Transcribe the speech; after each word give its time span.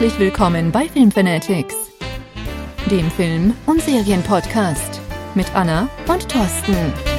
Herzlich 0.00 0.18
willkommen 0.18 0.72
bei 0.72 0.88
Filmfanatics, 0.88 1.74
dem 2.90 3.10
Film- 3.10 3.52
und 3.66 3.82
Serienpodcast 3.82 4.98
mit 5.34 5.54
Anna 5.54 5.90
und 6.08 6.26
Thorsten. 6.26 7.09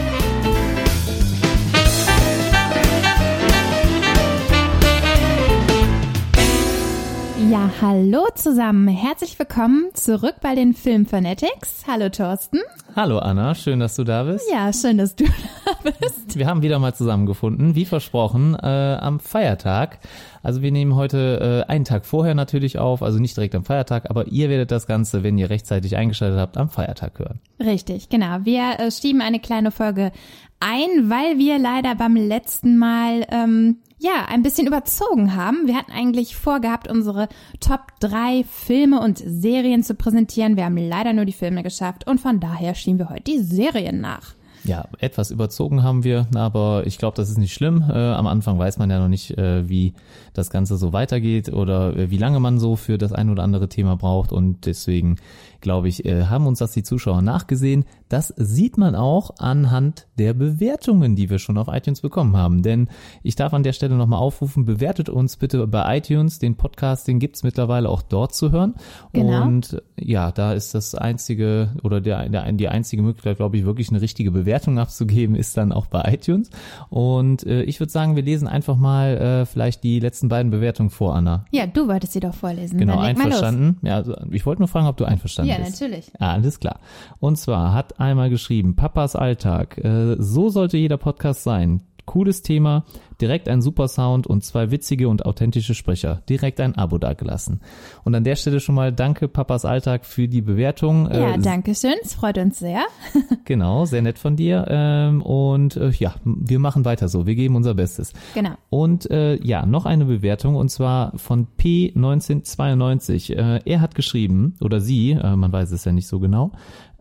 Ja, 7.52 7.70
hallo 7.81 8.27
zusammen. 8.33 8.88
Herzlich 8.88 9.38
willkommen 9.38 9.89
zurück 9.93 10.36
bei 10.41 10.55
den 10.55 10.73
Filmfanatics. 10.73 11.83
Hallo 11.86 12.07
Thorsten. 12.07 12.59
Hallo 12.95 13.20
Anna, 13.20 13.55
schön, 13.55 13.81
dass 13.81 13.97
du 13.97 14.05
da 14.05 14.23
bist. 14.23 14.50
Ja, 14.50 14.71
schön, 14.71 14.97
dass 14.97 15.18
du 15.18 15.25
da 15.83 15.91
bist. 16.00 16.37
Wir 16.39 16.47
haben 16.47 16.61
wieder 16.61 16.79
mal 16.79 16.95
zusammengefunden, 16.95 17.75
wie 17.75 17.83
versprochen, 17.83 18.55
äh, 18.55 18.97
am 19.01 19.19
Feiertag. 19.19 20.00
Also 20.41 20.61
wir 20.61 20.71
nehmen 20.71 20.95
heute 20.95 21.65
äh, 21.68 21.69
einen 21.69 21.83
Tag 21.83 22.06
vorher 22.06 22.36
natürlich 22.36 22.79
auf, 22.79 23.04
also 23.04 23.19
nicht 23.19 23.36
direkt 23.36 23.54
am 23.54 23.65
Feiertag, 23.65 24.09
aber 24.09 24.28
ihr 24.28 24.47
werdet 24.47 24.71
das 24.71 24.87
Ganze, 24.87 25.21
wenn 25.21 25.37
ihr 25.37 25.50
rechtzeitig 25.50 25.97
eingeschaltet 25.97 26.39
habt, 26.39 26.56
am 26.56 26.70
Feiertag 26.70 27.20
hören. 27.20 27.42
Richtig, 27.59 28.07
genau. 28.07 28.45
Wir 28.45 28.79
äh, 28.79 28.92
schieben 28.92 29.21
eine 29.21 29.42
kleine 29.42 29.71
Folge 29.71 30.14
ein, 30.61 31.09
weil 31.09 31.37
wir 31.37 31.59
leider 31.59 31.95
beim 31.95 32.16
letzten 32.16 32.78
Mal 32.78 33.25
ähm, 33.30 33.80
ja 34.02 34.25
ein 34.28 34.41
bisschen 34.41 34.67
überzogen 34.67 35.36
haben. 35.36 35.67
Wir 35.67 35.75
hatten 35.75 35.91
eigentlich 35.91 36.36
vorgehabt, 36.36 36.89
unsere 36.89 37.30
Top 37.59 37.81
3 38.00 38.44
Filme 38.50 39.00
und 39.00 39.19
Serien 39.19 39.83
zu 39.83 39.94
präsentieren. 39.94 40.58
Wir 40.58 40.66
haben 40.66 40.78
leider 40.78 41.14
nur 41.14 41.25
die 41.25 41.31
Filme 41.31 41.64
geschafft 41.64 42.08
und 42.08 42.19
von 42.19 42.39
daher 42.39 42.73
schieben 42.73 43.00
wir 43.00 43.09
heute 43.09 43.23
die 43.23 43.39
Serien 43.39 44.02
nach. 44.02 44.36
Ja, 44.64 44.86
etwas 45.00 45.31
überzogen 45.31 45.81
haben 45.81 46.03
wir, 46.03 46.28
aber 46.36 46.83
ich 46.86 47.00
glaube, 47.00 47.16
das 47.16 47.30
ist 47.30 47.38
nicht 47.38 47.53
schlimm. 47.53 47.83
Äh, 47.89 47.94
am 47.94 48.28
Anfang 48.28 48.59
weiß 48.59 48.78
man 48.78 48.92
ja 48.92 49.00
noch 49.00 49.08
nicht, 49.08 49.36
äh, 49.38 49.67
wie 49.67 49.94
das 50.33 50.52
Ganze 50.52 50.78
so 50.78 50.94
weitergeht 50.94 51.52
oder 51.52 51.95
äh, 51.95 52.11
wie 52.11 52.17
lange 52.17 52.39
man 52.39 52.59
so 52.59 52.75
für 52.75 53.00
das 53.00 53.11
ein 53.11 53.31
oder 53.31 53.42
andere 53.42 53.70
Thema 53.70 53.95
braucht 53.95 54.31
und 54.31 54.67
deswegen 54.67 55.16
glaube 55.62 55.88
ich, 55.88 56.06
äh, 56.06 56.26
haben 56.26 56.48
uns 56.48 56.59
das 56.59 56.72
die 56.72 56.84
Zuschauer 56.84 57.22
nachgesehen. 57.22 57.86
Das 58.09 58.34
sieht 58.36 58.78
man 58.78 58.95
auch 58.95 59.31
anhand 59.38 60.08
der 60.17 60.34
Bewertungen, 60.34 61.16
die 61.16 61.30
wir 61.30 61.40
schon 61.40 61.58
auf 61.58 61.67
iTunes 61.70 62.02
bekommen 62.02 62.36
haben. 62.36 62.64
Denn 62.64 62.90
ich 63.23 63.36
darf 63.36 63.54
an 63.54 63.64
der 63.64 63.73
Stelle 63.73 63.95
nochmal 63.95 64.20
aufrufen, 64.20 64.66
bewertet 64.66 65.09
uns 65.09 65.38
bitte 65.38 65.66
bei 65.67 65.98
iTunes. 65.98 66.39
Den 66.39 66.56
Podcast, 66.56 67.08
den 67.08 67.20
gibt's 67.20 67.44
mittlerweile 67.44 67.89
auch 67.89 68.02
dort 68.02 68.34
zu 68.34 68.52
hören. 68.52 68.76
Genau. 69.14 69.44
Und 69.44 69.82
ja, 69.98 70.32
da 70.32 70.54
ist 70.54 70.76
das 70.76 70.95
einzige 70.95 71.72
oder 71.84 72.02
der, 72.02 72.28
der, 72.30 72.52
die 72.52 72.67
einzige 72.67 73.02
Möglichkeit, 73.02 73.38
glaube 73.38 73.58
ich, 73.58 73.66
wirklich 73.66 73.89
eine 73.89 74.02
richtige 74.02 74.32
Bewertung 74.32 74.80
abzugeben, 74.80 75.36
ist 75.36 75.56
dann 75.56 75.72
auch 75.72 75.86
bei 75.86 76.14
iTunes. 76.14 76.50
Und 76.89 77.45
äh, 77.45 77.64
ich 77.64 77.80
würde 77.80 77.92
sagen, 77.92 78.16
wir 78.16 78.23
lesen 78.23 78.48
einfach 78.48 78.76
mal 78.76 79.17
äh, 79.17 79.45
vielleicht 79.45 79.84
die 79.84 80.00
letzten 80.00 80.28
beiden 80.28 80.52
Bewertungen 80.52 80.89
vor, 80.89 81.16
Anna. 81.16 81.45
Ja, 81.52 81.67
du 81.67 81.88
wolltest 81.88 82.14
sie 82.14 82.20
doch 82.20 82.34
vorlesen. 82.34 82.78
Genau, 82.78 83.00
einverstanden. 83.00 83.78
Ja, 83.84 83.95
also 83.95 84.16
ich 84.32 84.45
wollte 84.45 84.62
nur 84.62 84.67
fragen, 84.67 84.88
ob 84.88 84.98
du 84.98 85.06
einverstanden 85.06 85.51
ja, 85.52 85.60
natürlich. 85.60 86.12
Alles 86.20 86.60
klar. 86.60 86.80
Und 87.20 87.38
zwar 87.38 87.74
hat 87.74 88.00
einmal 88.00 88.30
geschrieben, 88.30 88.76
Papas 88.76 89.16
Alltag. 89.16 89.78
Äh, 89.78 90.16
so 90.20 90.50
sollte 90.50 90.78
jeder 90.78 90.98
Podcast 90.98 91.44
sein. 91.44 91.82
Cooles 92.06 92.42
Thema, 92.42 92.86
direkt 93.22 93.48
ein 93.48 93.62
super 93.62 93.88
Sound 93.88 94.28
und 94.28 94.44
zwei 94.44 94.72
witzige 94.72 95.08
und 95.08 95.26
authentische 95.26 95.76
Sprecher. 95.76 96.22
Direkt 96.28 96.60
ein 96.60 96.76
Abo 96.76 96.98
dagelassen. 96.98 97.62
Und 98.04 98.16
an 98.16 98.24
der 98.24 98.36
Stelle 98.36 98.60
schon 98.60 98.76
mal 98.76 98.92
danke 98.92 99.28
Papas 99.28 99.66
Alltag 99.66 100.06
für 100.06 100.28
die 100.28 100.42
Bewertung. 100.42 101.10
Ja, 101.12 101.36
äh, 101.36 101.40
danke 101.40 101.76
schön. 101.76 101.96
Es 102.02 102.14
freut 102.14 102.38
uns 102.38 102.60
sehr. 102.60 102.84
genau, 103.46 103.86
sehr 103.86 104.02
nett 104.02 104.18
von 104.18 104.36
dir. 104.36 104.66
Ähm, 104.68 105.22
und 105.22 105.78
äh, 105.78 105.92
ja, 105.92 106.16
wir 106.24 106.60
machen 106.60 106.86
weiter 106.86 107.08
so. 107.08 107.26
Wir 107.26 107.36
geben 107.36 107.56
unser 107.56 107.74
Bestes. 107.74 108.14
Genau. 108.34 108.56
Und 108.70 109.10
äh, 109.12 109.36
ja, 109.44 109.66
noch 109.66 109.86
eine 109.86 110.06
Bewertung 110.06 110.56
und 110.56 110.70
zwar 110.70 111.18
von 111.18 111.48
P1992. 111.60 113.36
Äh, 113.36 113.62
er 113.66 113.82
hat 113.82 113.96
geschrieben, 113.96 114.56
oder 114.62 114.82
sie, 114.82 115.12
äh, 115.12 115.36
man 115.36 115.52
weiß 115.52 115.72
es 115.72 115.86
ja 115.86 115.92
nicht 115.92 116.08
so 116.08 116.20
genau, 116.20 116.52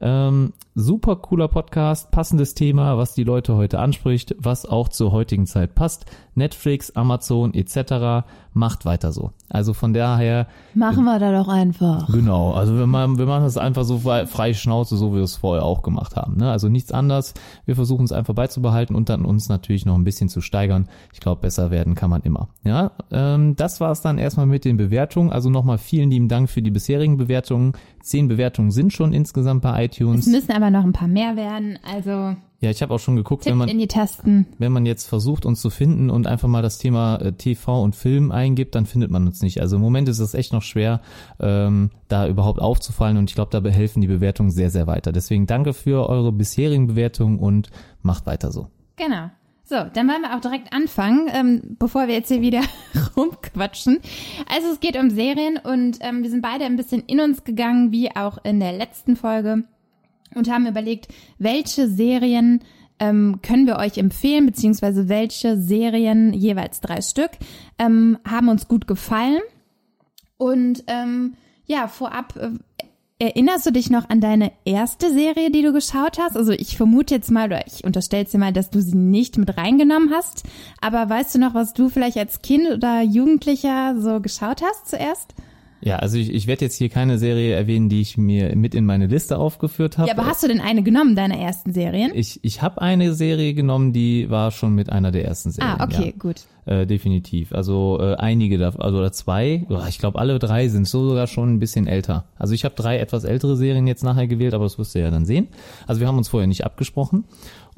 ähm, 0.01 0.53
super 0.75 1.17
cooler 1.17 1.49
Podcast, 1.49 2.11
passendes 2.11 2.55
Thema, 2.55 2.97
was 2.97 3.15
die 3.15 3.25
Leute 3.25 3.57
heute 3.57 3.81
anspricht, 3.81 4.35
was 4.39 4.67
auch 4.67 4.89
zur 4.89 5.13
heutigen 5.13 5.47
Zeit 5.47 5.75
passt. 5.75 6.07
Netflix, 6.35 6.93
Amazon 6.93 7.53
etc. 7.55 8.27
macht 8.55 8.85
weiter 8.85 9.13
so. 9.13 9.33
Also 9.49 9.75
von 9.75 9.93
daher 9.93 10.47
machen 10.75 11.05
wir 11.05 11.19
da 11.19 11.33
doch 11.33 11.49
einfach. 11.49 12.11
Genau, 12.13 12.53
also 12.53 12.77
wir 12.79 12.87
machen, 12.87 13.19
wir 13.19 13.27
machen 13.27 13.45
das 13.45 13.57
einfach 13.57 13.85
so 13.85 13.99
frei 13.99 14.55
Schnauze, 14.55 14.97
so 14.97 15.13
wie 15.13 15.17
wir 15.17 15.23
es 15.25 15.37
vorher 15.37 15.65
auch 15.65 15.83
gemacht 15.83 16.17
haben. 16.17 16.37
Ne? 16.37 16.51
Also 16.51 16.69
nichts 16.69 16.93
anders. 16.93 17.35
Wir 17.67 17.75
versuchen 17.75 18.05
es 18.05 18.13
einfach 18.13 18.35
beizubehalten 18.35 18.95
und 18.95 19.09
dann 19.09 19.25
uns 19.25 19.49
natürlich 19.49 19.87
noch 19.87 19.97
ein 19.97 20.05
bisschen 20.05 20.29
zu 20.29 20.41
steigern. 20.41 20.89
Ich 21.13 21.21
glaube, 21.21 21.43
besser 21.43 21.71
werden 21.71 21.95
kann 21.95 22.11
man 22.11 22.23
immer. 22.23 22.49
Ja, 22.65 22.93
ähm, 23.11 23.57
das 23.57 23.81
war 23.81 23.91
es 23.91 24.01
dann 24.01 24.19
erstmal 24.19 24.47
mit 24.47 24.65
den 24.65 24.77
Bewertungen. 24.77 25.31
Also 25.31 25.51
nochmal 25.51 25.79
vielen 25.79 26.11
lieben 26.11 26.29
Dank 26.29 26.49
für 26.49 26.63
die 26.63 26.71
bisherigen 26.71 27.17
Bewertungen. 27.17 27.73
Zehn 28.03 28.29
Bewertungen 28.29 28.71
sind 28.71 28.93
schon 28.93 29.13
insgesamt 29.13 29.63
bei 29.63 29.85
iTunes. 29.85 30.27
Es 30.27 30.33
müssen 30.33 30.53
aber 30.61 30.71
noch 30.71 30.85
ein 30.85 30.93
paar 30.93 31.09
mehr 31.09 31.37
werden. 31.37 31.79
Also 31.83 32.37
ja, 32.63 32.69
ich 32.69 32.83
habe 32.83 32.93
auch 32.93 32.99
schon 32.99 33.17
geguckt, 33.17 33.45
Tipp 33.45 33.53
wenn 33.53 33.59
man 33.59 33.69
in 33.71 33.79
die 33.79 33.87
Tasten. 33.87 34.47
wenn 34.59 34.71
man 34.71 34.85
jetzt 34.85 35.09
versucht 35.09 35.47
uns 35.47 35.63
zu 35.63 35.71
finden 35.71 36.11
und 36.11 36.27
einfach 36.27 36.49
mal 36.49 36.61
das 36.61 36.77
Thema 36.77 37.17
äh, 37.17 37.33
TV 37.33 37.83
und 37.83 37.97
Film 37.97 38.31
eingibt, 38.31 38.75
dann 38.75 38.85
findet 38.85 39.11
man 39.11 39.27
uns 39.27 39.41
nicht. 39.41 39.63
Also 39.63 39.77
im 39.77 39.83
Moment 39.83 40.11
ist 40.11 40.19
es 40.19 40.35
echt 40.35 40.53
noch 40.53 40.63
schwer, 40.63 41.01
ähm, 41.41 41.91
da 42.09 42.29
überhaupt 42.29 42.61
aufzufallen 42.61 43.17
und 43.17 43.31
ich 43.31 43.35
glaube, 43.35 43.59
da 43.59 43.67
helfen 43.71 44.03
die 44.03 44.09
Bewertungen 44.09 44.51
sehr, 44.51 44.69
sehr 44.69 44.87
weiter. 44.87 45.11
Deswegen 45.11 45.47
danke 45.47 45.73
für 45.73 46.07
eure 46.09 46.33
bisherigen 46.33 46.87
Bewertungen 46.87 47.39
und 47.39 47.71
macht 48.03 48.27
weiter 48.27 48.53
so. 48.53 48.69
Genau. 48.97 49.31
So, 49.65 49.77
dann 49.77 50.09
wollen 50.09 50.23
wir 50.23 50.37
auch 50.37 50.41
direkt 50.41 50.73
anfangen, 50.75 51.31
ähm, 51.33 51.77
bevor 51.79 52.09
wir 52.09 52.15
jetzt 52.15 52.29
hier 52.29 52.43
wieder 52.43 52.63
rumquatschen. 53.17 54.01
Also 54.53 54.69
es 54.69 54.81
geht 54.81 54.99
um 54.99 55.11
Serien 55.11 55.59
und 55.63 55.99
ähm, 56.01 56.23
wir 56.23 56.29
sind 56.29 56.43
beide 56.43 56.65
ein 56.65 56.77
bisschen 56.77 57.05
in 57.07 57.21
uns 57.21 57.45
gegangen, 57.45 57.91
wie 57.93 58.15
auch 58.15 58.39
in 58.45 58.61
der 58.61 58.73
letzten 58.73 59.17
Folge 59.17 59.63
und 60.35 60.51
haben 60.51 60.67
überlegt, 60.67 61.09
welche 61.39 61.89
Serien 61.89 62.61
ähm, 63.01 63.41
können 63.43 63.67
wir 63.67 63.77
euch 63.77 63.99
empfehlen, 63.99 64.47
beziehungsweise 64.47 65.09
welche 65.09 65.57
Serien, 65.57 66.33
jeweils 66.33 66.81
drei 66.81 67.01
Stück, 67.01 67.31
ähm, 67.79 68.19
haben 68.29 68.49
uns 68.49 68.69
gut 68.69 68.87
gefallen. 68.87 69.41
Und 70.37 70.85
ähm, 70.87 71.35
ja, 71.67 71.89
vorab, 71.89 72.37
äh, 72.37 72.51
erinnerst 73.19 73.67
du 73.67 73.71
dich 73.71 73.91
noch 73.91 74.09
an 74.09 74.21
deine 74.21 74.53
erste 74.65 75.13
Serie, 75.13 75.51
die 75.51 75.63
du 75.63 75.73
geschaut 75.73 76.19
hast? 76.19 76.37
Also 76.37 76.53
ich 76.53 76.77
vermute 76.77 77.15
jetzt 77.15 77.31
mal, 77.31 77.47
oder 77.47 77.67
ich 77.67 77.85
unterstelle 77.85 78.25
dir 78.25 78.39
mal, 78.39 78.53
dass 78.53 78.71
du 78.71 78.81
sie 78.81 78.97
nicht 78.97 79.39
mit 79.39 79.57
reingenommen 79.57 80.11
hast. 80.11 80.45
Aber 80.81 81.09
weißt 81.09 81.35
du 81.35 81.39
noch, 81.39 81.55
was 81.55 81.73
du 81.73 81.89
vielleicht 81.89 82.19
als 82.19 82.43
Kind 82.43 82.71
oder 82.71 83.03
Jugendlicher 83.03 83.95
so 83.99 84.21
geschaut 84.21 84.63
hast 84.63 84.89
zuerst? 84.89 85.35
Ja, 85.83 85.97
also 85.97 86.19
ich, 86.19 86.33
ich 86.33 86.47
werde 86.47 86.65
jetzt 86.65 86.77
hier 86.77 86.89
keine 86.89 87.19
Serie 87.19 87.55
erwähnen, 87.55 87.89
die 87.89 88.01
ich 88.01 88.19
mir 88.19 88.55
mit 88.55 88.75
in 88.75 88.85
meine 88.85 89.07
Liste 89.07 89.39
aufgeführt 89.39 89.99
habe. 89.99 90.09
Ja, 90.09 90.17
aber 90.17 90.27
hast 90.27 90.43
du 90.43 90.49
denn 90.49 90.61
eine 90.61 90.83
genommen, 90.83 91.17
deiner 91.17 91.39
ersten 91.39 91.73
Serien? 91.73 92.13
Ich, 92.15 92.41
ich 92.43 92.63
habe 92.63 92.83
eine 92.83 93.15
Serie 93.15 93.55
genommen, 93.55 93.93
die 93.93 94.29
war 94.31 94.51
schon 94.51 94.75
mit 94.75 94.91
einer 94.91 95.11
der 95.11 95.25
ersten 95.25 95.51
Serien. 95.51 95.77
Ah, 95.79 95.85
okay, 95.85 96.07
ja. 96.07 96.13
gut. 96.19 96.45
Äh, 96.67 96.87
definitiv. 96.87 97.53
Also 97.53 97.99
äh, 98.01 98.17
einige 98.17 98.59
davon, 98.59 98.83
also 98.83 98.99
oder 98.99 99.13
zwei, 99.13 99.67
ich 99.89 99.99
glaube 99.99 100.19
alle 100.19 100.39
drei 100.39 100.69
sind 100.69 100.87
so 100.87 101.09
sogar 101.09 101.27
schon 101.27 101.55
ein 101.55 101.59
bisschen 101.59 101.87
älter. 101.87 102.27
Also 102.37 102.53
ich 102.53 102.65
habe 102.65 102.75
drei 102.75 102.99
etwas 102.99 103.25
ältere 103.25 103.57
Serien 103.57 103.87
jetzt 103.87 104.05
nachher 104.05 104.27
gewählt, 104.27 104.53
aber 104.53 104.65
das 104.65 104.79
wirst 104.79 104.95
du 104.95 105.01
ja 105.01 105.11
dann 105.11 105.25
sehen. 105.25 105.49
Also 105.87 106.01
wir 106.01 106.09
haben 106.09 106.19
uns 106.19 106.29
vorher 106.29 106.47
nicht 106.47 106.65
abgesprochen. 106.65 107.25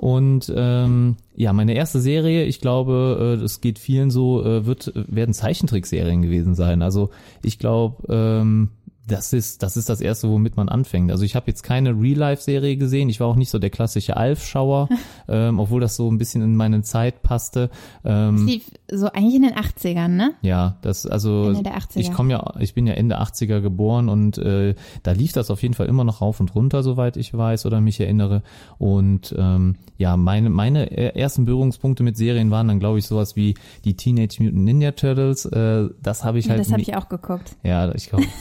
Und 0.03 0.53
ähm, 0.57 1.15
ja, 1.37 1.53
meine 1.53 1.75
erste 1.75 2.01
Serie, 2.01 2.43
ich 2.43 2.61
glaube, 2.61 3.37
äh, 3.37 3.41
das 3.41 3.61
geht 3.61 3.79
vielen 3.79 4.11
so, 4.11 4.45
äh, 4.45 4.67
wird 4.67 4.93
werden 4.97 5.33
Zeichentrickserien 5.33 6.23
gewesen 6.23 6.57
sein. 6.57 6.83
Also 6.83 7.11
ich 7.45 7.61
glaube, 7.61 8.03
ähm, 8.09 8.71
das 9.07 9.33
ist, 9.33 9.63
das 9.63 9.77
ist 9.77 9.89
das 9.89 10.01
erste, 10.01 10.29
womit 10.29 10.57
man 10.57 10.69
anfängt. 10.69 11.11
Also 11.11 11.25
ich 11.25 11.35
habe 11.35 11.47
jetzt 11.49 11.63
keine 11.63 11.91
Real-Life-Serie 11.91 12.77
gesehen. 12.77 13.09
Ich 13.09 13.19
war 13.19 13.27
auch 13.27 13.37
nicht 13.37 13.51
so 13.51 13.59
der 13.59 13.71
klassische 13.71 14.17
Alf-Schauer, 14.17 14.89
ähm, 15.29 15.59
obwohl 15.59 15.81
das 15.81 15.97
so 15.97 16.11
ein 16.11 16.19
bisschen 16.19 16.41
in 16.43 16.55
meine 16.55 16.83
Zeit 16.83 17.23
passte. 17.23 17.71
Ähm, 18.05 18.47
lief 18.47 18.71
so 18.91 19.07
eigentlich 19.07 19.35
in 19.35 19.43
den 19.43 19.55
80ern, 19.55 20.09
ne? 20.09 20.35
Ja, 20.43 20.77
das 20.83 21.07
also 21.07 21.49
Ende 21.49 21.65
der 21.65 21.79
80er. 21.79 21.99
ich 21.99 22.13
komme 22.13 22.33
ja, 22.33 22.55
ich 22.61 22.75
bin 22.75 22.87
ja 22.87 22.95
Ende 22.95 23.21
80er 23.21 23.61
geboren 23.61 24.09
und 24.09 24.39
äh, 24.39 24.75
da 25.03 25.13
lief 25.13 25.33
das 25.33 25.51
auf 25.51 25.63
jeden 25.63 25.75
Fall 25.75 25.87
immer 25.87 26.05
noch 26.05 26.21
rauf 26.21 26.39
und 26.39 26.55
runter, 26.55 26.85
soweit 26.85 27.17
ich 27.17 27.35
weiß 27.35 27.67
oder 27.67 27.81
mich 27.81 27.99
erinnere. 27.99 28.43
Und 28.79 29.35
ähm, 29.37 29.77
ja, 29.99 30.17
meine 30.17 30.49
meine 30.49 30.91
ersten 31.17 31.45
Berührungspunkte 31.45 32.05
mit 32.05 32.17
Serien 32.17 32.51
waren 32.51 32.69
dann, 32.69 32.79
glaube 32.79 32.99
ich, 32.99 33.07
sowas 33.07 33.35
wie 33.35 33.55
die 33.85 33.97
Teenage 33.97 34.43
Mutant 34.43 34.65
Ninja 34.65 34.93
Turtles. 34.93 35.45
Äh, 35.47 35.89
das 36.01 36.25
habe 36.25 36.39
ich 36.39 36.49
halt. 36.49 36.61
Das 36.61 36.71
habe 36.71 36.83
ich 36.83 36.95
auch 36.95 37.09
geguckt. 37.09 37.57
Ja, 37.65 37.93
ich 37.95 38.09
glaube. 38.09 38.27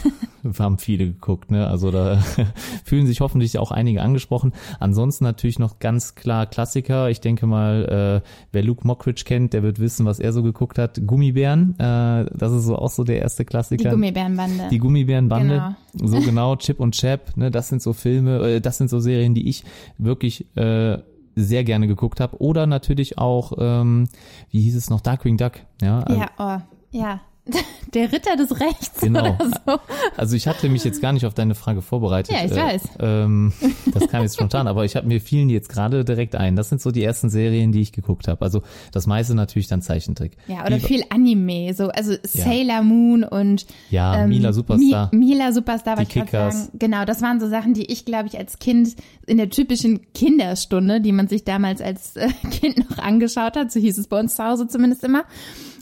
haben 0.59 0.77
viele 0.77 1.05
geguckt, 1.05 1.51
ne? 1.51 1.67
Also 1.67 1.91
da 1.91 2.17
fühlen 2.83 3.07
sich 3.07 3.21
hoffentlich 3.21 3.57
auch 3.57 3.71
einige 3.71 4.01
angesprochen. 4.01 4.53
Ansonsten 4.79 5.23
natürlich 5.23 5.59
noch 5.59 5.79
ganz 5.79 6.15
klar 6.15 6.45
Klassiker. 6.45 7.09
Ich 7.09 7.21
denke 7.21 7.45
mal, 7.45 8.21
äh, 8.23 8.27
wer 8.51 8.63
Luke 8.63 8.85
Mockridge 8.85 9.23
kennt, 9.25 9.53
der 9.53 9.63
wird 9.63 9.79
wissen, 9.79 10.05
was 10.05 10.19
er 10.19 10.33
so 10.33 10.43
geguckt 10.43 10.77
hat. 10.77 11.01
Gummibären, 11.05 11.79
äh, 11.79 12.25
das 12.33 12.51
ist 12.51 12.65
so 12.65 12.75
auch 12.77 12.91
so 12.91 13.03
der 13.03 13.21
erste 13.21 13.45
Klassiker. 13.45 13.83
Die 13.83 13.89
Gummibärenbande. 13.89 14.67
Die 14.69 14.77
Gummibärenbande. 14.77 15.75
Genau. 15.93 16.09
So 16.09 16.19
genau, 16.25 16.55
Chip 16.55 16.79
und 16.79 16.95
Chap, 16.95 17.35
ne? 17.38 17.51
Das 17.51 17.69
sind 17.69 17.81
so 17.81 17.93
Filme, 17.93 18.55
äh, 18.55 18.61
das 18.61 18.77
sind 18.77 18.89
so 18.89 18.99
Serien, 18.99 19.33
die 19.33 19.49
ich 19.49 19.63
wirklich 19.97 20.45
äh, 20.57 20.97
sehr 21.35 21.63
gerne 21.63 21.88
geguckt 21.88 22.19
habe. 22.19 22.41
Oder 22.41 22.67
natürlich 22.67 23.17
auch, 23.17 23.53
ähm, 23.57 24.07
wie 24.49 24.61
hieß 24.61 24.75
es 24.75 24.89
noch, 24.89 25.01
Darkwing 25.01 25.38
Duck. 25.38 25.53
Ja, 25.81 26.05
ja 26.09 26.29
oh, 26.38 26.61
ja 26.91 27.21
Der 27.93 28.11
Ritter 28.13 28.38
des 28.38 28.57
Rechts 28.61 29.01
Genau. 29.01 29.35
oder 29.35 29.49
so. 29.65 29.79
Also 30.15 30.35
ich 30.38 30.47
hatte 30.47 30.69
mich 30.69 30.83
jetzt 30.85 31.01
gar 31.01 31.11
nicht 31.11 31.25
auf 31.25 31.33
deine 31.33 31.55
Frage 31.55 31.81
vorbereitet. 31.81 32.33
Ja, 32.33 32.45
ich 32.45 32.51
Äh, 32.51 32.55
weiß. 32.55 32.81
Ähm, 32.99 33.51
das 33.93 34.07
kam 34.07 34.21
jetzt 34.21 34.35
spontan, 34.35 34.67
aber 34.67 34.85
ich 34.85 34.95
habe 34.95 35.07
mir 35.07 35.19
fielen 35.19 35.49
die 35.49 35.53
jetzt 35.55 35.67
gerade 35.67 36.05
direkt 36.05 36.35
ein. 36.35 36.55
Das 36.55 36.69
sind 36.69 36.79
so 36.81 36.91
die 36.91 37.03
ersten 37.03 37.29
Serien, 37.29 37.71
die 37.73 37.81
ich 37.81 37.91
geguckt 37.91 38.27
habe. 38.29 38.45
Also 38.45 38.61
das 38.93 39.07
meiste 39.07 39.35
natürlich 39.35 39.67
dann 39.67 39.81
Zeichentrick. 39.81 40.38
Ja, 40.47 40.65
oder 40.65 40.77
Wie- 40.77 40.85
viel 40.85 41.03
Anime, 41.09 41.73
so, 41.73 41.89
also 41.89 42.13
Sailor 42.23 42.83
Moon 42.83 43.23
und 43.25 43.65
Ja, 43.89 44.23
ähm, 44.23 44.29
Mila 44.29 44.53
Superstar. 44.53 45.09
Mi 45.11 45.25
Mila 45.25 45.51
Superstar, 45.51 45.97
Die 45.97 46.03
ich 46.03 46.09
gerade 46.09 46.25
Kickers. 46.27 46.65
sagen. 46.67 46.79
Genau, 46.79 47.03
das 47.05 47.21
waren 47.21 47.39
so 47.41 47.49
Sachen, 47.49 47.73
die 47.73 47.91
ich, 47.91 48.05
glaube 48.05 48.27
ich, 48.27 48.38
als 48.38 48.59
Kind 48.59 48.95
in 49.27 49.35
der 49.38 49.49
typischen 49.49 50.13
Kinderstunde, 50.13 51.01
die 51.01 51.11
man 51.11 51.27
sich 51.27 51.43
damals 51.43 51.81
als 51.81 52.15
äh, 52.15 52.29
Kind 52.51 52.89
noch 52.89 52.99
angeschaut 52.99 53.57
hat, 53.57 53.71
so 53.71 53.79
hieß 53.81 53.97
es 53.97 54.07
bei 54.07 54.19
uns 54.19 54.35
zu 54.35 54.43
Hause 54.45 54.67
zumindest 54.67 55.03
immer. 55.03 55.23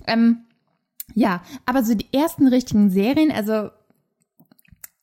Ähm, 0.08 0.40
ja, 1.16 1.42
aber 1.66 1.84
so 1.84 1.96
die 1.96 2.08
ersten 2.14 2.48
richtigen 2.48 2.90
Serien, 2.90 3.32
also 3.32 3.70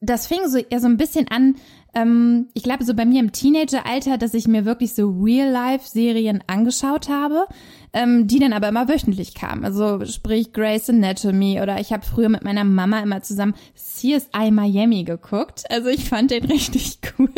das 0.00 0.26
fing 0.26 0.41
so 0.47 0.58
eher 0.58 0.81
so 0.81 0.87
ein 0.87 0.97
bisschen 0.97 1.29
an, 1.29 1.56
ähm, 1.94 2.49
ich 2.53 2.62
glaube 2.62 2.85
so 2.85 2.94
bei 2.94 3.06
mir 3.06 3.20
im 3.20 3.32
Teenageralter, 3.32 4.19
dass 4.19 4.35
ich 4.35 4.47
mir 4.47 4.67
wirklich 4.67 4.94
so 4.94 5.11
Real-Life-Serien 5.11 6.44
angeschaut 6.47 7.08
habe, 7.08 7.47
ähm, 7.94 8.26
die 8.26 8.38
dann 8.38 8.53
aber 8.53 8.69
immer 8.69 8.88
wöchentlich 8.88 9.35
kamen. 9.35 9.64
Also 9.64 10.05
sprich 10.05 10.53
Grey's 10.53 10.91
Anatomy 10.91 11.61
oder 11.62 11.81
ich 11.81 11.93
habe 11.93 12.05
früher 12.05 12.29
mit 12.29 12.44
meiner 12.44 12.64
Mama 12.64 13.00
immer 13.00 13.23
zusammen 13.23 13.55
CSI 13.75 14.50
Miami 14.50 15.05
geguckt. 15.05 15.64
Also 15.70 15.88
ich 15.88 16.06
fand 16.06 16.31
den 16.31 16.44
richtig 16.50 16.99
cool. 17.19 17.32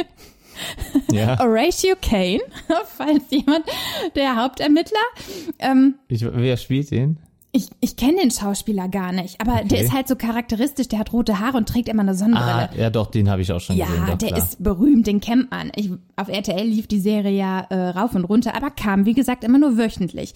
Ja, 1.12 1.38
Horatio 1.42 1.94
Kane, 2.02 2.40
falls 2.96 3.30
jemand, 3.30 3.64
der 4.16 4.34
Hauptermittler. 4.34 4.98
Ähm, 5.60 5.94
ich, 6.08 6.24
wer 6.24 6.56
spielt 6.56 6.90
den? 6.90 7.20
Ich 7.52 7.68
ich 7.80 7.96
kenne 7.96 8.20
den 8.20 8.30
Schauspieler 8.30 8.88
gar 8.88 9.12
nicht, 9.12 9.40
aber 9.40 9.56
der 9.64 9.78
Okay. 9.78 9.80
ist 9.84 9.92
halt 9.92 10.06
so 10.08 10.16
charakteristisch, 10.16 10.88
der 10.88 10.98
hat 10.98 11.12
rote 11.12 11.40
Haare 11.40 11.56
und 11.56 11.68
trägt 11.68 11.88
immer 11.88 12.02
eine 12.02 12.14
Sonnenbrille. 12.14 12.68
Ah, 12.70 12.76
ja 12.76 12.90
doch, 12.90 13.06
den 13.10 13.30
habe 13.30 13.40
ich 13.42 13.50
auch 13.52 13.60
schon 13.60 13.76
Ja, 13.76 13.86
gesehen. 13.86 14.04
Doch, 14.06 14.18
der 14.18 14.28
klar. 14.28 14.42
ist 14.42 14.62
berühmt, 14.62 15.06
den 15.06 15.20
kennt 15.20 15.50
man. 15.50 15.72
Ich, 15.74 15.90
auf 16.16 16.28
RTL 16.28 16.66
lief 16.66 16.86
die 16.88 17.00
Serie 17.00 17.36
ja 17.36 17.60
äh, 17.70 17.88
rauf 17.90 18.14
und 18.14 18.24
runter, 18.24 18.54
aber 18.54 18.70
kam, 18.70 19.06
wie 19.06 19.14
gesagt, 19.14 19.44
immer 19.44 19.58
nur 19.58 19.78
wöchentlich. 19.78 20.34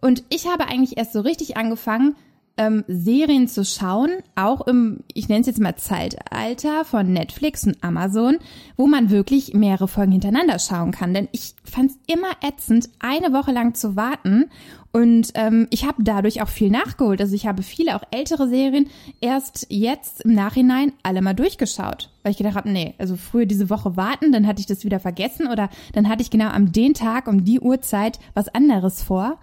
Und 0.00 0.22
ich 0.30 0.46
habe 0.48 0.66
eigentlich 0.68 0.96
erst 0.96 1.12
so 1.12 1.20
richtig 1.20 1.56
angefangen, 1.58 2.16
ähm, 2.56 2.84
Serien 2.86 3.48
zu 3.48 3.64
schauen, 3.64 4.10
auch 4.36 4.66
im, 4.68 5.00
ich 5.12 5.28
nenne 5.28 5.40
es 5.40 5.48
jetzt 5.48 5.58
mal 5.60 5.74
Zeitalter 5.76 6.84
von 6.84 7.12
Netflix 7.12 7.64
und 7.66 7.82
Amazon, 7.82 8.38
wo 8.76 8.86
man 8.86 9.10
wirklich 9.10 9.54
mehrere 9.54 9.88
Folgen 9.88 10.12
hintereinander 10.12 10.58
schauen 10.60 10.92
kann. 10.92 11.12
Denn 11.14 11.28
ich 11.32 11.54
fand 11.64 11.90
es 11.90 11.98
immer 12.06 12.28
ätzend, 12.46 12.88
eine 13.00 13.32
Woche 13.32 13.50
lang 13.52 13.74
zu 13.74 13.96
warten. 13.96 14.50
Und 14.94 15.32
ähm, 15.34 15.66
ich 15.70 15.84
habe 15.84 16.04
dadurch 16.04 16.40
auch 16.40 16.48
viel 16.48 16.70
nachgeholt. 16.70 17.20
Also 17.20 17.34
ich 17.34 17.48
habe 17.48 17.64
viele 17.64 17.96
auch 17.96 18.04
ältere 18.12 18.48
Serien 18.48 18.88
erst 19.20 19.66
jetzt 19.68 20.20
im 20.20 20.34
Nachhinein 20.34 20.92
alle 21.02 21.20
mal 21.20 21.34
durchgeschaut. 21.34 22.12
Weil 22.22 22.30
ich 22.30 22.38
gedacht 22.38 22.54
habe, 22.54 22.70
nee, 22.70 22.94
also 22.98 23.16
früher 23.16 23.44
diese 23.44 23.70
Woche 23.70 23.96
warten, 23.96 24.30
dann 24.30 24.46
hatte 24.46 24.60
ich 24.60 24.66
das 24.66 24.84
wieder 24.84 25.00
vergessen 25.00 25.48
oder 25.48 25.68
dann 25.94 26.08
hatte 26.08 26.22
ich 26.22 26.30
genau 26.30 26.46
am 26.46 26.70
den 26.70 26.94
Tag 26.94 27.26
um 27.26 27.44
die 27.44 27.58
Uhrzeit 27.58 28.20
was 28.34 28.46
anderes 28.54 29.02
vor. 29.02 29.40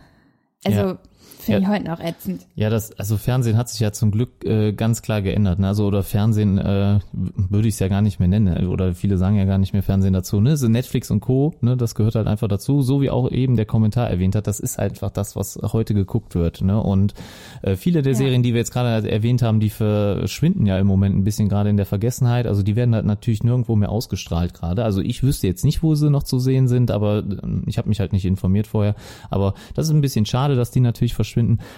Also 0.63 0.79
Ja. 0.79 0.99
Finde 1.41 1.59
ich 1.61 1.67
Ja. 1.67 1.73
heute 1.73 1.85
noch 1.85 1.99
ätzend. 1.99 2.45
Ja, 2.55 2.69
das, 2.69 2.97
also 2.97 3.17
Fernsehen 3.17 3.57
hat 3.57 3.69
sich 3.69 3.79
ja 3.79 3.91
zum 3.91 4.11
Glück 4.11 4.43
äh, 4.45 4.73
ganz 4.73 5.01
klar 5.01 5.21
geändert. 5.21 5.59
Ne? 5.59 5.67
Also 5.67 5.85
oder 5.85 6.03
Fernsehen 6.03 6.57
äh, 6.57 6.99
würde 7.11 7.67
ich 7.67 7.75
es 7.75 7.79
ja 7.79 7.87
gar 7.87 8.01
nicht 8.01 8.19
mehr 8.19 8.27
nennen. 8.27 8.67
Oder 8.67 8.93
viele 8.93 9.17
sagen 9.17 9.35
ja 9.37 9.45
gar 9.45 9.57
nicht 9.57 9.73
mehr 9.73 9.83
Fernsehen 9.83 10.13
dazu. 10.13 10.39
Ne? 10.39 10.57
So 10.57 10.67
Netflix 10.67 11.11
und 11.11 11.19
Co. 11.19 11.53
Ne? 11.61 11.75
Das 11.77 11.95
gehört 11.95 12.15
halt 12.15 12.27
einfach 12.27 12.47
dazu. 12.47 12.81
So 12.81 13.01
wie 13.01 13.09
auch 13.09 13.29
eben 13.31 13.55
der 13.55 13.65
Kommentar 13.65 14.09
erwähnt 14.09 14.35
hat, 14.35 14.47
das 14.47 14.59
ist 14.59 14.77
halt 14.77 14.91
einfach 14.93 15.09
das, 15.11 15.35
was 15.35 15.57
heute 15.61 15.93
geguckt 15.93 16.35
wird. 16.35 16.61
Ne? 16.61 16.79
Und 16.81 17.13
äh, 17.61 17.75
viele 17.75 18.01
der 18.01 18.13
Ja. 18.13 18.17
Serien, 18.17 18.43
die 18.43 18.53
wir 18.53 18.59
jetzt 18.59 18.71
gerade 18.73 19.09
erwähnt 19.09 19.41
haben, 19.41 19.59
die 19.59 19.69
verschwinden 19.69 20.65
ja 20.65 20.77
im 20.77 20.87
Moment 20.87 21.15
ein 21.15 21.23
bisschen 21.23 21.49
gerade 21.49 21.69
in 21.69 21.77
der 21.77 21.85
Vergessenheit. 21.85 22.47
Also 22.47 22.63
die 22.63 22.75
werden 22.75 22.93
halt 22.95 23.05
natürlich 23.05 23.43
nirgendwo 23.43 23.75
mehr 23.75 23.89
ausgestrahlt 23.89 24.53
gerade. 24.53 24.83
Also 24.83 25.01
ich 25.01 25.23
wüsste 25.23 25.47
jetzt 25.47 25.63
nicht, 25.65 25.81
wo 25.83 25.95
sie 25.95 26.09
noch 26.09 26.23
zu 26.23 26.39
sehen 26.39 26.67
sind, 26.67 26.91
aber 26.91 27.19
ähm, 27.19 27.63
ich 27.67 27.77
habe 27.77 27.89
mich 27.89 27.99
halt 27.99 28.13
nicht 28.13 28.25
informiert 28.25 28.67
vorher. 28.67 28.95
Aber 29.29 29.53
das 29.73 29.87
ist 29.87 29.93
ein 29.93 30.01
bisschen 30.01 30.25
schade, 30.25 30.55
dass 30.55 30.71
die 30.71 30.79
natürlich 30.79 31.13
verschwinden. 31.13 31.30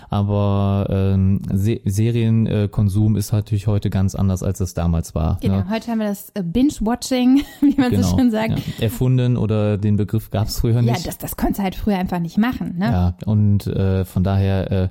Aber 0.10 0.88
ähm, 0.90 1.42
Se 1.52 1.80
Serienkonsum 1.86 3.16
ist 3.16 3.32
natürlich 3.32 3.68
heute 3.68 3.90
ganz 3.90 4.16
anders, 4.16 4.44
als 4.44 4.60
es 4.60 4.74
damals 4.74 5.16
war. 5.16 5.38
Genau, 5.42 5.54
Ne? 5.58 5.66
heute 5.70 5.92
haben 5.92 6.00
wir 6.00 6.08
das 6.08 6.30
äh, 6.34 6.44
Binge-Watching, 6.44 7.42
wie 7.62 7.76
man 7.80 7.96
so 8.02 8.16
schön 8.18 8.32
sagt. 8.32 8.60
Ja. 8.60 8.84
Erfunden 8.84 9.38
oder 9.38 9.78
den 9.78 9.98
Begriff 9.98 10.30
gab 10.32 10.48
es 10.48 10.60
früher 10.60 10.76
Ja, 10.76 10.82
nicht. 10.82 11.06
das, 11.08 11.18
das 11.18 11.38
konntest 11.38 11.60
du 11.60 11.64
halt 11.64 11.76
früher 11.76 11.98
einfach 11.98 12.20
nicht 12.20 12.38
machen. 12.38 12.78
Ne? 12.78 12.86
Ja, 12.86 13.16
und 13.26 13.68
äh, 13.68 14.06
von 14.06 14.24
daher 14.24 14.72
äh, 14.72 14.90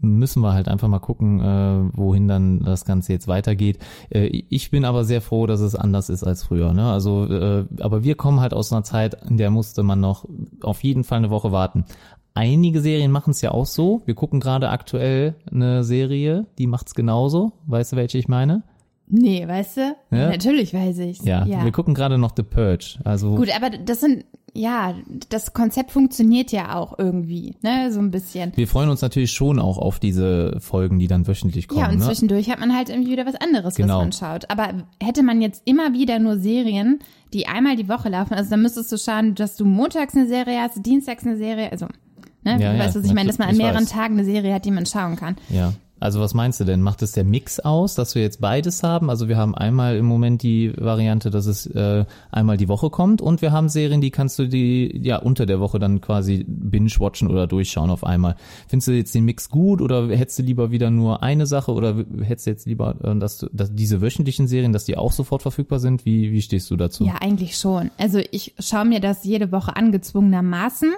müssen 0.00 0.40
wir 0.42 0.52
halt 0.54 0.68
einfach 0.68 0.88
mal 0.88 0.98
gucken, 0.98 1.40
äh, 1.40 1.96
wohin 1.96 2.28
dann 2.28 2.60
das 2.60 2.84
Ganze 2.84 3.12
jetzt 3.12 3.28
weitergeht. 3.28 3.78
Äh, 4.10 4.26
ich 4.48 4.70
bin 4.70 4.84
aber 4.84 5.04
sehr 5.04 5.20
froh, 5.20 5.46
dass 5.46 5.60
es 5.60 5.74
anders 5.74 6.08
ist 6.08 6.24
als 6.24 6.44
früher. 6.44 6.72
Ne? 6.72 6.90
Also, 6.90 7.26
äh, 7.26 7.64
aber 7.80 8.04
wir 8.04 8.14
kommen 8.14 8.40
halt 8.40 8.54
aus 8.54 8.72
einer 8.72 8.84
Zeit, 8.84 9.16
in 9.28 9.36
der 9.36 9.50
musste 9.50 9.82
man 9.82 10.00
noch 10.00 10.24
auf 10.62 10.82
jeden 10.84 11.04
Fall 11.04 11.18
eine 11.18 11.30
Woche 11.30 11.52
warten. 11.52 11.84
Einige 12.34 12.80
Serien 12.80 13.12
machen 13.12 13.30
es 13.30 13.40
ja 13.42 13.52
auch 13.52 13.66
so. 13.66 14.02
Wir 14.06 14.14
gucken 14.14 14.40
gerade 14.40 14.68
aktuell 14.70 15.36
eine 15.50 15.84
Serie, 15.84 16.46
die 16.58 16.66
macht's 16.66 16.94
genauso. 16.94 17.52
Weißt 17.66 17.92
du, 17.92 17.96
welche 17.96 18.18
ich 18.18 18.26
meine? 18.26 18.64
Nee, 19.06 19.46
weißt 19.46 19.76
du? 19.76 19.80
Ja. 20.10 20.30
Natürlich 20.30 20.74
weiß 20.74 20.98
ich. 20.98 21.22
Ja, 21.22 21.46
wir 21.46 21.72
gucken 21.72 21.94
gerade 21.94 22.18
noch 22.18 22.32
The 22.36 22.42
Purge. 22.42 22.98
Also 23.04 23.34
Gut, 23.36 23.54
aber 23.54 23.70
das 23.70 24.00
sind, 24.00 24.24
ja, 24.54 24.94
das 25.28 25.52
Konzept 25.52 25.90
funktioniert 25.92 26.50
ja 26.52 26.74
auch 26.74 26.98
irgendwie, 26.98 27.54
ne, 27.62 27.92
so 27.92 28.00
ein 28.00 28.10
bisschen. 28.10 28.52
wir 28.56 28.66
freuen 28.66 28.88
uns 28.88 29.02
natürlich 29.02 29.30
schon 29.30 29.58
auch 29.60 29.76
auf 29.78 29.98
diese 30.00 30.56
Folgen, 30.58 30.98
die 30.98 31.06
dann 31.06 31.28
wöchentlich 31.28 31.68
kommen. 31.68 31.82
Ja, 31.82 31.90
und 31.90 31.98
ne? 31.98 32.04
zwischendurch 32.04 32.50
hat 32.50 32.60
man 32.60 32.74
halt 32.74 32.88
irgendwie 32.88 33.12
wieder 33.12 33.26
was 33.26 33.34
anderes, 33.36 33.74
Genau. 33.74 33.98
was 33.98 34.02
man 34.04 34.12
schaut. 34.12 34.50
Aber 34.50 34.70
hätte 35.00 35.22
man 35.22 35.42
jetzt 35.42 35.62
immer 35.66 35.92
wieder 35.92 36.18
nur 36.18 36.38
Serien, 36.38 36.98
die 37.34 37.46
einmal 37.46 37.76
die 37.76 37.88
Woche 37.88 38.08
laufen, 38.08 38.32
also 38.34 38.50
dann 38.50 38.62
müsstest 38.62 38.90
du 38.90 38.96
schauen, 38.96 39.34
dass 39.34 39.54
du 39.56 39.66
montags 39.66 40.16
eine 40.16 40.26
Serie 40.26 40.60
hast, 40.62 40.84
dienstags 40.84 41.26
eine 41.26 41.36
Serie, 41.36 41.70
also, 41.70 41.86
ne, 42.44 42.52
Ja, 42.52 42.56
du 42.72 42.78
ja, 42.78 42.78
weißt, 42.78 42.96
was 42.96 43.04
ich 43.04 43.14
meine, 43.14 43.28
dass 43.28 43.38
man 43.38 43.48
an 43.48 43.56
mehreren 43.56 43.84
weiß. 43.84 43.90
Tagen 43.90 44.14
eine 44.14 44.24
Serie 44.24 44.54
hat, 44.54 44.64
die 44.64 44.70
man 44.70 44.86
schauen 44.86 45.16
kann. 45.16 45.36
Ja. 45.48 45.72
Also 46.04 46.20
was 46.20 46.34
meinst 46.34 46.60
du 46.60 46.64
denn? 46.64 46.82
Macht 46.82 47.00
es 47.00 47.12
der 47.12 47.24
Mix 47.24 47.60
aus, 47.60 47.94
dass 47.94 48.14
wir 48.14 48.20
jetzt 48.20 48.38
beides 48.38 48.82
haben? 48.82 49.08
Also 49.08 49.28
wir 49.28 49.38
haben 49.38 49.54
einmal 49.54 49.96
im 49.96 50.04
Moment 50.04 50.42
die 50.42 50.70
Variante, 50.76 51.30
dass 51.30 51.46
es 51.46 51.64
äh, 51.66 52.04
einmal 52.30 52.58
die 52.58 52.68
Woche 52.68 52.90
kommt 52.90 53.22
und 53.22 53.40
wir 53.40 53.52
haben 53.52 53.70
Serien, 53.70 54.02
die 54.02 54.10
kannst 54.10 54.38
du 54.38 54.46
die 54.46 55.00
ja 55.02 55.16
unter 55.16 55.46
der 55.46 55.60
Woche 55.60 55.78
dann 55.78 56.02
quasi 56.02 56.44
binge-watchen 56.46 57.30
oder 57.30 57.46
durchschauen 57.46 57.88
auf 57.88 58.04
einmal. 58.04 58.36
Findest 58.68 58.88
du 58.88 58.92
jetzt 58.92 59.14
den 59.14 59.24
Mix 59.24 59.48
gut 59.48 59.80
oder 59.80 60.08
hättest 60.08 60.40
du 60.40 60.42
lieber 60.42 60.70
wieder 60.70 60.90
nur 60.90 61.22
eine 61.22 61.46
Sache 61.46 61.72
oder 61.72 62.04
hättest 62.20 62.48
du 62.48 62.50
jetzt 62.50 62.66
lieber, 62.66 62.96
äh, 63.02 63.18
dass, 63.18 63.38
du, 63.38 63.48
dass 63.52 63.74
diese 63.74 64.02
wöchentlichen 64.02 64.46
Serien, 64.46 64.74
dass 64.74 64.84
die 64.84 64.98
auch 64.98 65.12
sofort 65.12 65.40
verfügbar 65.40 65.78
sind? 65.78 66.04
Wie, 66.04 66.32
wie 66.32 66.42
stehst 66.42 66.70
du 66.70 66.76
dazu? 66.76 67.06
Ja, 67.06 67.14
eigentlich 67.22 67.56
schon. 67.56 67.90
Also 67.96 68.20
ich 68.30 68.54
schaue 68.58 68.84
mir 68.84 69.00
das 69.00 69.24
jede 69.24 69.52
Woche 69.52 69.74
angezwungenermaßen, 69.74 70.92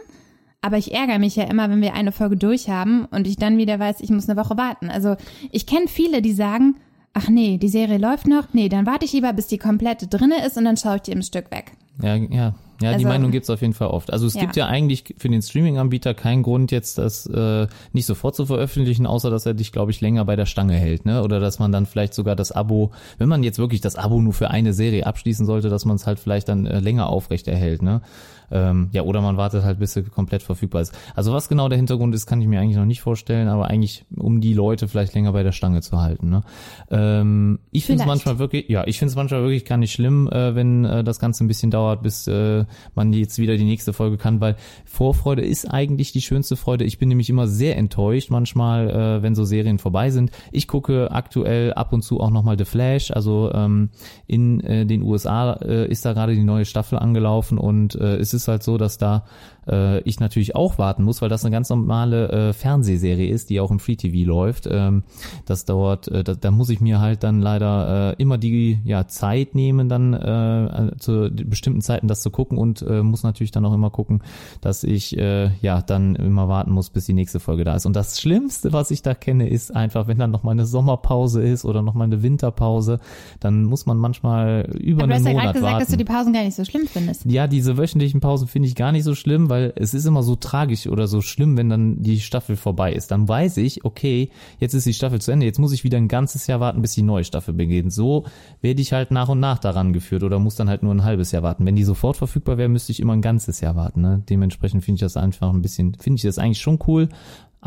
aber 0.62 0.78
ich 0.78 0.92
ärgere 0.92 1.18
mich 1.18 1.36
ja 1.36 1.44
immer, 1.44 1.70
wenn 1.70 1.80
wir 1.80 1.94
eine 1.94 2.12
Folge 2.12 2.36
durch 2.36 2.68
haben 2.68 3.04
und 3.06 3.26
ich 3.26 3.36
dann 3.36 3.58
wieder 3.58 3.78
weiß, 3.78 4.00
ich 4.00 4.10
muss 4.10 4.28
eine 4.28 4.40
Woche 4.40 4.56
warten. 4.56 4.90
Also 4.90 5.16
ich 5.52 5.66
kenne 5.66 5.88
viele, 5.88 6.22
die 6.22 6.32
sagen, 6.32 6.76
ach 7.12 7.28
nee, 7.28 7.58
die 7.58 7.68
Serie 7.68 7.98
läuft 7.98 8.26
noch, 8.26 8.52
nee, 8.52 8.68
dann 8.68 8.86
warte 8.86 9.04
ich 9.04 9.12
lieber, 9.12 9.32
bis 9.32 9.46
die 9.46 9.58
komplett 9.58 10.12
drinne 10.12 10.44
ist 10.44 10.56
und 10.58 10.64
dann 10.64 10.76
schaue 10.76 10.96
ich 10.96 11.02
die 11.02 11.12
im 11.12 11.22
Stück 11.22 11.50
weg. 11.50 11.72
Ja, 12.02 12.16
ja, 12.16 12.54
ja, 12.80 12.90
die 12.90 12.94
Also- 12.96 13.08
Meinung 13.08 13.30
gibt's 13.30 13.50
auf 13.50 13.60
jeden 13.60 13.72
Fall 13.74 13.88
oft. 13.88 14.12
Also 14.12 14.26
es 14.26 14.34
Ja. 14.34 14.40
gibt 14.42 14.56
ja 14.56 14.66
eigentlich 14.66 15.14
für 15.18 15.28
den 15.28 15.42
Streaming-Anbieter 15.42 16.14
keinen 16.14 16.42
Grund 16.42 16.70
jetzt, 16.72 16.98
das 16.98 17.26
äh, 17.26 17.66
nicht 17.92 18.06
sofort 18.06 18.34
zu 18.36 18.46
veröffentlichen, 18.46 19.06
außer 19.06 19.30
dass 19.30 19.46
er 19.46 19.54
dich, 19.54 19.72
glaube 19.72 19.90
ich, 19.90 20.00
länger 20.00 20.24
bei 20.24 20.36
der 20.36 20.46
Stange 20.46 20.74
hält, 20.74 21.06
ne? 21.06 21.22
Oder 21.22 21.40
dass 21.40 21.58
man 21.58 21.72
dann 21.72 21.86
vielleicht 21.86 22.14
sogar 22.14 22.36
das 22.36 22.52
Abo, 22.52 22.90
wenn 23.18 23.28
man 23.28 23.42
jetzt 23.42 23.58
wirklich 23.58 23.80
das 23.80 23.96
Abo 23.96 24.20
nur 24.20 24.32
für 24.32 24.50
eine 24.50 24.72
Serie 24.72 25.06
abschließen 25.06 25.46
sollte, 25.46 25.68
dass 25.68 25.84
man 25.84 25.96
es 25.96 26.06
halt 26.06 26.18
vielleicht 26.18 26.48
dann 26.48 26.66
äh, 26.66 26.80
länger 26.80 27.08
aufrecht 27.08 27.48
erhält, 27.48 27.82
ne? 27.82 28.00
Ähm, 28.48 28.90
ja, 28.92 29.02
oder 29.02 29.20
man 29.22 29.36
wartet 29.36 29.64
halt, 29.64 29.80
bis 29.80 29.94
sie 29.94 30.04
komplett 30.04 30.40
verfügbar 30.40 30.80
ist. 30.80 30.96
Also 31.16 31.32
was 31.32 31.48
genau 31.48 31.68
der 31.68 31.78
Hintergrund 31.78 32.14
ist, 32.14 32.26
kann 32.26 32.40
ich 32.40 32.46
mir 32.46 32.60
eigentlich 32.60 32.76
noch 32.76 32.84
nicht 32.84 33.00
vorstellen, 33.00 33.48
aber 33.48 33.66
eigentlich, 33.66 34.04
um 34.16 34.40
die 34.40 34.54
Leute 34.54 34.86
vielleicht 34.86 35.14
länger 35.14 35.32
bei 35.32 35.42
der 35.42 35.50
Stange 35.50 35.80
zu 35.80 36.00
halten. 36.00 36.30
Ne? 36.30 36.42
Ähm, 36.90 37.58
ich 37.72 37.86
finde 37.86 38.02
es 38.02 38.06
manchmal 38.06 38.38
wirklich, 38.38 38.68
ja, 38.68 38.86
ich 38.86 39.00
finde 39.00 39.10
es 39.10 39.16
manchmal 39.16 39.40
wirklich 39.42 39.64
gar 39.64 39.78
nicht 39.78 39.92
schlimm, 39.92 40.28
äh, 40.30 40.54
wenn 40.54 40.84
äh, 40.84 41.02
das 41.02 41.18
Ganze 41.18 41.44
ein 41.44 41.48
bisschen 41.48 41.72
dauert, 41.72 42.02
bis 42.04 42.28
äh, 42.28 42.65
man 42.94 43.12
jetzt 43.12 43.38
wieder 43.38 43.56
die 43.56 43.64
nächste 43.64 43.92
Folge 43.92 44.16
kann, 44.16 44.40
weil 44.40 44.56
Vorfreude 44.84 45.42
ist 45.42 45.66
eigentlich 45.66 46.12
die 46.12 46.22
schönste 46.22 46.56
Freude. 46.56 46.84
Ich 46.84 46.98
bin 46.98 47.08
nämlich 47.08 47.30
immer 47.30 47.46
sehr 47.46 47.76
enttäuscht 47.76 48.30
manchmal, 48.30 48.90
äh, 48.90 49.22
wenn 49.22 49.34
so 49.34 49.44
Serien 49.44 49.78
vorbei 49.78 50.10
sind. 50.10 50.30
Ich 50.52 50.68
gucke 50.68 51.10
aktuell 51.10 51.72
ab 51.72 51.92
und 51.92 52.02
zu 52.02 52.20
auch 52.20 52.30
nochmal 52.30 52.58
The 52.58 52.64
Flash, 52.64 53.10
also 53.10 53.50
ähm, 53.52 53.90
in 54.26 54.60
äh, 54.60 54.86
den 54.86 55.02
USA 55.02 55.54
äh, 55.54 55.90
ist 55.90 56.04
da 56.04 56.12
gerade 56.12 56.34
die 56.34 56.44
neue 56.44 56.64
Staffel 56.64 56.98
angelaufen 56.98 57.58
und 57.58 57.94
äh, 57.94 58.16
es 58.16 58.34
ist 58.34 58.48
halt 58.48 58.62
so, 58.62 58.78
dass 58.78 58.98
da 58.98 59.24
äh, 59.68 60.00
ich 60.00 60.20
natürlich 60.20 60.54
auch 60.54 60.78
warten 60.78 61.04
muss, 61.04 61.22
weil 61.22 61.28
das 61.28 61.44
eine 61.44 61.52
ganz 61.52 61.68
normale 61.68 62.28
äh, 62.28 62.52
Fernsehserie 62.52 63.28
ist, 63.28 63.50
die 63.50 63.60
auch 63.60 63.70
im 63.70 63.78
Free 63.78 63.96
TV 63.96 64.26
läuft. 64.26 64.68
Ähm, 64.70 65.04
das 65.44 65.64
dauert, 65.64 66.08
äh, 66.08 66.24
da, 66.24 66.34
da 66.34 66.50
muss 66.50 66.70
ich 66.70 66.80
mir 66.80 67.00
halt 67.00 67.22
dann 67.22 67.40
leider 67.40 68.12
äh, 68.12 68.22
immer 68.22 68.38
die 68.38 68.78
ja, 68.84 69.06
Zeit 69.06 69.54
nehmen, 69.54 69.88
dann 69.88 70.14
äh, 70.14 70.90
zu 70.98 71.30
bestimmten 71.30 71.80
Zeiten 71.80 72.08
das 72.08 72.22
zu 72.22 72.30
gucken 72.30 72.58
und 72.58 72.82
äh, 72.82 73.02
muss 73.02 73.22
natürlich 73.22 73.50
dann 73.50 73.64
auch 73.64 73.74
immer 73.74 73.90
gucken, 73.90 74.22
dass 74.60 74.84
ich 74.84 75.16
äh, 75.16 75.50
ja 75.60 75.82
dann 75.82 76.14
immer 76.16 76.48
warten 76.48 76.72
muss, 76.72 76.90
bis 76.90 77.06
die 77.06 77.12
nächste 77.12 77.40
Folge 77.40 77.64
da 77.64 77.74
ist. 77.74 77.86
Und 77.86 77.96
das 77.96 78.20
Schlimmste, 78.20 78.72
was 78.72 78.90
ich 78.90 79.02
da 79.02 79.14
kenne, 79.14 79.48
ist 79.48 79.74
einfach, 79.74 80.06
wenn 80.06 80.18
dann 80.18 80.30
noch 80.30 80.42
mal 80.42 80.52
eine 80.52 80.66
Sommerpause 80.66 81.42
ist 81.42 81.64
oder 81.64 81.82
noch 81.82 81.94
mal 81.94 82.04
eine 82.04 82.22
Winterpause, 82.22 83.00
dann 83.40 83.64
muss 83.64 83.86
man 83.86 83.96
manchmal 83.98 84.68
über 84.78 85.04
Aber 85.04 85.12
du 85.12 85.14
einen 85.14 85.24
hast 85.24 85.26
ja 85.26 85.32
Monat 85.32 85.44
gerade 85.44 85.58
gesagt, 85.58 85.72
warten. 85.72 85.84
dass 85.84 85.90
du 85.90 85.96
die 85.96 86.04
Pausen 86.04 86.32
gar 86.32 86.44
nicht 86.44 86.56
so 86.56 86.64
schlimm 86.64 86.86
findest. 86.86 87.24
Ja, 87.24 87.46
diese 87.46 87.76
wöchentlichen 87.76 88.20
Pausen 88.20 88.48
finde 88.48 88.68
ich 88.68 88.74
gar 88.74 88.92
nicht 88.92 89.04
so 89.04 89.14
schlimm, 89.14 89.48
weil 89.48 89.55
es 89.56 89.94
ist 89.94 90.06
immer 90.06 90.22
so 90.22 90.36
tragisch 90.36 90.86
oder 90.86 91.06
so 91.06 91.20
schlimm, 91.20 91.56
wenn 91.56 91.68
dann 91.68 92.02
die 92.02 92.20
Staffel 92.20 92.56
vorbei 92.56 92.92
ist. 92.92 93.10
Dann 93.10 93.28
weiß 93.28 93.56
ich, 93.58 93.84
okay, 93.84 94.30
jetzt 94.58 94.74
ist 94.74 94.86
die 94.86 94.94
Staffel 94.94 95.20
zu 95.20 95.32
Ende, 95.32 95.46
jetzt 95.46 95.58
muss 95.58 95.72
ich 95.72 95.84
wieder 95.84 95.98
ein 95.98 96.08
ganzes 96.08 96.46
Jahr 96.46 96.60
warten, 96.60 96.82
bis 96.82 96.94
die 96.94 97.02
neue 97.02 97.24
Staffel 97.24 97.54
beginnt. 97.54 97.92
So 97.92 98.24
werde 98.60 98.82
ich 98.82 98.92
halt 98.92 99.10
nach 99.10 99.28
und 99.28 99.40
nach 99.40 99.58
daran 99.58 99.92
geführt 99.92 100.22
oder 100.22 100.38
muss 100.38 100.56
dann 100.56 100.68
halt 100.68 100.82
nur 100.82 100.94
ein 100.94 101.04
halbes 101.04 101.32
Jahr 101.32 101.42
warten. 101.42 101.66
Wenn 101.66 101.76
die 101.76 101.84
sofort 101.84 102.16
verfügbar 102.16 102.58
wäre, 102.58 102.68
müsste 102.68 102.92
ich 102.92 103.00
immer 103.00 103.14
ein 103.14 103.22
ganzes 103.22 103.60
Jahr 103.60 103.76
warten. 103.76 104.00
Ne? 104.00 104.22
Dementsprechend 104.28 104.84
finde 104.84 104.96
ich 104.96 105.00
das 105.00 105.16
einfach 105.16 105.52
ein 105.52 105.62
bisschen, 105.62 105.94
finde 105.94 106.16
ich 106.16 106.22
das 106.22 106.38
eigentlich 106.38 106.60
schon 106.60 106.78
cool, 106.86 107.08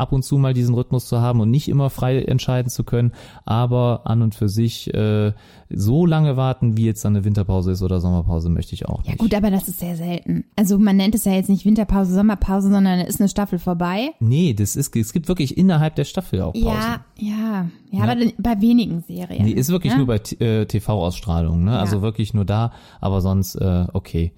ab 0.00 0.12
und 0.12 0.24
zu 0.24 0.38
mal 0.38 0.54
diesen 0.54 0.74
Rhythmus 0.74 1.06
zu 1.06 1.20
haben 1.20 1.40
und 1.40 1.50
nicht 1.50 1.68
immer 1.68 1.90
frei 1.90 2.22
entscheiden 2.22 2.70
zu 2.70 2.84
können, 2.84 3.12
aber 3.44 4.02
an 4.04 4.22
und 4.22 4.34
für 4.34 4.48
sich 4.48 4.92
äh, 4.94 5.32
so 5.68 6.06
lange 6.06 6.36
warten, 6.36 6.76
wie 6.76 6.86
jetzt 6.86 7.04
dann 7.04 7.14
eine 7.14 7.24
Winterpause 7.24 7.72
ist 7.72 7.82
oder 7.82 8.00
Sommerpause, 8.00 8.48
möchte 8.48 8.74
ich 8.74 8.86
auch 8.86 9.02
Ja 9.04 9.10
nicht. 9.10 9.18
gut, 9.18 9.34
aber 9.34 9.50
das 9.50 9.68
ist 9.68 9.78
sehr 9.78 9.96
selten. 9.96 10.44
Also 10.56 10.78
man 10.78 10.96
nennt 10.96 11.14
es 11.14 11.24
ja 11.24 11.32
jetzt 11.32 11.48
nicht 11.48 11.64
Winterpause, 11.64 12.14
Sommerpause, 12.14 12.70
sondern 12.70 13.00
ist 13.00 13.20
eine 13.20 13.28
Staffel 13.28 13.58
vorbei. 13.58 14.10
Nee, 14.20 14.54
das 14.54 14.74
ist, 14.74 14.96
es 14.96 15.12
gibt 15.12 15.28
wirklich 15.28 15.56
innerhalb 15.58 15.94
der 15.94 16.04
Staffel 16.04 16.40
auch 16.42 16.52
Pausen. 16.52 16.66
Ja, 16.66 17.04
ja, 17.16 17.70
ja, 17.90 18.02
aber 18.02 18.16
dann 18.16 18.32
bei 18.38 18.60
wenigen 18.60 19.02
Serien. 19.02 19.44
Nee, 19.44 19.52
ist 19.52 19.70
wirklich 19.70 19.92
ja? 19.92 19.98
nur 19.98 20.06
bei 20.06 20.20
äh, 20.38 20.64
TV-Ausstrahlungen, 20.66 21.64
ne? 21.64 21.78
Also 21.78 22.02
wirklich 22.02 22.34
nur 22.34 22.44
da, 22.44 22.72
aber 23.00 23.20
sonst, 23.20 23.54
äh, 23.56 23.86
okay. 23.92 24.32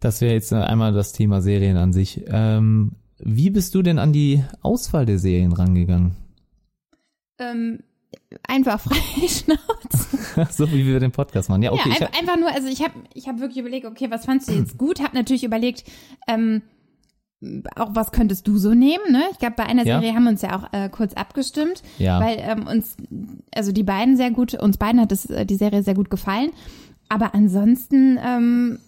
Das 0.00 0.20
wäre 0.20 0.32
jetzt 0.32 0.52
einmal 0.52 0.92
das 0.92 1.12
Thema 1.12 1.40
Serien 1.40 1.76
an 1.76 1.92
sich. 1.92 2.22
Ähm, 2.28 2.92
wie 3.20 3.50
bist 3.50 3.74
du 3.74 3.82
denn 3.82 3.98
an 3.98 4.12
die 4.12 4.44
Auswahl 4.62 5.06
der 5.06 5.18
Serien 5.18 5.52
rangegangen? 5.52 6.16
ähm, 7.40 7.80
einfach 8.46 8.80
frei 8.80 8.96
Schnauze. 9.28 10.48
so 10.52 10.70
wie 10.72 10.84
wir 10.86 10.98
den 11.00 11.12
Podcast 11.12 11.48
machen. 11.48 11.62
Ja, 11.62 11.72
okay. 11.72 11.88
ja, 11.88 11.94
einfach, 12.06 12.18
einfach 12.18 12.36
nur, 12.36 12.52
also 12.52 12.68
ich 12.68 12.82
habe 12.82 12.94
ich 13.14 13.28
hab 13.28 13.38
wirklich 13.40 13.58
überlegt, 13.58 13.86
okay, 13.86 14.10
was 14.10 14.24
fandst 14.24 14.48
du 14.48 14.54
jetzt 14.54 14.76
gut? 14.76 15.00
Hab 15.02 15.14
natürlich 15.14 15.44
überlegt, 15.44 15.84
ähm, 16.26 16.62
auch 17.76 17.90
was 17.94 18.10
könntest 18.10 18.48
du 18.48 18.58
so 18.58 18.74
nehmen, 18.74 19.12
ne? 19.12 19.22
Ich 19.30 19.38
glaube, 19.38 19.54
bei 19.56 19.66
einer 19.66 19.86
Ja. 19.86 20.00
Serie 20.00 20.14
haben 20.14 20.24
wir 20.24 20.30
uns 20.30 20.42
ja 20.42 20.56
auch 20.58 20.72
äh, 20.72 20.88
kurz 20.88 21.14
abgestimmt, 21.14 21.82
Ja. 21.98 22.18
weil 22.20 22.38
ähm, 22.40 22.66
uns, 22.66 22.96
also 23.54 23.70
die 23.70 23.84
beiden 23.84 24.16
sehr 24.16 24.32
gut, 24.32 24.54
uns 24.54 24.76
beiden 24.76 25.00
hat 25.00 25.12
das, 25.12 25.26
äh, 25.26 25.46
die 25.46 25.54
Serie 25.54 25.84
sehr 25.84 25.94
gut 25.94 26.10
gefallen. 26.10 26.50
Aber 27.08 27.34
ansonsten, 27.36 28.18
ähm, 28.22 28.80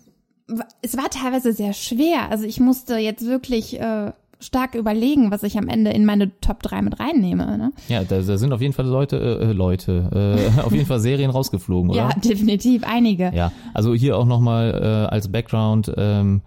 es 0.82 0.96
war 0.96 1.08
teilweise 1.10 1.52
sehr 1.52 1.72
schwer. 1.72 2.28
Also 2.30 2.44
ich 2.44 2.58
musste 2.58 2.96
jetzt 2.96 3.24
wirklich 3.24 3.78
äh, 3.78 4.10
stark 4.40 4.74
überlegen, 4.74 5.30
was 5.30 5.42
ich 5.42 5.56
am 5.58 5.68
Ende 5.68 5.90
in 5.90 6.04
meine 6.04 6.38
Top 6.40 6.62
3 6.62 6.82
mit 6.82 6.98
reinnehme. 6.98 7.58
Ne? 7.58 7.72
ja, 7.88 8.02
da, 8.04 8.20
da 8.20 8.36
sind 8.38 8.52
auf 8.52 8.60
jeden 8.60 8.72
Fall 8.72 8.86
Leute, 8.86 9.16
äh, 9.16 9.50
äh, 9.50 9.52
Leute, 9.52 10.50
äh, 10.58 10.60
auf 10.64 10.72
jeden 10.72 10.86
Fall 10.86 11.00
Serien 11.00 11.30
rausgeflogen, 11.30 11.90
oder? 11.90 11.98
Ja, 11.98 12.08
definitiv, 12.24 12.82
einige. 12.84 13.32
Ja, 13.34 13.52
also 13.74 13.94
hier 13.94 14.16
auch 14.16 14.26
nochmal 14.26 14.70
äh, 14.74 15.14
als 15.14 15.30
Background, 15.30 15.92
ähm, 15.96 16.42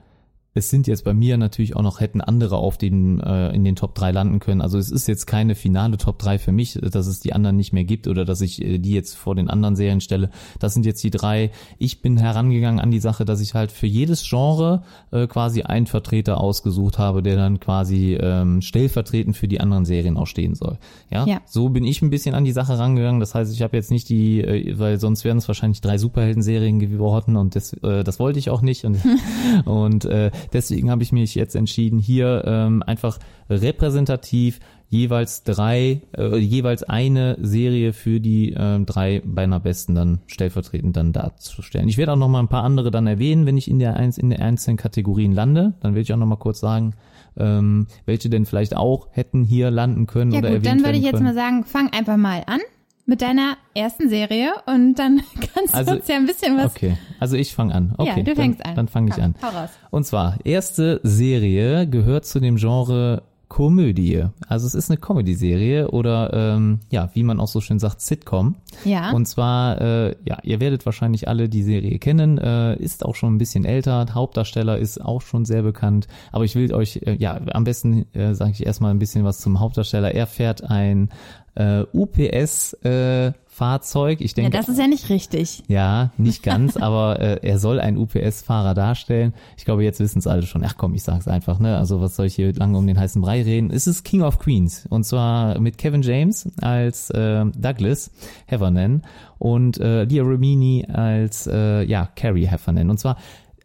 es 0.56 0.70
sind 0.70 0.86
jetzt 0.88 1.04
bei 1.04 1.14
mir 1.14 1.38
natürlich 1.38 1.76
auch 1.76 1.82
noch, 1.82 2.00
hätten 2.00 2.22
andere 2.22 2.58
auf 2.58 2.78
den, 2.78 3.20
äh, 3.20 3.50
in 3.54 3.64
den 3.64 3.76
Top 3.76 3.96
3 3.96 4.12
landen 4.12 4.40
können. 4.40 4.62
Also 4.62 4.78
es 4.78 4.92
ist 4.92 5.08
jetzt 5.08 5.26
keine 5.26 5.56
finale 5.56 5.98
Top 5.98 6.20
3 6.20 6.38
für 6.38 6.52
mich, 6.52 6.74
dass 6.80 7.08
es 7.08 7.20
die 7.20 7.34
anderen 7.34 7.56
nicht 7.56 7.74
mehr 7.74 7.84
gibt 7.86 8.08
oder 8.08 8.24
dass 8.24 8.40
ich 8.42 8.62
äh, 8.62 8.78
die 8.78 8.92
jetzt 8.92 9.16
vor 9.16 9.34
den 9.36 9.50
anderen 9.50 9.76
Serien 9.76 10.00
stelle. 10.00 10.30
Das 10.60 10.74
sind 10.76 10.86
jetzt 10.86 11.04
die 11.04 11.10
drei. 11.10 11.50
Ich 11.80 12.02
bin 12.02 12.18
herangegangen 12.18 12.80
an 12.80 12.92
die 12.92 13.00
Sache, 13.00 13.26
dass 13.26 13.42
ich 13.42 13.56
halt 13.56 13.72
für 13.72 13.88
jedes 13.88 14.28
Genre 14.30 14.84
äh, 15.12 15.26
quasi 15.26 15.64
einen 15.64 15.88
Vertreter 15.88 16.40
ausgesucht 16.40 17.00
habe, 17.00 17.24
der 17.24 17.36
dann 17.36 17.60
quasi 17.60 18.14
ähm, 18.22 18.62
stellvertretend 18.62 19.36
für 19.36 19.48
die 19.48 19.60
anderen 19.60 19.86
Serien 19.86 20.18
auch 20.18 20.28
stehen 20.28 20.54
soll. 20.54 20.78
Ja, 21.10 21.26
Ja. 21.26 21.42
so 21.46 21.70
bin 21.70 21.84
ich 21.84 22.02
ein 22.04 22.12
bisschen 22.12 22.36
an 22.36 22.44
die 22.46 22.52
Sache 22.52 22.78
rangegangen. 22.78 23.20
Das 23.20 23.34
heißt, 23.34 23.52
ich 23.52 23.64
habe 23.64 23.76
jetzt 23.76 23.90
nicht 23.90 24.08
die, 24.10 24.42
äh, 24.42 24.78
weil 24.78 25.00
sonst 25.00 25.24
wären 25.24 25.38
es 25.40 25.48
wahrscheinlich 25.48 25.82
drei 25.82 25.98
Superhelden-Serien 25.98 26.78
geworden 26.80 27.38
und 27.38 27.56
das, 27.56 27.74
äh, 27.82 28.04
das 28.04 28.20
wollte 28.20 28.38
ich 28.38 28.52
auch 28.52 28.62
nicht. 28.62 28.86
Und, 28.86 29.00
und 29.66 30.06
äh, 30.06 30.30
deswegen 30.52 30.92
habe 30.92 31.04
ich 31.04 31.12
mich 31.12 31.36
jetzt 31.36 31.56
entschieden, 31.56 32.00
hier 32.00 32.44
ähm, 32.46 32.84
einfach 32.84 33.20
repräsentativ 33.50 34.60
jeweils 34.94 35.44
drei, 35.44 36.02
äh, 36.16 36.38
jeweils 36.38 36.84
eine 36.84 37.36
Serie 37.42 37.94
für 37.94 38.20
die 38.20 38.54
äh, 38.54 38.80
drei 38.86 39.24
beinahe 39.26 39.60
besten 39.60 39.96
dann 39.96 40.20
stellvertretend 40.28 40.96
dann 40.96 41.14
darzustellen. 41.14 41.90
Ich 41.90 41.98
werde 41.98 42.14
auch 42.14 42.18
noch 42.18 42.30
mal 42.30 42.40
ein 42.40 42.48
paar 42.48 42.64
andere 42.64 42.92
dann 42.92 43.08
erwähnen, 43.08 43.48
wenn 43.48 43.58
ich 43.58 43.70
in 43.70 43.80
der 43.80 43.96
eins 43.96 44.20
in 44.20 44.30
der 44.30 44.42
einzelnen 44.42 44.78
Kategorien 44.78 45.32
lande. 45.32 45.74
Dann 45.82 45.96
werde 45.96 46.02
ich 46.02 46.14
auch 46.14 46.18
noch 46.18 46.28
mal 46.28 46.36
kurz 46.36 46.60
sagen, 46.60 46.94
ähm, 47.38 47.88
welche 48.06 48.30
denn 48.30 48.46
vielleicht 48.46 48.76
auch 48.76 49.08
hätten 49.12 49.44
hier 49.44 49.72
landen 49.72 50.06
können 50.06 50.32
Ja 50.32 50.40
oder 50.40 50.50
gut, 50.50 50.58
erwähnt 50.58 50.66
dann 50.68 50.78
würde 50.80 50.84
werden 50.90 50.96
ich 50.98 51.04
jetzt 51.04 51.14
können. 51.14 51.26
mal 51.26 51.34
sagen, 51.34 51.64
fang 51.64 51.90
einfach 51.92 52.18
mal 52.18 52.44
an 52.46 52.60
mit 53.06 53.22
deiner 53.22 53.58
ersten 53.76 54.10
Serie 54.10 54.54
und 54.66 54.96
dann 54.96 55.22
kannst 55.54 55.76
Also, 55.76 55.92
du 55.92 55.98
uns 55.98 56.08
ja 56.08 56.16
ein 56.16 56.26
bisschen 56.26 56.58
was. 56.58 56.76
Okay, 56.76 56.98
also 57.20 57.36
ich 57.36 57.54
fange 57.54 57.76
an. 57.76 57.94
Okay, 57.98 58.14
ja, 58.18 58.24
du 58.24 58.36
fängst 58.36 58.62
dann, 58.62 58.70
an. 58.70 58.76
Dann 58.76 58.88
fange 58.88 59.12
ich 59.12 59.22
an. 59.22 59.36
Hau 59.42 59.50
raus. 59.50 59.70
Und 59.92 60.06
zwar, 60.06 60.38
erste 60.46 61.00
Serie 61.04 61.88
gehört 61.88 62.26
zu 62.26 62.40
dem 62.40 62.56
Genre 62.56 63.24
Komödie. 63.54 64.26
Also 64.48 64.66
es 64.66 64.74
ist 64.74 64.90
eine 64.90 64.98
Comedy-Serie 64.98 65.92
oder 65.92 66.34
ähm, 66.34 66.80
ja, 66.90 67.12
wie 67.14 67.22
man 67.22 67.40
auch 67.40 67.48
so 67.48 67.62
schön 67.62 67.78
sagt, 67.78 68.02
Sitcom. 68.02 68.56
Ja. 68.84 69.12
Und 69.12 69.28
zwar, 69.28 69.80
äh, 69.80 70.16
ja, 70.26 70.40
ihr 70.42 70.60
werdet 70.60 70.88
wahrscheinlich 70.88 71.28
alle 71.28 71.50
die 71.50 71.62
Serie 71.62 72.00
kennen, 72.00 72.40
äh, 72.40 72.76
ist 72.78 73.06
auch 73.06 73.14
schon 73.14 73.36
ein 73.36 73.38
bisschen 73.38 73.64
älter, 73.64 74.08
Hauptdarsteller 74.12 74.80
ist 74.80 75.00
auch 75.00 75.22
schon 75.22 75.46
sehr 75.46 75.62
bekannt, 75.62 76.08
aber 76.32 76.46
ich 76.46 76.56
will 76.56 76.74
euch, 76.74 77.02
äh, 77.06 77.16
ja, 77.20 77.40
am 77.52 77.64
besten 77.64 78.12
äh, 78.16 78.34
sage 78.34 78.54
ich 78.54 78.66
erstmal 78.66 78.90
ein 78.90 78.98
bisschen 78.98 79.24
was 79.24 79.38
zum 79.40 79.60
Hauptdarsteller. 79.60 80.16
Er 80.16 80.26
fährt 80.26 80.64
ein 80.64 81.10
äh, 81.56 81.84
UPS 81.94 82.74
äh. 82.84 83.34
Ich 83.56 84.32
ja, 84.32 84.34
denke, 84.36 84.58
das 84.58 84.68
ist 84.68 84.80
ja 84.80 84.88
nicht 84.88 85.12
richtig. 85.12 85.64
ja, 85.68 86.12
nicht 86.18 86.42
ganz, 86.44 86.76
aber 86.76 87.20
äh, 87.20 87.48
er 87.48 87.60
soll 87.60 87.80
einen 87.80 87.98
UPS-Fahrer 87.98 88.74
darstellen. 88.74 89.36
Ich 89.58 89.66
glaube, 89.66 89.84
jetzt 89.84 90.00
wissen 90.00 90.18
es 90.18 90.26
alle 90.26 90.42
schon. 90.42 90.64
Ach 90.66 90.76
komm, 90.76 90.96
ich 90.96 91.04
sag's 91.04 91.28
einfach, 91.28 91.60
ne? 91.60 91.78
Also 91.78 92.02
was 92.02 92.16
soll 92.16 92.26
ich 92.26 92.36
hier 92.36 92.52
lange 92.54 92.80
um 92.80 92.88
den 92.88 93.00
heißen 93.00 93.22
Brei 93.22 93.44
reden? 93.44 93.70
Es 93.70 93.86
ist 93.86 94.04
King 94.04 94.24
of 94.24 94.40
Queens 94.40 94.88
und 94.90 95.06
zwar 95.06 95.60
mit 95.60 95.78
Kevin 95.78 96.02
James 96.02 96.50
als 96.62 97.12
äh, 97.12 97.46
Douglas 97.46 98.10
Heffernan 98.48 99.04
und 99.38 99.80
äh, 99.80 100.06
Leah 100.06 100.24
Remini 100.24 100.88
als 100.92 101.46
äh, 101.46 101.84
ja 101.84 102.10
Carrie 102.16 102.48
Heffernan. 102.48 102.90
Und 102.90 103.00
zwar 103.00 103.18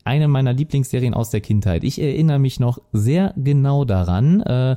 eine 0.08 0.26
meiner 0.26 0.54
Lieblingsserien 0.54 1.12
aus 1.12 1.28
der 1.28 1.42
Kindheit. 1.42 1.84
Ich 1.84 2.00
erinnere 2.00 2.38
mich 2.38 2.58
noch 2.60 2.78
sehr 2.92 3.34
genau 3.36 3.84
daran. 3.84 4.40
Äh, 4.40 4.76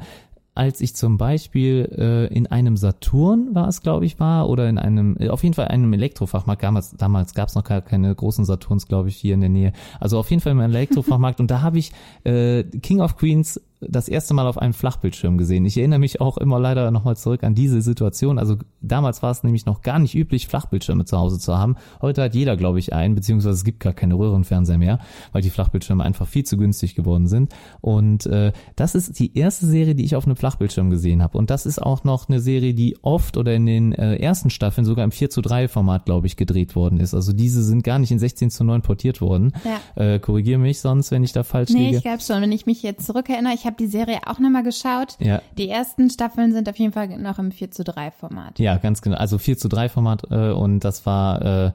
als 0.53 0.81
ich 0.81 0.95
zum 0.95 1.17
Beispiel 1.17 1.89
äh, 1.97 2.33
in 2.33 2.47
einem 2.47 2.75
Saturn 2.75 3.55
war 3.55 3.69
es, 3.69 3.81
glaube 3.81 4.05
ich, 4.05 4.19
war, 4.19 4.49
oder 4.49 4.67
in 4.67 4.77
einem, 4.77 5.15
äh, 5.19 5.29
auf 5.29 5.43
jeden 5.43 5.53
Fall 5.53 5.69
einem 5.69 5.93
Elektrofachmarkt, 5.93 6.61
damals, 6.61 6.91
damals 6.97 7.33
gab 7.33 7.49
es 7.49 7.55
noch 7.55 7.63
gar 7.63 7.81
keine 7.81 8.13
großen 8.13 8.43
Saturns, 8.43 8.87
glaube 8.87 9.09
ich, 9.09 9.15
hier 9.15 9.33
in 9.33 9.41
der 9.41 9.49
Nähe. 9.49 9.73
Also 9.99 10.19
auf 10.19 10.29
jeden 10.29 10.41
Fall 10.41 10.51
einem 10.51 10.61
Elektrofachmarkt 10.61 11.39
und 11.39 11.49
da 11.49 11.61
habe 11.61 11.79
ich 11.79 11.93
äh, 12.25 12.63
King 12.63 12.99
of 12.99 13.15
Queens 13.15 13.61
das 13.81 14.07
erste 14.07 14.33
Mal 14.33 14.47
auf 14.47 14.57
einem 14.57 14.73
Flachbildschirm 14.73 15.37
gesehen. 15.37 15.65
Ich 15.65 15.77
erinnere 15.77 15.99
mich 15.99 16.21
auch 16.21 16.37
immer 16.37 16.59
leider 16.59 16.91
nochmal 16.91 17.17
zurück 17.17 17.43
an 17.43 17.55
diese 17.55 17.81
Situation. 17.81 18.37
Also 18.37 18.57
damals 18.81 19.23
war 19.23 19.31
es 19.31 19.43
nämlich 19.43 19.65
noch 19.65 19.81
gar 19.81 19.99
nicht 19.99 20.15
üblich, 20.15 20.47
Flachbildschirme 20.47 21.05
zu 21.05 21.17
Hause 21.17 21.39
zu 21.39 21.57
haben. 21.57 21.75
Heute 22.01 22.21
hat 22.23 22.35
jeder, 22.35 22.55
glaube 22.57 22.79
ich, 22.79 22.93
einen, 22.93 23.15
beziehungsweise 23.15 23.55
es 23.55 23.63
gibt 23.63 23.79
gar 23.79 23.93
keine 23.93 24.15
Röhrenfernseher 24.15 24.77
mehr, 24.77 24.99
weil 25.31 25.41
die 25.41 25.49
Flachbildschirme 25.49 26.03
einfach 26.03 26.27
viel 26.27 26.43
zu 26.43 26.57
günstig 26.57 26.95
geworden 26.95 27.27
sind. 27.27 27.53
Und 27.81 28.25
äh, 28.27 28.51
das 28.75 28.95
ist 28.95 29.19
die 29.19 29.35
erste 29.37 29.65
Serie, 29.65 29.95
die 29.95 30.05
ich 30.05 30.15
auf 30.15 30.25
einem 30.25 30.35
Flachbildschirm 30.35 30.89
gesehen 30.89 31.23
habe. 31.23 31.37
Und 31.37 31.49
das 31.49 31.65
ist 31.65 31.81
auch 31.81 32.03
noch 32.03 32.29
eine 32.29 32.39
Serie, 32.39 32.73
die 32.73 32.97
oft 33.01 33.37
oder 33.37 33.53
in 33.55 33.65
den 33.65 33.93
äh, 33.93 34.17
ersten 34.17 34.49
Staffeln 34.49 34.85
sogar 34.85 35.05
im 35.05 35.11
4 35.11 35.29
zu 35.29 35.41
3 35.41 35.67
Format, 35.67 36.05
glaube 36.05 36.27
ich, 36.27 36.37
gedreht 36.37 36.75
worden 36.75 36.99
ist. 36.99 37.13
Also 37.13 37.33
diese 37.33 37.63
sind 37.63 37.83
gar 37.83 37.99
nicht 37.99 38.11
in 38.11 38.19
16 38.19 38.51
zu 38.51 38.63
9 38.63 38.81
portiert 38.81 39.21
worden. 39.21 39.53
Ja. 39.95 40.03
Äh, 40.03 40.19
Korrigiere 40.19 40.59
mich 40.59 40.79
sonst, 40.81 41.11
wenn 41.11 41.23
ich 41.23 41.33
da 41.33 41.43
falsch 41.43 41.71
Nee, 41.71 41.85
liege. 41.85 41.97
ich 41.97 42.03
glaube 42.03 42.21
schon. 42.21 42.41
Wenn 42.41 42.51
ich 42.51 42.65
mich 42.65 42.83
jetzt 42.83 43.05
zurückerinnere, 43.05 43.53
ich 43.53 43.65
habe 43.65 43.70
die 43.77 43.87
Serie 43.87 44.19
auch 44.25 44.39
nochmal 44.39 44.63
geschaut. 44.63 45.15
Ja. 45.19 45.41
Die 45.57 45.69
ersten 45.69 46.09
Staffeln 46.09 46.53
sind 46.53 46.69
auf 46.69 46.77
jeden 46.77 46.93
Fall 46.93 47.07
noch 47.17 47.39
im 47.39 47.51
4 47.51 47.71
zu 47.71 47.83
3 47.83 48.11
Format. 48.11 48.59
Ja, 48.59 48.77
ganz 48.77 49.01
genau. 49.01 49.17
Also 49.17 49.37
4 49.37 49.57
zu 49.57 49.67
3 49.67 49.89
Format 49.89 50.23
äh, 50.31 50.51
und 50.51 50.81
das 50.81 51.05
war 51.05 51.41
äh, 51.67 51.71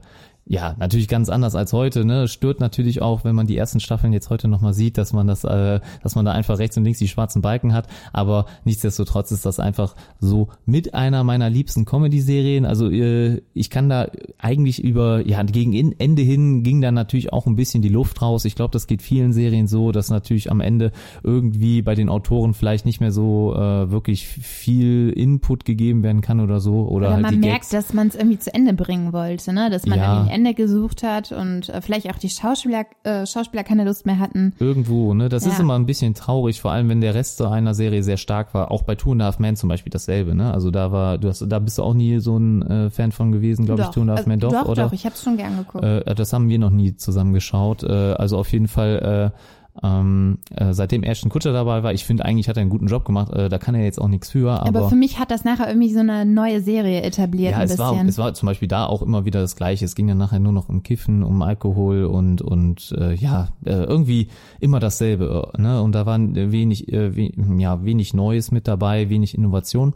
ja, 0.49 0.75
natürlich 0.79 1.07
ganz 1.07 1.29
anders 1.29 1.55
als 1.55 1.73
heute, 1.73 2.05
ne? 2.05 2.27
Stört 2.27 2.61
natürlich 2.61 3.01
auch, 3.01 3.25
wenn 3.25 3.35
man 3.35 3.47
die 3.47 3.57
ersten 3.57 3.79
Staffeln 3.79 4.13
jetzt 4.13 4.29
heute 4.29 4.47
nochmal 4.47 4.73
sieht, 4.73 4.97
dass 4.97 5.11
man 5.11 5.27
das, 5.27 5.43
äh, 5.43 5.81
dass 6.03 6.15
man 6.15 6.23
da 6.23 6.31
einfach 6.31 6.57
rechts 6.57 6.77
und 6.77 6.85
links 6.85 6.99
die 6.99 7.07
schwarzen 7.09 7.41
Balken 7.41 7.73
hat. 7.73 7.87
Aber 8.13 8.45
nichtsdestotrotz 8.63 9.31
ist 9.31 9.45
das 9.45 9.59
einfach 9.59 9.95
so 10.19 10.47
mit 10.65 10.93
einer 10.93 11.23
meiner 11.25 11.49
liebsten 11.49 11.83
Comedy-Serien. 11.83 12.65
Also 12.65 12.89
äh, 12.89 13.41
ich 13.53 13.69
kann 13.69 13.89
da 13.89 14.07
eigentlich 14.37 14.81
über, 14.81 15.25
ja, 15.27 15.43
gegen 15.43 15.73
Ende 15.97 16.21
hin 16.21 16.63
ging 16.63 16.79
dann 16.79 16.93
natürlich 16.93 17.33
auch 17.33 17.45
ein 17.45 17.57
bisschen 17.57 17.81
die 17.81 17.89
Luft 17.89 18.21
raus. 18.21 18.45
Ich 18.45 18.55
glaube, 18.55 18.71
das 18.71 18.87
geht 18.87 19.01
vielen 19.01 19.33
Serien 19.33 19.67
so, 19.67 19.91
dass 19.91 20.09
natürlich 20.09 20.49
am 20.49 20.61
Ende 20.61 20.91
irgendwie 21.23 21.81
bei 21.81 21.95
den 21.95 22.07
Autoren 22.07 22.53
vielleicht 22.53 22.85
nicht 22.85 23.01
mehr 23.01 23.11
so 23.11 23.53
äh, 23.53 23.91
wirklich 23.91 24.27
viel 24.27 25.09
Input 25.09 25.65
gegeben 25.65 26.03
werden 26.03 26.21
kann 26.21 26.39
oder 26.39 26.61
so. 26.61 26.87
Oder, 26.87 27.07
Oder 27.07 27.13
halt 27.15 27.23
man 27.23 27.39
merkt, 27.39 27.55
Gags. 27.55 27.69
dass 27.69 27.93
man 27.93 28.07
es 28.07 28.15
irgendwie 28.15 28.39
zu 28.39 28.53
Ende 28.53 28.73
bringen 28.73 29.11
wollte, 29.11 29.51
ne? 29.51 29.69
Dass 29.69 29.85
man 29.85 29.99
Ja. 29.99 30.25
Ende 30.37 30.53
gesucht 30.53 31.01
hat 31.01 31.31
und 31.31 31.69
äh, 31.69 31.81
vielleicht 31.81 32.07
auch 32.11 32.19
die 32.19 32.29
Schauspieler, 32.29 32.85
äh, 33.03 33.25
Schauspieler 33.25 33.63
keine 33.63 33.85
Lust 33.85 34.05
mehr 34.05 34.19
hatten. 34.19 34.53
Irgendwo, 34.59 35.15
ne? 35.15 35.29
Das 35.29 35.47
ist 35.47 35.53
Ja. 35.57 35.63
immer 35.63 35.73
ein 35.73 35.87
bisschen 35.87 36.13
traurig, 36.13 36.61
vor 36.61 36.71
allem 36.71 36.89
wenn 36.89 37.01
der 37.01 37.15
Rest 37.15 37.37
so 37.37 37.47
einer 37.47 37.73
Serie 37.73 38.03
sehr 38.03 38.17
stark 38.17 38.53
war. 38.53 38.69
Auch 38.69 38.83
bei 38.83 38.93
Two 38.93 39.13
and 39.13 39.21
a 39.23 39.25
Half 39.25 39.39
Men 39.39 39.55
zum 39.55 39.67
Beispiel 39.69 39.89
dasselbe, 39.89 40.35
ne? 40.35 40.53
Also 40.53 40.69
da 40.69 40.91
war, 40.91 41.17
du 41.17 41.27
hast, 41.29 41.43
da 41.47 41.57
bist 41.57 41.79
du 41.79 41.83
auch 41.83 41.95
nie 41.95 42.19
so 42.19 42.37
ein 42.37 42.61
äh, 42.61 42.89
Fan 42.91 43.11
von 43.11 43.31
gewesen, 43.31 43.65
glaube 43.65 43.81
ich, 43.81 43.87
Two 43.89 44.01
and 44.01 44.09
a 44.11 44.13
Half 44.13 44.19
also, 44.19 44.29
Men 44.29 44.39
doch, 44.39 44.51
doch, 44.51 44.67
oder? 44.67 44.83
doch, 44.85 44.93
ich 44.93 45.05
habe 45.05 45.15
es 45.15 45.23
schon 45.23 45.37
gern 45.37 45.57
geguckt. 45.57 45.83
Äh, 45.83 46.13
das 46.13 46.31
haben 46.33 46.49
wir 46.49 46.59
noch 46.59 46.69
nie 46.69 46.95
zusammen 46.95 47.33
geschaut. 47.33 47.81
Äh, 47.83 47.87
also 47.87 48.37
auf 48.37 48.51
jeden 48.51 48.67
Fall, 48.67 49.33
äh, 49.33 49.37
ähm, 49.83 50.39
äh, 50.55 50.73
seitdem 50.73 51.03
Ashton 51.03 51.29
Kutscher 51.29 51.53
dabei 51.53 51.83
war, 51.83 51.93
ich 51.93 52.05
finde 52.05 52.25
eigentlich 52.25 52.49
hat 52.49 52.57
er 52.57 52.61
einen 52.61 52.69
guten 52.69 52.87
Job 52.87 53.05
gemacht. 53.05 53.31
Äh, 53.33 53.49
da 53.49 53.57
kann 53.57 53.75
er 53.75 53.83
jetzt 53.83 53.99
auch 53.99 54.07
nichts 54.07 54.31
für, 54.31 54.51
aber, 54.51 54.79
aber, 54.79 54.89
für 54.89 54.95
mich 54.95 55.19
hat 55.19 55.31
das 55.31 55.43
nachher 55.43 55.67
irgendwie 55.67 55.93
so 55.93 55.99
eine 55.99 56.25
neue 56.25 56.61
Serie 56.61 57.01
etabliert 57.01 57.51
ja, 57.51 57.57
ein 57.57 57.65
es 57.65 57.77
war, 57.77 58.05
es 58.05 58.17
war 58.17 58.33
zum 58.33 58.47
Beispiel 58.47 58.67
da 58.67 58.85
auch 58.85 59.01
immer 59.01 59.25
wieder 59.25 59.41
das 59.41 59.55
Gleiche. 59.55 59.85
Es 59.85 59.95
ging 59.95 60.07
dann 60.07 60.17
nachher 60.17 60.39
nur 60.39 60.53
noch 60.53 60.69
um 60.69 60.83
Kiffen, 60.83 61.23
um 61.23 61.41
Alkohol 61.41 62.05
und 62.05 62.41
und 62.41 62.95
äh, 62.97 63.13
ja 63.13 63.49
äh, 63.65 63.71
irgendwie 63.71 64.29
immer 64.59 64.79
dasselbe. 64.79 65.51
äh, 65.53 65.61
Ne? 65.61 65.81
Und 65.81 65.93
da 65.93 66.05
waren 66.05 66.35
wenig, 66.51 66.91
äh, 66.91 67.15
we 67.15 67.31
ja 67.57 67.83
wenig 67.83 68.13
Neues 68.13 68.51
mit 68.51 68.67
dabei, 68.67 69.09
wenig 69.09 69.35
Innovation. 69.35 69.93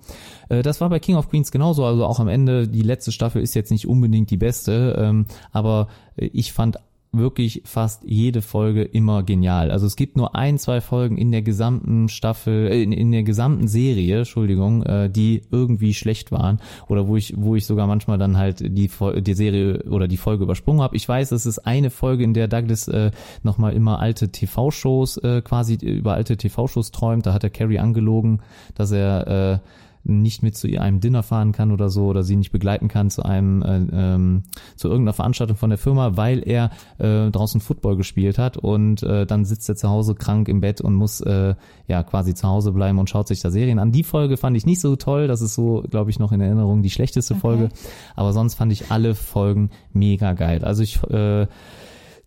Äh, 0.50 0.62
das 0.62 0.82
war 0.82 0.90
bei 0.90 1.00
King 1.00 1.16
of 1.16 1.30
Queens 1.30 1.52
genauso. 1.52 1.86
Also 1.86 2.06
auch 2.06 2.20
am 2.20 2.28
Ende 2.28 2.68
die 2.68 2.82
letzte 2.82 3.12
Staffel 3.12 3.42
ist 3.42 3.54
jetzt 3.54 3.72
nicht 3.72 3.88
unbedingt 3.88 4.30
die 4.30 4.38
beste, 4.38 4.96
ähm, 5.00 5.26
aber 5.52 5.88
ich 6.16 6.54
fand 6.54 6.78
wirklich 7.14 7.62
fast 7.66 8.04
jede 8.06 8.42
Folge 8.42 8.84
immer 8.84 9.24
genial. 9.24 9.70
Also 9.70 9.86
es 9.86 9.98
gibt 9.98 10.16
nur 10.16 10.34
ein, 10.34 10.58
zwei 10.58 10.80
Folgen 10.80 11.18
in 11.18 11.32
der 11.32 11.42
gesamten 11.42 12.08
Staffel, 12.08 12.68
äh, 12.68 12.82
in, 12.82 12.94
in 12.94 13.12
der 13.12 13.24
gesamten 13.24 13.68
Serie, 13.68 14.20
Entschuldigung, 14.20 14.84
äh, 14.84 15.10
die 15.10 15.42
irgendwie 15.52 15.94
schlecht 15.94 16.32
waren 16.32 16.62
oder 16.88 17.08
wo 17.08 17.18
ich, 17.18 17.34
wo 17.36 17.56
ich 17.56 17.66
sogar 17.66 17.86
manchmal 17.86 18.18
dann 18.18 18.38
halt 18.38 18.62
die, 18.62 18.90
die 18.90 19.34
Serie 19.34 19.84
oder 19.90 20.08
die 20.08 20.18
Folge 20.18 20.44
übersprungen 20.44 20.82
habe. 20.82 20.96
Ich 20.96 21.08
weiß, 21.08 21.32
es 21.32 21.46
ist 21.46 21.60
eine 21.60 21.90
Folge, 21.90 22.24
in 22.24 22.34
der 22.34 22.48
Douglas 22.48 22.88
äh, 22.88 23.12
nochmal 23.44 23.74
immer 23.74 24.00
alte 24.00 24.30
TV-Shows 24.30 25.18
äh, 25.18 25.42
quasi 25.42 25.76
über 25.76 26.14
alte 26.14 26.38
TV-Shows 26.38 26.92
träumt. 26.92 27.26
Da 27.26 27.34
hat 27.34 27.44
er 27.44 27.50
Carrie 27.50 27.80
angelogen, 27.80 28.42
dass 28.76 28.92
er 28.92 29.28
äh, 29.28 29.60
nicht 30.04 30.44
mit 30.44 30.56
zu 30.58 30.68
einem 30.80 31.00
Dinner 31.00 31.24
fahren 31.24 31.52
kann 31.52 31.72
oder 31.72 31.90
so 31.90 32.06
oder 32.06 32.24
sie 32.24 32.36
nicht 32.36 32.52
begleiten 32.52 32.88
kann 32.88 33.10
zu 33.10 33.24
einem 33.24 33.62
äh, 33.62 33.78
ähm, 33.92 34.44
zu 34.76 34.88
irgendeiner 34.88 35.14
Veranstaltung 35.14 35.58
von 35.58 35.70
der 35.70 35.78
Firma, 35.78 36.18
weil 36.18 36.48
er 36.48 36.72
äh, 36.98 37.30
draußen 37.30 37.62
Football 37.62 37.98
gespielt 37.98 38.38
hat 38.38 38.58
und 38.58 39.04
äh, 39.04 39.26
dann 39.26 39.46
sitzt 39.46 39.70
er 39.70 39.76
zu 39.76 39.90
Hause 39.90 40.16
krank 40.16 40.48
im 40.48 40.62
Bett 40.62 40.82
und 40.82 40.96
muss 40.96 41.22
äh, 41.22 41.56
ja 41.88 42.04
quasi 42.04 42.34
zu 42.34 42.48
Hause 42.48 42.72
bleiben 42.72 43.00
und 43.00 43.10
schaut 43.10 43.28
sich 43.28 43.42
da 43.42 43.52
Serien 43.52 43.80
an. 43.80 43.92
Die 43.92 44.04
Folge 44.04 44.38
fand 44.38 44.58
ich 44.58 44.66
nicht 44.66 44.82
so 44.82 44.96
toll, 44.96 45.28
das 45.28 45.42
ist 45.42 45.56
so, 45.56 45.84
glaube 45.90 46.10
ich, 46.10 46.20
noch 46.20 46.32
in 46.32 46.42
Erinnerung 46.42 46.82
die 46.84 46.90
schlechteste 46.90 47.36
Folge, 47.36 47.70
aber 48.16 48.34
sonst 48.34 48.56
fand 48.56 48.72
ich 48.72 48.92
alle 48.92 49.16
Folgen 49.16 49.70
mega 49.94 50.34
geil. 50.34 50.64
Also 50.64 50.84
ich 50.84 51.02
äh, 51.10 51.48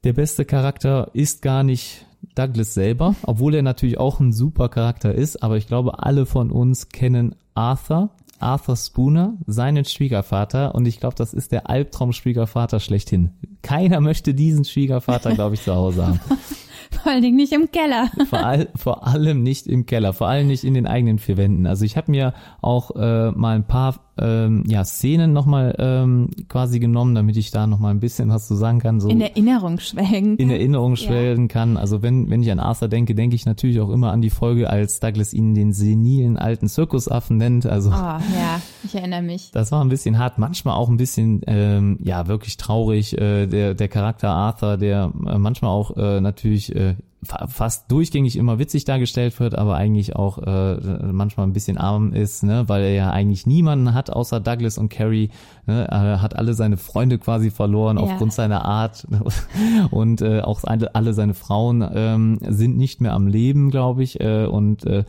der 0.05 0.13
beste 0.13 0.45
Charakter 0.45 1.11
ist 1.15 1.41
gar 1.41 1.63
nicht 1.63 2.07
Douglas 2.35 2.75
selber, 2.75 3.15
obwohl 3.23 3.55
er 3.55 3.63
natürlich 3.63 3.99
auch 3.99 4.21
ein 4.21 4.33
super 4.33 4.69
Charakter 4.69 5.15
ist, 5.15 5.43
aber 5.43 5.57
ich 5.57 5.67
glaube, 5.67 6.03
alle 6.03 6.27
von 6.27 6.51
uns 6.51 6.89
kennen 6.89 7.35
Arthur, 7.55 8.11
Arthur 8.39 8.77
Spooner, 8.77 9.35
seinen 9.47 9.85
Schwiegervater 9.85 10.75
und 10.75 10.87
ich 10.87 11.01
glaube, 11.01 11.15
das 11.17 11.33
ist 11.33 11.53
der 11.53 11.71
Albtraum-Schwiegervater 11.71 12.81
schlechthin. 12.81 13.31
Keiner 13.63 14.01
möchte 14.01 14.35
diesen 14.35 14.65
Schwiegervater, 14.65 15.35
glaube 15.35 15.55
ich, 15.55 15.63
zu 15.63 15.75
Hause 15.75 16.07
haben. 16.07 16.21
Vor 16.91 17.13
allen 17.13 17.23
Dingen 17.23 17.37
nicht 17.37 17.53
im 17.53 17.71
Keller. 17.71 18.11
Vor, 18.31 18.45
all, 18.45 18.69
vor 18.77 19.07
allem 19.07 19.43
nicht 19.43 19.67
im 19.67 19.85
Keller, 19.85 20.13
vor 20.13 20.29
allem 20.29 20.47
nicht 20.47 20.65
in 20.65 20.75
den 20.75 20.87
eigenen 20.87 21.19
vier 21.19 21.37
Wänden. 21.37 21.67
Also 21.67 21.85
ich 21.85 21.97
habe 21.97 22.11
mir 22.11 22.35
auch 22.61 22.93
äh, 22.95 23.31
mal 23.33 23.57
ein 23.57 23.67
paar 23.67 24.04
ähm, 24.19 24.63
ja, 24.67 24.85
Szenen 24.85 25.33
nochmal 25.33 25.75
ähm, 25.79 26.31
quasi 26.49 26.79
genommen, 26.79 27.15
damit 27.15 27.37
ich 27.37 27.51
da 27.51 27.67
nochmal 27.67 27.93
ein 27.93 28.01
bisschen 28.01 28.29
was 28.31 28.47
zu 28.47 28.55
sagen 28.55 28.79
kann. 28.79 29.01
So 29.01 29.09
In 29.09 29.21
Erinnerung 29.21 29.79
schwelgen. 29.81 30.37
in 30.37 30.51
Erinnerung 30.55 30.97
schwelgen 30.97 31.49
kann. 31.49 31.77
Also 31.77 32.03
wenn, 32.03 32.31
wenn 32.31 32.43
ich 32.43 32.51
an 32.53 32.61
Arthur 32.61 32.89
denke, 32.89 33.15
denke 33.15 33.35
ich 33.37 33.47
natürlich 33.47 33.81
auch 33.81 33.91
immer 33.91 34.13
an 34.13 34.21
die 34.23 34.31
Folge, 34.31 34.71
als 34.71 35.01
Douglas 35.01 35.33
ihn 35.33 35.55
den 35.55 35.73
senilen 35.73 36.37
alten 36.37 36.69
Zirkusaffen 36.69 37.37
nennt. 37.39 37.67
Also 37.67 37.91
Oh, 37.91 37.93
ja, 37.93 38.61
ich 38.85 38.95
erinnere 38.95 39.23
mich. 39.23 39.51
das 39.53 39.73
war 39.73 39.83
ein 39.85 39.89
bisschen 39.89 40.19
hart, 40.19 40.39
manchmal 40.39 40.75
auch 40.77 40.89
ein 40.89 40.97
bisschen, 40.97 41.41
ähm, 41.47 41.99
ja, 42.03 42.27
wirklich 42.29 42.57
traurig. 42.57 43.19
Äh, 43.19 43.47
der, 43.47 43.75
der 43.75 43.89
Charakter 43.89 44.31
Arthur, 44.31 44.77
der 44.77 45.13
äh, 45.27 45.39
manchmal 45.39 45.71
auch 45.73 45.97
äh, 45.97 46.21
natürlich 46.21 46.75
äh, 46.75 46.95
fast 47.25 47.91
durchgängig 47.91 48.37
immer 48.37 48.59
witzig 48.59 48.85
dargestellt 48.85 49.39
wird, 49.41 49.55
aber 49.57 49.77
eigentlich 49.77 50.17
auch 50.17 50.39
äh, 50.39 50.77
manchmal 51.13 51.47
ein 51.47 51.53
bisschen 51.53 51.79
arm 51.79 52.13
ist, 52.13 52.43
ne, 52.43 52.69
weil 52.69 52.83
er 52.85 52.93
ja 52.93 53.11
eigentlich 53.11 53.47
niemanden 53.47 53.95
hat 53.95 54.11
außer 54.11 54.41
Douglas 54.41 54.79
und 54.79 54.89
Carrie. 54.89 55.31
Ne, 55.67 55.87
er 55.89 56.23
hat 56.23 56.37
alle 56.37 56.55
seine 56.55 56.77
Freunde 56.77 57.19
quasi 57.19 57.51
verloren 57.51 57.97
Ja. 57.97 58.03
aufgrund 58.05 58.33
seiner 58.33 58.65
Art 58.65 59.07
und 59.91 60.21
äh, 60.23 60.41
auch 60.41 60.65
alle, 60.65 60.95
alle 60.95 61.15
seine 61.15 61.35
Frauen 61.35 61.85
ähm, 61.95 62.39
sind 62.47 62.77
nicht 62.77 63.01
mehr 63.01 63.13
am 63.13 63.27
Leben, 63.27 63.71
glaube 63.71 64.03
ich, 64.03 64.21
äh, 64.21 64.47
und 64.47 64.85
äh, 64.87 65.05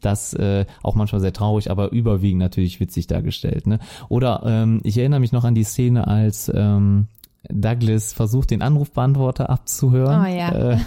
das 0.00 0.32
äh, 0.34 0.64
auch 0.82 0.94
manchmal 0.94 1.20
sehr 1.20 1.32
traurig, 1.32 1.70
aber 1.70 1.90
überwiegend 1.90 2.40
natürlich 2.40 2.78
witzig 2.80 3.08
dargestellt. 3.08 3.66
Ne? 3.66 3.80
Oder 4.08 4.42
ähm, 4.46 4.80
ich 4.84 4.96
erinnere 4.98 5.20
mich 5.20 5.32
noch 5.32 5.44
an 5.44 5.54
die 5.56 5.64
Szene, 5.64 6.06
als 6.06 6.50
ähm, 6.54 7.08
Douglas 7.48 8.12
versucht, 8.12 8.50
den 8.50 8.62
Anrufbeantworter 8.62 9.48
abzuhören. 9.50 10.22
Oh 10.24 10.28
ja. 10.28 10.52
Äh, 10.52 10.78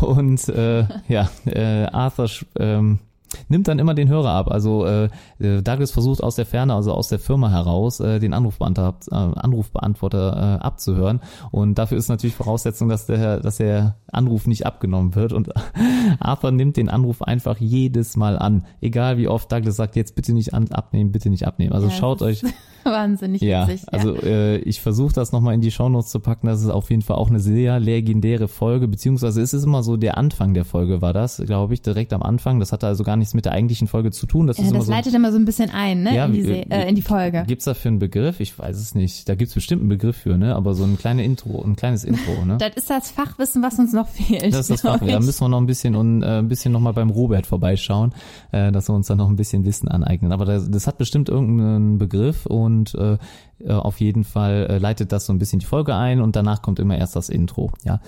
und 0.04 0.48
äh, 0.48 0.86
ja, 1.08 1.28
äh, 1.46 1.86
Arthur 1.86 2.28
ähm, 2.58 3.00
nimmt 3.48 3.68
dann 3.68 3.78
immer 3.78 3.94
den 3.94 4.08
Hörer 4.08 4.30
ab. 4.30 4.50
Also 4.50 4.86
äh, 4.86 5.08
äh, 5.38 5.62
Douglas 5.62 5.90
versucht 5.90 6.22
aus 6.22 6.36
der 6.36 6.46
Ferne, 6.46 6.74
also 6.74 6.92
aus 6.92 7.08
der 7.08 7.18
Firma 7.18 7.50
heraus, 7.50 8.00
äh, 8.00 8.18
den 8.18 8.32
Anrufbeantworter, 8.32 8.96
äh, 9.10 9.38
Anrufbeantworter 9.40 10.58
äh, 10.60 10.64
abzuhören. 10.64 11.20
Und 11.50 11.76
dafür 11.76 11.98
ist 11.98 12.08
natürlich 12.08 12.36
Voraussetzung, 12.36 12.88
dass 12.88 13.06
der, 13.06 13.40
dass 13.40 13.56
der 13.56 13.96
Anruf 14.10 14.46
nicht 14.46 14.66
abgenommen 14.66 15.14
wird. 15.14 15.32
Und 15.32 15.50
Arthur 16.20 16.50
nimmt 16.50 16.76
den 16.76 16.88
Anruf 16.88 17.22
einfach 17.22 17.58
jedes 17.58 18.16
Mal 18.16 18.38
an. 18.38 18.64
Egal 18.80 19.18
wie 19.18 19.28
oft 19.28 19.50
Douglas 19.50 19.76
sagt, 19.76 19.96
jetzt 19.96 20.14
bitte 20.14 20.32
nicht 20.32 20.54
an, 20.54 20.70
abnehmen, 20.70 21.12
bitte 21.12 21.30
nicht 21.30 21.46
abnehmen. 21.46 21.72
Also 21.72 21.88
Ja, 21.88 21.94
schaut 21.94 22.22
euch 22.22 22.42
Wahnsinnig 22.92 23.42
ja, 23.42 23.68
witzig. 23.68 23.86
also 23.92 24.14
äh, 24.16 24.58
ich 24.58 24.80
versuche 24.80 25.12
das 25.12 25.32
nochmal 25.32 25.54
in 25.54 25.60
die 25.60 25.70
Shownotes 25.70 26.10
zu 26.10 26.20
packen. 26.20 26.46
Das 26.46 26.62
ist 26.62 26.68
auf 26.68 26.90
jeden 26.90 27.02
Fall 27.02 27.16
auch 27.16 27.28
eine 27.28 27.40
sehr 27.40 27.80
legendäre 27.80 28.48
Folge, 28.48 28.88
beziehungsweise 28.88 29.40
es 29.42 29.52
ist 29.52 29.64
immer 29.64 29.82
so, 29.82 29.96
der 29.96 30.18
Anfang 30.18 30.54
der 30.54 30.64
Folge 30.64 31.02
war 31.02 31.12
das, 31.12 31.42
glaube 31.44 31.74
ich, 31.74 31.82
direkt 31.82 32.12
am 32.12 32.22
Anfang. 32.22 32.60
Das 32.60 32.72
hatte 32.72 32.86
also 32.86 33.04
gar 33.04 33.16
nichts 33.16 33.34
mit 33.34 33.44
der 33.44 33.52
eigentlichen 33.52 33.88
Folge 33.88 34.10
zu 34.10 34.26
tun. 34.26 34.46
Das 34.46 34.58
ja, 34.58 34.64
ist 34.64 34.70
immer 34.70 34.78
das 34.78 34.86
so. 34.86 34.92
leitet 34.92 35.14
immer 35.14 35.32
so 35.32 35.38
ein 35.38 35.44
bisschen 35.44 35.70
ein, 35.70 36.02
ne? 36.02 36.14
Ja, 36.14 36.26
in, 36.26 36.32
die 36.32 36.42
Se 36.42 36.70
äh, 36.70 36.88
in 36.88 36.94
die 36.94 37.02
Folge. 37.02 37.44
Gibt's 37.46 37.64
dafür 37.64 37.90
einen 37.90 37.98
Begriff? 37.98 38.40
Ich 38.40 38.58
weiß 38.58 38.76
es 38.76 38.94
nicht. 38.94 39.28
Da 39.28 39.34
gibt's 39.34 39.54
bestimmt 39.54 39.82
einen 39.82 39.88
Begriff 39.88 40.16
für, 40.16 40.36
ne? 40.36 40.54
Aber 40.54 40.74
so 40.74 40.84
ein 40.84 40.98
kleines 40.98 41.24
Intro, 41.24 41.62
ein 41.62 41.76
kleines 41.76 42.04
Intro, 42.04 42.44
ne? 42.44 42.58
Das 42.68 42.76
ist 42.76 42.90
das 42.90 43.10
Fachwissen, 43.10 43.62
was 43.62 43.78
uns 43.78 43.92
noch 43.92 44.08
fehlt. 44.08 44.52
Das 44.52 44.60
ist 44.60 44.70
das 44.70 44.80
glaub 44.82 44.98
Fach. 44.98 45.06
Da 45.06 45.20
müssen 45.20 45.40
wir 45.40 45.48
noch 45.48 45.60
ein 45.60 45.66
bisschen 45.66 45.94
und 45.94 46.22
äh, 46.22 46.38
ein 46.38 46.48
bisschen 46.48 46.72
noch 46.72 46.80
mal 46.80 46.92
beim 46.92 47.10
Robert 47.10 47.46
vorbeischauen, 47.46 48.12
äh, 48.52 48.72
dass 48.72 48.88
wir 48.88 48.94
uns 48.94 49.06
dann 49.06 49.18
noch 49.18 49.28
ein 49.28 49.36
bisschen 49.36 49.64
Wissen 49.64 49.88
aneignen. 49.88 50.32
Aber 50.32 50.44
das, 50.44 50.70
das 50.70 50.86
hat 50.86 50.98
bestimmt 50.98 51.28
irgendeinen 51.28 51.98
Begriff 51.98 52.46
und 52.46 52.77
äh, 52.86 53.18
äh, 53.60 53.72
auf 53.72 54.00
jeden 54.00 54.24
Fall 54.24 54.66
äh, 54.68 54.78
leitet 54.78 55.12
das 55.12 55.26
so 55.26 55.32
ein 55.32 55.38
bisschen 55.38 55.58
die 55.58 55.66
Folge 55.66 55.94
ein 55.94 56.20
und 56.20 56.36
danach 56.36 56.62
kommt 56.62 56.78
immer 56.78 56.96
erst 56.96 57.16
das 57.16 57.28
Intro. 57.28 57.72
Ja, 57.84 58.00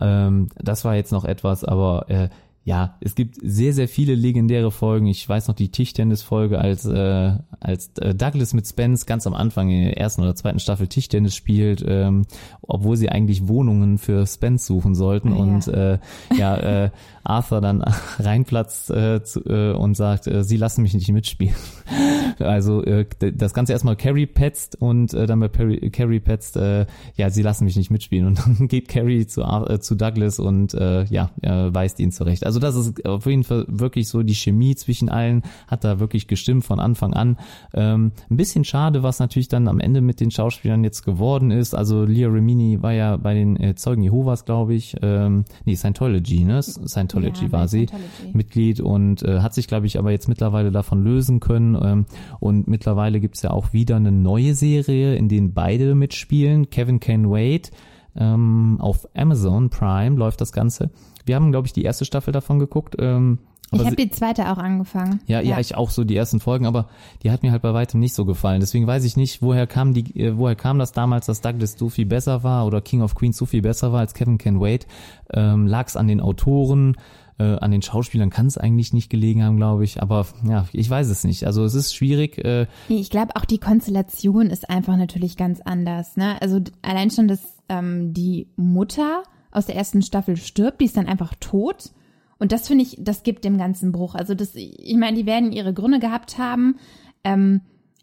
ähm, 0.00 0.48
das 0.56 0.84
war 0.84 0.94
jetzt 0.94 1.12
noch 1.12 1.24
etwas, 1.24 1.64
aber 1.64 2.08
äh, 2.08 2.28
ja, 2.66 2.96
es 2.98 3.14
gibt 3.14 3.36
sehr, 3.40 3.72
sehr 3.72 3.86
viele 3.86 4.16
legendäre 4.16 4.72
Folgen. 4.72 5.06
Ich 5.06 5.26
weiß 5.26 5.46
noch 5.46 5.54
die 5.54 5.68
Tischtennis-Folge, 5.68 6.58
als, 6.58 6.84
äh, 6.84 7.36
als 7.60 7.96
äh, 7.98 8.12
Douglas 8.12 8.54
mit 8.54 8.66
Spence 8.66 9.06
ganz 9.06 9.24
am 9.28 9.34
Anfang 9.34 9.70
in 9.70 9.84
der 9.84 9.98
ersten 9.98 10.22
oder 10.22 10.34
zweiten 10.34 10.58
Staffel 10.58 10.88
Tischtennis 10.88 11.36
spielt, 11.36 11.84
ähm, 11.86 12.26
obwohl 12.62 12.96
sie 12.96 13.08
eigentlich 13.08 13.46
Wohnungen 13.46 13.98
für 13.98 14.26
Spence 14.26 14.66
suchen 14.66 14.96
sollten. 14.96 15.32
Ah, 15.32 15.36
ja. 15.36 15.42
und 15.42 15.68
äh, 15.68 15.98
ja, 16.36 16.56
äh, 16.56 16.90
Arthur 17.22 17.60
dann 17.60 17.82
reinplatzt 18.18 18.90
äh, 18.90 19.22
zu, 19.22 19.44
äh, 19.44 19.72
und 19.72 19.96
sagt, 19.96 20.26
äh, 20.26 20.42
sie 20.42 20.56
lassen 20.56 20.82
mich 20.82 20.94
nicht 20.94 21.10
mitspielen. 21.10 21.54
also 22.38 22.82
äh, 22.82 23.06
das 23.34 23.54
Ganze 23.54 23.72
erstmal 23.72 23.96
Carrie 23.96 24.26
petzt 24.26 24.80
und 24.80 25.14
äh, 25.14 25.26
dann 25.26 25.40
bei 25.40 25.48
Perry, 25.48 25.90
Carrie 25.90 26.20
petzt, 26.20 26.56
äh, 26.56 26.86
ja, 27.14 27.30
sie 27.30 27.42
lassen 27.42 27.64
mich 27.64 27.76
nicht 27.76 27.90
mitspielen. 27.90 28.26
Und 28.26 28.38
dann 28.38 28.68
geht 28.68 28.88
Carrie 28.88 29.26
zu, 29.26 29.42
äh, 29.42 29.80
zu 29.80 29.94
Douglas 29.94 30.38
und 30.38 30.74
äh, 30.74 31.04
ja, 31.04 31.30
äh, 31.42 31.72
weist 31.72 32.00
ihn 32.00 32.12
zurecht. 32.12 32.44
Also 32.44 32.55
Also 32.56 32.80
das 32.80 32.86
ist 32.86 33.04
auf 33.04 33.26
jeden 33.26 33.44
Fall 33.44 33.66
wirklich 33.68 34.08
so, 34.08 34.22
die 34.22 34.34
Chemie 34.34 34.74
zwischen 34.76 35.10
allen 35.10 35.42
hat 35.68 35.84
da 35.84 36.00
wirklich 36.00 36.26
gestimmt 36.26 36.64
von 36.64 36.80
Anfang 36.80 37.12
an. 37.12 37.36
Ähm, 37.74 38.12
ein 38.30 38.36
bisschen 38.38 38.64
schade, 38.64 39.02
was 39.02 39.18
natürlich 39.18 39.48
dann 39.48 39.68
am 39.68 39.78
Ende 39.78 40.00
mit 40.00 40.20
den 40.20 40.30
Schauspielern 40.30 40.82
jetzt 40.82 41.02
geworden 41.02 41.50
ist. 41.50 41.74
Also 41.74 42.04
Leah 42.04 42.28
Remini 42.28 42.82
war 42.82 42.92
ja 42.92 43.18
bei 43.18 43.34
den 43.34 43.60
äh, 43.60 43.74
Zeugen 43.74 44.02
Jehovas, 44.02 44.46
glaube 44.46 44.72
ich, 44.72 44.96
ähm, 45.02 45.44
nee, 45.66 45.76
Scientology, 45.76 46.44
ne? 46.44 46.62
Scientology 46.62 47.46
Ja, 47.46 47.52
war 47.52 47.68
sie. 47.68 47.88
Scientology. 47.88 48.36
Mitglied 48.36 48.80
und 48.80 49.22
äh, 49.22 49.40
hat 49.40 49.52
sich, 49.52 49.68
glaube 49.68 49.86
ich, 49.86 49.98
aber 49.98 50.10
jetzt 50.10 50.28
mittlerweile 50.28 50.70
davon 50.70 51.04
lösen 51.04 51.40
können. 51.40 51.76
Ähm, 51.78 52.06
und 52.40 52.68
mittlerweile 52.68 53.20
gibt's 53.20 53.42
ja 53.42 53.50
auch 53.50 53.74
wieder 53.74 53.96
eine 53.96 54.12
neue 54.12 54.54
Serie, 54.54 55.14
in 55.16 55.28
denen 55.28 55.52
beide 55.52 55.94
mitspielen. 55.94 56.70
Kevin 56.70 57.00
Can 57.00 57.30
Wait. 57.30 57.70
Ähm, 58.18 58.78
auf 58.80 59.06
Amazon 59.14 59.68
Prime 59.68 60.16
läuft 60.16 60.40
das 60.40 60.52
Ganze. 60.52 60.90
Wir 61.26 61.34
haben, 61.36 61.50
glaube 61.50 61.66
ich, 61.66 61.72
die 61.72 61.82
erste 61.82 62.04
Staffel 62.04 62.32
davon 62.32 62.58
geguckt. 62.58 62.96
Ähm, 62.98 63.38
Ich 63.72 63.84
habe 63.84 63.96
die 63.96 64.10
zweite 64.10 64.50
auch 64.50 64.58
angefangen. 64.58 65.20
ja, 65.26 65.40
ja, 65.40 65.58
ich 65.58 65.74
auch 65.76 65.90
so 65.90 66.04
die 66.04 66.16
ersten 66.16 66.38
Folgen, 66.40 66.66
aber 66.66 66.88
die 67.22 67.30
hat 67.32 67.42
mir 67.42 67.50
halt 67.52 67.62
bei 67.62 67.74
weitem 67.74 67.98
nicht 68.00 68.14
so 68.14 68.24
gefallen. 68.24 68.60
Deswegen 68.60 68.86
weiß 68.86 69.04
ich 69.04 69.16
nicht, 69.16 69.42
woher 69.42 69.66
kam 69.66 69.92
die, 69.92 70.18
äh, 70.18 70.38
woher 70.38 70.54
kam 70.54 70.78
das 70.78 70.92
damals, 70.92 71.26
dass 71.26 71.40
Douglas 71.40 71.72
so 71.76 71.88
viel 71.88 72.06
besser 72.06 72.42
war 72.44 72.64
oder 72.66 72.80
King 72.80 73.02
of 73.02 73.14
Queens 73.16 73.36
so 73.36 73.44
viel 73.44 73.62
besser 73.62 73.92
war 73.92 74.00
als 74.00 74.14
Kevin 74.14 74.38
Can 74.38 74.60
Wait. 74.60 74.86
Ähm, 75.34 75.66
Lag 75.66 75.88
es 75.88 75.96
an 75.96 76.06
den 76.06 76.20
Autoren, 76.20 76.96
äh, 77.38 77.56
an 77.58 77.70
den 77.70 77.82
Schauspielern 77.82 78.30
kann 78.30 78.46
es 78.46 78.56
eigentlich 78.56 78.92
nicht 78.94 79.10
gelegen 79.10 79.42
haben, 79.44 79.56
glaube 79.56 79.84
ich. 79.84 80.00
Aber 80.00 80.26
ja, 80.48 80.66
ich 80.72 80.88
weiß 80.88 81.08
es 81.08 81.24
nicht. 81.24 81.44
Also 81.44 81.64
es 81.64 81.74
ist 81.74 81.94
schwierig. 81.94 82.38
Äh, 82.38 82.66
ich 82.88 83.10
glaube 83.10 83.34
auch 83.36 83.44
die 83.44 83.58
Konstellation 83.58 84.46
ist 84.46 84.70
einfach 84.70 84.96
natürlich 84.96 85.36
ganz 85.36 85.60
anders. 85.60 86.16
Ne? 86.16 86.40
Also 86.40 86.60
allein 86.82 87.10
schon, 87.10 87.26
dass 87.28 87.40
ähm, 87.68 88.14
die 88.14 88.46
Mutter 88.56 89.24
aus 89.56 89.66
der 89.66 89.76
ersten 89.76 90.02
Staffel 90.02 90.36
stirbt, 90.36 90.80
die 90.80 90.84
ist 90.84 90.96
dann 90.96 91.06
einfach 91.06 91.34
tot. 91.40 91.90
Und 92.38 92.52
das 92.52 92.68
finde 92.68 92.84
ich, 92.84 92.96
das 93.00 93.22
gibt 93.22 93.44
dem 93.44 93.56
ganzen 93.56 93.92
Bruch. 93.92 94.14
Also 94.14 94.34
das, 94.34 94.54
ich 94.54 94.96
meine, 94.96 95.16
die 95.16 95.26
werden 95.26 95.52
ihre 95.52 95.72
Gründe 95.72 95.98
gehabt 95.98 96.38
haben, 96.38 96.78
ähm, 97.24 97.62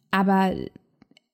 aber 0.09 0.53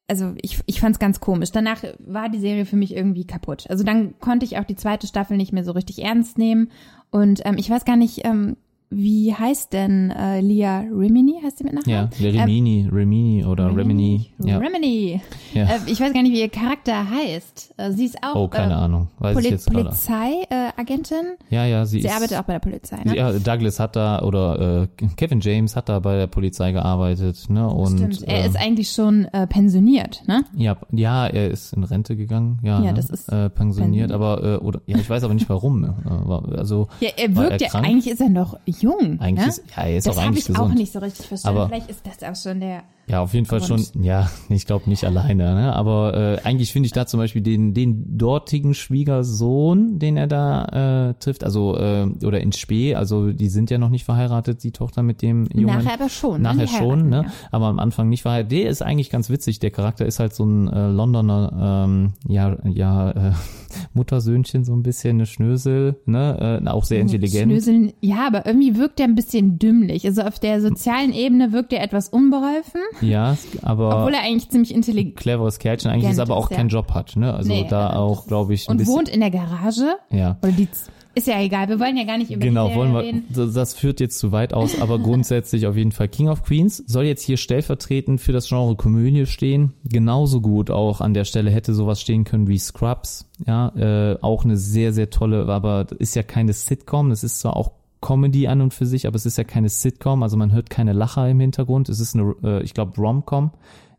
also 0.08 0.34
ich, 0.42 0.60
ich 0.66 0.82
fand 0.82 0.96
es 0.96 1.00
ganz 1.00 1.20
komisch. 1.20 1.52
Danach 1.52 1.84
war 2.00 2.30
die 2.30 2.40
Serie 2.40 2.66
für 2.66 2.76
mich 2.76 2.96
irgendwie 2.96 3.26
kaputt. 3.26 3.70
Also 3.70 3.84
dann 3.84 4.20
konnte 4.20 4.46
ich 4.46 4.58
auch 4.58 4.64
die 4.64 4.76
zweite 4.76 5.08
Staffel 5.08 5.38
nicht 5.38 5.54
mehr 5.54 5.64
so 5.64 5.72
richtig 5.72 6.04
ernst 6.04 6.38
nehmen. 6.38 6.72
Und 7.12 7.42
ähm, 7.46 7.58
ich 7.58 7.70
weiß 7.70 7.86
gar 7.86 7.96
nicht, 7.96 8.26
ähm, 8.26 8.58
wie 8.92 9.34
heißt 9.34 9.74
denn 9.74 10.10
äh, 10.12 10.42
Lia 10.42 10.80
Rimini, 10.80 11.40
heißt 11.44 11.60
sie 11.60 11.64
mit 11.64 11.74
Nachnamen? 11.74 12.10
ja, 12.18 12.30
Remini, 12.30 12.90
Remini 12.92 13.46
oder 13.46 13.76
Remini. 13.76 14.32
Ja, 14.44 14.58
Remini. 14.58 15.22
Ja. 15.54 15.66
Äh, 15.66 15.80
ich 15.88 16.00
weiß 16.00 16.12
gar 16.14 16.24
nicht, 16.24 16.34
wie 16.34 16.42
ihr 16.42 16.50
Charakter 16.50 17.10
heißt. 17.10 17.76
Äh, 17.78 17.92
sie 17.92 18.06
ist 18.06 18.18
auch 18.24 18.36
oh, 18.36 18.48
keine 18.48 18.74
äh, 18.74 18.78
Ahnung. 18.78 19.08
Weiß 19.20 19.32
ich 19.32 19.36
Poli 19.44 19.50
jetzt 19.50 19.70
gerade. 19.70 19.84
Polizeiagentin. 19.90 21.26
Ja, 21.50 21.66
ja, 21.66 21.86
sie, 21.86 22.02
Sie 22.02 22.08
ist. 22.08 22.14
arbeitet 22.16 22.38
auch 22.40 22.44
bei 22.44 22.54
der 22.54 22.60
Polizei, 22.60 22.98
ne? 23.04 23.16
Ja, 23.16 23.32
Douglas 23.34 23.80
hat 23.80 23.96
da 23.96 24.22
oder 24.22 24.84
äh, 24.84 25.06
Kevin 25.18 25.40
James 25.40 25.76
hat 25.76 25.90
da 25.90 26.00
bei 26.00 26.18
der 26.18 26.28
Polizei 26.28 26.72
gearbeitet, 26.72 27.46
ne? 27.50 27.68
Und 27.68 27.98
Stimmt. 27.98 28.24
Er 28.28 28.46
ist 28.46 28.58
eigentlich 28.58 28.92
schon 28.92 29.26
äh, 29.26 29.48
pensioniert, 29.48 30.24
ne? 30.28 30.44
Ja, 30.56 30.78
ja, 30.92 31.28
er 31.28 31.50
ist 31.52 31.74
in 31.74 31.84
Rente 31.84 32.16
gegangen, 32.16 32.60
ja, 32.64 32.80
Ja, 32.82 32.92
ne? 32.92 32.94
das 32.96 33.10
ist 33.10 33.30
äh, 33.30 33.50
pensioniert, 33.50 34.10
pensioniert. 34.10 34.12
aber 34.12 34.44
äh, 34.44 34.58
oder 34.58 34.82
ja, 34.88 34.98
ich 34.98 35.10
weiß 35.10 35.24
aber 35.24 35.34
nicht 35.34 35.50
warum. 35.50 35.84
äh, 35.84 36.58
also 36.58 36.88
Ja, 37.00 37.10
er 37.18 37.36
wirkt 37.36 37.62
er 37.62 37.68
ja, 37.68 37.74
eigentlich 37.76 38.12
ist 38.12 38.22
er 38.22 38.30
noch 38.30 38.58
jung. 38.82 39.20
eigentlich 39.20 39.46
ne? 39.46 39.50
ist 39.50 39.64
ja, 39.76 39.84
er 39.84 39.98
ist 39.98 40.08
das 40.08 40.16
auch 40.16 40.22
habe 40.22 40.28
eigentlich 40.30 40.50
ich 40.50 40.56
auch 40.56 40.62
gesund. 40.64 40.76
nicht 40.80 40.92
so 40.94 41.00
richtig 41.00 41.28
verstanden. 41.28 41.58
Aber- 41.58 41.68
Vielleicht 41.70 41.90
ist 41.90 42.02
das 42.06 42.24
auch 42.30 42.42
schon 42.42 42.60
der. 42.60 42.84
Ja, 43.10 43.22
auf 43.22 43.34
jeden 43.34 43.46
Fall 43.46 43.60
Grund. 43.60 43.90
schon. 43.94 44.04
Ja, 44.04 44.30
ich 44.50 44.66
glaube 44.66 44.90
nicht 44.90 45.04
alleine, 45.04 45.56
ne? 45.56 45.76
Aber 45.76 46.16
äh, 46.16 46.48
eigentlich 46.48 46.72
finde 46.72 46.88
ich 46.88 46.94
da 46.94 47.06
zum 47.06 47.20
Beispiel 47.20 47.42
den 47.42 47.74
den 47.74 48.18
dortigen 48.18 48.74
Schwiegersohn, 48.74 50.00
den 50.00 50.16
er 50.16 50.28
da 50.28 51.10
äh, 51.10 51.14
trifft, 51.16 51.44
also 51.44 51.76
äh, 51.78 52.08
oder 52.24 52.40
in 52.40 52.52
Spee, 52.52 52.96
also 52.96 53.32
die 53.32 53.50
sind 53.50 53.72
ja 53.72 53.78
noch 53.78 53.90
nicht 53.90 54.06
verheiratet, 54.06 54.64
die 54.64 54.72
Tochter 54.72 55.04
mit 55.04 55.22
dem 55.22 55.48
Jungen. 55.54 55.84
Nachher 55.84 55.94
aber 55.96 56.10
schon. 56.10 56.42
Nachher 56.42 56.58
ne? 56.58 56.66
Die 56.66 56.74
schon, 56.74 57.10
ne? 57.10 57.24
ja. 57.26 57.32
Aber 57.52 57.66
am 57.66 57.80
Anfang 57.80 58.10
nicht 58.10 58.22
verheiratet. 58.22 58.52
Der 58.52 58.70
ist 58.70 58.82
eigentlich 58.82 59.10
ganz 59.10 59.30
witzig. 59.30 59.60
Der 59.60 59.72
Charakter 59.72 60.06
ist 60.06 60.20
halt 60.20 60.34
so 60.34 60.46
ein 60.46 60.68
äh, 60.68 60.88
Londoner, 60.88 61.86
ähm, 61.86 62.14
ja, 62.28 62.58
ja, 62.64 63.12
äh, 63.12 63.32
Muttersöhnchen, 63.94 64.64
so 64.64 64.74
ein 64.74 64.84
bisschen, 64.84 65.18
eine 65.18 65.26
Schnösel, 65.26 65.96
ne? 66.06 66.62
Äh, 66.64 66.68
auch 66.70 66.84
sehr 66.84 67.00
intelligent. 67.00 67.52
Schnöseln, 67.52 67.94
ja, 68.02 68.28
aber 68.28 68.46
irgendwie 68.46 68.78
wirkt 68.78 69.00
er 69.00 69.06
ein 69.06 69.16
bisschen 69.16 69.60
dümmlich. 69.60 70.06
Also 70.06 70.22
auf 70.22 70.40
der 70.40 70.62
sozialen 70.62 71.14
Ebene 71.14 71.52
wirkt 71.52 71.74
er 71.74 71.84
etwas 71.84 72.10
unbeholfen, 72.10 72.82
Ja, 73.02 73.38
aber 73.62 74.00
obwohl 74.02 74.14
er 74.14 74.22
eigentlich 74.22 74.50
ziemlich 74.50 74.74
intelligent 74.74 75.16
cleveres 75.16 75.60
Kerlchen 75.60 75.92
eigentlich 75.92 76.12
ist, 76.12 76.20
aber 76.20 76.36
auch 76.36 76.50
ist, 76.50 76.56
keinen 76.58 76.70
ja. 76.70 76.78
Job 76.78 76.92
hat, 76.94 77.16
ne? 77.16 77.34
Also 77.34 77.50
Nee, 77.50 77.66
da 77.70 77.94
auch, 77.96 78.28
glaube 78.28 78.54
ich, 78.54 78.68
ein 78.68 78.72
und 78.72 78.78
bisschen. 78.78 78.94
wohnt 78.96 79.10
in 79.10 79.20
der 79.22 79.32
Garage. 79.32 79.98
ja. 80.10 80.38
Oder 80.42 80.52
die 80.52 80.68
ist 81.16 81.28
ja 81.28 81.42
egal. 81.42 81.68
Wir 81.68 81.80
wollen 81.80 81.98
ja 81.98 82.04
gar 82.06 82.18
nicht 82.18 82.30
über 82.32 82.40
Genau, 82.40 82.74
wollen 82.76 82.94
wir, 82.94 83.02
reden. 83.02 83.26
das 83.30 83.74
führt 83.74 84.00
jetzt 84.00 84.20
zu 84.20 84.32
weit 84.32 84.54
aus, 84.54 84.80
aber 84.80 85.00
grundsätzlich 85.00 85.66
auf 85.68 85.76
jeden 85.76 85.92
Fall 85.92 86.08
King 86.08 86.30
of 86.30 86.44
Queens 86.44 86.78
soll 86.86 87.06
jetzt 87.06 87.24
hier 87.24 87.36
stellvertretend 87.38 88.22
für 88.22 88.32
das 88.32 88.48
Genre 88.48 88.76
Komödie 88.76 89.26
stehen. 89.26 89.74
Genauso 89.84 90.40
gut 90.40 90.70
auch 90.70 91.02
an 91.02 91.14
der 91.14 91.26
Stelle 91.26 91.50
hätte 91.52 91.74
sowas 91.74 92.00
stehen 92.00 92.24
können 92.26 92.48
wie 92.48 92.60
Scrubs, 92.60 93.28
ja, 93.46 93.70
äh, 93.76 94.18
auch 94.22 94.46
eine 94.46 94.56
sehr, 94.56 94.94
sehr 94.94 95.10
tolle, 95.10 95.48
aber 95.48 95.88
ist 95.98 96.16
ja 96.16 96.24
keine 96.24 96.54
Sitcom, 96.54 97.10
das 97.10 97.24
ist 97.24 97.40
zwar 97.40 97.58
auch 97.58 97.72
Comedy 98.02 98.48
an 98.48 98.62
und 98.62 98.74
für 98.74 98.86
sich, 98.86 99.08
aber 99.08 99.16
es 99.16 99.26
ist 99.26 99.38
ja 99.38 99.44
keine 99.44 99.70
Sitcom, 99.70 100.24
also 100.24 100.38
man 100.38 100.52
hört 100.52 100.70
keine 100.70 100.94
Lacher 100.94 101.30
im 101.30 101.40
Hintergrund, 101.40 101.90
es 101.90 102.00
ist 102.00 102.16
eine, 102.16 102.36
äh, 102.44 102.64
ich 102.64 102.74
glaube, 102.74 103.00
Rom-Com, 103.00 103.52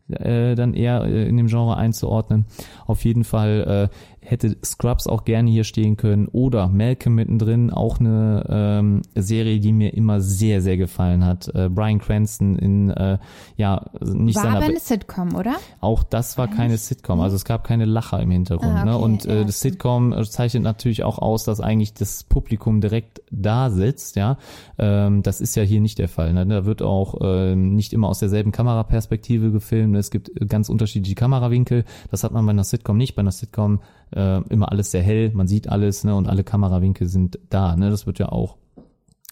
äh, 0.09 0.55
dann 0.55 0.73
eher 0.73 1.03
äh, 1.03 1.27
in 1.27 1.37
dem 1.37 1.47
Genre 1.47 1.77
einzuordnen. 1.77 2.45
Auf 2.85 3.05
jeden 3.05 3.23
Fall 3.23 3.89
äh, 3.91 3.95
hätte 4.31 4.57
Scrubs 4.65 5.07
auch 5.07 5.25
gerne 5.25 5.51
hier 5.51 5.63
stehen 5.63 5.97
können 5.97 6.27
oder 6.27 6.67
Malcolm 6.69 7.15
mittendrin, 7.15 7.69
auch 7.69 7.99
eine 7.99 8.45
ähm, 8.49 9.01
Serie, 9.13 9.59
die 9.59 9.73
mir 9.73 9.93
immer 9.93 10.21
sehr, 10.21 10.61
sehr 10.61 10.77
gefallen 10.77 11.25
hat. 11.25 11.53
Äh, 11.53 11.69
Brian 11.69 11.99
Cranston 11.99 12.55
in, 12.57 12.89
äh, 12.89 13.19
ja, 13.57 13.85
nicht 14.01 14.35
War 14.37 14.43
seiner, 14.43 14.55
aber 14.57 14.65
Be- 14.65 14.71
eine 14.71 14.79
Sitcom, 14.79 15.35
oder? 15.35 15.55
auch 15.81 16.03
das 16.03 16.37
war 16.37 16.47
keine 16.47 16.77
Sitcom, 16.77 17.19
also 17.19 17.35
es 17.35 17.45
gab 17.45 17.63
keine 17.65 17.85
Lacher 17.85 18.19
im 18.21 18.31
Hintergrund. 18.31 18.71
Ah, 18.71 18.85
ne? 18.85 18.95
okay, 18.95 19.03
Und 19.03 19.25
äh, 19.25 19.39
ja, 19.39 19.43
das. 19.43 19.59
Sitcom 19.59 20.13
äh, 20.13 20.23
zeichnet 20.23 20.63
natürlich 20.63 21.03
auch 21.03 21.19
aus, 21.19 21.43
dass 21.43 21.59
eigentlich 21.59 21.93
das 21.93 22.23
Publikum 22.23 22.81
direkt 22.81 23.21
da 23.29 23.69
sitzt. 23.69 24.15
Ja, 24.15 24.37
ähm, 24.79 25.23
das 25.23 25.41
ist 25.41 25.55
ja 25.55 25.63
hier 25.63 25.81
nicht 25.81 25.99
der 25.99 26.07
Fall. 26.07 26.33
Ne? 26.33 26.45
Da 26.45 26.65
wird 26.65 26.81
auch 26.81 27.15
ähm, 27.21 27.75
nicht 27.75 27.91
immer 27.91 28.07
aus 28.07 28.19
derselben 28.19 28.51
Kameraperspektive 28.51 29.51
gefilmt. 29.51 29.95
Es 29.97 30.09
gibt 30.09 30.31
ganz 30.49 30.69
unterschiedliche 30.69 31.15
Kamerawinkel. 31.15 31.83
Das 32.09 32.23
hat 32.23 32.31
man 32.31 32.45
bei 32.45 32.51
einer 32.51 32.63
Sitcom 32.63 32.97
nicht. 32.97 33.15
Bei 33.15 33.19
einer 33.21 33.31
Sitcom 33.31 33.81
äh, 34.15 34.41
immer 34.49 34.71
alles 34.71 34.91
sehr 34.91 35.03
hell, 35.03 35.31
man 35.33 35.47
sieht 35.47 35.69
alles 35.69 36.03
ne? 36.03 36.15
und 36.15 36.27
alle 36.27 36.43
Kamerawinkel 36.43 37.07
sind 37.07 37.39
da. 37.49 37.75
Ne? 37.75 37.89
Das 37.89 38.05
wird 38.05 38.19
ja 38.19 38.29
auch 38.29 38.57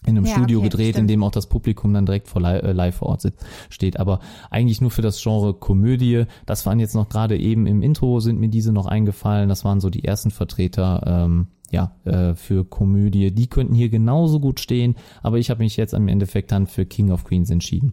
in 0.06 0.16
einem 0.16 0.24
Ja, 0.24 0.32
Studio 0.32 0.60
okay, 0.60 0.68
gedreht, 0.68 0.86
in 0.88 0.92
stimmt. 0.92 1.10
dem 1.10 1.22
auch 1.24 1.30
das 1.30 1.46
Publikum 1.46 1.92
dann 1.92 2.06
direkt 2.06 2.28
vor 2.28 2.40
li 2.40 2.48
äh, 2.48 2.72
live 2.72 2.96
vor 2.96 3.08
Ort 3.08 3.20
sitzt, 3.20 3.44
steht. 3.68 4.00
Aber 4.00 4.20
eigentlich 4.50 4.80
nur 4.80 4.90
für 4.90 5.02
das 5.02 5.22
Genre 5.22 5.54
Komödie. 5.54 6.24
Das 6.46 6.64
waren 6.64 6.80
jetzt 6.80 6.94
noch 6.94 7.08
gerade 7.08 7.38
eben 7.38 7.66
im 7.66 7.82
Intro 7.82 8.20
sind 8.20 8.40
mir 8.40 8.48
diese 8.48 8.72
noch 8.72 8.86
eingefallen. 8.86 9.48
Das 9.48 9.64
waren 9.64 9.80
so 9.80 9.90
die 9.90 10.04
ersten 10.04 10.30
Vertreter. 10.30 11.02
Ähm, 11.06 11.48
ja, 11.70 11.92
äh, 12.04 12.34
für 12.34 12.64
Komödie. 12.64 13.30
Die 13.30 13.46
könnten 13.46 13.74
hier 13.74 13.90
genauso 13.90 14.40
gut 14.40 14.58
stehen, 14.58 14.96
aber 15.22 15.38
ich 15.38 15.50
habe 15.50 15.62
mich 15.62 15.76
jetzt 15.76 15.94
im 15.94 16.08
Endeffekt 16.08 16.50
dann 16.50 16.66
für 16.66 16.84
King 16.84 17.12
of 17.12 17.22
Queens 17.22 17.48
entschieden. 17.48 17.92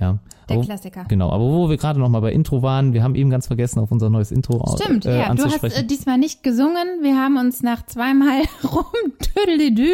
Ja. 0.00 0.20
Der 0.50 0.58
aber, 0.58 0.66
Klassiker. 0.66 1.04
Genau, 1.08 1.30
aber 1.30 1.44
wo 1.44 1.70
wir 1.70 1.76
gerade 1.76 2.00
noch 2.00 2.08
mal 2.08 2.20
bei 2.20 2.32
Intro 2.32 2.62
waren, 2.62 2.92
wir 2.92 3.02
haben 3.02 3.14
eben 3.14 3.30
ganz 3.30 3.46
vergessen, 3.46 3.78
auf 3.78 3.90
unser 3.92 4.10
neues 4.10 4.32
Intro 4.32 4.62
Stimmt, 4.80 5.06
äh, 5.06 5.20
ja. 5.20 5.34
Du 5.34 5.44
hast 5.44 5.62
äh, 5.62 5.84
diesmal 5.84 6.18
nicht 6.18 6.42
gesungen. 6.42 7.02
Wir 7.02 7.16
haben 7.16 7.36
uns 7.36 7.62
nach 7.62 7.86
zweimal 7.86 8.42
rumtüdelidü 8.64 9.92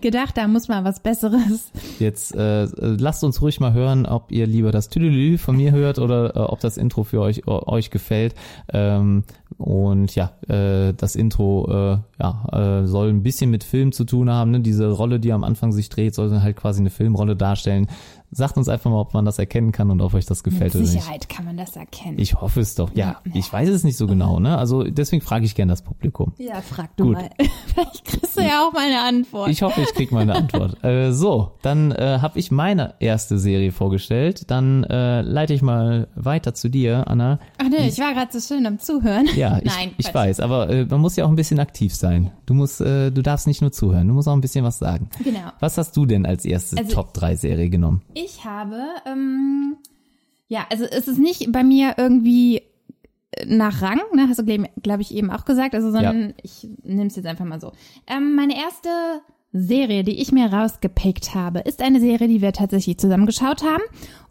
gedacht, 0.00 0.36
da 0.36 0.48
muss 0.48 0.68
mal 0.68 0.84
was 0.84 1.00
Besseres. 1.00 1.70
Jetzt 1.98 2.34
äh, 2.34 2.64
äh, 2.64 2.68
lasst 2.98 3.22
uns 3.24 3.42
ruhig 3.42 3.60
mal 3.60 3.72
hören, 3.72 4.06
ob 4.06 4.32
ihr 4.32 4.46
lieber 4.46 4.72
das 4.72 4.88
Tüdelü 4.88 5.38
von 5.38 5.56
mir 5.56 5.72
hört 5.72 5.98
oder 5.98 6.34
äh, 6.34 6.38
ob 6.38 6.60
das 6.60 6.76
Intro 6.76 7.04
für 7.04 7.20
euch 7.20 7.42
äh, 7.46 7.50
euch 7.50 7.90
gefällt. 7.90 8.34
Ähm, 8.72 9.24
und 9.58 10.14
ja, 10.14 10.32
äh, 10.48 10.94
das 10.94 11.16
Intro 11.16 11.66
äh, 11.70 11.98
ja, 12.22 12.80
äh, 12.82 12.86
soll 12.86 13.08
ein 13.08 13.22
bisschen 13.22 13.50
mit 13.50 13.64
Film 13.64 13.92
zu 13.92 14.04
tun 14.04 14.30
haben. 14.30 14.52
Ne? 14.52 14.60
Diese 14.60 14.90
Rolle, 14.90 15.20
die 15.20 15.32
am 15.32 15.44
Anfang 15.44 15.72
sich 15.72 15.88
dreht, 15.88 16.14
soll 16.14 16.30
halt 16.40 16.56
quasi 16.56 16.80
eine 16.80 16.90
Filmrolle 16.90 17.36
darstellen. 17.36 17.88
Sagt 18.32 18.56
uns 18.56 18.68
einfach 18.68 18.90
mal, 18.90 19.00
ob 19.00 19.12
man 19.12 19.24
das 19.24 19.38
erkennen 19.40 19.72
kann 19.72 19.90
und 19.90 20.00
ob 20.00 20.14
euch 20.14 20.24
das 20.24 20.44
gefällt 20.44 20.74
Mit 20.74 20.82
oder 20.82 20.82
nicht. 20.82 20.92
Sicherheit 21.02 21.28
kann 21.28 21.44
man 21.44 21.56
das 21.56 21.74
erkennen. 21.74 22.18
Ich 22.18 22.34
hoffe 22.40 22.60
es 22.60 22.76
doch. 22.76 22.90
Ja, 22.94 23.20
ich 23.34 23.52
weiß 23.52 23.68
es 23.68 23.82
nicht 23.82 23.96
so 23.96 24.06
genau. 24.06 24.38
Ne? 24.38 24.56
Also 24.56 24.84
deswegen 24.84 25.20
frage 25.20 25.44
ich 25.44 25.54
gern 25.56 25.68
das 25.68 25.82
Publikum. 25.82 26.32
ja, 26.38 26.60
frag 26.60 26.96
du 26.96 27.06
Gut. 27.06 27.14
mal. 27.14 27.30
Vielleicht 27.74 28.04
kriegst 28.04 28.36
du 28.38 28.42
ja 28.42 28.66
auch 28.66 28.72
mal 28.72 28.86
eine 28.86 29.00
Antwort. 29.02 29.48
Ich 29.50 29.62
hoffe, 29.62 29.80
ich 29.80 29.92
krieg 29.94 30.12
mal 30.12 30.20
eine 30.20 30.36
Antwort. 30.36 30.82
äh, 30.84 31.12
so, 31.12 31.52
dann 31.62 31.90
äh, 31.90 32.18
habe 32.20 32.38
ich 32.38 32.50
meine 32.52 32.94
erste 33.00 33.38
Serie 33.38 33.72
vorgestellt. 33.72 34.50
Dann 34.50 34.84
äh, 34.84 35.22
leite 35.22 35.52
ich 35.54 35.62
mal 35.62 36.06
weiter 36.14 36.54
zu 36.54 36.68
dir, 36.68 37.08
Anna. 37.08 37.40
Ach 37.58 37.68
nee, 37.68 37.88
ich 37.88 37.98
war 37.98 38.12
gerade 38.14 38.30
so 38.38 38.54
schön 38.54 38.64
am 38.66 38.78
Zuhören. 38.78 39.26
Ja, 39.34 39.58
ich, 39.62 39.64
Nein, 39.64 39.90
ich 39.98 40.06
Quatsch. 40.06 40.14
weiß, 40.14 40.40
aber 40.40 40.68
äh, 40.70 40.84
man 40.84 41.00
muss 41.00 41.16
ja 41.16 41.24
auch 41.24 41.30
ein 41.30 41.36
bisschen 41.36 41.58
aktiv 41.58 41.94
sein. 41.94 42.30
Du 42.46 42.54
musst, 42.54 42.80
äh, 42.80 43.10
du 43.10 43.22
darfst 43.22 43.48
nicht 43.48 43.60
nur 43.60 43.72
zuhören, 43.72 44.06
du 44.06 44.14
musst 44.14 44.28
auch 44.28 44.34
ein 44.34 44.40
bisschen 44.40 44.64
was 44.64 44.78
sagen. 44.78 45.10
Genau. 45.24 45.40
Was 45.58 45.78
hast 45.78 45.96
du 45.96 46.06
denn 46.06 46.26
als 46.26 46.44
erste 46.44 46.76
Also- 46.78 46.94
Top 46.94 47.12
3 47.14 47.34
Serie 47.34 47.68
genommen? 47.70 48.02
Ich 48.24 48.44
habe, 48.44 48.80
ähm, 49.06 49.76
ja, 50.48 50.66
also 50.70 50.84
es 50.84 51.08
ist 51.08 51.18
nicht 51.18 51.50
bei 51.52 51.62
mir 51.62 51.94
irgendwie 51.96 52.62
nach 53.46 53.80
Rang, 53.82 54.00
ne, 54.14 54.26
hast 54.28 54.38
du, 54.40 54.44
glaube 54.44 54.68
glaub 54.82 55.00
ich, 55.00 55.14
eben 55.14 55.30
auch 55.30 55.44
gesagt, 55.44 55.74
also 55.74 55.90
sondern 55.90 56.34
ich 56.42 56.68
nehme 56.82 57.06
es 57.06 57.16
jetzt 57.16 57.26
einfach 57.26 57.44
mal 57.44 57.60
so. 57.60 57.72
Ähm, 58.06 58.34
meine 58.34 58.56
erste 58.56 58.88
Serie, 59.52 60.04
die 60.04 60.20
ich 60.20 60.32
mir 60.32 60.52
rausgepickt 60.52 61.34
habe, 61.34 61.60
ist 61.60 61.80
eine 61.82 62.00
Serie, 62.00 62.28
die 62.28 62.40
wir 62.40 62.52
tatsächlich 62.52 62.98
zusammen 62.98 63.26
geschaut 63.26 63.62
haben. 63.62 63.82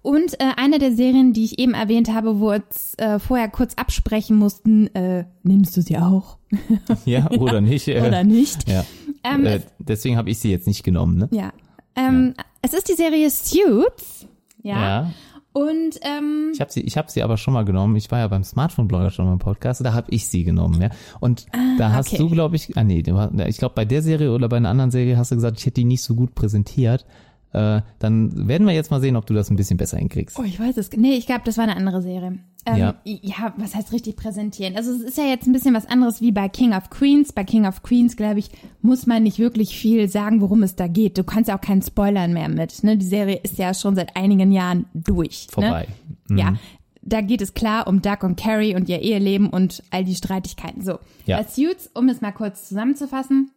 Und 0.02 0.40
äh, 0.40 0.52
eine 0.56 0.80
der 0.80 0.94
Serien, 0.94 1.34
die 1.34 1.44
ich 1.44 1.60
eben 1.60 1.74
erwähnt 1.74 2.14
habe, 2.14 2.40
wo 2.40 2.52
wir 2.52 2.64
uns 2.64 2.94
äh, 2.98 3.20
vorher 3.20 3.50
kurz 3.50 3.74
absprechen 3.76 4.38
mussten, 4.38 4.88
äh, 4.96 5.26
nimmst 5.44 5.76
du 5.76 5.82
sie 5.82 5.98
auch? 5.98 6.38
Ja, 7.06 7.30
oder 7.32 7.62
nicht. 7.62 7.88
äh, 7.88 8.02
Oder 8.02 8.24
nicht? 8.24 8.68
Ja. 8.70 8.86
Ähm, 9.24 9.46
äh, 9.46 9.60
deswegen 9.78 10.18
habe 10.18 10.30
ich 10.30 10.40
sie 10.40 10.50
jetzt 10.52 10.68
nicht 10.68 10.84
genommen, 10.84 11.18
ne? 11.18 11.28
Ja. 11.32 11.52
Ähm, 11.96 12.34
Es 12.62 12.74
ist 12.74 12.90
die 12.90 12.94
Serie 12.94 13.30
Suits. 13.30 14.28
Ja. 14.62 14.82
Ja. 14.82 15.14
Und 15.52 16.00
ähm, 16.02 16.52
Ich 16.54 16.62
habe 16.62 16.72
sie, 16.72 16.82
ich 16.82 16.98
habe 16.98 17.10
sie 17.10 17.24
aber 17.24 17.38
schon 17.38 17.54
mal 17.54 17.66
genommen. 17.66 17.96
Ich 17.96 18.12
war 18.12 18.20
ja 18.20 18.28
beim 18.28 18.44
Smartphone-Blogger 18.44 19.10
schon 19.10 19.26
mal 19.26 19.34
im 19.34 19.40
Podcast, 19.40 19.84
da 19.84 19.94
habe 19.94 20.12
ich 20.12 20.28
sie 20.28 20.44
genommen, 20.44 20.80
ja. 20.80 20.90
Und 21.20 21.48
da 21.78 21.92
hast 21.92 22.14
okay. 22.14 22.18
du, 22.18 22.30
glaube 22.30 22.56
ich, 22.56 22.78
ah 22.78 22.84
nee, 22.84 23.04
ich 23.48 23.58
glaube 23.58 23.74
bei 23.76 23.86
der 23.86 24.02
Serie 24.02 24.32
oder 24.32 24.48
bei 24.48 24.58
einer 24.58 24.70
anderen 24.70 24.92
Serie 24.92 25.18
hast 25.18 25.32
du 25.32 25.36
gesagt, 25.36 25.58
ich 25.60 25.66
hätte 25.66 25.82
die 25.82 25.86
nicht 25.86 26.04
so 26.04 26.14
gut 26.14 26.36
präsentiert. 26.36 27.06
Äh, 27.52 27.82
dann 27.98 28.48
werden 28.48 28.68
wir 28.68 28.76
jetzt 28.76 28.92
mal 28.92 29.02
sehen, 29.02 29.16
ob 29.16 29.26
du 29.26 29.34
das 29.34 29.50
ein 29.50 29.56
bisschen 29.56 29.78
besser 29.78 29.98
hinkriegst. 29.98 30.38
Oh, 30.38 30.44
ich 30.44 30.60
weiß 30.60 30.78
es. 30.78 30.92
Nee, 30.92 31.14
ich 31.14 31.26
glaube, 31.26 31.42
das 31.46 31.58
war 31.58 31.64
eine 31.64 31.76
andere 31.76 32.02
Serie. 32.04 32.38
Ähm, 32.66 32.78
Ja. 32.78 32.96
ja, 33.04 33.54
was 33.58 33.74
heißt 33.74 33.94
richtig 33.94 34.16
präsentieren? 34.18 34.76
Also 34.76 34.92
es 34.92 35.02
ist 35.02 35.18
ja 35.18 35.24
jetzt 35.26 35.48
ein 35.48 35.54
bisschen 35.54 35.74
was 35.74 35.86
anderes 35.88 36.22
wie 36.22 36.32
bei 36.32 36.50
King 36.50 36.74
of 36.74 36.90
Queens. 36.90 37.32
Bei 37.34 37.44
King 37.44 37.66
of 37.66 37.84
Queens, 37.84 38.16
glaube 38.18 38.40
ich, 38.40 38.50
muss 38.82 39.06
man 39.08 39.24
nicht 39.24 39.40
wirklich 39.40 39.78
viel 39.78 40.10
sagen, 40.10 40.42
worum 40.42 40.64
es 40.64 40.76
da 40.76 40.88
geht. 40.88 41.18
Du 41.18 41.24
kannst 41.24 41.48
ja 41.48 41.58
auch 41.58 41.62
keinen 41.62 41.82
Spoilern 41.82 42.34
mehr 42.34 42.50
mit. 42.50 42.84
Ne? 42.84 42.98
Die 42.98 43.06
Serie 43.06 43.40
ist 43.44 43.58
ja 43.58 43.74
schon 43.74 43.96
seit 43.96 44.16
einigen 44.16 44.52
Jahren 44.52 44.86
durch. 44.94 45.48
Vorbei. 45.50 45.88
Mhm. 46.28 46.36
Ne? 46.36 46.42
Ja. 46.42 46.54
Da 47.02 47.22
geht 47.22 47.42
es 47.42 47.54
klar 47.54 47.88
um 47.88 48.02
Doug 48.02 48.18
und 48.24 48.36
Carrie 48.38 48.76
und 48.76 48.90
ihr 48.90 49.02
Eheleben 49.02 49.50
und 49.50 49.82
all 49.90 50.04
die 50.04 50.16
Streitigkeiten. 50.16 50.84
So, 50.84 51.00
Ja. 51.26 51.38
Bei 51.38 51.44
Suits, 51.48 51.90
um 51.94 52.10
es 52.10 52.20
mal 52.22 52.34
kurz 52.34 52.68
zusammenzufassen, 52.68 53.52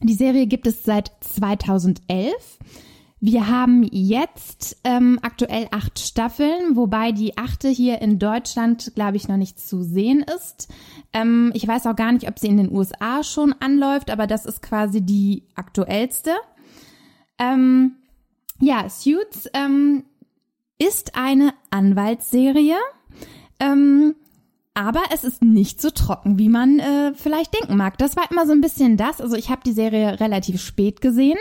die 0.00 0.12
Serie 0.14 0.46
gibt 0.46 0.66
es 0.66 0.84
seit 0.84 1.10
2011. 1.20 2.34
Wir 3.26 3.48
haben 3.48 3.88
jetzt 3.90 4.76
ähm, 4.84 5.18
aktuell 5.22 5.66
acht 5.70 5.98
Staffeln, 5.98 6.76
wobei 6.76 7.10
die 7.10 7.38
achte 7.38 7.70
hier 7.70 8.02
in 8.02 8.18
Deutschland, 8.18 8.92
glaube 8.94 9.16
ich, 9.16 9.28
noch 9.28 9.38
nicht 9.38 9.58
zu 9.58 9.82
sehen 9.82 10.22
ist. 10.36 10.68
Ähm, 11.14 11.50
ich 11.54 11.66
weiß 11.66 11.86
auch 11.86 11.96
gar 11.96 12.12
nicht, 12.12 12.28
ob 12.28 12.38
sie 12.38 12.48
in 12.48 12.58
den 12.58 12.70
USA 12.70 13.22
schon 13.22 13.54
anläuft, 13.60 14.10
aber 14.10 14.26
das 14.26 14.44
ist 14.44 14.60
quasi 14.60 15.00
die 15.00 15.44
aktuellste. 15.54 16.32
Ähm, 17.38 17.92
ja, 18.60 18.90
Suits 18.90 19.48
ähm, 19.54 20.04
ist 20.78 21.16
eine 21.16 21.54
Anwaltsserie. 21.70 22.76
Ähm, 23.58 24.16
aber 24.74 25.00
es 25.14 25.24
ist 25.24 25.42
nicht 25.42 25.80
so 25.80 25.88
trocken, 25.88 26.38
wie 26.38 26.50
man 26.50 26.78
äh, 26.78 27.14
vielleicht 27.14 27.54
denken 27.54 27.78
mag. 27.78 27.96
Das 27.96 28.16
war 28.16 28.30
immer 28.30 28.44
so 28.44 28.52
ein 28.52 28.60
bisschen 28.60 28.98
das. 28.98 29.22
Also 29.22 29.34
ich 29.34 29.48
habe 29.48 29.62
die 29.64 29.72
Serie 29.72 30.20
relativ 30.20 30.60
spät 30.60 31.00
gesehen. 31.00 31.38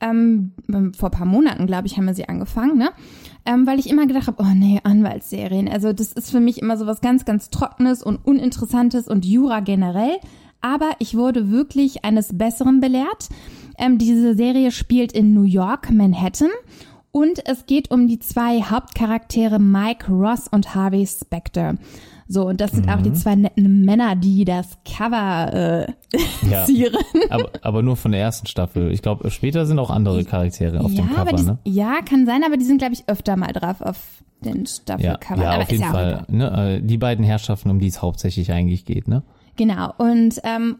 Ähm, 0.00 0.52
vor 0.96 1.10
paar 1.10 1.26
Monaten, 1.26 1.66
glaube 1.66 1.86
ich, 1.88 1.96
haben 1.96 2.06
wir 2.06 2.14
sie 2.14 2.28
angefangen, 2.28 2.78
ne? 2.78 2.90
Ähm, 3.44 3.66
weil 3.66 3.80
ich 3.80 3.90
immer 3.90 4.06
gedacht 4.06 4.28
habe, 4.28 4.42
oh 4.42 4.54
nee, 4.54 4.80
Anwaltsserien. 4.84 5.68
Also 5.68 5.92
das 5.92 6.12
ist 6.12 6.30
für 6.30 6.40
mich 6.40 6.62
immer 6.62 6.76
so 6.76 6.86
was 6.86 7.00
ganz, 7.00 7.24
ganz 7.24 7.50
Trockenes 7.50 8.02
und 8.02 8.24
Uninteressantes 8.24 9.08
und 9.08 9.24
Jura 9.24 9.60
generell. 9.60 10.16
Aber 10.60 10.90
ich 10.98 11.16
wurde 11.16 11.50
wirklich 11.50 12.04
eines 12.04 12.36
Besseren 12.36 12.80
belehrt. 12.80 13.28
Ähm, 13.78 13.98
diese 13.98 14.34
Serie 14.34 14.70
spielt 14.70 15.12
in 15.12 15.34
New 15.34 15.44
York, 15.44 15.90
Manhattan. 15.90 16.50
Und 17.10 17.46
es 17.48 17.66
geht 17.66 17.90
um 17.90 18.06
die 18.06 18.18
zwei 18.18 18.62
Hauptcharaktere 18.62 19.58
Mike 19.58 20.12
Ross 20.12 20.46
und 20.48 20.74
Harvey 20.74 21.06
Specter. 21.06 21.76
So, 22.30 22.46
und 22.46 22.60
das 22.60 22.72
sind 22.72 22.88
auch 22.90 23.00
die 23.00 23.12
zwei 23.14 23.34
netten 23.36 23.84
Männer, 23.86 24.14
die 24.14 24.44
das 24.44 24.78
Cover 24.84 25.86
äh, 25.86 25.92
Ja. 26.50 26.66
zieren. 26.66 26.94
aber, 27.30 27.50
aber 27.62 27.82
nur 27.82 27.96
von 27.96 28.12
der 28.12 28.20
ersten 28.20 28.46
Staffel. 28.46 28.92
Ich 28.92 29.00
glaube, 29.00 29.30
später 29.30 29.64
sind 29.64 29.78
auch 29.78 29.88
andere 29.90 30.24
Charaktere 30.24 30.80
auf 30.80 30.92
ja, 30.92 31.02
dem 31.02 31.14
Cover, 31.14 31.32
die, 31.32 31.42
ne? 31.44 31.58
ja, 31.64 32.00
kann 32.02 32.26
sein, 32.26 32.42
aber 32.44 32.56
die 32.58 32.64
sind, 32.64 32.78
glaube 32.78 32.92
ich, 32.94 33.04
öfter 33.08 33.36
mal 33.36 33.52
drauf 33.52 33.80
auf 33.80 33.96
den 34.40 34.60
Ja, 34.60 34.66
Staffelcovern. 34.66 35.40
ja 35.42 35.50
aber 35.52 35.62
auf 35.62 35.70
jeden 35.70 35.82
ja 35.82 35.90
Fall. 35.90 36.24
Ne, 36.28 36.76
äh, 36.76 36.82
die 36.82 36.98
beiden 36.98 37.24
Herrschaften, 37.24 37.70
um 37.70 37.80
die 37.80 37.88
es 37.88 38.02
hauptsächlich 38.02 38.52
eigentlich 38.52 38.84
geht, 38.84 39.08
ne? 39.08 39.22
Genau. 39.56 39.92
Und 39.98 40.38
ähm, 40.44 40.76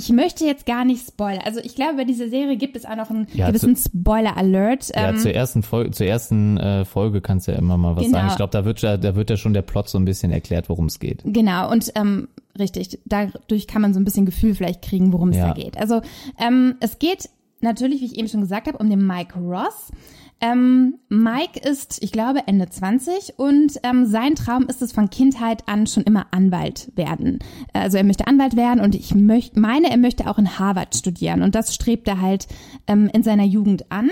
ich 0.00 0.08
möchte 0.10 0.46
jetzt 0.46 0.64
gar 0.64 0.84
nicht 0.86 1.06
spoilern. 1.06 1.42
Also 1.44 1.60
ich 1.60 1.74
glaube, 1.74 1.96
bei 1.96 2.04
dieser 2.04 2.28
Serie 2.30 2.56
gibt 2.56 2.74
es 2.74 2.86
auch 2.86 2.96
noch 2.96 3.10
einen 3.10 3.26
Ja, 3.34 3.48
gewissen 3.48 3.76
Spoiler-Alert. 3.76 4.88
Ja, 4.94 5.10
Ähm, 5.10 5.18
zur 5.18 5.32
ersten 5.34 5.62
Folge, 5.62 5.90
zur 5.90 6.06
ersten 6.06 6.56
äh, 6.56 6.84
Folge 6.84 7.20
kannst 7.20 7.46
du 7.48 7.52
ja 7.52 7.58
immer 7.58 7.76
mal 7.76 7.96
was 7.96 8.04
Genau. 8.04 8.16
sagen. 8.18 8.28
Ich 8.30 8.36
glaube, 8.36 8.50
da 8.52 8.64
wird 8.64 8.80
ja, 8.82 8.96
da 8.96 9.14
wird 9.14 9.30
ja 9.30 9.36
schon 9.36 9.52
der 9.52 9.62
Plot 9.62 9.88
so 9.88 9.98
ein 9.98 10.04
bisschen 10.04 10.32
erklärt, 10.32 10.68
worum 10.68 10.86
es 10.86 10.98
geht. 10.98 11.22
Genau, 11.24 11.70
und 11.70 11.92
ähm, 11.96 12.28
richtig, 12.58 12.98
dadurch 13.04 13.66
kann 13.66 13.82
man 13.82 13.92
so 13.94 14.00
ein 14.00 14.04
bisschen 14.04 14.26
Gefühl 14.26 14.54
vielleicht 14.54 14.82
kriegen, 14.82 15.12
worum 15.12 15.30
es 15.30 15.36
Ja. 15.36 15.48
da 15.48 15.52
geht. 15.54 15.76
Also 15.78 16.00
ähm, 16.38 16.76
es 16.80 16.98
geht 16.98 17.28
natürlich, 17.60 18.00
wie 18.00 18.06
ich 18.06 18.16
eben 18.18 18.28
schon 18.28 18.40
gesagt 18.40 18.68
habe, 18.68 18.78
um 18.78 18.88
den 18.88 19.06
Mike 19.06 19.38
Ross. 19.38 19.90
Ähm, 20.42 20.98
Mike 21.10 21.60
ist, 21.60 22.02
ich 22.02 22.12
glaube, 22.12 22.46
Ende 22.46 22.68
20 22.68 23.34
und 23.36 23.78
ähm, 23.82 24.06
sein 24.06 24.34
Traum 24.34 24.66
ist 24.68 24.80
es 24.80 24.92
von 24.92 25.10
Kindheit 25.10 25.68
an 25.68 25.86
schon 25.86 26.02
immer 26.02 26.28
Anwalt 26.30 26.90
werden. 26.96 27.40
Also 27.74 27.98
er 27.98 28.04
möchte 28.04 28.26
Anwalt 28.26 28.56
werden 28.56 28.80
und 28.80 28.94
ich 28.94 29.14
möchte, 29.14 29.60
meine, 29.60 29.90
er 29.90 29.98
möchte 29.98 30.30
auch 30.30 30.38
in 30.38 30.58
Harvard 30.58 30.94
studieren 30.94 31.42
und 31.42 31.54
das 31.54 31.74
strebt 31.74 32.08
er 32.08 32.22
halt 32.22 32.46
ähm, 32.86 33.10
in 33.12 33.22
seiner 33.22 33.44
Jugend 33.44 33.92
an. 33.92 34.10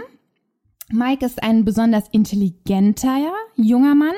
Mike 0.91 1.25
ist 1.25 1.43
ein 1.43 1.64
besonders 1.64 2.09
intelligenter 2.12 3.33
junger 3.57 3.95
Mann 3.95 4.14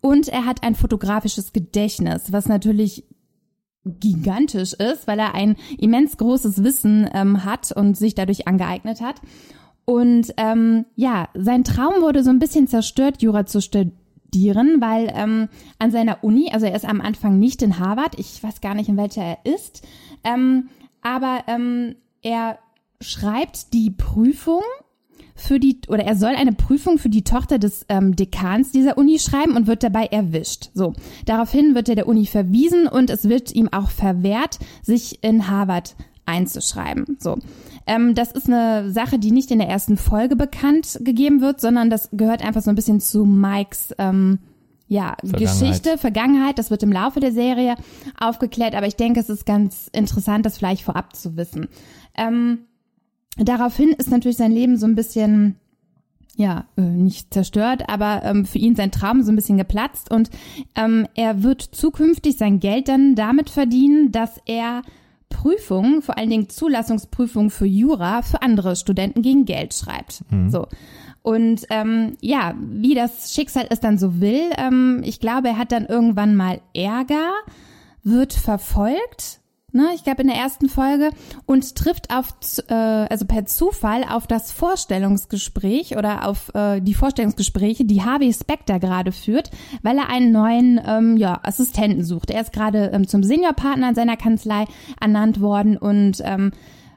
und 0.00 0.28
er 0.28 0.44
hat 0.44 0.62
ein 0.62 0.74
fotografisches 0.74 1.52
Gedächtnis, 1.52 2.32
was 2.32 2.48
natürlich 2.48 3.04
gigantisch 3.84 4.72
ist, 4.72 5.06
weil 5.06 5.18
er 5.18 5.34
ein 5.34 5.56
immens 5.78 6.16
großes 6.16 6.64
Wissen 6.64 7.08
ähm, 7.14 7.44
hat 7.44 7.72
und 7.72 7.96
sich 7.96 8.14
dadurch 8.14 8.46
angeeignet 8.46 9.00
hat. 9.00 9.20
Und 9.86 10.34
ähm, 10.36 10.84
ja, 10.96 11.28
sein 11.34 11.64
Traum 11.64 12.02
wurde 12.02 12.22
so 12.22 12.30
ein 12.30 12.40
bisschen 12.40 12.66
zerstört, 12.66 13.22
Jura 13.22 13.46
zu 13.46 13.62
studieren, 13.62 14.80
weil 14.80 15.12
ähm, 15.14 15.48
an 15.78 15.92
seiner 15.92 16.24
Uni, 16.24 16.50
also 16.52 16.66
er 16.66 16.74
ist 16.74 16.84
am 16.84 17.00
Anfang 17.00 17.38
nicht 17.38 17.62
in 17.62 17.78
Harvard, 17.78 18.18
ich 18.18 18.42
weiß 18.42 18.60
gar 18.60 18.74
nicht, 18.74 18.88
in 18.88 18.96
welcher 18.96 19.22
er 19.22 19.38
ist, 19.44 19.86
ähm, 20.24 20.68
aber 21.02 21.44
ähm, 21.46 21.94
er 22.20 22.58
schreibt 23.00 23.72
die 23.74 23.90
Prüfung 23.92 24.62
für 25.36 25.60
die, 25.60 25.78
oder 25.86 26.04
er 26.04 26.16
soll 26.16 26.34
eine 26.34 26.52
Prüfung 26.52 26.98
für 26.98 27.10
die 27.10 27.22
Tochter 27.22 27.60
des 27.60 27.86
ähm, 27.88 28.16
Dekans 28.16 28.72
dieser 28.72 28.98
Uni 28.98 29.20
schreiben 29.20 29.54
und 29.54 29.68
wird 29.68 29.84
dabei 29.84 30.06
erwischt. 30.06 30.70
So, 30.74 30.94
daraufhin 31.26 31.76
wird 31.76 31.88
er 31.88 31.94
der 31.94 32.08
Uni 32.08 32.26
verwiesen 32.26 32.88
und 32.88 33.08
es 33.08 33.28
wird 33.28 33.54
ihm 33.54 33.68
auch 33.72 33.90
verwehrt, 33.90 34.58
sich 34.82 35.22
in 35.22 35.48
Harvard 35.48 35.94
einzuschreiben. 36.24 37.18
So, 37.20 37.38
ähm, 37.86 38.14
das 38.14 38.32
ist 38.32 38.48
eine 38.48 38.90
Sache, 38.90 39.18
die 39.18 39.30
nicht 39.30 39.50
in 39.50 39.58
der 39.58 39.68
ersten 39.68 39.96
Folge 39.96 40.36
bekannt 40.36 40.98
gegeben 41.02 41.40
wird, 41.40 41.60
sondern 41.60 41.88
das 41.88 42.10
gehört 42.12 42.44
einfach 42.44 42.62
so 42.62 42.70
ein 42.70 42.76
bisschen 42.76 43.00
zu 43.00 43.24
Mikes 43.24 43.94
ähm, 43.98 44.40
ja, 44.88 45.16
Vergangenheit. 45.24 45.58
Geschichte, 45.58 45.98
Vergangenheit, 45.98 46.58
das 46.58 46.70
wird 46.70 46.82
im 46.82 46.92
Laufe 46.92 47.20
der 47.20 47.32
Serie 47.32 47.74
aufgeklärt, 48.18 48.74
aber 48.74 48.86
ich 48.86 48.96
denke, 48.96 49.20
es 49.20 49.28
ist 49.28 49.46
ganz 49.46 49.88
interessant, 49.92 50.46
das 50.46 50.58
vielleicht 50.58 50.82
vorab 50.82 51.14
zu 51.16 51.36
wissen. 51.36 51.68
Ähm, 52.16 52.60
daraufhin 53.36 53.90
ist 53.90 54.10
natürlich 54.10 54.36
sein 54.36 54.52
Leben 54.52 54.76
so 54.76 54.86
ein 54.86 54.94
bisschen, 54.94 55.56
ja, 56.36 56.66
äh, 56.76 56.82
nicht 56.82 57.34
zerstört, 57.34 57.88
aber 57.88 58.22
ähm, 58.24 58.46
für 58.46 58.58
ihn 58.58 58.76
sein 58.76 58.92
Traum 58.92 59.22
so 59.22 59.32
ein 59.32 59.36
bisschen 59.36 59.58
geplatzt 59.58 60.10
und 60.10 60.30
ähm, 60.76 61.06
er 61.14 61.42
wird 61.42 61.62
zukünftig 61.62 62.36
sein 62.36 62.60
Geld 62.60 62.88
dann 62.88 63.16
damit 63.16 63.50
verdienen, 63.50 64.12
dass 64.12 64.40
er 64.44 64.82
Prüfungen, 65.36 66.02
vor 66.02 66.16
allen 66.16 66.30
Dingen 66.30 66.48
Zulassungsprüfungen 66.48 67.50
für 67.50 67.66
Jura, 67.66 68.22
für 68.22 68.42
andere 68.42 68.74
Studenten 68.76 69.22
gegen 69.22 69.44
Geld 69.44 69.74
schreibt. 69.74 70.24
So. 70.50 70.66
Und 71.22 71.66
ähm, 71.70 72.16
ja, 72.20 72.54
wie 72.58 72.94
das 72.94 73.34
Schicksal 73.34 73.66
es 73.68 73.80
dann 73.80 73.98
so 73.98 74.20
will, 74.20 74.50
ähm, 74.56 75.02
ich 75.04 75.20
glaube, 75.20 75.48
er 75.48 75.58
hat 75.58 75.72
dann 75.72 75.86
irgendwann 75.86 76.36
mal 76.36 76.60
Ärger, 76.72 77.32
wird 78.04 78.32
verfolgt, 78.32 79.40
ne, 79.72 79.90
ich 79.94 80.04
glaube 80.04 80.22
in 80.22 80.28
der 80.28 80.36
ersten 80.36 80.68
Folge, 80.68 81.10
und 81.44 81.74
trifft 81.76 82.14
auf, 82.14 82.34
äh, 82.68 82.74
also 82.74 83.24
per 83.26 83.46
Zufall 83.46 84.04
auf 84.04 84.26
das 84.26 84.52
Vorstellungsgespräch 84.52 85.96
oder 85.96 86.26
auf 86.28 86.54
äh, 86.54 86.80
die 86.80 86.94
Vorstellungsgespräche, 86.94 87.84
die 87.84 88.02
Harvey 88.02 88.32
Specter 88.32 88.78
gerade 88.78 89.12
führt, 89.12 89.50
weil 89.82 89.98
er 89.98 90.08
einen 90.08 90.32
neuen 90.32 90.80
ähm, 90.84 91.16
ja, 91.16 91.40
Assistenten 91.42 92.04
sucht. 92.04 92.30
Er 92.30 92.40
ist 92.40 92.52
gerade 92.52 92.90
ähm, 92.92 93.06
zum 93.06 93.22
Seniorpartner 93.22 93.90
in 93.90 93.94
seiner 93.94 94.16
Kanzlei 94.16 94.64
ernannt 95.00 95.40
worden 95.40 95.76
und 95.76 96.22
ähm, 96.24 96.52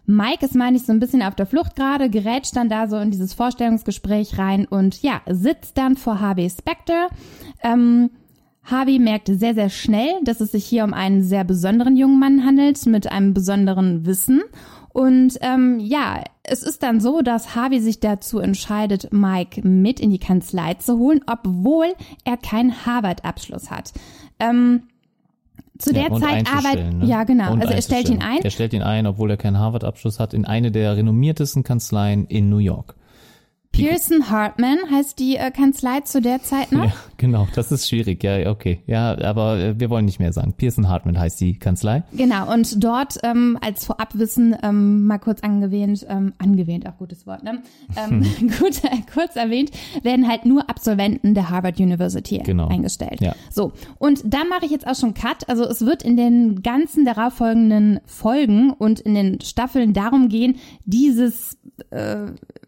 Mike 0.05 0.43
ist, 0.43 0.55
meine 0.55 0.75
ich, 0.75 0.87
so 0.87 0.91
ein 0.91 0.99
bisschen 0.99 1.21
auf 1.21 1.35
der 1.35 1.45
Flucht 1.45 1.75
gerade, 1.75 2.09
gerät 2.09 2.49
dann 2.55 2.67
da 2.67 2.87
so 2.87 2.97
in 2.97 3.11
dieses 3.11 3.35
Vorstellungsgespräch 3.35 4.39
rein 4.39 4.65
und 4.65 5.03
ja, 5.03 5.21
sitzt 5.29 5.77
dann 5.77 5.97
vor 5.97 6.19
Harvey 6.19 6.49
Specter. 6.49 7.09
Ähm, 7.61 8.09
Harvey 8.71 8.99
merkt 8.99 9.27
sehr, 9.27 9.53
sehr 9.53 9.69
schnell, 9.69 10.13
dass 10.23 10.41
es 10.41 10.51
sich 10.51 10.65
hier 10.65 10.83
um 10.83 10.93
einen 10.93 11.23
sehr 11.23 11.43
besonderen 11.43 11.97
jungen 11.97 12.19
Mann 12.19 12.45
handelt, 12.45 12.85
mit 12.85 13.11
einem 13.11 13.33
besonderen 13.33 14.05
Wissen. 14.05 14.41
Und 14.89 15.37
ähm, 15.41 15.79
ja, 15.79 16.23
es 16.43 16.63
ist 16.63 16.83
dann 16.83 16.99
so, 16.99 17.21
dass 17.21 17.55
Harvey 17.55 17.79
sich 17.79 17.99
dazu 17.99 18.39
entscheidet, 18.39 19.13
Mike 19.13 19.67
mit 19.67 19.99
in 19.99 20.09
die 20.09 20.19
Kanzlei 20.19 20.73
zu 20.75 20.97
holen, 20.97 21.21
obwohl 21.27 21.93
er 22.25 22.37
keinen 22.37 22.85
Harvard-Abschluss 22.85 23.69
hat. 23.69 23.93
Ähm, 24.39 24.83
zu 25.77 25.93
der 25.93 26.03
ja, 26.03 26.09
und 26.09 26.21
Zeit 26.21 26.51
arbeitet, 26.51 26.93
ne? 26.93 27.05
ja 27.05 27.23
genau, 27.23 27.53
Und 27.53 27.61
also 27.61 27.73
er 27.73 27.81
stellt 27.81 28.09
ihn 28.09 28.21
ein. 28.21 28.39
Er 28.43 28.49
stellt 28.49 28.73
ihn 28.73 28.83
ein, 28.83 29.07
obwohl 29.07 29.31
er 29.31 29.37
keinen 29.37 29.59
Harvard-Abschluss 29.59 30.19
hat, 30.19 30.33
in 30.33 30.43
eine 30.45 30.71
der 30.71 30.97
renommiertesten 30.97 31.63
Kanzleien 31.63 32.25
in 32.25 32.49
New 32.49 32.57
York. 32.57 32.95
Pearson 33.71 34.29
Hartman 34.29 34.77
heißt 34.91 35.19
die 35.19 35.37
äh, 35.37 35.51
Kanzlei 35.51 36.01
zu 36.01 36.21
der 36.21 36.41
Zeit 36.41 36.71
noch. 36.73 36.85
Ja, 36.85 36.93
genau, 37.17 37.47
das 37.55 37.71
ist 37.71 37.87
schwierig. 37.87 38.21
Ja, 38.23 38.49
okay. 38.49 38.81
Ja, 38.87 39.17
aber 39.21 39.57
äh, 39.57 39.79
wir 39.79 39.89
wollen 39.89 40.03
nicht 40.05 40.19
mehr 40.19 40.33
sagen. 40.33 40.53
Pearson 40.53 40.89
Hartman 40.89 41.17
heißt 41.17 41.39
die 41.39 41.57
Kanzlei. 41.57 42.03
Genau, 42.11 42.51
und 42.51 42.83
dort 42.83 43.19
ähm, 43.23 43.57
als 43.61 43.85
Vorabwissen 43.85 44.55
ähm, 44.63 45.05
mal 45.05 45.17
kurz 45.19 45.41
angewähnt, 45.41 46.05
ähm, 46.09 46.33
angewähnt, 46.39 46.87
auch 46.89 46.97
gutes 46.97 47.25
Wort, 47.25 47.43
ne? 47.43 47.61
Ähm, 47.95 48.23
gut, 48.59 48.83
äh, 48.83 48.97
kurz 49.13 49.35
erwähnt, 49.37 49.71
werden 50.03 50.27
halt 50.27 50.45
nur 50.45 50.69
Absolventen 50.69 51.33
der 51.33 51.49
Harvard 51.49 51.79
University 51.79 52.39
Genau. 52.39 52.67
eingestellt. 52.67 53.21
Ja. 53.21 53.33
So, 53.49 53.71
und 53.97 54.21
da 54.25 54.39
mache 54.49 54.65
ich 54.65 54.71
jetzt 54.71 54.87
auch 54.87 54.95
schon 54.95 55.13
Cut. 55.13 55.47
Also 55.47 55.63
es 55.63 55.85
wird 55.85 56.03
in 56.03 56.17
den 56.17 56.63
ganzen 56.63 57.05
darauffolgenden 57.05 58.01
Folgen 58.05 58.71
und 58.71 58.99
in 58.99 59.15
den 59.15 59.39
Staffeln 59.41 59.93
darum 59.93 60.27
gehen, 60.27 60.57
dieses 60.85 61.57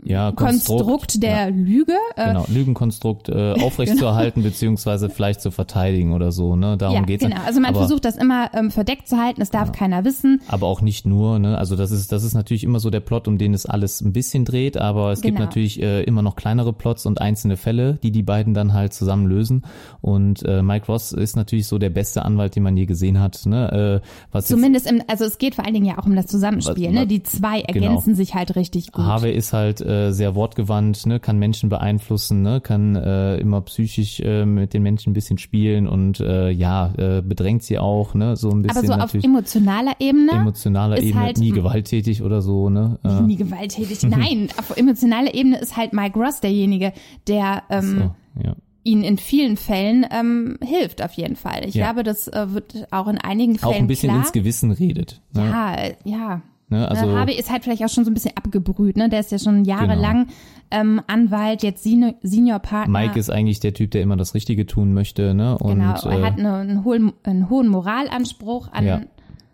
Ja, 0.03 0.31
Konstrukt, 0.31 0.90
der 0.99 1.31
Ja. 1.31 1.45
Lüge 1.47 1.93
äh, 2.15 2.27
Genau, 2.27 2.45
Lügenkonstrukt 2.47 3.29
äh, 3.29 3.53
aufrechtzuerhalten 3.61 4.43
beziehungsweise 4.43 5.09
vielleicht 5.09 5.41
zu 5.41 5.51
verteidigen 5.51 6.13
oder 6.13 6.31
so. 6.31 6.55
Ne, 6.55 6.77
darum 6.77 6.95
ja, 6.97 7.01
geht's. 7.03 7.23
genau. 7.23 7.37
Also 7.45 7.59
man 7.59 7.71
aber, 7.71 7.79
versucht 7.79 8.05
das 8.05 8.17
immer 8.17 8.49
ähm, 8.53 8.71
verdeckt 8.71 9.07
zu 9.07 9.17
halten, 9.17 9.41
es 9.41 9.49
darf 9.49 9.71
keiner 9.71 10.03
wissen. 10.05 10.41
aber 10.47 10.67
auch 10.67 10.81
nicht 10.81 11.05
nur. 11.05 11.39
Ne, 11.39 11.57
also 11.57 11.75
das 11.75 11.91
ist 11.91 12.11
das 12.11 12.23
ist 12.23 12.33
natürlich 12.33 12.63
immer 12.63 12.79
so 12.79 12.89
der 12.89 12.99
Plot, 12.99 13.27
um 13.27 13.37
den 13.37 13.53
es 13.53 13.65
alles 13.65 14.01
ein 14.01 14.13
bisschen 14.13 14.45
dreht. 14.45 14.77
Aber 14.77 15.11
es 15.11 15.21
gibt 15.21 15.37
Genau. 15.37 15.45
natürlich 15.47 15.81
äh, 15.81 16.03
immer 16.03 16.21
noch 16.21 16.35
kleinere 16.35 16.73
Plots 16.73 17.05
und 17.05 17.21
einzelne 17.21 17.57
Fälle, 17.57 17.97
die 18.03 18.11
die 18.11 18.23
beiden 18.23 18.53
dann 18.53 18.73
halt 18.73 18.93
zusammen 18.93 19.27
lösen. 19.27 19.63
Und 20.01 20.43
äh, 20.43 20.61
Mike 20.61 20.87
Ross 20.87 21.11
ist 21.13 21.35
natürlich 21.35 21.67
so 21.67 21.77
der 21.77 21.89
beste 21.89 22.23
Anwalt, 22.25 22.55
den 22.55 22.63
man 22.63 22.75
je 22.77 22.85
gesehen 22.85 23.19
hat. 23.19 23.45
Ne, 23.45 24.01
äh, 24.03 24.07
was 24.31 24.47
Zumindest 24.47 24.89
im, 24.89 25.01
also 25.07 25.25
es 25.25 25.37
geht 25.37 25.55
vor 25.55 25.65
allen 25.65 25.73
Dingen 25.73 25.85
ja 25.85 25.97
auch 25.97 26.05
um 26.05 26.15
das 26.15 26.27
Zusammenspiel, 26.27 26.87
Was- 26.87 26.93
ne? 26.93 27.07
Die 27.07 27.23
zwei 27.23 27.61
genau. 27.61 27.85
ergänzen 27.87 28.15
sich 28.15 28.33
halt 28.35 28.55
richtig 28.55 28.91
gut. 28.91 29.05
Harvey 29.05 29.31
ist 29.33 29.53
halt 29.53 29.81
äh, 29.81 30.11
sehr 30.11 30.35
wortgewandt, 30.35 30.80
ne, 31.05 31.19
kann 31.19 31.37
Menschen 31.39 31.69
beeinflussen, 31.69 32.41
ne, 32.41 32.61
kann 32.61 32.95
äh, 32.95 33.37
immer 33.37 33.61
psychisch 33.61 34.19
äh, 34.19 34.45
mit 34.45 34.73
den 34.73 34.83
Menschen 34.83 35.11
ein 35.11 35.13
bisschen 35.13 35.37
spielen 35.37 35.87
und 35.87 36.19
äh, 36.19 36.49
ja, 36.49 36.93
äh, 36.97 37.21
bedrängt 37.21 37.63
sie 37.63 37.77
auch, 37.79 38.13
ne, 38.13 38.35
so 38.35 38.49
ein 38.51 38.61
bisschen 38.61 38.89
Aber 38.89 39.09
so 39.11 39.17
auf 39.17 39.23
emotionaler 39.23 39.93
Ebene 39.99 40.31
emotionaler 40.31 40.97
ist 40.97 41.05
Ebene, 41.05 41.21
halt- 41.23 41.37
nie 41.37 41.51
gewalttätig 41.51 42.23
oder 42.23 42.41
so, 42.41 42.69
ne. 42.69 42.99
Äh, 43.03 43.21
nie 43.21 43.35
gewalttätig. 43.35 44.03
Nein, 44.09 44.49
auf 44.57 44.75
emotionaler 44.77 45.33
Ebene 45.33 45.59
ist 45.59 45.77
halt 45.77 45.93
Mike 45.93 46.17
Ross 46.19 46.39
derjenige, 46.41 46.93
der 47.27 47.63
ähm, 47.69 48.11
so, 48.35 48.41
ja. 48.43 48.55
ihnen 48.83 49.03
in 49.03 49.17
vielen 49.17 49.57
Fällen 49.57 50.05
ähm, 50.11 50.57
hilft, 50.63 51.03
auf 51.03 51.13
jeden 51.13 51.35
Fall. 51.35 51.61
Ich 51.67 51.75
Ja. 51.75 51.85
glaube, 51.91 52.03
das 52.03 52.27
äh, 52.27 52.53
wird 52.53 52.87
auch 52.91 53.07
in 53.07 53.17
einigen 53.17 53.57
Fällen 53.57 53.73
Auch 53.73 53.77
ein 53.79 53.87
bisschen 53.87 54.09
klar. 54.09 54.21
ins 54.21 54.31
Gewissen 54.31 54.71
redet. 54.71 55.21
Ne? 55.33 55.45
ja, 55.45 55.75
äh, 55.75 55.93
ja. 56.03 56.41
Ne, 56.71 56.87
also 56.87 57.03
Also, 57.03 57.17
Harvey 57.17 57.37
ist 57.37 57.51
halt 57.51 57.63
vielleicht 57.63 57.83
auch 57.83 57.89
schon 57.89 58.05
so 58.05 58.11
ein 58.11 58.13
bisschen 58.13 58.35
abgebrüht, 58.37 58.95
ne? 58.95 59.09
Der 59.09 59.19
ist 59.19 59.31
ja 59.31 59.37
schon 59.37 59.65
jahrelang 59.65 60.27
ähm, 60.71 61.01
Anwalt, 61.05 61.63
jetzt 61.63 61.83
Senior, 61.83 62.13
Senior 62.23 62.59
Partner. 62.59 62.97
Mike 62.97 63.19
ist 63.19 63.29
eigentlich 63.29 63.59
der 63.59 63.73
Typ, 63.73 63.91
der 63.91 64.01
immer 64.01 64.15
das 64.15 64.33
Richtige 64.33 64.65
tun 64.65 64.93
möchte, 64.93 65.33
ne? 65.33 65.57
Und, 65.57 65.79
genau, 65.79 65.95
er 66.01 66.19
äh, 66.19 66.23
hat 66.23 66.39
eine, 66.39 66.55
einen, 66.55 66.83
hohen, 66.85 67.11
einen 67.23 67.49
hohen 67.49 67.67
Moralanspruch 67.67 68.71
an 68.71 68.85
Ja. 68.85 69.01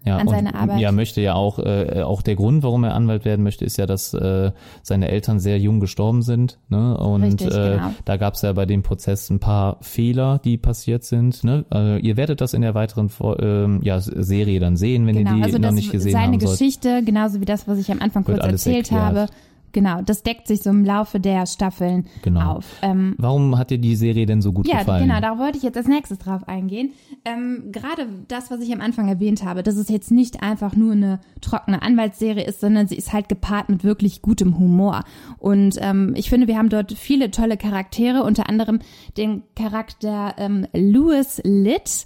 Ja, 0.08 0.18
an 0.18 0.28
und, 0.28 0.34
seine 0.34 0.56
Arbeit. 0.56 0.80
Ja, 0.80 0.92
möchte 0.92 1.22
ja 1.22 1.36
auch, 1.36 1.60
äh, 1.60 2.02
auch 2.04 2.22
der 2.22 2.36
Grund, 2.36 2.64
warum 2.64 2.84
er 2.84 2.96
Anwalt 2.96 3.26
werden 3.26 3.44
möchte, 3.44 3.66
ist 3.66 3.78
ja, 3.78 3.86
dass 3.86 4.14
äh, 4.14 4.52
seine 4.82 5.10
Eltern 5.10 5.40
sehr 5.40 5.60
jung 5.60 5.80
gestorben 5.80 6.22
sind. 6.22 6.60
Ne? 6.70 6.98
Und 6.98 7.24
Richtig, 7.24 7.48
äh, 7.48 7.76
genau. 7.76 7.92
da 8.06 8.18
gab 8.18 8.36
es 8.36 8.42
ja 8.42 8.54
bei 8.54 8.66
dem 8.66 8.84
Prozess 8.84 9.30
ein 9.30 9.40
paar 9.40 9.78
Fehler, 9.82 10.40
die 10.44 10.58
passiert 10.58 11.04
sind. 11.04 11.44
Ne? 11.44 11.66
Äh, 11.74 12.00
ihr 12.00 12.18
werdet 12.18 12.42
das 12.42 12.54
in 12.54 12.62
der 12.62 12.76
weiteren 12.76 13.10
ähm, 13.40 13.82
ja, 13.84 14.00
Serie 14.00 14.60
dann 14.60 14.78
sehen, 14.78 15.06
wenn 15.08 15.18
Genau, 15.18 15.32
ihr 15.32 15.38
die 15.38 15.44
also 15.44 15.58
noch 15.58 15.72
nicht 15.72 15.92
gesehen 15.92 16.12
seine 16.12 16.34
haben. 16.34 16.40
Geschichte, 16.40 17.04
genauso 17.04 17.42
wie 17.42 17.46
das, 17.46 17.68
was 17.68 17.78
ich 17.80 17.92
am 17.92 18.02
Anfang 18.02 18.24
kurz 18.24 18.44
erzählt 18.44 18.92
erklärt. 18.92 19.04
habe. 19.04 19.28
Genau, 19.78 20.02
das 20.02 20.24
deckt 20.24 20.48
sich 20.48 20.64
so 20.64 20.72
im 20.72 20.84
Laufe 20.84 21.20
der 21.20 21.46
Staffeln 21.46 22.08
Genau. 22.24 22.54
auf. 22.54 22.66
Ähm, 22.82 23.14
Warum 23.20 23.60
hat 23.60 23.70
dir 23.70 23.78
die 23.78 23.96
Serie 23.96 24.26
denn 24.26 24.42
so 24.42 24.52
gut 24.52 24.68
ja, 24.68 24.80
gefallen? 24.80 25.08
genau, 25.08 25.22
da 25.22 25.38
wollte 25.38 25.60
ich 25.60 25.64
jetzt 25.64 25.78
als 25.78 25.88
nächstes 25.88 26.18
drauf 26.18 26.48
eingehen. 26.48 26.94
Ähm, 27.26 27.66
Gerade 27.72 28.08
das, 28.28 28.50
was 28.50 28.60
ich 28.62 28.74
am 28.74 28.82
Anfang 28.82 29.08
erwähnt 29.08 29.46
habe, 29.46 29.62
dass 29.62 29.76
es 29.76 29.88
jetzt 29.88 30.10
nicht 30.10 30.42
einfach 30.42 30.76
nur 30.76 30.94
eine 30.94 31.20
trockene 31.42 31.84
Anwaltsserie 31.84 32.44
ist, 32.44 32.60
sondern 32.60 32.88
sie 32.88 32.96
ist 32.96 33.14
halt 33.14 33.30
gepaart 33.30 33.70
mit 33.70 33.84
wirklich 33.84 34.24
gutem 34.24 34.58
Humor. 34.58 35.04
Und 35.38 35.76
ähm, 35.80 36.16
ich 36.18 36.28
finde, 36.32 36.48
wir 36.48 36.58
haben 36.58 36.70
dort 36.70 36.94
viele 36.94 37.30
tolle 37.30 37.56
Charaktere, 37.56 38.24
unter 38.24 38.50
anderem 38.50 38.80
den 39.16 39.44
Charakter 39.56 40.34
ähm, 40.40 40.66
Louis 40.74 41.40
Litt. 41.44 42.04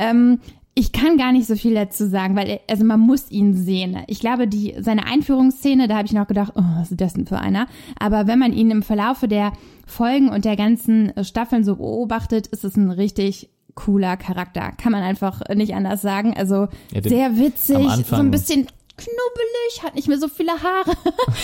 Ähm, 0.00 0.40
ich 0.74 0.92
kann 0.92 1.18
gar 1.18 1.32
nicht 1.32 1.46
so 1.46 1.54
viel 1.54 1.74
dazu 1.74 2.08
sagen, 2.08 2.34
weil 2.34 2.60
also 2.68 2.84
man 2.84 3.00
muss 3.00 3.30
ihn 3.30 3.54
sehen. 3.54 3.98
Ich 4.06 4.20
glaube, 4.20 4.48
die 4.48 4.74
seine 4.80 5.06
Einführungsszene, 5.06 5.86
da 5.86 5.96
habe 5.96 6.06
ich 6.06 6.12
noch 6.12 6.26
gedacht, 6.26 6.52
oh, 6.56 6.62
was 6.78 6.90
ist 6.90 7.00
das 7.00 7.12
denn 7.12 7.26
für 7.26 7.38
einer? 7.38 7.66
Aber 7.98 8.26
wenn 8.26 8.38
man 8.38 8.54
ihn 8.54 8.70
im 8.70 8.82
Verlaufe 8.82 9.28
der 9.28 9.52
Folgen 9.86 10.30
und 10.30 10.46
der 10.46 10.56
ganzen 10.56 11.14
äh, 11.16 11.24
Staffeln 11.24 11.64
so 11.64 11.76
beobachtet, 11.76 12.46
ist 12.46 12.64
es 12.64 12.76
ein 12.76 12.90
richtig 12.90 13.50
cooler 13.74 14.16
Charakter. 14.16 14.72
Kann 14.72 14.92
man 14.92 15.02
einfach 15.02 15.42
nicht 15.54 15.74
anders 15.74 16.02
sagen. 16.02 16.34
Also 16.36 16.68
Ja, 16.90 17.02
sehr 17.02 17.36
witzig, 17.36 17.76
so 18.06 18.16
ein 18.16 18.30
bisschen 18.30 18.66
knubbelig, 19.04 19.82
hat 19.82 19.94
nicht 19.94 20.08
mehr 20.08 20.18
so 20.18 20.28
viele 20.28 20.52
Haare 20.52 20.92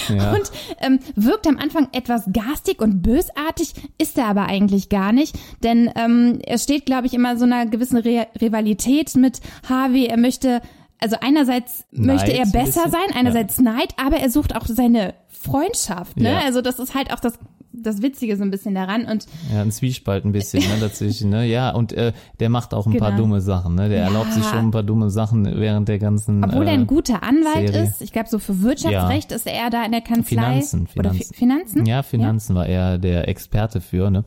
Ja. 0.09 0.33
und 0.33 0.51
ähm, 0.81 0.99
wirkt 1.17 1.47
am 1.47 1.59
Anfang 1.59 1.89
etwas 1.93 2.25
garstig 2.33 2.81
und 2.81 3.03
bösartig, 3.03 3.75
ist 3.99 4.17
er 4.19 4.27
aber 4.27 4.47
eigentlich 4.47 4.89
gar 4.89 5.13
nicht, 5.13 5.37
denn 5.63 5.91
ähm, 5.97 6.39
er 6.45 6.59
steht, 6.59 6.87
glaube 6.87 7.07
ich, 7.07 7.15
immer 7.15 7.37
so 7.37 7.45
einer 7.45 7.67
gewissen 7.67 7.99
Re 7.99 8.27
Rivalität 8.41 9.15
mit 9.17 9.41
Harvey. 9.69 10.07
Er 10.07 10.17
möchte, 10.19 10.61
also 11.01 11.17
einerseits 11.21 11.85
möchte 11.91 12.33
er 12.33 12.47
besser 12.47 12.89
sein, 12.91 13.15
einerseits 13.15 13.59
Neid, 13.61 13.95
aber 13.97 14.17
er 14.19 14.31
sucht 14.31 14.55
auch 14.57 14.67
seine 14.67 15.15
Freundschaft. 15.29 16.17
Ne? 16.17 16.33
Ja. 16.33 16.39
Also 16.45 16.61
das 16.63 16.79
ist 16.79 16.95
halt 16.95 17.13
auch 17.13 17.21
das 17.21 17.39
das 17.73 18.03
Witzige 18.03 18.37
so 18.37 18.43
ein 18.43 18.51
bisschen 18.51 18.75
daran 18.75 19.05
und 19.05 19.27
Ja, 19.53 19.63
ein 19.63 19.71
Zwiespalt 19.71 20.25
ein 20.25 20.33
bisschen 20.33 20.63
ne, 20.63 20.77
dazwischen. 20.81 21.31
Ne? 21.31 21.47
Ja, 21.47 21.71
und 21.71 21.93
äh, 21.93 22.13
der 22.41 22.49
macht 22.49 22.75
auch 22.75 22.87
ein 22.87 22.97
paar 22.97 23.11
Genau. 23.11 23.23
dumme 23.23 23.41
Sachen. 23.41 23.75
Ne? 23.75 23.89
Der 23.89 23.99
Ja. 23.99 24.05
erlaubt 24.05 24.33
sich 24.33 24.45
schon 24.45 24.59
ein 24.59 24.71
paar 24.71 24.83
dumme 24.83 25.11
Sachen 25.11 25.45
während 25.45 25.89
der 25.89 25.99
ganzen. 25.99 26.43
obwohl 26.45 26.65
er 26.67 26.73
äh, 26.73 26.75
ein 26.77 26.87
guter 26.87 27.23
Anwalt 27.23 27.69
Serie. 27.69 27.83
ist, 27.89 28.03
ich 28.03 28.13
glaube 28.13 28.29
so 28.29 28.39
für 28.39 28.63
Wirtschaftsrecht 28.63 29.33
ist 29.33 29.47
er 29.47 29.71
da 29.71 29.85
in 29.85 29.93
der 29.93 30.01
Kanzlei 30.01 30.43
Finanzen, 30.61 30.89
oder 30.97 31.11
Finanzen. 31.11 31.35
Fi- 31.35 31.39
Finanzen. 31.39 31.87
Ja, 31.87 32.03
Finanzen 32.03 32.55
war 32.57 32.67
er 32.67 32.99
der 32.99 33.29
Experte 33.29 33.81
für. 33.81 34.11
Ne? 34.11 34.25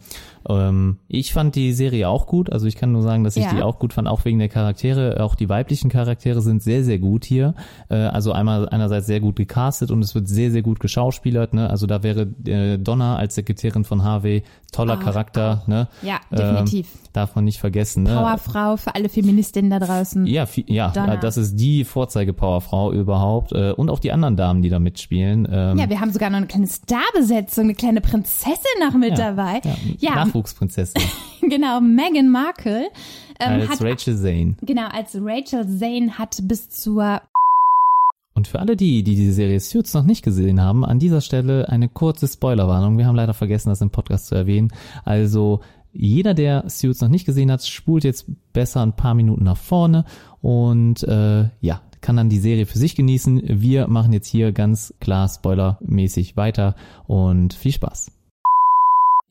Ähm, 0.47 0.97
ich 1.07 1.33
fand 1.33 1.55
die 1.55 1.73
Serie 1.73 2.07
auch 2.09 2.27
gut. 2.27 2.51
Also 2.51 2.67
ich 2.67 2.75
kann 2.75 2.91
nur 2.91 3.01
sagen, 3.01 3.23
dass 3.23 3.35
ich 3.37 3.43
Ja. 3.45 3.53
die 3.53 3.61
auch 3.61 3.79
gut 3.79 3.93
fand, 3.93 4.07
auch 4.07 4.23
wegen 4.25 4.39
der 4.39 4.49
Charaktere. 4.49 5.21
Auch 5.23 5.35
die 5.35 5.49
weiblichen 5.49 5.89
Charaktere 5.89 6.41
sind 6.41 6.63
sehr, 6.63 6.83
sehr 6.83 6.99
gut 6.99 7.25
hier. 7.25 7.53
Äh, 7.89 7.95
also 7.95 8.31
einmal 8.31 8.69
einerseits 8.69 9.07
sehr 9.07 9.19
gut 9.19 9.35
gecastet 9.35 9.91
und 9.91 10.01
es 10.03 10.15
wird 10.15 10.27
sehr, 10.27 10.51
sehr 10.51 10.61
gut 10.61 10.79
geschauspielert. 10.79 11.53
Ne? 11.53 11.69
Also 11.69 11.85
da 11.87 12.01
wäre 12.03 12.27
äh, 12.45 12.77
Donna 12.77 13.17
als 13.17 13.35
Sekretärin 13.41 13.83
von 13.83 14.03
Harvey 14.03 14.43
toller 14.71 14.93
Ah, 14.93 14.97
Charakter. 15.03 15.63
Ne? 15.67 15.87
Ja, 16.01 16.19
definitiv. 16.31 16.87
Ähm, 16.93 16.99
darf 17.13 17.35
man 17.35 17.43
nicht 17.43 17.59
vergessen. 17.59 18.03
Ne? 18.03 18.13
Powerfrau 18.15 18.77
für 18.77 18.95
alle 18.95 19.09
Feministinnen 19.09 19.69
da 19.69 19.79
draußen. 19.79 20.25
Ja, 20.25 20.47
ja, 20.67 20.89
Donna. 20.91 21.15
äh, 21.15 21.19
das 21.19 21.35
ist 21.37 21.55
die 21.55 21.83
Vorzeige-Powerfrau 21.83 22.93
überhaupt 22.93 23.51
äh, 23.51 23.71
und 23.71 23.89
auch 23.89 23.99
die 23.99 24.11
anderen 24.11 24.37
Damen, 24.37 24.61
die 24.61 24.69
da 24.69 24.79
mitspielen. 24.79 25.47
Ähm, 25.51 25.77
Ja, 25.77 25.89
wir 25.89 25.99
haben 25.99 26.11
sogar 26.13 26.29
noch 26.29 26.37
eine 26.37 26.47
kleine 26.47 26.67
Starbesetzung, 26.67 27.65
eine 27.65 27.75
kleine 27.75 28.01
Prinzessin 28.01 28.55
noch 28.85 28.93
mit 28.93 29.17
ja, 29.17 29.33
dabei. 29.33 29.61
Ja, 29.63 29.75
Ja, 30.11 30.15
Nachwuchsprinzessin 30.25 31.01
genau, 31.41 31.81
Meghan 31.81 32.29
Markle 32.29 32.87
ähm, 33.39 33.61
als 33.61 33.69
hat 33.71 33.81
Rachel 33.81 34.15
Zane. 34.17 34.55
genau 34.61 34.87
als 34.87 35.17
Rachel 35.19 35.67
Zane 35.67 36.17
hat 36.17 36.37
bis 36.43 36.69
zur 36.69 37.21
Und 38.33 38.47
für 38.47 38.59
alle 38.59 38.77
die, 38.77 39.03
die 39.03 39.15
die 39.15 39.31
Serie 39.31 39.59
Suits 39.59 39.93
noch 39.93 40.03
nicht 40.03 40.23
gesehen 40.23 40.61
haben, 40.61 40.85
an 40.85 40.99
dieser 40.99 41.21
Stelle 41.21 41.67
eine 41.69 41.89
kurze 41.89 42.27
Spoilerwarnung. 42.27 42.97
Wir 42.97 43.05
haben 43.05 43.15
leider 43.15 43.33
vergessen, 43.33 43.69
das 43.69 43.81
im 43.81 43.89
Podcast 43.89 44.27
zu 44.27 44.35
erwähnen. 44.35 44.71
Also 45.03 45.59
jeder, 45.91 46.33
der 46.33 46.69
Suits 46.69 47.01
noch 47.01 47.09
nicht 47.09 47.25
gesehen 47.25 47.51
hat, 47.51 47.65
spult 47.65 48.03
jetzt 48.03 48.25
besser 48.53 48.81
ein 48.81 48.95
paar 48.95 49.13
Minuten 49.13 49.43
nach 49.43 49.57
vorne 49.57 50.05
und 50.41 51.03
äh, 51.03 51.49
ja, 51.59 51.81
kann 51.99 52.15
dann 52.15 52.29
die 52.29 52.39
Serie 52.39 52.65
für 52.65 52.79
sich 52.79 52.95
genießen. 52.95 53.41
Wir 53.45 53.87
machen 53.87 54.13
jetzt 54.13 54.27
hier 54.27 54.53
ganz 54.53 54.93
klar 54.99 55.27
spoilermäßig 55.27 56.37
weiter 56.37 56.75
und 57.07 57.53
viel 57.53 57.73
Spaß. 57.73 58.11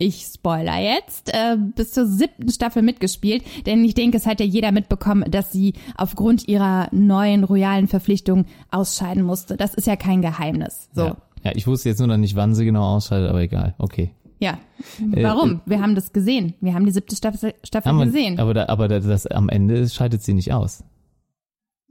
Ich 0.01 0.25
spoiler 0.35 0.79
jetzt, 0.81 1.29
äh, 1.33 1.57
bis 1.77 1.93
zur 1.93 2.07
siebten 2.07 2.51
Staffel 2.51 2.83
mitgespielt, 2.83 3.45
denn 3.67 3.85
ich 3.85 3.95
denke, 3.95 4.17
es 4.17 4.27
hat 4.27 4.41
ja 4.41 4.47
jeder 4.47 4.73
mitbekommen, 4.73 5.31
dass 5.31 5.53
sie 5.53 5.75
aufgrund 5.97 6.49
ihrer 6.49 6.89
neuen 6.91 7.45
royalen 7.45 7.87
Verpflichtung 7.87 8.47
ausscheiden 8.71 9.23
musste. 9.23 9.57
Das 9.57 9.75
ist 9.75 9.87
ja 9.87 9.97
kein 9.97 10.23
Geheimnis. 10.23 10.89
So. 10.95 11.03
Ja. 11.05 11.17
ja, 11.45 11.53
ich 11.55 11.67
wusste 11.67 11.91
jetzt 11.91 11.99
nur 11.99 12.09
noch 12.09 12.17
nicht, 12.17 12.35
wann 12.35 12.55
sie 12.55 12.65
genau 12.65 12.97
ausscheidet, 12.97 13.29
aber 13.31 13.41
egal. 13.43 13.75
Okay. 13.79 14.11
Ja. 14.39 14.59
Warum? 15.11 15.61
wir 15.67 15.83
haben 15.83 15.95
das 15.95 16.15
gesehen. 16.15 16.55
Wir 16.63 16.73
haben 16.73 16.87
die 16.87 16.93
siebte 16.93 17.15
Staffel, 17.15 17.53
Staffel 17.63 17.91
Aber, 17.91 18.07
gesehen. 18.07 18.39
aber, 18.41 18.55
da, 18.55 18.67
aber 18.71 18.89
da- 18.89 19.01
das 19.01 19.27
am 19.27 19.51
Ende 19.51 19.87
scheidet 19.91 20.23
sie 20.23 20.33
nicht 20.33 20.53
aus. 20.55 20.83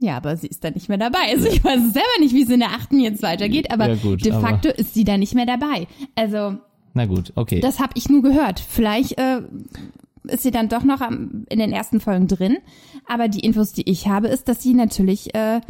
Ja, 0.00 0.16
aber 0.16 0.36
sie 0.36 0.48
ist 0.48 0.64
da 0.64 0.70
nicht 0.70 0.88
mehr 0.88 0.98
dabei. 0.98 1.18
Also 1.30 1.46
ich 1.46 1.62
weiß 1.62 1.78
selber 1.92 2.18
nicht, 2.20 2.34
wie 2.34 2.42
es 2.42 2.48
in 2.50 2.58
der 2.60 2.70
achten 2.70 2.98
jetzt 2.98 3.22
weitergeht, 3.22 3.70
aber 3.70 3.88
Ja, 3.90 3.94
gut, 3.94 4.24
de 4.24 4.32
aber- 4.32 4.40
facto 4.48 4.68
ist 4.70 4.94
sie 4.94 5.04
da 5.04 5.16
nicht 5.16 5.34
mehr 5.36 5.46
dabei. 5.46 5.86
Also 6.16 6.56
Na 6.94 7.06
gut, 7.06 7.32
okay. 7.36 7.60
das 7.60 7.78
habe 7.80 7.92
ich 7.94 8.08
nur 8.08 8.22
gehört. 8.22 8.60
Vielleicht 8.60 9.18
äh, 9.18 9.42
ist 10.24 10.42
sie 10.42 10.50
dann 10.50 10.68
doch 10.68 10.84
noch 10.84 11.00
am, 11.00 11.44
in 11.48 11.58
den 11.58 11.72
ersten 11.72 12.00
Folgen 12.00 12.26
drin. 12.28 12.58
Aber 13.06 13.28
die 13.28 13.40
Infos, 13.40 13.72
die 13.72 13.88
ich 13.88 14.08
habe, 14.08 14.28
ist, 14.28 14.48
dass 14.48 14.62
sie 14.62 14.74
natürlich 14.74 15.34
äh, 15.34 15.60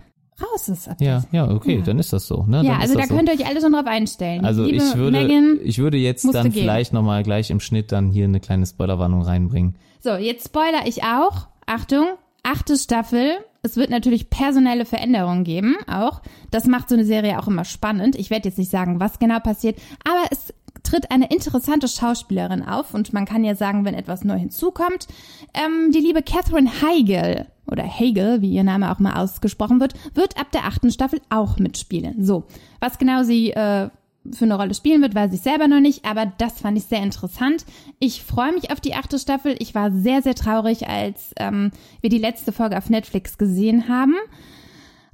raus 0.42 0.68
ist. 0.68 0.90
Ja, 1.00 1.24
ja, 1.32 1.50
okay, 1.50 1.76
Ja. 1.76 1.82
dann 1.82 1.98
ist 1.98 2.12
das 2.12 2.26
so. 2.26 2.44
Ne? 2.46 2.58
ja, 2.58 2.72
dann 2.72 2.80
also 2.80 2.94
da 2.94 3.06
so. 3.06 3.14
könnt 3.14 3.28
ihr 3.28 3.34
euch 3.34 3.46
alle 3.46 3.60
schon 3.60 3.72
drauf 3.72 3.86
einstellen. 3.86 4.44
Also 4.44 4.64
Liebe 4.64 4.78
ich 4.78 4.96
würde, 4.96 5.18
Megan, 5.18 5.58
ich 5.62 5.78
würde 5.78 5.98
jetzt 5.98 6.24
dann 6.32 6.50
gehen. 6.50 6.62
vielleicht 6.62 6.92
nochmal 6.92 7.22
gleich 7.22 7.50
im 7.50 7.60
Schnitt 7.60 7.92
dann 7.92 8.10
hier 8.10 8.24
eine 8.24 8.40
kleine 8.40 8.66
Spoilerwarnung 8.66 9.22
reinbringen. 9.22 9.76
So, 10.00 10.14
jetzt 10.14 10.46
spoiler 10.46 10.86
ich 10.86 11.02
auch. 11.04 11.48
Achtung, 11.66 12.06
achte 12.42 12.76
Staffel. 12.76 13.32
Es 13.62 13.76
wird 13.76 13.90
natürlich 13.90 14.30
personelle 14.30 14.86
Veränderungen 14.86 15.44
geben, 15.44 15.76
auch. 15.86 16.22
Das 16.50 16.64
macht 16.66 16.88
so 16.88 16.94
eine 16.94 17.04
Serie 17.04 17.38
auch 17.38 17.46
immer 17.46 17.66
spannend. 17.66 18.16
Ich 18.16 18.30
werde 18.30 18.48
jetzt 18.48 18.56
nicht 18.56 18.70
sagen, 18.70 19.00
was 19.00 19.18
genau 19.18 19.38
passiert, 19.38 19.78
aber 20.02 20.24
es 20.30 20.54
tritt 20.82 21.10
eine 21.10 21.30
interessante 21.30 21.88
Schauspielerin 21.88 22.62
auf 22.62 22.94
und 22.94 23.12
man 23.12 23.24
kann 23.24 23.44
ja 23.44 23.54
sagen, 23.54 23.84
wenn 23.84 23.94
etwas 23.94 24.24
neu 24.24 24.38
hinzukommt. 24.38 25.06
Ähm, 25.54 25.92
die 25.92 26.00
liebe 26.00 26.22
Catherine 26.22 26.70
Heigl 26.82 27.46
oder 27.66 27.84
Hagel, 27.84 28.42
wie 28.42 28.50
ihr 28.50 28.64
Name 28.64 28.90
auch 28.90 28.98
mal 28.98 29.14
ausgesprochen 29.14 29.80
wird, 29.80 29.94
wird 30.14 30.38
ab 30.38 30.50
der 30.52 30.64
achten 30.64 30.90
Staffel 30.90 31.20
auch 31.30 31.58
mitspielen. 31.58 32.24
So, 32.24 32.44
was 32.80 32.98
genau 32.98 33.22
sie 33.22 33.52
äh, 33.52 33.88
für 34.32 34.44
eine 34.44 34.56
Rolle 34.56 34.74
spielen 34.74 35.02
wird, 35.02 35.14
weiß 35.14 35.32
ich 35.32 35.40
selber 35.40 35.66
noch 35.66 35.80
nicht, 35.80 36.04
aber 36.04 36.26
das 36.38 36.60
fand 36.60 36.76
ich 36.76 36.84
sehr 36.84 37.02
interessant. 37.02 37.64
Ich 37.98 38.22
freue 38.22 38.52
mich 38.52 38.70
auf 38.70 38.80
die 38.80 38.94
achte 38.94 39.18
Staffel. 39.18 39.56
Ich 39.58 39.74
war 39.74 39.90
sehr, 39.90 40.22
sehr 40.22 40.34
traurig, 40.34 40.88
als 40.88 41.32
ähm, 41.38 41.70
wir 42.00 42.10
die 42.10 42.18
letzte 42.18 42.52
Folge 42.52 42.76
auf 42.76 42.90
Netflix 42.90 43.38
gesehen 43.38 43.88
haben. 43.88 44.14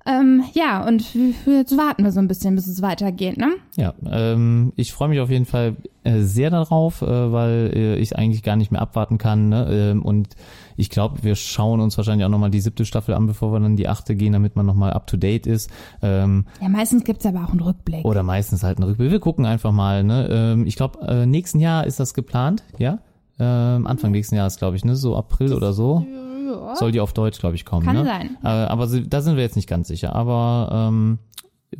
Ähm, 0.06 0.44
ja, 0.54 0.86
und 0.86 1.04
jetzt 1.46 1.76
warten 1.76 2.04
wir 2.04 2.12
so 2.12 2.20
ein 2.20 2.28
bisschen, 2.28 2.54
bis 2.54 2.66
es 2.68 2.80
weitergeht, 2.82 3.36
ne? 3.38 3.54
Ja, 3.76 3.92
ähm, 4.08 4.72
ich 4.76 4.92
freue 4.92 5.08
mich 5.08 5.20
auf 5.20 5.30
jeden 5.30 5.46
Fall 5.46 5.76
äh, 6.04 6.20
sehr 6.20 6.50
darauf, 6.50 7.02
äh, 7.02 7.32
weil 7.32 7.72
äh, 7.74 7.96
ich 7.96 8.16
eigentlich 8.16 8.42
gar 8.44 8.54
nicht 8.56 8.70
mehr 8.70 8.80
abwarten 8.80 9.18
kann. 9.18 9.48
Ne? 9.48 9.66
Ähm, 9.70 10.02
und 10.02 10.28
ich 10.76 10.90
glaube, 10.90 11.24
wir 11.24 11.34
schauen 11.34 11.80
uns 11.80 11.96
wahrscheinlich 11.96 12.24
auch 12.24 12.30
nochmal 12.30 12.50
die 12.50 12.60
siebte 12.60 12.84
Staffel 12.84 13.14
an, 13.14 13.26
bevor 13.26 13.52
wir 13.52 13.58
dann 13.60 13.74
die 13.76 13.88
achte 13.88 14.14
gehen, 14.14 14.32
damit 14.32 14.54
man 14.54 14.64
nochmal 14.66 14.92
up 14.92 15.06
to 15.08 15.16
date 15.16 15.46
ist. 15.46 15.70
Ähm, 16.02 16.44
Ja, 16.62 16.68
meistens 16.68 17.02
gibt's 17.04 17.26
aber 17.26 17.44
auch 17.44 17.50
einen 17.50 17.60
Rückblick. 17.60 18.04
oder 18.04 18.22
meistens 18.22 18.62
halt 18.62 18.78
einen 18.78 18.88
Rückblick. 18.88 19.10
Wir 19.10 19.20
gucken 19.20 19.44
einfach 19.44 19.72
mal. 19.72 20.04
Ne? 20.04 20.28
Ähm, 20.30 20.66
ich 20.66 20.76
glaube, 20.76 21.00
äh, 21.06 21.26
nächsten 21.26 21.58
Jahr 21.58 21.86
ist 21.86 21.98
das 21.98 22.14
geplant, 22.14 22.62
ja? 22.78 22.98
Ähm, 23.38 23.86
Anfang 23.86 24.12
nächsten 24.12 24.34
Jahres, 24.36 24.56
glaube 24.56 24.76
ich, 24.76 24.84
ne? 24.84 24.96
So 24.96 25.16
April 25.16 25.52
oder 25.52 25.72
so. 25.72 26.06
Ja. 26.10 26.25
Soll 26.74 26.92
die 26.92 27.00
auf 27.00 27.12
Deutsch, 27.12 27.38
glaube 27.38 27.54
ich, 27.56 27.64
kommen. 27.64 27.84
Kann 27.86 27.96
ne? 27.96 28.04
sein. 28.04 28.36
Äh, 28.42 28.48
aber 28.48 28.86
sie- 28.88 29.08
da 29.08 29.20
sind 29.20 29.36
wir 29.36 29.42
jetzt 29.42 29.56
nicht 29.56 29.68
ganz 29.68 29.88
sicher. 29.88 30.14
Aber 30.14 30.68
ähm, 30.72 31.18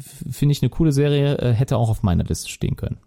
finde 0.01 0.53
ich 0.53 0.63
eine 0.63 0.71
coole 0.71 0.93
Serie, 0.93 1.37
äh, 1.39 1.53
hätte 1.53 1.77
auch 1.77 1.89
auf 1.89 2.03
meiner 2.03 2.25
Liste 2.25 2.49
stehen 2.51 2.77
können. 2.77 2.99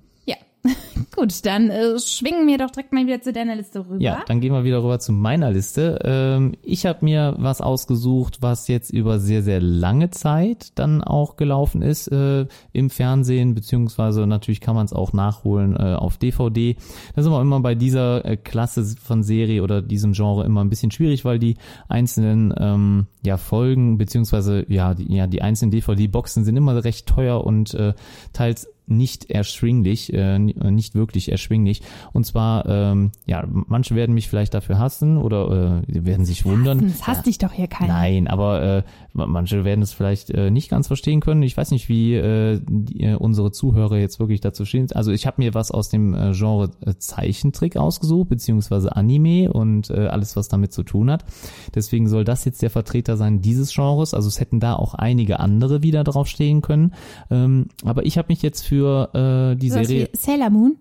Gut, 1.16 1.46
dann 1.46 1.70
äh, 1.70 1.98
schwingen 2.00 2.48
wir 2.48 2.58
doch 2.58 2.70
direkt 2.70 2.92
mal 2.92 3.06
wieder 3.06 3.22
zu 3.22 3.32
deiner 3.32 3.56
Liste 3.56 3.80
rüber. 3.80 4.02
Ja, 4.02 4.24
dann 4.28 4.42
gehen 4.42 4.52
wir 4.52 4.64
wieder 4.64 4.84
rüber 4.84 5.00
zu 5.00 5.14
meiner 5.14 5.52
Liste. 5.52 6.00
Ähm, 6.04 6.54
ich 6.62 6.86
habe 6.86 7.06
mir 7.06 7.36
was 7.38 7.62
ausgesucht, 7.62 8.42
was 8.42 8.68
jetzt 8.68 8.90
über 8.90 9.20
sehr, 9.20 9.42
sehr 9.42 9.62
lange 9.62 10.10
Zeit 10.10 10.78
dann 10.78 11.02
auch 11.04 11.38
gelaufen 11.38 11.82
ist 11.82 12.08
äh, 12.08 12.46
im 12.74 12.90
Fernsehen, 12.90 13.56
beziehungsweise 13.56 14.28
natürlich 14.28 14.60
kann 14.60 14.76
man 14.76 14.86
es 14.86 14.94
auch 14.94 15.14
nachholen 15.14 15.76
äh, 15.76 15.96
auf 15.96 16.18
DVD. 16.18 16.76
Das 17.16 17.26
ist 17.26 17.32
aber 17.32 17.42
immer 17.42 17.62
bei 17.62 17.76
dieser 17.76 18.26
äh, 18.26 18.38
Klasse 18.38 18.86
von 19.02 19.24
Serie 19.24 19.64
oder 19.64 19.82
diesem 19.82 20.12
Genre 20.14 20.46
immer 20.46 20.62
ein 20.62 20.70
bisschen 20.70 20.92
schwierig, 20.92 21.24
weil 21.24 21.40
die 21.40 21.56
einzelnen 21.88 22.54
ähm, 22.58 23.08
ja, 23.24 23.38
Folgen, 23.38 23.98
beziehungsweise 23.98 24.66
ja 24.68 24.94
die, 24.94 25.14
ja, 25.14 25.28
die 25.28 25.42
einzelnen 25.42 25.72
DVD-Boxen 25.72 26.44
sind 26.44 26.58
immer 26.58 26.84
recht 26.84 27.08
teuer 27.08 27.44
und 27.46 27.74
äh, 27.74 27.94
teils 28.34 28.68
nicht 28.90 29.30
erschwinglich, 29.30 30.14
äh, 30.14 30.36
äh, 30.36 30.72
nicht 30.72 30.96
wirklich 30.96 31.32
erschwinglich. 31.32 31.82
Und 32.14 32.26
zwar, 32.26 32.66
ähm, 32.68 33.12
ja, 33.26 33.46
manche 33.48 33.96
werden 33.96 34.14
mich 34.14 34.28
vielleicht 34.28 34.54
dafür 34.54 34.80
hassen 34.80 35.18
oder 35.18 35.84
äh, 35.88 36.06
werden 36.06 36.26
sich 36.26 36.46
wundern. 36.46 36.88
Das 36.88 37.08
hasst 37.08 37.26
dich 37.26 37.38
doch 37.38 37.54
hier 37.54 37.68
keiner. 37.68 37.94
Nein, 37.94 38.28
aber 38.28 38.62
äh, 38.62 38.84
manche 39.14 39.64
werden 39.64 39.82
es 39.82 39.94
vielleicht 39.94 40.30
äh, 40.32 40.52
nicht 40.52 40.70
ganz 40.70 40.88
verstehen 40.88 41.20
können. 41.20 41.44
Ich 41.44 41.56
weiß 41.56 41.72
nicht, 41.72 41.90
wie 41.90 42.16
äh, 42.16 42.60
die, 42.68 43.04
äh, 43.04 43.16
unsere 43.16 43.52
Zuhörer 43.52 43.98
jetzt 43.98 44.20
wirklich 44.20 44.42
dazu 44.42 44.66
stehen. 44.66 44.88
Also 44.94 45.12
ich 45.12 45.28
habe 45.28 45.42
mir 45.42 45.54
was 45.54 45.72
aus 45.72 45.90
dem 45.90 46.14
äh, 46.14 46.32
Genre 46.34 46.72
äh, 46.86 46.96
Zeichentrick 46.98 47.78
ausgesucht, 47.78 48.30
beziehungsweise 48.30 48.96
Anime 48.96 49.52
und 49.52 49.90
äh, 49.90 50.08
alles, 50.08 50.36
was 50.36 50.48
damit 50.48 50.74
zu 50.74 50.84
tun 50.84 51.12
hat. 51.12 51.26
Deswegen 51.76 52.08
soll 52.08 52.24
das 52.24 52.46
jetzt 52.46 52.62
der 52.62 52.70
Vertreter 52.70 53.18
sein 53.18 53.42
dieses 53.42 53.74
Genres. 53.74 54.14
Also 54.14 54.28
es 54.28 54.40
hätten 54.40 54.60
da 54.60 54.76
auch 54.76 54.94
einige 54.94 55.40
andere 55.40 55.84
wieder 55.84 56.04
drauf 56.04 56.28
stehen 56.28 56.62
können. 56.62 56.94
Ähm, 57.30 57.68
aber 57.84 58.06
ich 58.06 58.18
habe 58.18 58.28
mich 58.30 58.42
jetzt 58.42 58.66
für 58.66 58.79
äh, 58.88 59.56
die 59.56 59.70
Sowas 59.70 59.88
Serie 59.88 60.10
Sailor 60.14 60.50
Moon. 60.50 60.78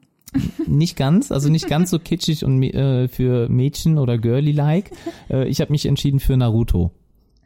nicht 0.67 0.97
ganz, 0.97 1.33
also 1.33 1.49
nicht 1.49 1.69
ganz 1.69 1.91
so 1.91 1.99
kitschig 1.99 2.45
und 2.45 2.63
äh, 2.63 3.09
für 3.09 3.49
Mädchen 3.49 3.99
oder 3.99 4.19
girly-like. 4.19 4.91
Äh, 5.31 5.47
ich 5.49 5.61
habe 5.61 5.73
mich 5.73 5.85
entschieden 5.85 6.21
für 6.21 6.39
Naruto. 6.39 6.91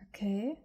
Okay. 0.09 0.57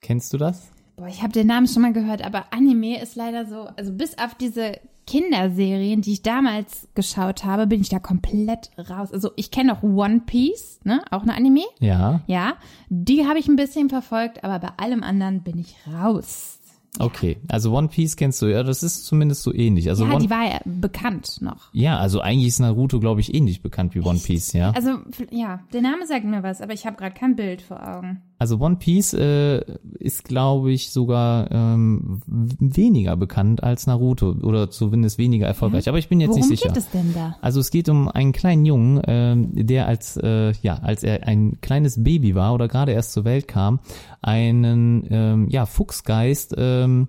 Kennst 0.00 0.32
du 0.32 0.38
das? 0.38 0.72
Boah, 0.96 1.06
ich 1.06 1.22
habe 1.22 1.32
den 1.32 1.46
Namen 1.46 1.68
schon 1.68 1.82
mal 1.82 1.92
gehört, 1.92 2.24
aber 2.26 2.52
Anime 2.52 3.00
ist 3.00 3.14
leider 3.14 3.46
so, 3.46 3.68
also 3.76 3.92
bis 3.92 4.18
auf 4.18 4.34
diese 4.34 4.80
Kinderserien, 5.08 6.02
die 6.02 6.12
ich 6.12 6.22
damals 6.22 6.86
geschaut 6.94 7.44
habe, 7.44 7.66
bin 7.66 7.80
ich 7.80 7.88
da 7.88 7.98
komplett 7.98 8.70
raus. 8.90 9.10
Also 9.10 9.30
ich 9.36 9.50
kenne 9.50 9.72
noch 9.72 9.82
One 9.82 10.22
Piece, 10.26 10.80
ne, 10.84 11.02
auch 11.10 11.22
eine 11.22 11.34
Anime. 11.34 11.62
Ja. 11.78 12.20
Ja, 12.26 12.54
die 12.90 13.26
habe 13.26 13.38
ich 13.38 13.48
ein 13.48 13.56
bisschen 13.56 13.88
verfolgt, 13.88 14.44
aber 14.44 14.58
bei 14.58 14.72
allem 14.76 15.02
anderen 15.02 15.42
bin 15.42 15.58
ich 15.58 15.76
raus. 15.86 16.57
Okay, 16.98 17.38
also 17.48 17.76
One 17.76 17.88
Piece 17.88 18.16
kennst 18.16 18.40
du, 18.42 18.46
ja, 18.46 18.62
das 18.62 18.82
ist 18.82 19.04
zumindest 19.06 19.42
so 19.42 19.52
ähnlich. 19.52 19.88
Also 19.88 20.04
ja, 20.04 20.12
One, 20.12 20.22
die 20.22 20.30
war 20.30 20.44
ja 20.44 20.60
bekannt 20.64 21.38
noch. 21.40 21.72
ja, 21.72 21.98
also 21.98 22.20
eigentlich 22.20 22.48
ist 22.48 22.58
Naruto, 22.60 23.00
glaube 23.00 23.20
ich, 23.20 23.34
ähnlich 23.34 23.62
bekannt 23.62 23.94
wie 23.94 24.00
One 24.00 24.18
Piece, 24.18 24.52
ja. 24.52 24.70
Also 24.72 24.98
ja, 25.30 25.60
der 25.72 25.82
Name 25.82 26.06
sagt 26.06 26.24
mir 26.24 26.42
was, 26.42 26.60
aber 26.60 26.72
ich 26.72 26.86
habe 26.86 26.96
gerade 26.96 27.14
kein 27.14 27.36
Bild 27.36 27.62
vor 27.62 27.86
Augen. 27.86 28.22
Also 28.38 28.60
One 28.60 28.76
Piece 28.76 29.14
äh, 29.14 29.62
ist, 29.98 30.24
glaube 30.24 30.70
ich, 30.70 30.90
sogar 30.90 31.50
ähm, 31.50 32.20
weniger 32.26 33.16
bekannt 33.16 33.64
als 33.64 33.88
Naruto 33.88 34.30
oder 34.42 34.70
zumindest 34.70 35.18
weniger 35.18 35.46
erfolgreich. 35.46 35.88
Aber 35.88 35.98
ich 35.98 36.08
bin 36.08 36.20
jetzt 36.20 36.30
Worum 36.30 36.48
nicht 36.48 36.60
sicher. 36.60 36.68
geht 36.72 36.76
es 36.76 36.90
denn 36.90 37.12
da? 37.14 37.36
Also 37.40 37.58
es 37.58 37.70
geht 37.70 37.88
um 37.88 38.08
einen 38.08 38.32
kleinen 38.32 38.64
Jungen, 38.64 39.00
ähm, 39.06 39.50
der 39.54 39.88
als 39.88 40.16
äh, 40.16 40.52
ja 40.62 40.74
als 40.78 41.02
er 41.02 41.26
ein 41.26 41.60
kleines 41.60 42.02
Baby 42.04 42.36
war 42.36 42.54
oder 42.54 42.68
gerade 42.68 42.92
erst 42.92 43.12
zur 43.12 43.24
Welt 43.24 43.48
kam, 43.48 43.80
einen 44.22 45.04
ähm, 45.10 45.48
ja 45.50 45.66
Fuchsgeist 45.66 46.54
ähm, 46.56 47.08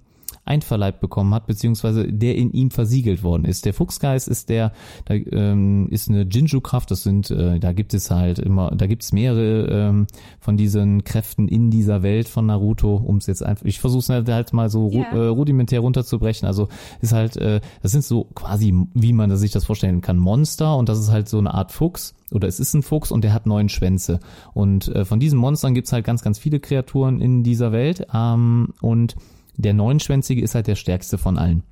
einverleibt 0.49 0.99
bekommen 0.99 1.33
hat, 1.33 1.47
beziehungsweise 1.47 2.11
der 2.11 2.35
in 2.35 2.51
ihm 2.51 2.71
versiegelt 2.71 3.23
worden 3.23 3.45
ist. 3.45 3.65
Der 3.65 3.73
Fuchsgeist 3.73 4.27
ist 4.27 4.49
der, 4.49 4.73
da 5.05 5.13
ähm, 5.13 5.87
ist 5.89 6.09
eine 6.09 6.23
Jinju-Kraft, 6.23 6.91
das 6.91 7.03
sind, 7.03 7.31
äh, 7.31 7.59
da 7.59 7.71
gibt 7.71 7.93
es 7.93 8.11
halt 8.11 8.39
immer, 8.39 8.71
da 8.71 8.87
gibt 8.87 9.03
es 9.03 9.13
mehrere 9.13 9.67
ähm, 9.67 10.07
von 10.39 10.57
diesen 10.57 11.03
Kräften 11.03 11.47
in 11.47 11.69
dieser 11.69 12.01
Welt 12.03 12.27
von 12.27 12.47
Naruto, 12.47 12.95
um 12.95 13.17
es 13.17 13.27
jetzt 13.27 13.43
einfach, 13.43 13.65
ich 13.65 13.79
versuche 13.79 13.99
es 13.99 14.09
halt 14.09 14.53
mal 14.53 14.69
so 14.69 14.87
ru 14.87 14.99
Ja. 14.99 15.11
äh, 15.11 15.27
rudimentär 15.27 15.79
runterzubrechen. 15.79 16.47
Also 16.47 16.67
ist 17.01 17.13
halt, 17.13 17.37
äh, 17.37 17.61
das 17.81 17.91
sind 17.91 18.03
so 18.03 18.25
quasi, 18.35 18.73
wie 18.93 19.13
man 19.13 19.35
sich 19.37 19.51
das 19.51 19.65
vorstellen 19.65 20.01
kann, 20.01 20.17
Monster 20.17 20.75
und 20.75 20.89
das 20.89 20.99
ist 20.99 21.11
halt 21.11 21.29
so 21.29 21.37
eine 21.37 21.53
Art 21.53 21.71
Fuchs 21.71 22.15
oder 22.31 22.47
es 22.47 22.59
ist 22.59 22.73
ein 22.73 22.83
Fuchs 22.83 23.11
und 23.11 23.23
der 23.23 23.33
hat 23.33 23.45
neun 23.45 23.69
Schwänze. 23.69 24.19
Und 24.53 24.87
äh, 24.89 25.05
von 25.05 25.19
diesen 25.19 25.39
Monstern 25.39 25.73
gibt's 25.73 25.91
halt 25.91 26.05
ganz, 26.05 26.21
ganz 26.21 26.37
viele 26.37 26.59
Kreaturen 26.59 27.21
in 27.21 27.43
dieser 27.43 27.71
Welt. 27.71 28.05
Ähm, 28.13 28.73
und 28.81 29.15
der 29.59 29.73
neunschwänzige 29.73 30.41
ist 30.41 30.55
halt 30.55 30.67
der 30.67 30.75
stärkste 30.75 31.17
von 31.17 31.37
allen. 31.37 31.63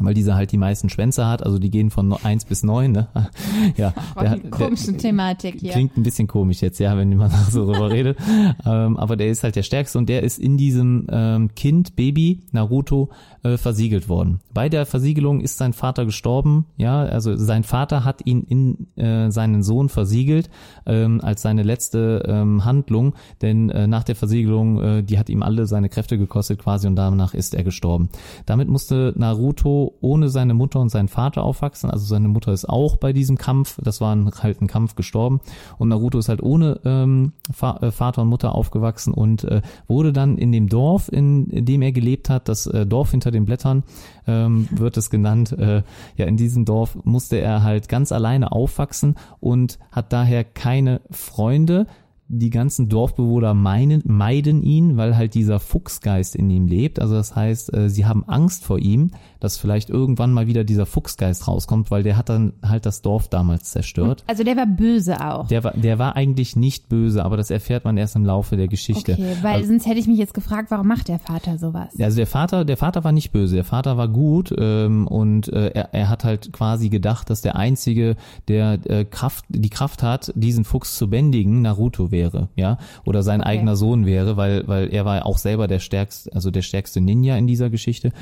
Weil 0.00 0.14
dieser 0.14 0.34
halt 0.34 0.52
die 0.52 0.58
meisten 0.58 0.88
Schwänze 0.88 1.26
hat, 1.26 1.44
also 1.44 1.58
die 1.58 1.70
gehen 1.70 1.90
von 1.90 2.12
eins 2.12 2.44
bis 2.44 2.62
neun, 2.62 2.92
ne? 2.92 3.08
Ja, 3.76 3.92
der, 4.20 4.36
die 4.36 4.50
komische 4.50 4.96
Thematik 4.96 5.56
hier. 5.60 5.72
Klingt 5.72 5.96
ein 5.96 6.02
bisschen 6.02 6.26
komisch 6.26 6.62
jetzt, 6.62 6.78
ja, 6.78 6.96
wenn 6.96 7.16
man 7.16 7.30
so 7.50 7.66
darüber 7.66 7.90
redet. 7.90 8.18
Ähm, 8.64 8.96
aber 8.96 9.16
der 9.16 9.28
ist 9.28 9.42
halt 9.42 9.56
der 9.56 9.62
stärkste 9.62 9.98
und 9.98 10.08
der 10.08 10.22
ist 10.22 10.38
in 10.38 10.56
diesem 10.56 11.06
ähm, 11.10 11.54
Kind, 11.54 11.96
Baby, 11.96 12.40
Naruto, 12.52 13.10
äh, 13.42 13.56
versiegelt 13.56 14.08
worden. 14.08 14.40
Bei 14.52 14.68
der 14.68 14.86
Versiegelung 14.86 15.40
ist 15.40 15.58
sein 15.58 15.72
Vater 15.72 16.04
gestorben, 16.04 16.66
ja, 16.76 17.02
also 17.02 17.36
sein 17.36 17.64
Vater 17.64 18.04
hat 18.04 18.26
ihn 18.26 18.42
in 18.42 18.96
äh, 18.96 19.30
seinen 19.30 19.62
Sohn 19.62 19.88
versiegelt 19.88 20.50
ähm, 20.86 21.20
als 21.22 21.42
seine 21.42 21.62
letzte 21.62 22.22
ähm, 22.26 22.64
Handlung, 22.64 23.14
denn 23.42 23.70
äh, 23.70 23.86
nach 23.86 24.04
der 24.04 24.16
Versiegelung, 24.16 24.82
äh, 24.82 25.02
die 25.02 25.18
hat 25.18 25.28
ihm 25.28 25.42
alle 25.42 25.66
seine 25.66 25.88
Kräfte 25.88 26.18
gekostet 26.18 26.58
quasi 26.58 26.86
und 26.86 26.96
danach 26.96 27.34
ist 27.34 27.54
er 27.54 27.64
gestorben. 27.64 28.10
Damit 28.46 28.68
musste 28.68 29.14
Naruto 29.16 29.89
ohne 30.00 30.28
seine 30.28 30.54
Mutter 30.54 30.80
und 30.80 30.88
seinen 30.88 31.08
Vater 31.08 31.42
aufwachsen, 31.42 31.90
also 31.90 32.06
seine 32.06 32.28
Mutter 32.28 32.52
ist 32.52 32.68
auch 32.68 32.96
bei 32.96 33.12
diesem 33.12 33.36
Kampf, 33.36 33.78
das 33.82 34.00
war 34.00 34.14
ein, 34.14 34.30
halt 34.30 34.60
ein 34.60 34.66
Kampf 34.66 34.94
gestorben. 34.94 35.40
Und 35.78 35.88
Naruto 35.88 36.18
ist 36.18 36.28
halt 36.28 36.42
ohne 36.42 36.80
ähm, 36.84 37.32
äh, 37.60 37.90
Vater 37.90 38.22
und 38.22 38.28
Mutter 38.28 38.54
aufgewachsen 38.54 39.14
und 39.14 39.44
äh, 39.44 39.62
wurde 39.88 40.12
dann 40.12 40.38
in 40.38 40.52
dem 40.52 40.68
Dorf, 40.68 41.10
in 41.10 41.48
dem 41.50 41.82
er 41.82 41.92
gelebt 41.92 42.30
hat, 42.30 42.48
das 42.48 42.66
äh, 42.66 42.86
Dorf 42.86 43.10
hinter 43.10 43.30
den 43.30 43.44
Blättern 43.44 43.84
ähm, 44.26 44.68
wird 44.70 44.96
es 44.96 45.10
genannt, 45.10 45.52
äh, 45.52 45.82
ja 46.16 46.26
in 46.26 46.36
diesem 46.36 46.64
Dorf 46.64 46.98
musste 47.04 47.36
er 47.36 47.62
halt 47.62 47.88
ganz 47.88 48.12
alleine 48.12 48.52
aufwachsen 48.52 49.16
und 49.40 49.78
hat 49.90 50.12
daher 50.12 50.44
keine 50.44 51.00
Freunde, 51.10 51.86
die 52.32 52.50
ganzen 52.50 52.88
Dorfbewohner 52.88 53.54
meinen, 53.54 54.02
meiden 54.06 54.62
ihn, 54.62 54.96
weil 54.96 55.16
halt 55.16 55.34
dieser 55.34 55.58
Fuchsgeist 55.58 56.36
in 56.36 56.48
ihm 56.48 56.68
lebt. 56.68 57.00
Also 57.00 57.14
das 57.14 57.34
heißt, 57.34 57.74
äh, 57.74 57.90
sie 57.90 58.06
haben 58.06 58.24
Angst 58.28 58.64
vor 58.64 58.78
ihm, 58.78 59.10
dass 59.40 59.58
vielleicht 59.58 59.90
irgendwann 59.90 60.32
mal 60.32 60.46
wieder 60.46 60.62
dieser 60.62 60.86
Fuchsgeist 60.86 61.48
rauskommt, 61.48 61.90
weil 61.90 62.04
der 62.04 62.16
hat 62.16 62.28
dann 62.28 62.52
halt 62.62 62.86
das 62.86 63.02
Dorf 63.02 63.28
damals 63.28 63.72
zerstört. 63.72 64.22
Also 64.28 64.44
der 64.44 64.56
war 64.56 64.66
böse 64.66 65.20
auch. 65.26 65.48
Der 65.48 65.64
war, 65.64 65.72
der 65.72 65.98
war 65.98 66.14
eigentlich 66.14 66.54
nicht 66.54 66.88
böse, 66.88 67.24
aber 67.24 67.36
das 67.36 67.50
erfährt 67.50 67.84
man 67.84 67.96
erst 67.96 68.14
im 68.14 68.24
Laufe 68.24 68.56
der 68.56 68.68
Geschichte. 68.68 69.14
Okay, 69.14 69.36
weil 69.42 69.54
also, 69.56 69.68
sonst 69.68 69.86
hätte 69.86 69.98
ich 69.98 70.06
mich 70.06 70.18
jetzt 70.18 70.34
gefragt, 70.34 70.70
warum 70.70 70.86
macht 70.86 71.08
der 71.08 71.18
Vater 71.18 71.58
sowas? 71.58 71.88
Also 71.98 72.16
der 72.16 72.28
Vater, 72.28 72.64
der 72.64 72.76
Vater 72.76 73.02
war 73.02 73.12
nicht 73.12 73.32
böse, 73.32 73.56
der 73.56 73.64
Vater 73.64 73.96
war 73.96 74.06
gut 74.06 74.54
ähm, 74.56 75.08
und 75.08 75.52
äh, 75.52 75.70
er, 75.70 75.94
er 75.94 76.08
hat 76.08 76.22
halt 76.22 76.52
quasi 76.52 76.90
gedacht, 76.90 77.28
dass 77.28 77.40
der 77.40 77.56
einzige, 77.56 78.14
der 78.46 78.78
äh, 78.84 79.04
Kraft, 79.04 79.46
die 79.48 79.70
Kraft 79.70 80.04
hat, 80.04 80.32
diesen 80.36 80.64
Fuchs 80.64 80.96
zu 80.96 81.10
bändigen, 81.10 81.62
Naruto 81.62 82.12
wäre, 82.12 82.19
ja, 82.56 82.78
oder 83.04 83.22
sein 83.22 83.40
Okay. 83.40 83.50
eigener 83.50 83.76
Sohn 83.76 84.06
wäre, 84.06 84.36
weil 84.36 84.66
weil 84.66 84.92
er 84.92 85.04
war 85.04 85.26
auch 85.26 85.38
selber 85.38 85.66
der 85.66 85.78
stärkste, 85.78 86.32
also 86.34 86.50
der 86.50 86.62
stärkste 86.62 87.00
Ninja 87.00 87.36
in 87.36 87.46
dieser 87.46 87.70
Geschichte. 87.70 88.12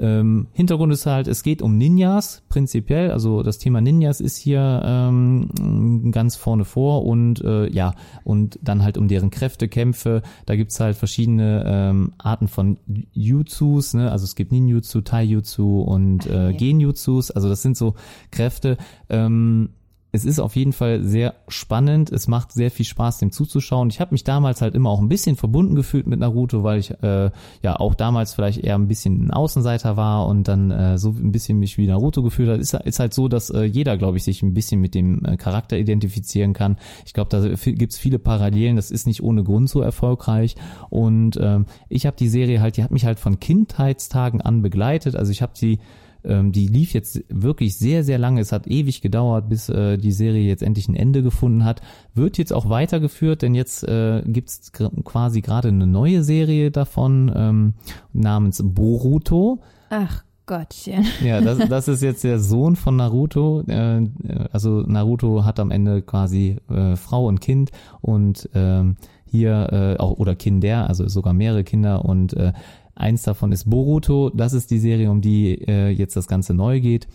Ähm, 0.00 0.48
Hintergrund 0.52 0.92
ist 0.92 1.06
halt, 1.06 1.28
es 1.28 1.42
geht 1.42 1.62
um 1.62 1.78
Ninjas 1.78 2.42
prinzipiell, 2.48 3.10
also 3.10 3.42
das 3.42 3.58
Thema 3.58 3.80
Ninjas 3.80 4.20
ist 4.20 4.36
hier 4.36 4.82
ähm, 4.84 6.10
ganz 6.12 6.36
vorne 6.36 6.64
vor 6.64 7.04
und 7.04 7.42
äh, 7.42 7.68
ja, 7.70 7.94
und 8.24 8.58
dann 8.62 8.82
halt 8.82 8.98
um 8.98 9.08
deren 9.08 9.30
Kräfte, 9.30 9.68
Kämpfe, 9.68 10.22
da 10.46 10.56
gibt's 10.56 10.80
halt 10.80 10.96
verschiedene 10.96 11.64
ähm, 11.66 12.12
Arten 12.18 12.48
von 12.48 12.78
Jutsus, 13.12 13.94
ne? 13.94 14.10
also 14.10 14.24
es 14.24 14.34
gibt 14.34 14.52
Ninjutsu, 14.52 15.00
Taijutsu 15.00 15.80
und 15.82 16.26
äh, 16.26 16.52
Genjutsus, 16.52 17.30
also 17.30 17.48
das 17.48 17.62
sind 17.62 17.76
so 17.76 17.94
Kräfte, 18.30 18.76
ähm, 19.08 19.70
es 20.16 20.24
ist 20.24 20.40
auf 20.40 20.56
jeden 20.56 20.72
Fall 20.72 21.02
sehr 21.02 21.34
spannend. 21.46 22.10
Es 22.10 22.26
macht 22.26 22.52
sehr 22.52 22.70
viel 22.70 22.86
Spaß, 22.86 23.18
dem 23.18 23.30
zuzuschauen. 23.30 23.90
Ich 23.90 24.00
habe 24.00 24.12
mich 24.12 24.24
damals 24.24 24.62
halt 24.62 24.74
immer 24.74 24.90
auch 24.90 25.00
ein 25.00 25.08
bisschen 25.08 25.36
verbunden 25.36 25.74
gefühlt 25.74 26.06
mit 26.06 26.18
Naruto, 26.18 26.62
weil 26.62 26.78
ich 26.78 26.90
äh, 27.02 27.30
ja 27.62 27.78
auch 27.78 27.94
damals 27.94 28.34
vielleicht 28.34 28.58
eher 28.58 28.74
ein 28.76 28.88
bisschen 28.88 29.26
ein 29.26 29.30
Außenseiter 29.30 29.96
war 29.96 30.26
und 30.26 30.48
dann 30.48 30.70
äh, 30.70 30.98
so 30.98 31.10
ein 31.10 31.32
bisschen 31.32 31.58
mich 31.58 31.76
wie 31.76 31.86
Naruto 31.86 32.22
gefühlt 32.22 32.48
hat. 32.48 32.60
Ist, 32.60 32.74
ist 32.74 32.98
halt 32.98 33.12
so, 33.12 33.28
dass 33.28 33.50
äh, 33.50 33.64
jeder, 33.64 33.96
glaube 33.98 34.16
ich, 34.16 34.24
sich 34.24 34.42
ein 34.42 34.54
bisschen 34.54 34.80
mit 34.80 34.94
dem 34.94 35.24
äh, 35.24 35.36
Charakter 35.36 35.76
identifizieren 35.76 36.54
kann. 36.54 36.78
Ich 37.04 37.12
glaube, 37.12 37.28
da 37.30 37.46
gibt's 37.72 37.98
viele 37.98 38.18
Parallelen. 38.18 38.76
Das 38.76 38.90
ist 38.90 39.06
nicht 39.06 39.22
ohne 39.22 39.44
Grund 39.44 39.68
so 39.68 39.82
erfolgreich. 39.82 40.56
Und 40.88 41.38
ähm, 41.40 41.66
ich 41.88 42.06
habe 42.06 42.16
die 42.16 42.28
Serie 42.28 42.60
halt, 42.60 42.78
die 42.78 42.84
hat 42.84 42.90
mich 42.90 43.04
halt 43.04 43.20
von 43.20 43.38
Kindheitstagen 43.38 44.40
an 44.40 44.62
begleitet. 44.62 45.14
Also 45.14 45.30
ich 45.30 45.42
habe 45.42 45.52
sie 45.54 45.78
ähm, 46.26 46.52
die 46.52 46.66
lief 46.66 46.92
jetzt 46.92 47.24
wirklich 47.28 47.76
sehr, 47.76 48.04
sehr 48.04 48.18
lange. 48.18 48.40
Es 48.40 48.52
hat 48.52 48.66
ewig 48.66 49.00
gedauert, 49.00 49.48
bis 49.48 49.68
äh, 49.68 49.96
die 49.96 50.12
Serie 50.12 50.46
jetzt 50.46 50.62
endlich 50.62 50.88
ein 50.88 50.96
Ende 50.96 51.22
gefunden 51.22 51.64
hat. 51.64 51.80
Wird 52.14 52.38
jetzt 52.38 52.52
auch 52.52 52.68
weitergeführt, 52.68 53.42
denn 53.42 53.54
jetzt 53.54 53.86
äh, 53.86 54.22
gibt's 54.26 54.72
quasi 54.72 55.40
gerade 55.40 55.68
eine 55.68 55.86
neue 55.86 56.22
Serie 56.22 56.70
davon 56.70 57.32
ähm, 57.34 57.74
namens 58.12 58.62
Boruto. 58.64 59.60
Ach 59.90 60.24
Gottchen. 60.46 61.04
Ja, 61.24 61.40
das, 61.40 61.58
das 61.68 61.88
ist 61.88 62.02
jetzt 62.02 62.24
der 62.24 62.38
Sohn 62.38 62.76
von 62.76 62.96
Naruto. 62.96 63.62
Äh, 63.66 64.08
also 64.52 64.82
Naruto 64.82 65.44
hat 65.44 65.60
am 65.60 65.70
Ende 65.70 66.02
quasi 66.02 66.58
äh, 66.70 66.96
Frau 66.96 67.26
und 67.26 67.40
Kind 67.40 67.70
und 68.00 68.48
ähm, 68.54 68.96
hier 69.28 69.68
äh, 69.72 70.00
auch 70.00 70.12
oder 70.12 70.36
Kinder, 70.36 70.88
also 70.88 71.08
sogar 71.08 71.32
mehrere 71.32 71.64
Kinder 71.64 72.04
und 72.04 72.32
äh, 72.34 72.52
Eins 72.96 73.22
davon 73.22 73.52
ist 73.52 73.68
Boruto. 73.68 74.30
Das 74.30 74.54
ist 74.54 74.70
die 74.70 74.78
Serie, 74.78 75.10
um 75.10 75.20
die 75.20 75.62
äh, 75.68 75.90
jetzt 75.90 76.16
das 76.16 76.26
Ganze 76.26 76.54
neu 76.54 76.80
geht. 76.80 77.06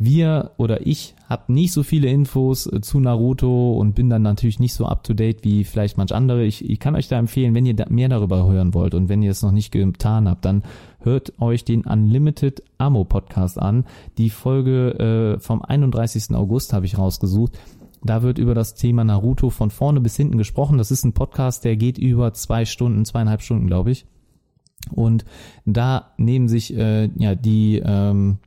Wir 0.00 0.52
oder 0.58 0.86
ich 0.86 1.16
habe 1.28 1.52
nicht 1.52 1.72
so 1.72 1.82
viele 1.82 2.08
Infos 2.08 2.72
äh, 2.72 2.80
zu 2.80 3.00
Naruto 3.00 3.72
und 3.72 3.96
bin 3.96 4.08
dann 4.08 4.22
natürlich 4.22 4.60
nicht 4.60 4.74
so 4.74 4.86
up 4.86 5.02
to 5.02 5.12
date 5.12 5.42
wie 5.42 5.64
vielleicht 5.64 5.98
manch 5.98 6.14
andere. 6.14 6.44
Ich, 6.44 6.64
ich 6.70 6.78
kann 6.78 6.94
euch 6.94 7.08
da 7.08 7.18
empfehlen, 7.18 7.52
wenn 7.54 7.66
ihr 7.66 7.74
da 7.74 7.86
mehr 7.88 8.08
darüber 8.08 8.48
hören 8.48 8.74
wollt 8.74 8.94
und 8.94 9.08
wenn 9.08 9.22
ihr 9.22 9.32
es 9.32 9.42
noch 9.42 9.50
nicht 9.50 9.72
getan 9.72 10.28
habt, 10.28 10.44
dann 10.44 10.62
hört 11.00 11.32
euch 11.42 11.64
den 11.64 11.84
Unlimited 11.84 12.62
Ammo 12.78 13.04
Podcast 13.04 13.58
an. 13.58 13.86
Die 14.18 14.30
Folge 14.30 15.36
äh, 15.36 15.40
vom 15.40 15.62
31. 15.62 16.32
August 16.36 16.72
habe 16.72 16.86
ich 16.86 16.96
rausgesucht. 16.96 17.58
Da 18.04 18.22
wird 18.22 18.38
über 18.38 18.54
das 18.54 18.76
Thema 18.76 19.02
Naruto 19.02 19.50
von 19.50 19.70
vorne 19.70 20.00
bis 20.00 20.14
hinten 20.14 20.38
gesprochen. 20.38 20.78
Das 20.78 20.92
ist 20.92 21.04
ein 21.04 21.12
Podcast, 21.12 21.64
der 21.64 21.76
geht 21.76 21.98
über 21.98 22.32
zwei 22.34 22.64
Stunden, 22.66 23.04
zweieinhalb 23.04 23.42
Stunden, 23.42 23.66
glaube 23.66 23.90
ich. 23.90 24.06
Und 24.90 25.24
da 25.64 26.12
nehmen 26.16 26.48
sich 26.48 26.76
äh, 26.76 27.10
ja 27.16 27.34
die 27.34 27.82
ähm, 27.84 28.38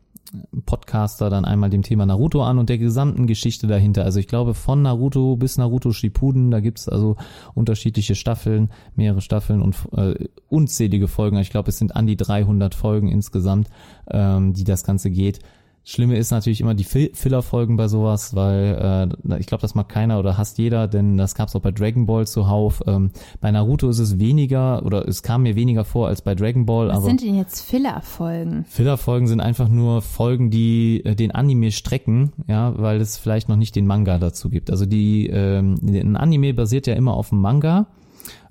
Podcaster 0.65 1.29
dann 1.29 1.43
einmal 1.43 1.69
dem 1.69 1.81
Thema 1.83 2.05
Naruto 2.05 2.41
an 2.43 2.57
und 2.57 2.69
der 2.69 2.77
gesamten 2.77 3.27
Geschichte 3.27 3.67
dahinter. 3.67 4.03
Also 4.03 4.19
ich 4.19 4.27
glaube 4.27 4.53
von 4.53 4.81
Naruto 4.81 5.35
bis 5.35 5.57
Naruto 5.57 5.91
Shippuden, 5.91 6.51
da 6.51 6.61
gibt's 6.61 6.87
also 6.87 7.17
unterschiedliche 7.53 8.15
Staffeln, 8.15 8.69
mehrere 8.95 9.21
Staffeln 9.21 9.61
und 9.61 9.75
äh, 9.95 10.27
unzählige 10.47 11.07
Folgen. 11.07 11.37
Ich 11.37 11.49
glaube 11.49 11.69
es 11.69 11.77
sind 11.77 11.95
an 11.95 12.07
die 12.07 12.15
300 12.15 12.73
Folgen 12.75 13.09
insgesamt, 13.09 13.69
ähm, 14.09 14.53
die 14.53 14.63
das 14.63 14.83
Ganze 14.83 15.11
geht. 15.11 15.39
Schlimme 15.83 16.15
ist 16.15 16.29
natürlich 16.29 16.61
immer 16.61 16.75
die 16.75 16.83
Filler-Folgen 16.83 17.75
bei 17.75 17.87
sowas, 17.87 18.35
weil 18.35 19.09
äh, 19.27 19.39
ich 19.39 19.47
glaube, 19.47 19.63
das 19.63 19.73
mag 19.73 19.89
keiner 19.89 20.19
oder 20.19 20.37
hasst 20.37 20.59
jeder, 20.59 20.87
denn 20.87 21.17
das 21.17 21.33
gab's 21.33 21.55
auch 21.55 21.61
bei 21.61 21.71
Dragon 21.71 22.05
Ball 22.05 22.27
zuhauf. 22.27 22.83
Ähm, 22.85 23.09
bei 23.39 23.49
Naruto 23.49 23.89
ist 23.89 23.97
es 23.97 24.19
weniger 24.19 24.85
oder 24.85 25.07
es 25.07 25.23
kam 25.23 25.41
mir 25.41 25.55
weniger 25.55 25.83
vor 25.83 26.07
als 26.07 26.21
bei 26.21 26.35
Dragon 26.35 26.67
Ball. 26.67 26.89
Was 26.89 26.97
aber 26.97 27.05
sind 27.07 27.23
denn 27.23 27.35
jetzt 27.35 27.61
Filler-Folgen? 27.61 28.65
Filler-Folgen 28.65 29.25
sind 29.25 29.41
einfach 29.41 29.69
nur 29.69 30.03
Folgen, 30.03 30.51
die 30.51 31.03
äh, 31.03 31.15
den 31.15 31.31
Anime 31.31 31.71
strecken, 31.71 32.31
ja, 32.47 32.77
weil 32.77 33.01
es 33.01 33.17
vielleicht 33.17 33.49
noch 33.49 33.55
nicht 33.55 33.75
den 33.75 33.87
Manga 33.87 34.19
dazu 34.19 34.49
gibt. 34.49 34.69
Also 34.69 34.85
die 34.85 35.27
ähm, 35.27 35.79
ein 35.81 36.15
Anime 36.15 36.53
basiert 36.53 36.85
ja 36.85 36.93
immer 36.93 37.15
auf 37.15 37.29
dem 37.29 37.41
Manga, 37.41 37.87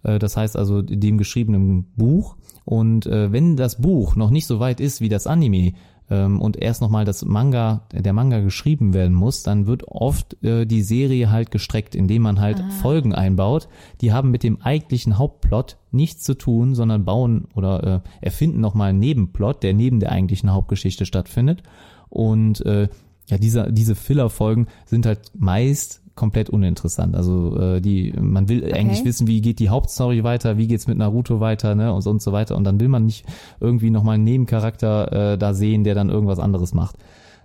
äh, 0.03 0.18
das 0.18 0.37
heißt 0.37 0.57
also 0.57 0.83
dem 0.83 1.16
geschriebenen 1.16 1.93
Buch. 1.97 2.37
Und 2.64 3.07
äh, 3.07 3.33
wenn 3.33 3.57
das 3.57 3.81
Buch 3.81 4.16
noch 4.16 4.31
nicht 4.31 4.47
so 4.47 4.61
weit 4.61 4.81
ist 4.81 5.01
wie 5.01 5.09
das 5.09 5.26
Anime, 5.26 5.72
ähm, 6.11 6.40
und 6.40 6.56
erst 6.56 6.82
nochmal 6.82 7.04
das 7.04 7.24
Manga, 7.24 7.86
der 7.92 8.12
Manga 8.12 8.40
geschrieben 8.40 8.92
werden 8.92 9.14
muss, 9.14 9.42
dann 9.42 9.66
wird 9.66 9.84
oft 9.86 10.42
äh, 10.42 10.66
die 10.66 10.82
Serie 10.82 11.30
halt 11.30 11.50
gestreckt, 11.50 11.94
indem 11.94 12.22
man 12.22 12.40
halt 12.40 12.62
Folgen 12.82 13.14
einbaut. 13.14 13.68
Die 14.00 14.12
haben 14.12 14.30
mit 14.30 14.42
dem 14.42 14.61
eigentlichen 14.61 15.18
Hauptplot 15.18 15.76
nichts 15.92 16.22
zu 16.22 16.34
tun, 16.34 16.74
sondern 16.74 17.04
bauen 17.04 17.46
oder 17.54 18.02
äh, 18.20 18.24
erfinden 18.26 18.61
nochmal 18.61 18.90
einen 18.90 18.98
Nebenplot, 18.98 19.62
der 19.62 19.72
neben 19.72 20.00
der 20.00 20.12
eigentlichen 20.12 20.52
Hauptgeschichte 20.52 21.06
stattfindet. 21.06 21.62
Und 22.08 22.64
äh, 22.66 22.88
ja, 23.28 23.38
diese, 23.38 23.72
diese 23.72 23.94
Filler-Folgen 23.94 24.66
sind 24.84 25.06
halt 25.06 25.30
meist 25.38 26.02
komplett 26.21 26.51
uninteressant. 26.51 27.16
Also 27.16 27.59
äh, 27.59 27.81
die, 27.81 28.12
man 28.21 28.51
will 28.51 28.62
okay. 28.62 28.75
eigentlich 28.75 29.05
wissen, 29.07 29.27
wie 29.27 29.41
geht 29.41 29.59
die 29.59 29.71
Hauptstory 29.71 30.23
weiter, 30.23 30.59
wie 30.59 30.66
geht's 30.66 30.87
mit 30.87 30.99
Naruto 30.99 31.41
weiter, 31.41 31.75
ne 31.75 31.95
und 31.95 32.03
so 32.03 32.11
und 32.11 32.21
so 32.21 32.31
weiter. 32.31 32.59
Und 32.59 32.64
dann 32.64 32.79
will 32.79 32.89
man 32.89 33.07
nicht 33.07 33.25
irgendwie 33.59 33.89
nochmal 33.89 34.16
einen 34.16 34.25
Nebencharakter 34.25 35.33
äh, 35.33 35.39
da 35.39 35.55
sehen, 35.55 35.83
der 35.83 35.95
dann 35.95 36.11
irgendwas 36.11 36.39
anderes 36.39 36.75
macht. 36.75 36.97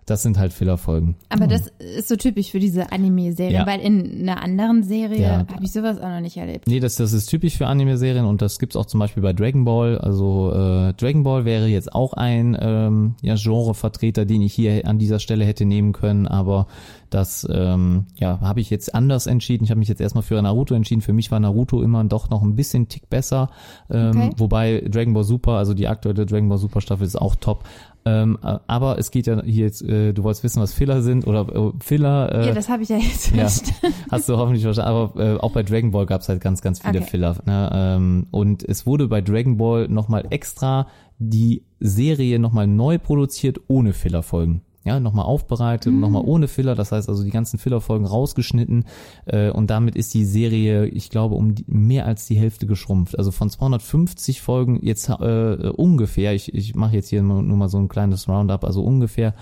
Das 0.08 0.22
sind 0.22 0.38
halt 0.38 0.54
Fillerfolgen. 0.54 1.16
Aber 1.30 1.48
das 1.48 1.72
ist 1.80 2.10
so 2.10 2.16
typisch 2.16 2.52
für 2.52 2.60
diese 2.60 2.92
Anime-Serie, 2.92 3.54
Ja. 3.56 3.66
weil 3.66 3.80
in 3.80 4.22
einer 4.30 4.44
anderen 4.44 4.84
Serie 4.84 5.20
Ja. 5.22 5.38
habe 5.52 5.64
ich 5.64 5.72
sowas 5.72 5.98
auch 6.00 6.08
noch 6.10 6.20
nicht 6.22 6.38
erlebt. 6.38 6.68
Nee, 6.68 6.80
das, 6.80 6.96
das 6.98 7.12
ist 7.12 7.26
typisch 7.26 7.58
für 7.58 7.66
Anime-Serien 7.66 8.24
und 8.26 8.42
das 8.44 8.60
gibt's 8.60 8.76
auch 8.76 8.86
zum 8.86 9.00
Beispiel 9.00 9.24
bei 9.24 9.34
Dragon 9.34 9.66
Ball. 9.66 9.98
Also 9.98 10.52
äh, 10.54 10.94
Dragon 10.94 11.24
Ball 11.24 11.46
wäre 11.46 11.66
jetzt 11.68 11.94
auch 11.96 12.14
ein 12.14 12.56
ähm, 12.60 13.16
ja, 13.24 13.34
Genre-Vertreter, 13.36 14.26
den 14.26 14.42
ich 14.44 14.54
hier 14.54 14.88
an 14.88 15.00
dieser 15.00 15.18
Stelle 15.20 15.44
hätte 15.44 15.66
nehmen 15.66 15.92
können, 15.92 16.28
aber 16.28 16.68
das 17.10 17.48
ähm, 17.52 18.06
ja, 18.20 18.40
habe 18.42 18.60
ich 18.60 18.70
jetzt 18.70 18.94
anders 18.94 19.26
entschieden. 19.26 19.64
Ich 19.64 19.72
habe 19.72 19.80
mich 19.80 19.88
jetzt 19.88 20.02
erstmal 20.02 20.24
für 20.24 20.40
Naruto 20.42 20.76
entschieden. 20.76 21.02
Für 21.02 21.14
mich 21.14 21.32
war 21.32 21.40
Naruto 21.40 21.82
immer 21.82 22.04
doch 22.04 22.30
noch 22.30 22.44
ein 22.44 22.56
bisschen 22.56 22.90
Tick 22.90 23.10
besser. 23.10 23.50
Ähm, 23.90 24.06
Okay. 24.16 24.30
Wobei 24.38 24.84
Dragon 24.88 25.14
Ball 25.14 25.24
Super, 25.24 25.54
also 25.54 25.74
die 25.74 25.88
aktuelle 25.88 26.26
Dragon 26.26 26.48
Ball 26.50 26.58
Super 26.58 26.82
Staffel 26.82 27.06
ist 27.08 27.16
auch 27.20 27.36
top. 27.36 27.64
Ähm, 28.08 28.38
äh, 28.44 28.60
aber 28.68 29.00
es 29.00 29.10
geht 29.10 29.26
ja 29.26 29.42
hier 29.44 29.66
jetzt, 29.66 29.82
äh, 29.82 30.14
du 30.14 30.24
wolltest 30.24 30.44
wissen, 30.44 30.62
was 30.62 30.74
Filler 30.74 31.02
sind 31.02 31.26
oder 31.26 31.48
äh, 31.54 31.72
Filler. 31.80 32.32
Äh, 32.34 32.48
ja, 32.48 32.54
das 32.54 32.70
habe 32.70 32.84
ich 32.84 32.90
ja 32.90 32.98
jetzt 32.98 33.32
ja, 33.36 33.48
verstanden. 33.48 33.96
hast 34.12 34.30
du 34.30 34.38
hoffentlich 34.38 34.64
verstanden. 34.64 34.90
Aber 34.90 35.20
äh, 35.24 35.38
auch 35.38 35.52
bei 35.52 35.64
Dragon 35.64 35.92
Ball 35.92 36.06
gab 36.06 36.22
es 36.22 36.30
halt 36.30 36.40
ganz, 36.40 36.62
ganz 36.62 36.80
viele 36.80 37.00
Okay. 37.00 37.10
Filler. 37.10 37.36
Ne? 37.46 37.70
Ähm, 37.74 38.28
und 38.30 38.64
es 38.64 38.86
wurde 38.86 39.08
bei 39.08 39.22
Dragon 39.22 39.58
Ball 39.58 39.88
nochmal 39.88 40.26
extra 40.30 40.88
die 41.18 41.64
Serie 41.80 42.40
nochmal 42.40 42.68
neu 42.68 43.00
produziert 43.00 43.60
ohne 43.68 43.94
Fillerfolgen. 43.94 44.62
Ja, 44.86 45.00
nochmal 45.00 45.26
aufbereitet 45.26 45.92
und 45.92 46.00
nochmal 46.00 46.22
ohne 46.26 46.48
Filler. 46.48 46.76
Das 46.76 46.92
heißt 46.92 47.10
also 47.10 47.24
die 47.24 47.32
ganzen 47.32 47.58
Fillerfolgen 47.58 48.06
rausgeschnitten. 48.06 48.86
Äh, 49.26 49.50
und 49.50 49.72
damit 49.72 49.96
ist 49.96 50.14
die 50.14 50.26
Serie, 50.26 50.86
ich 50.86 51.10
glaube, 51.10 51.34
um 51.34 51.56
die, 51.56 51.66
mehr 51.68 52.06
als 52.06 52.28
die 52.28 52.36
Hälfte 52.36 52.68
geschrumpft. 52.68 53.18
Also 53.18 53.32
von 53.32 53.50
250 53.50 54.42
Folgen 54.42 54.80
jetzt 54.84 55.10
äh, 55.10 55.72
ungefähr, 55.76 56.36
ich, 56.36 56.54
ich 56.54 56.76
mache 56.76 56.96
jetzt 56.96 57.10
hier 57.10 57.24
nur 57.24 57.42
mal 57.42 57.68
so 57.68 57.80
ein 57.80 57.88
kleines 57.88 58.30
Roundup, 58.30 58.64
also 58.64 58.84
ungefähr 58.84 59.34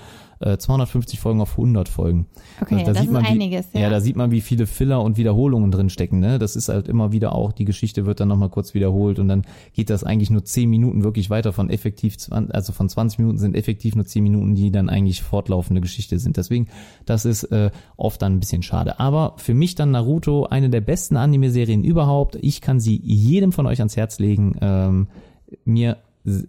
äh, 0.44 0.58
250 0.58 1.20
Folgen 1.20 1.41
auf 1.41 1.52
100 1.52 1.89
Folgen. 1.89 2.28
Okay, 2.62 2.76
Also 2.76 2.86
da 2.86 2.91
das 2.94 3.02
sieht 3.02 3.10
ist 3.10 3.14
man, 3.14 3.26
einiges, 3.26 3.68
wie, 3.74 3.80
ja. 3.80 3.89
da 3.89 4.02
sieht 4.02 4.16
man, 4.16 4.32
wie 4.32 4.41
viele 4.41 4.68
Filler 4.68 5.02
und 5.02 5.18
Wiederholungen 5.18 5.72
drin 5.72 5.89
stecken. 5.89 6.20
Ne? 6.20 6.39
Das 6.39 6.56
ist 6.56 6.70
halt 6.70 6.88
immer 6.88 7.12
wieder 7.12 7.34
auch, 7.34 7.52
die 7.52 7.66
Geschichte 7.66 8.06
wird 8.06 8.20
dann 8.20 8.28
nochmal 8.28 8.50
kurz 8.50 8.74
wiederholt 8.74 9.20
und 9.20 9.28
dann 9.28 9.44
geht 9.74 9.89
das 9.89 10.04
eigentlich 10.04 10.30
nur 10.30 10.44
10 10.44 10.70
Minuten 10.70 11.04
wirklich 11.04 11.30
weiter 11.30 11.54
von 11.54 11.70
effektiv, 11.70 12.18
20, 12.18 12.54
also 12.54 12.74
von 12.74 12.89
20 12.89 13.20
Minuten 13.20 13.38
sind 13.38 13.56
effektiv 13.56 13.96
nur 13.96 14.06
10 14.06 14.24
Minuten, 14.24 14.56
die 14.56 14.72
dann 14.72 14.89
eigentlich 14.89 15.22
fortlaufende 15.22 15.82
Geschichte 15.82 16.20
sind. 16.20 16.38
Deswegen, 16.38 16.68
das 17.06 17.26
ist 17.26 17.44
äh, 17.46 17.72
oft 17.98 18.22
dann 18.22 18.34
ein 18.34 18.39
bisschen 18.39 18.64
schade. 18.64 19.00
Aber 19.00 19.36
für 19.38 19.54
mich 19.54 19.76
dann 19.76 19.91
Naruto 19.91 20.46
eine 20.46 20.70
der 20.70 20.82
besten 20.82 21.18
Anime-Serien 21.18 21.84
überhaupt. 21.84 22.38
Ich 22.41 22.62
kann 22.62 22.80
sie 22.80 23.00
jedem 23.04 23.52
von 23.52 23.66
euch 23.66 23.80
ans 23.80 23.96
Herz 23.96 24.20
legen. 24.20 24.56
Ähm, 24.62 25.08
mir 25.66 25.98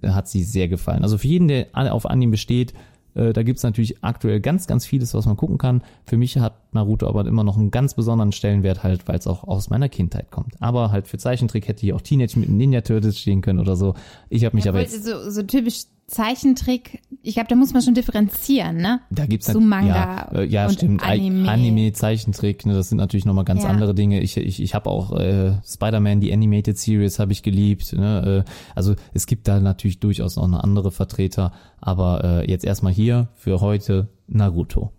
hat 0.07 0.28
sie 0.28 0.45
sehr 0.45 0.68
gefallen. 0.68 1.03
Also 1.03 1.18
für 1.18 1.26
jeden, 1.26 1.49
der 1.49 1.66
auf 1.74 2.07
Anime 2.07 2.32
besteht, 2.32 2.74
äh, 3.14 3.32
da 3.32 3.42
gibt's 3.42 3.62
natürlich 3.62 4.02
aktuell 4.02 4.40
ganz, 4.40 4.66
ganz 4.66 4.86
vieles, 4.86 5.14
was 5.14 5.26
man 5.26 5.36
gucken 5.36 5.58
kann. 5.58 5.82
Für 6.04 6.16
mich 6.16 6.36
hat 6.38 6.54
Naruto 6.72 7.06
aber 7.06 7.26
immer 7.26 7.44
noch 7.44 7.56
einen 7.56 7.70
ganz 7.70 7.94
besonderen 7.94 8.32
Stellenwert 8.32 8.82
halt, 8.82 9.06
weil 9.08 9.18
es 9.18 9.26
auch 9.26 9.44
aus 9.44 9.70
meiner 9.70 9.88
Kindheit 9.88 10.30
kommt. 10.30 10.54
Aber 10.60 10.90
halt 10.90 11.06
für 11.06 11.18
Zeichentrick 11.18 11.68
hätte 11.68 11.80
hier 11.80 11.96
auch 11.96 12.00
Teenage 12.00 12.38
Mutant 12.38 12.58
Ninja 12.58 12.80
Turtles 12.80 13.18
stehen 13.18 13.40
können 13.40 13.60
oder 13.60 13.76
so. 13.76 13.94
Ich 14.28 14.44
habe 14.44 14.56
mich 14.56 14.68
aber 14.68 14.80
Obwohl, 14.80 14.92
jetzt 14.92 15.04
so, 15.04 15.30
so 15.30 15.42
typisch 15.42 15.84
Zeichentrick, 16.07 17.00
ich 17.22 17.34
glaube, 17.34 17.48
da 17.48 17.57
muss 17.57 17.72
man 17.72 17.82
schon 17.82 17.94
differenzieren, 17.94 18.76
ne? 18.76 19.00
Da 19.11 19.24
gibt's 19.26 19.46
Zu 19.46 19.61
Manga 19.61 20.28
ja, 20.32 20.40
äh, 20.40 20.44
ja 20.44 20.68
stimmt. 20.68 21.02
Anime. 21.02 21.48
Anime, 21.48 21.92
Zeichentrick, 21.92 22.66
ne, 22.66 22.74
das 22.74 22.90
sind 22.90 22.98
natürlich 22.98 23.24
nochmal 23.24 23.44
ganz 23.44 23.62
Ja. 23.62 23.70
andere 23.70 23.94
Dinge. 23.94 24.20
Ich, 24.20 24.36
ich, 24.36 24.62
ich 24.62 24.74
habe 24.74 24.90
auch 24.90 25.12
äh, 25.18 25.55
Spider-Man, 25.66 26.20
die 26.20 26.32
Animated 26.32 26.76
Series 26.78 27.18
habe 27.18 27.32
ich 27.32 27.42
geliebt. 27.42 27.94
Ne, 27.94 28.44
äh, 28.46 28.50
also 28.74 28.94
es 29.14 29.26
gibt 29.26 29.48
da 29.48 29.61
natürlich 29.61 29.98
durchaus 29.98 30.36
noch 30.36 30.44
eine 30.44 30.62
andere 30.62 30.90
Vertreter, 30.90 31.52
aber 31.80 32.22
äh, 32.42 32.50
jetzt 32.50 32.64
erstmal 32.64 32.92
hier 32.92 33.28
für 33.34 33.61
heute 33.61 34.09
Naruto. 34.26 34.92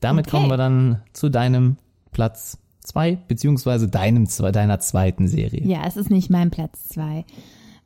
Damit 0.00 0.26
Okay. 0.28 0.36
kommen 0.36 0.50
wir 0.50 0.56
dann 0.56 1.02
zu 1.12 1.28
deinem 1.28 1.76
Platz 2.12 2.58
zwei 2.80 3.16
beziehungsweise 3.28 3.88
deinem 3.88 4.26
deiner 4.52 4.78
zweiten 4.80 5.28
Serie. 5.28 5.66
Ja, 5.66 5.84
es 5.86 5.96
ist 5.96 6.10
nicht 6.10 6.30
mein 6.30 6.50
Platz 6.50 6.88
zwei. 6.88 7.24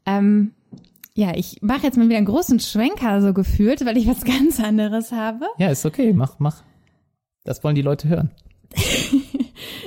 Ähm, 0.07 0.53
ja, 1.15 1.35
ich 1.35 1.61
mache 1.63 1.83
jetzt 1.83 1.97
mal 1.97 2.07
wieder 2.07 2.19
einen 2.19 2.27
großen 2.27 2.61
Schwenker 2.61 3.21
so 3.21 3.33
gefühlt, 3.33 3.85
weil 3.85 3.97
ich 3.97 4.07
was 4.07 4.25
ganz 4.25 4.61
anderes 4.61 5.13
habe. 5.13 5.47
Ja, 5.59 5.69
ist 5.71 5.87
okay, 5.87 6.13
mach, 6.13 6.39
mach. 6.39 6.63
Das 7.45 7.65
wollen 7.65 7.75
die 7.75 7.83
Leute 7.83 8.09
hören. 8.09 8.31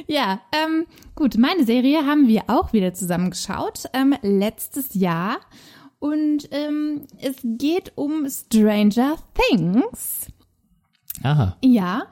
Ja, 0.07 0.41
ähm, 0.51 0.85
gut, 1.15 1.37
meine 1.37 1.65
Serie 1.65 2.05
haben 2.05 2.27
wir 2.27 2.43
auch 2.47 2.73
wieder 2.73 2.93
zusammen 2.93 3.31
geschaut, 3.31 3.85
ähm, 3.93 4.15
letztes 4.21 4.93
Jahr. 4.93 5.37
Und 5.99 6.49
ähm, 6.51 7.07
es 7.19 7.37
geht 7.43 7.93
um 7.95 8.27
Stranger 8.29 9.15
Things. 9.33 10.27
Aha. 11.23 11.55
Ja, 11.63 12.03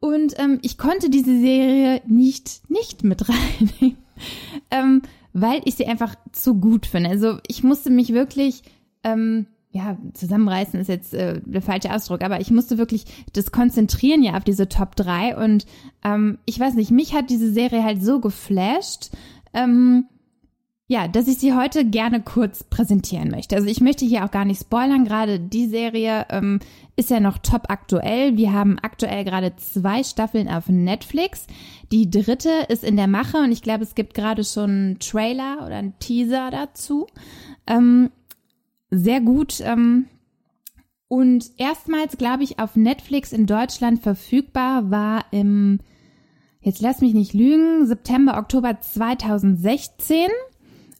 und 0.00 0.38
ähm, 0.38 0.58
ich 0.62 0.78
konnte 0.78 1.08
diese 1.08 1.38
Serie 1.38 2.02
nicht, 2.06 2.68
nicht 2.68 3.04
mit 3.04 3.28
reinnehmen, 3.28 3.98
ähm, 4.70 5.02
weil 5.38 5.60
ich 5.66 5.74
sie 5.74 5.86
einfach 5.86 6.14
zu 6.32 6.54
gut 6.54 6.86
finde. 6.86 7.10
Also 7.10 7.38
ich 7.46 7.62
musste 7.62 7.90
mich 7.90 8.14
wirklich, 8.14 8.62
ähm, 9.04 9.46
ja, 9.70 9.98
zusammenreißen 10.14 10.80
ist 10.80 10.88
jetzt 10.88 11.12
äh, 11.12 11.42
der 11.44 11.60
falsche 11.60 11.92
Ausdruck, 11.92 12.22
aber 12.22 12.40
ich 12.40 12.50
musste 12.50 12.78
wirklich 12.78 13.04
das 13.34 13.52
konzentrieren 13.52 14.22
ja 14.22 14.34
auf 14.38 14.44
diese 14.44 14.70
Top 14.70 14.96
3 14.96 15.36
und 15.36 15.66
ähm, 16.02 16.38
ich 16.46 16.58
weiß 16.58 16.74
nicht, 16.74 16.90
mich 16.90 17.14
hat 17.14 17.28
diese 17.28 17.52
Serie 17.52 17.84
halt 17.84 18.02
so 18.02 18.18
geflasht, 18.18 19.10
ähm, 19.52 20.06
ja, 20.88 21.08
dass 21.08 21.26
ich 21.26 21.38
sie 21.38 21.52
heute 21.52 21.84
gerne 21.84 22.22
kurz 22.22 22.62
präsentieren 22.62 23.28
möchte. 23.28 23.56
Also 23.56 23.66
ich 23.66 23.80
möchte 23.80 24.04
hier 24.04 24.24
auch 24.24 24.30
gar 24.30 24.44
nicht 24.44 24.60
spoilern. 24.60 25.04
Gerade 25.04 25.40
die 25.40 25.66
Serie 25.66 26.26
ähm, 26.30 26.60
ist 26.94 27.10
ja 27.10 27.18
noch 27.18 27.38
top 27.38 27.64
aktuell. 27.70 28.36
Wir 28.36 28.52
haben 28.52 28.78
aktuell 28.80 29.24
gerade 29.24 29.56
zwei 29.56 30.04
Staffeln 30.04 30.48
auf 30.48 30.68
Netflix. 30.68 31.48
Die 31.90 32.08
dritte 32.08 32.50
ist 32.68 32.84
in 32.84 32.96
der 32.96 33.08
Mache 33.08 33.38
und 33.38 33.50
ich 33.50 33.62
glaube, 33.62 33.82
es 33.82 33.96
gibt 33.96 34.14
gerade 34.14 34.44
schon 34.44 34.70
einen 34.70 34.98
Trailer 35.00 35.66
oder 35.66 35.76
einen 35.76 35.98
Teaser 35.98 36.50
dazu. 36.52 37.08
Ähm, 37.66 38.10
sehr 38.90 39.20
gut. 39.20 39.60
Ähm, 39.60 40.06
und 41.08 41.50
erstmals, 41.56 42.16
glaube 42.16 42.44
ich, 42.44 42.60
auf 42.60 42.76
Netflix 42.76 43.32
in 43.32 43.46
Deutschland 43.46 44.02
verfügbar 44.02 44.88
war 44.90 45.24
im, 45.32 45.80
jetzt 46.60 46.80
lass 46.80 47.00
mich 47.00 47.12
nicht 47.14 47.32
lügen, 47.32 47.86
September, 47.86 48.38
Oktober 48.38 48.80
2016. 48.80 50.28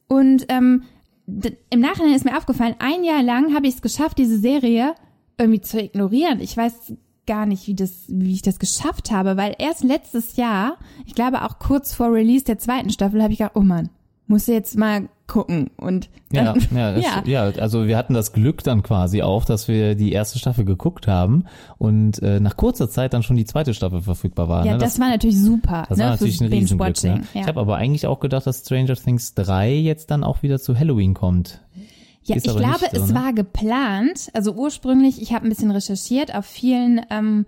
Und 0.08 0.46
ähm, 0.48 0.84
im 1.26 1.80
Nachhinein 1.80 2.14
ist 2.14 2.24
mir 2.24 2.36
aufgefallen, 2.36 2.76
ein 2.78 3.04
Jahr 3.04 3.22
lang 3.22 3.54
habe 3.54 3.66
ich 3.66 3.74
es 3.74 3.82
geschafft, 3.82 4.18
diese 4.18 4.38
Serie 4.38 4.94
irgendwie 5.38 5.60
zu 5.60 5.80
ignorieren. 5.80 6.40
Ich 6.40 6.56
weiß 6.56 6.94
gar 7.26 7.46
nicht, 7.46 7.66
wie 7.66 7.74
das, 7.74 8.04
wie 8.08 8.32
ich 8.32 8.42
das 8.42 8.58
geschafft 8.58 9.10
habe, 9.10 9.36
weil 9.36 9.54
erst 9.58 9.82
letztes 9.82 10.36
Jahr, 10.36 10.78
ich 11.04 11.14
glaube 11.14 11.42
auch 11.42 11.58
kurz 11.58 11.92
vor 11.92 12.12
Release 12.12 12.44
der 12.44 12.58
zweiten 12.58 12.90
Staffel, 12.90 13.22
habe 13.22 13.32
ich 13.32 13.40
gedacht, 13.40 13.56
oh 13.56 13.62
Mann, 13.62 13.90
muss 14.28 14.46
jetzt 14.46 14.76
mal 14.76 15.08
gucken. 15.26 15.70
Und 15.76 16.08
Ja, 16.32 16.52
dann, 16.52 16.66
ja, 16.74 16.92
das, 16.94 17.04
ja. 17.04 17.22
ja. 17.24 17.42
also 17.60 17.86
wir 17.86 17.96
hatten 17.96 18.14
das 18.14 18.32
Glück 18.32 18.62
dann 18.62 18.82
quasi 18.82 19.22
auch, 19.22 19.44
dass 19.44 19.68
wir 19.68 19.94
die 19.94 20.12
erste 20.12 20.38
Staffel 20.38 20.64
geguckt 20.64 21.06
haben 21.06 21.44
und 21.78 22.22
äh, 22.22 22.40
nach 22.40 22.56
kurzer 22.56 22.88
Zeit 22.88 23.12
dann 23.12 23.22
schon 23.22 23.36
die 23.36 23.44
zweite 23.44 23.74
Staffel 23.74 24.02
verfügbar 24.02 24.48
war. 24.48 24.64
ja, 24.64 24.72
ne? 24.72 24.78
das, 24.78 25.00
war 25.00 25.08
natürlich 25.08 25.40
super. 25.40 25.86
das 25.88 25.98
ne, 25.98 26.04
war 26.04 26.10
natürlich 26.12 26.40
ein 26.40 26.48
Riesenglück. 26.48 27.02
Ne? 27.04 27.22
Ja. 27.34 27.40
Ich 27.42 27.46
habe 27.46 27.60
aber 27.60 27.76
eigentlich 27.76 28.06
auch 28.06 28.20
gedacht, 28.20 28.46
dass 28.46 28.60
Stranger 28.60 28.96
Things 28.96 29.34
3 29.34 29.74
jetzt 29.74 30.10
dann 30.10 30.24
auch 30.24 30.42
wieder 30.42 30.58
zu 30.58 30.78
Halloween 30.78 31.14
kommt. 31.14 31.60
Ja, 32.22 32.34
Ist 32.34 32.46
ich 32.46 32.56
glaube, 32.56 32.86
so, 32.92 33.02
es 33.02 33.08
ne? 33.10 33.14
war 33.14 33.32
geplant. 33.32 34.30
Also 34.32 34.52
ursprünglich, 34.52 35.22
ich 35.22 35.32
habe 35.32 35.46
ein 35.46 35.48
bisschen 35.48 35.70
recherchiert, 35.70 36.34
auf 36.34 36.44
vielen 36.44 37.00
ähm, 37.10 37.46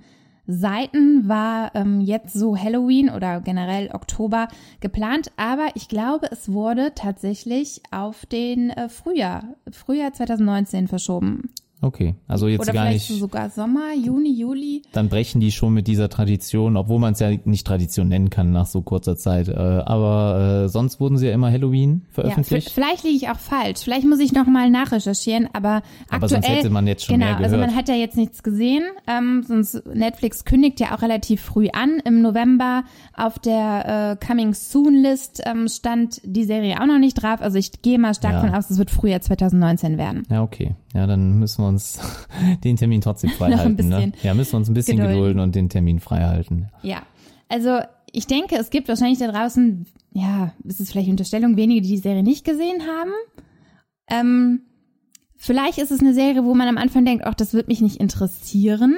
Seiten 0.50 1.28
war 1.28 1.74
ähm, 1.74 2.00
jetzt 2.00 2.32
so 2.32 2.56
Halloween 2.56 3.10
oder 3.10 3.42
generell 3.42 3.90
Oktober 3.92 4.48
geplant, 4.80 5.30
aber 5.36 5.68
ich 5.74 5.88
glaube, 5.88 6.26
es 6.32 6.50
wurde 6.50 6.94
tatsächlich 6.94 7.82
auf 7.90 8.24
den 8.24 8.70
äh, 8.70 8.88
Frühjahr, 8.88 9.44
Frühjahr 9.70 10.14
2019 10.14 10.88
verschoben. 10.88 11.50
Okay, 11.80 12.16
also 12.26 12.48
jetzt 12.48 12.60
oder 12.62 12.72
gar 12.72 12.86
vielleicht 12.86 13.08
nicht. 13.10 13.20
sogar 13.20 13.50
Sommer, 13.50 13.94
Juni, 13.94 14.32
Juli. 14.32 14.82
Dann 14.92 15.08
brechen 15.08 15.40
die 15.40 15.52
schon 15.52 15.74
mit 15.74 15.86
dieser 15.86 16.08
Tradition, 16.08 16.76
obwohl 16.76 16.98
man 16.98 17.12
es 17.12 17.20
ja 17.20 17.30
nicht 17.44 17.66
Tradition 17.66 18.08
nennen 18.08 18.30
kann 18.30 18.50
nach 18.50 18.66
so 18.66 18.82
kurzer 18.82 19.16
Zeit. 19.16 19.46
Äh, 19.48 19.52
aber 19.52 20.64
äh, 20.64 20.68
sonst 20.68 20.98
wurden 20.98 21.18
sie 21.18 21.28
ja 21.28 21.32
immer 21.34 21.52
Halloween 21.52 22.02
Ja, 22.08 22.12
veröffentlicht. 22.14 22.70
v- 22.70 22.74
vielleicht 22.74 23.04
liege 23.04 23.16
ich 23.16 23.28
auch 23.30 23.38
falsch. 23.38 23.80
Vielleicht 23.84 24.06
muss 24.06 24.18
ich 24.18 24.32
noch 24.32 24.46
mal 24.46 24.70
nachrecherchieren, 24.70 25.48
aber, 25.52 25.82
Aber 26.08 26.24
aktuell. 26.24 26.28
sonst 26.30 26.48
hätte 26.48 26.70
man 26.70 26.86
jetzt 26.88 27.04
schon 27.04 27.14
genau, 27.14 27.26
mehr 27.26 27.36
also 27.36 27.50
gehört. 27.54 27.68
man 27.70 27.76
hat 27.76 27.88
ja 27.88 27.94
jetzt 27.94 28.16
nichts 28.16 28.42
gesehen. 28.42 28.82
Ähm, 29.06 29.44
sonst 29.46 29.86
Netflix 29.86 30.44
kündigt 30.44 30.80
ja 30.80 30.96
auch 30.96 31.02
relativ 31.02 31.40
früh 31.42 31.68
an. 31.72 32.00
Im 32.04 32.22
November 32.22 32.82
auf 33.16 33.38
der 33.38 34.16
äh, 34.20 34.26
Coming 34.26 34.52
Soon 34.54 34.94
List 34.94 35.42
ähm, 35.46 35.68
stand 35.68 36.20
die 36.24 36.44
Serie 36.44 36.80
auch 36.80 36.86
noch 36.86 36.98
nicht 36.98 37.22
drauf. 37.22 37.40
Also 37.40 37.56
ich 37.58 37.82
gehe 37.82 37.98
mal 38.00 38.14
stark 38.14 38.32
Ja. 38.34 38.40
von 38.40 38.50
aus, 38.54 38.68
es 38.68 38.78
wird 38.78 38.90
Frühjahr 38.90 39.20
2019 39.20 39.96
werden. 39.96 40.24
Ja, 40.30 40.42
okay. 40.42 40.74
Ja, 40.94 41.06
dann 41.06 41.38
müssen 41.38 41.62
wir 41.62 41.67
uns 41.68 41.98
den 42.64 42.76
Termin 42.76 43.00
trotzdem 43.00 43.30
frei 43.30 43.48
Noch 43.50 43.60
ein 43.60 43.76
halten. 43.76 43.88
Ne? 43.88 44.12
Ja, 44.22 44.34
müssen 44.34 44.52
wir 44.52 44.58
uns 44.58 44.68
ein 44.68 44.74
bisschen 44.74 44.96
gedulden. 44.96 45.16
gedulden 45.16 45.40
und 45.40 45.54
den 45.54 45.68
Termin 45.68 46.00
frei 46.00 46.24
halten. 46.24 46.68
Ja, 46.82 47.02
also 47.48 47.80
ich 48.12 48.26
denke, 48.26 48.56
es 48.56 48.70
gibt 48.70 48.88
wahrscheinlich 48.88 49.18
da 49.18 49.30
draußen, 49.30 49.86
ja, 50.12 50.52
es 50.66 50.80
ist 50.80 50.92
vielleicht 50.92 51.08
Unterstellung, 51.08 51.56
wenige, 51.56 51.82
die 51.82 51.90
die 51.90 51.98
Serie 51.98 52.22
nicht 52.22 52.44
gesehen 52.44 52.82
haben. 52.82 53.12
Ähm, 54.10 54.62
vielleicht 55.36 55.78
ist 55.78 55.90
es 55.90 56.00
eine 56.00 56.14
Serie, 56.14 56.44
wo 56.44 56.54
man 56.54 56.68
am 56.68 56.78
Anfang 56.78 57.04
denkt, 57.04 57.24
ach, 57.26 57.34
das 57.34 57.54
wird 57.54 57.68
mich 57.68 57.80
nicht 57.80 57.96
interessieren. 57.96 58.96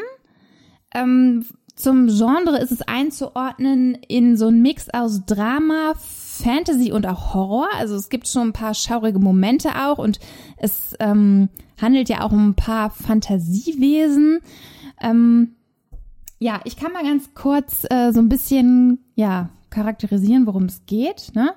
Ähm, 0.95 1.45
zum 1.75 2.09
Genre 2.09 2.59
ist 2.59 2.73
es 2.73 2.83
einzuordnen 2.83 3.95
in 4.07 4.37
so 4.37 4.49
einen 4.49 4.61
Mix 4.61 4.91
aus 4.91 5.25
Drama, 5.25 5.95
Fantasy 5.97 6.93
und 6.93 7.07
auch 7.07 7.35
Horror. 7.35 7.69
Also 7.77 7.97
es 7.97 8.09
gibt 8.09 8.29
schon 8.29 8.49
ein 8.49 8.53
paar 8.53 8.75
schaurige 8.75 9.19
Momente 9.19 9.71
auch 9.77 9.99
und 9.99 10.21
es 10.59 10.95
ähm, 11.01 11.49
handelt 11.81 12.09
ja 12.09 12.23
auch 12.23 12.33
um 12.33 12.51
ein 12.51 12.55
paar 12.55 12.91
Fantasiewesen. 12.91 14.41
Ähm, 15.01 15.57
ja, 16.39 16.61
ich 16.65 16.77
kann 16.77 16.93
mal 16.93 17.03
ganz 17.03 17.35
kurz 17.35 17.85
äh, 17.91 18.13
so 18.13 18.21
ein 18.21 18.29
bisschen 18.29 19.05
ja 19.15 19.51
charakterisieren, 19.71 20.47
worum 20.47 20.65
es 20.65 20.85
geht. 20.87 21.33
Ne? 21.35 21.55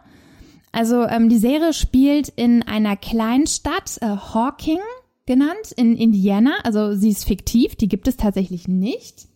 Also 0.71 1.03
ähm, 1.03 1.29
die 1.29 1.37
Serie 1.37 1.73
spielt 1.73 2.29
in 2.29 2.63
einer 2.63 2.95
Kleinstadt, 2.95 3.97
äh, 4.01 4.07
Hawking 4.07 4.79
genannt, 5.25 5.71
in 5.75 5.95
Indiana. 5.95 6.51
Also 6.63 6.95
sie 6.95 7.09
ist 7.09 7.25
fiktiv, 7.25 7.75
die 7.75 7.87
gibt 7.87 8.07
es 8.07 8.17
tatsächlich 8.17 8.67
nicht. 8.67 9.27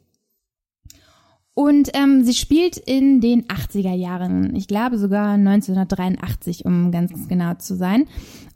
Und 1.53 1.89
ähm, 1.95 2.23
sie 2.23 2.35
spielt 2.35 2.77
in 2.77 3.19
den 3.19 3.45
80er 3.47 3.95
Jahren, 3.95 4.55
ich 4.55 4.67
glaube 4.67 4.99
sogar 4.99 5.29
1983, 5.29 6.65
um 6.65 6.91
ganz 6.91 7.27
genau 7.27 7.55
zu 7.55 7.75
sein. 7.75 8.05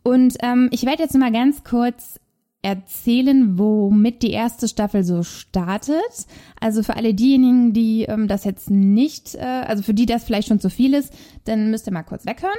Und 0.03 0.35
ähm, 0.41 0.69
ich 0.71 0.85
werde 0.85 1.03
jetzt 1.03 1.15
mal 1.17 1.31
ganz 1.31 1.63
kurz 1.63 2.19
erzählen, 2.63 3.57
womit 3.57 4.21
die 4.21 4.31
erste 4.31 4.67
Staffel 4.67 5.03
so 5.03 5.23
startet. 5.23 5.99
Also 6.59 6.83
für 6.83 6.95
alle 6.95 7.13
diejenigen, 7.13 7.73
die 7.73 8.03
ähm, 8.03 8.27
das 8.27 8.43
jetzt 8.43 8.69
nicht, 8.69 9.35
äh, 9.35 9.39
also 9.39 9.81
für 9.83 9.93
die 9.93 10.05
das 10.05 10.23
vielleicht 10.23 10.47
schon 10.47 10.59
zu 10.59 10.69
viel 10.69 10.93
ist, 10.93 11.11
dann 11.45 11.71
müsst 11.71 11.87
ihr 11.87 11.93
mal 11.93 12.03
kurz 12.03 12.25
weghören. 12.25 12.53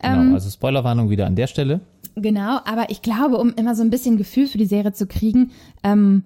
Genau, 0.00 0.20
Ähm, 0.20 0.34
also 0.34 0.48
Spoilerwarnung 0.50 1.10
wieder 1.10 1.26
an 1.26 1.36
der 1.36 1.46
Stelle. 1.46 1.80
Genau, 2.16 2.58
aber 2.64 2.90
ich 2.90 3.02
glaube, 3.02 3.36
um 3.38 3.52
immer 3.54 3.74
so 3.74 3.82
ein 3.82 3.90
bisschen 3.90 4.16
Gefühl 4.16 4.46
für 4.46 4.58
die 4.58 4.66
Serie 4.66 4.92
zu 4.92 5.06
kriegen, 5.06 5.50
ähm, 5.82 6.24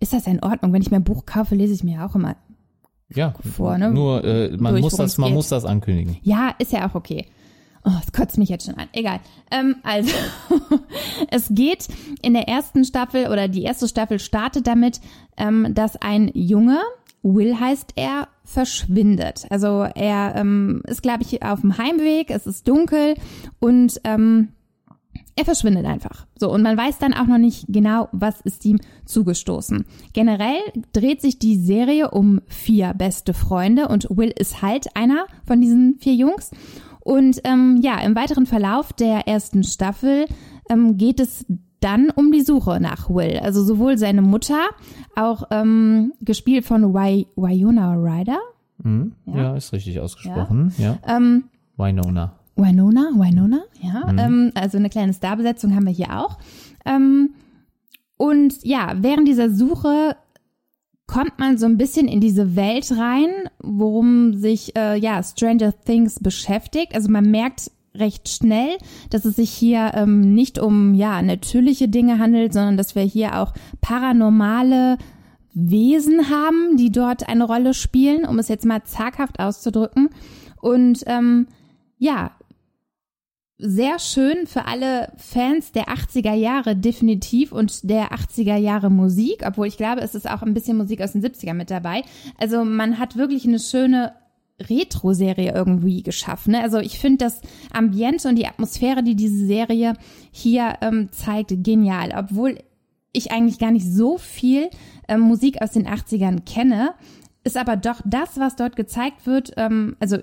ist 0.00 0.12
das 0.12 0.26
in 0.26 0.42
Ordnung? 0.42 0.72
Wenn 0.72 0.82
ich 0.82 0.90
mir 0.90 0.96
ein 0.96 1.04
Buch 1.04 1.24
kaufe, 1.24 1.54
lese 1.54 1.74
ich 1.74 1.84
mir 1.84 2.04
auch 2.04 2.14
immer. 2.14 2.36
Ja, 3.14 3.34
vor, 3.56 3.78
ne? 3.78 3.92
nur 3.92 4.24
äh, 4.24 4.56
man 4.56 4.72
Durch, 4.72 4.82
muss 4.82 4.96
das, 4.96 5.18
man 5.18 5.28
geht. 5.28 5.36
muss 5.36 5.48
das 5.48 5.64
ankündigen. 5.64 6.16
Ja, 6.22 6.50
ist 6.58 6.72
ja 6.72 6.88
auch 6.88 6.94
okay. 6.96 7.26
Oh, 7.88 7.92
das 8.00 8.10
kotzt 8.12 8.36
mich 8.36 8.48
jetzt 8.48 8.66
schon 8.66 8.76
an. 8.76 8.88
Egal. 8.92 9.20
Ähm, 9.52 9.76
also, 9.84 10.10
es 11.30 11.46
geht 11.50 11.86
in 12.20 12.34
der 12.34 12.48
ersten 12.48 12.84
Staffel 12.84 13.28
oder 13.28 13.46
die 13.46 13.62
erste 13.62 13.86
Staffel 13.86 14.18
startet 14.18 14.66
damit, 14.66 15.00
ähm, 15.36 15.72
dass 15.72 15.94
ein 15.96 16.30
Junge, 16.34 16.80
Will 17.22 17.58
heißt 17.58 17.92
er, 17.94 18.28
verschwindet. 18.44 19.46
Also 19.50 19.86
er 19.94 20.34
ähm, 20.36 20.82
ist, 20.86 21.02
glaube 21.02 21.22
ich, 21.22 21.42
auf 21.42 21.60
dem 21.60 21.78
Heimweg, 21.78 22.30
es 22.30 22.46
ist 22.46 22.66
dunkel 22.68 23.14
und 23.60 24.00
ähm, 24.04 24.48
er 25.36 25.44
verschwindet 25.44 25.86
einfach. 25.86 26.26
So, 26.38 26.50
und 26.50 26.62
man 26.62 26.76
weiß 26.76 26.98
dann 26.98 27.14
auch 27.14 27.26
noch 27.26 27.38
nicht 27.38 27.66
genau, 27.68 28.08
was 28.12 28.40
ist 28.40 28.64
ihm 28.64 28.80
zugestoßen. 29.04 29.84
Generell 30.12 30.60
dreht 30.92 31.20
sich 31.20 31.38
die 31.38 31.56
Serie 31.56 32.10
um 32.10 32.40
vier 32.46 32.94
beste 32.94 33.34
Freunde 33.34 33.88
und 33.88 34.08
Will 34.10 34.32
ist 34.36 34.62
halt 34.62 34.96
einer 34.96 35.26
von 35.46 35.60
diesen 35.60 35.98
vier 35.98 36.14
Jungs. 36.14 36.50
Und 37.06 37.40
ähm, 37.44 37.78
ja, 37.82 38.00
im 38.00 38.16
weiteren 38.16 38.46
Verlauf 38.46 38.92
der 38.92 39.28
ersten 39.28 39.62
Staffel 39.62 40.26
ähm, 40.68 40.96
geht 40.96 41.20
es 41.20 41.46
dann 41.78 42.10
um 42.10 42.32
die 42.32 42.40
Suche 42.42 42.80
nach 42.80 43.08
Will. 43.08 43.38
Also 43.40 43.62
sowohl 43.62 43.96
seine 43.96 44.22
Mutter, 44.22 44.58
auch 45.14 45.44
ähm, 45.52 46.14
gespielt 46.20 46.64
von 46.64 46.92
Wy 46.92 47.28
Wyona 47.36 47.94
Ryder, 47.94 48.38
Mhm. 48.82 49.12
Ja. 49.26 49.36
Ja. 49.36 49.56
ist 49.56 49.72
richtig 49.72 50.00
ausgesprochen. 50.00 50.72
Ja. 50.78 50.98
ähm, 51.06 51.44
Winona. 51.76 52.32
Winona, 52.56 53.10
Winona, 53.14 53.60
ja. 53.80 54.08
Ähm, 54.18 54.50
also 54.54 54.76
eine 54.76 54.90
kleine 54.90 55.14
Starbesetzung 55.14 55.74
haben 55.76 55.86
wir 55.86 55.92
hier 55.92 56.18
auch. 56.20 56.38
Ähm, 56.84 57.34
und 58.16 58.64
ja, 58.64 58.94
während 58.98 59.28
dieser 59.28 59.50
Suche 59.50 60.16
kommt 61.06 61.38
man 61.38 61.56
so 61.56 61.66
ein 61.66 61.78
bisschen 61.78 62.08
in 62.08 62.20
diese 62.20 62.56
Welt 62.56 62.90
rein, 62.92 63.30
worum 63.62 64.34
sich 64.34 64.76
äh, 64.76 64.98
ja 64.98 65.22
Stranger 65.22 65.72
Things 65.84 66.18
beschäftigt. 66.20 66.94
Also 66.94 67.10
man 67.10 67.30
merkt 67.30 67.70
recht 67.94 68.28
schnell, 68.28 68.76
dass 69.10 69.24
es 69.24 69.36
sich 69.36 69.50
hier 69.50 69.92
ähm, 69.94 70.34
nicht 70.34 70.58
um 70.58 70.94
ja 70.94 71.22
natürliche 71.22 71.88
Dinge 71.88 72.18
handelt, 72.18 72.52
sondern 72.52 72.76
dass 72.76 72.94
wir 72.94 73.02
hier 73.02 73.40
auch 73.40 73.52
paranormale 73.80 74.98
Wesen 75.54 76.28
haben, 76.28 76.76
die 76.76 76.92
dort 76.92 77.28
eine 77.28 77.44
Rolle 77.44 77.72
spielen, 77.72 78.26
um 78.26 78.38
es 78.38 78.48
jetzt 78.48 78.66
mal 78.66 78.82
zaghaft 78.84 79.40
auszudrücken. 79.40 80.10
Und 80.60 81.04
ähm, 81.06 81.46
ja, 81.98 82.32
sehr 83.58 83.98
schön 83.98 84.46
für 84.46 84.66
alle 84.66 85.12
Fans 85.16 85.72
der 85.72 85.86
80er 85.86 86.34
Jahre 86.34 86.76
definitiv 86.76 87.52
und 87.52 87.88
der 87.88 88.12
80er 88.12 88.56
Jahre 88.56 88.90
Musik, 88.90 89.44
obwohl 89.46 89.66
ich 89.66 89.78
glaube, 89.78 90.02
es 90.02 90.14
ist 90.14 90.28
auch 90.28 90.42
ein 90.42 90.52
bisschen 90.52 90.76
Musik 90.76 91.00
aus 91.00 91.12
den 91.12 91.22
70er 91.22 91.54
mit 91.54 91.70
dabei. 91.70 92.02
Also 92.38 92.64
man 92.64 92.98
hat 92.98 93.16
wirklich 93.16 93.46
eine 93.46 93.58
schöne 93.58 94.12
Retro-Serie 94.60 95.54
irgendwie 95.54 96.02
geschaffen. 96.02 96.52
Ne? 96.52 96.62
Also 96.62 96.78
ich 96.78 96.98
finde 96.98 97.24
das 97.24 97.40
Ambiente 97.72 98.28
und 98.28 98.36
die 98.36 98.46
Atmosphäre, 98.46 99.02
die 99.02 99.16
diese 99.16 99.46
Serie 99.46 99.94
hier 100.30 100.74
ähm, 100.82 101.08
zeigt, 101.12 101.52
genial. 101.62 102.12
Obwohl 102.16 102.58
ich 103.12 103.32
eigentlich 103.32 103.58
gar 103.58 103.70
nicht 103.70 103.86
so 103.90 104.18
viel 104.18 104.68
ähm, 105.08 105.20
Musik 105.20 105.62
aus 105.62 105.72
den 105.72 105.86
80ern 105.86 106.44
kenne, 106.44 106.94
ist 107.44 107.56
aber 107.56 107.76
doch 107.76 108.00
das, 108.04 108.38
was 108.38 108.56
dort 108.56 108.76
gezeigt 108.76 109.26
wird, 109.26 109.52
ähm, 109.56 109.96
also 110.00 110.18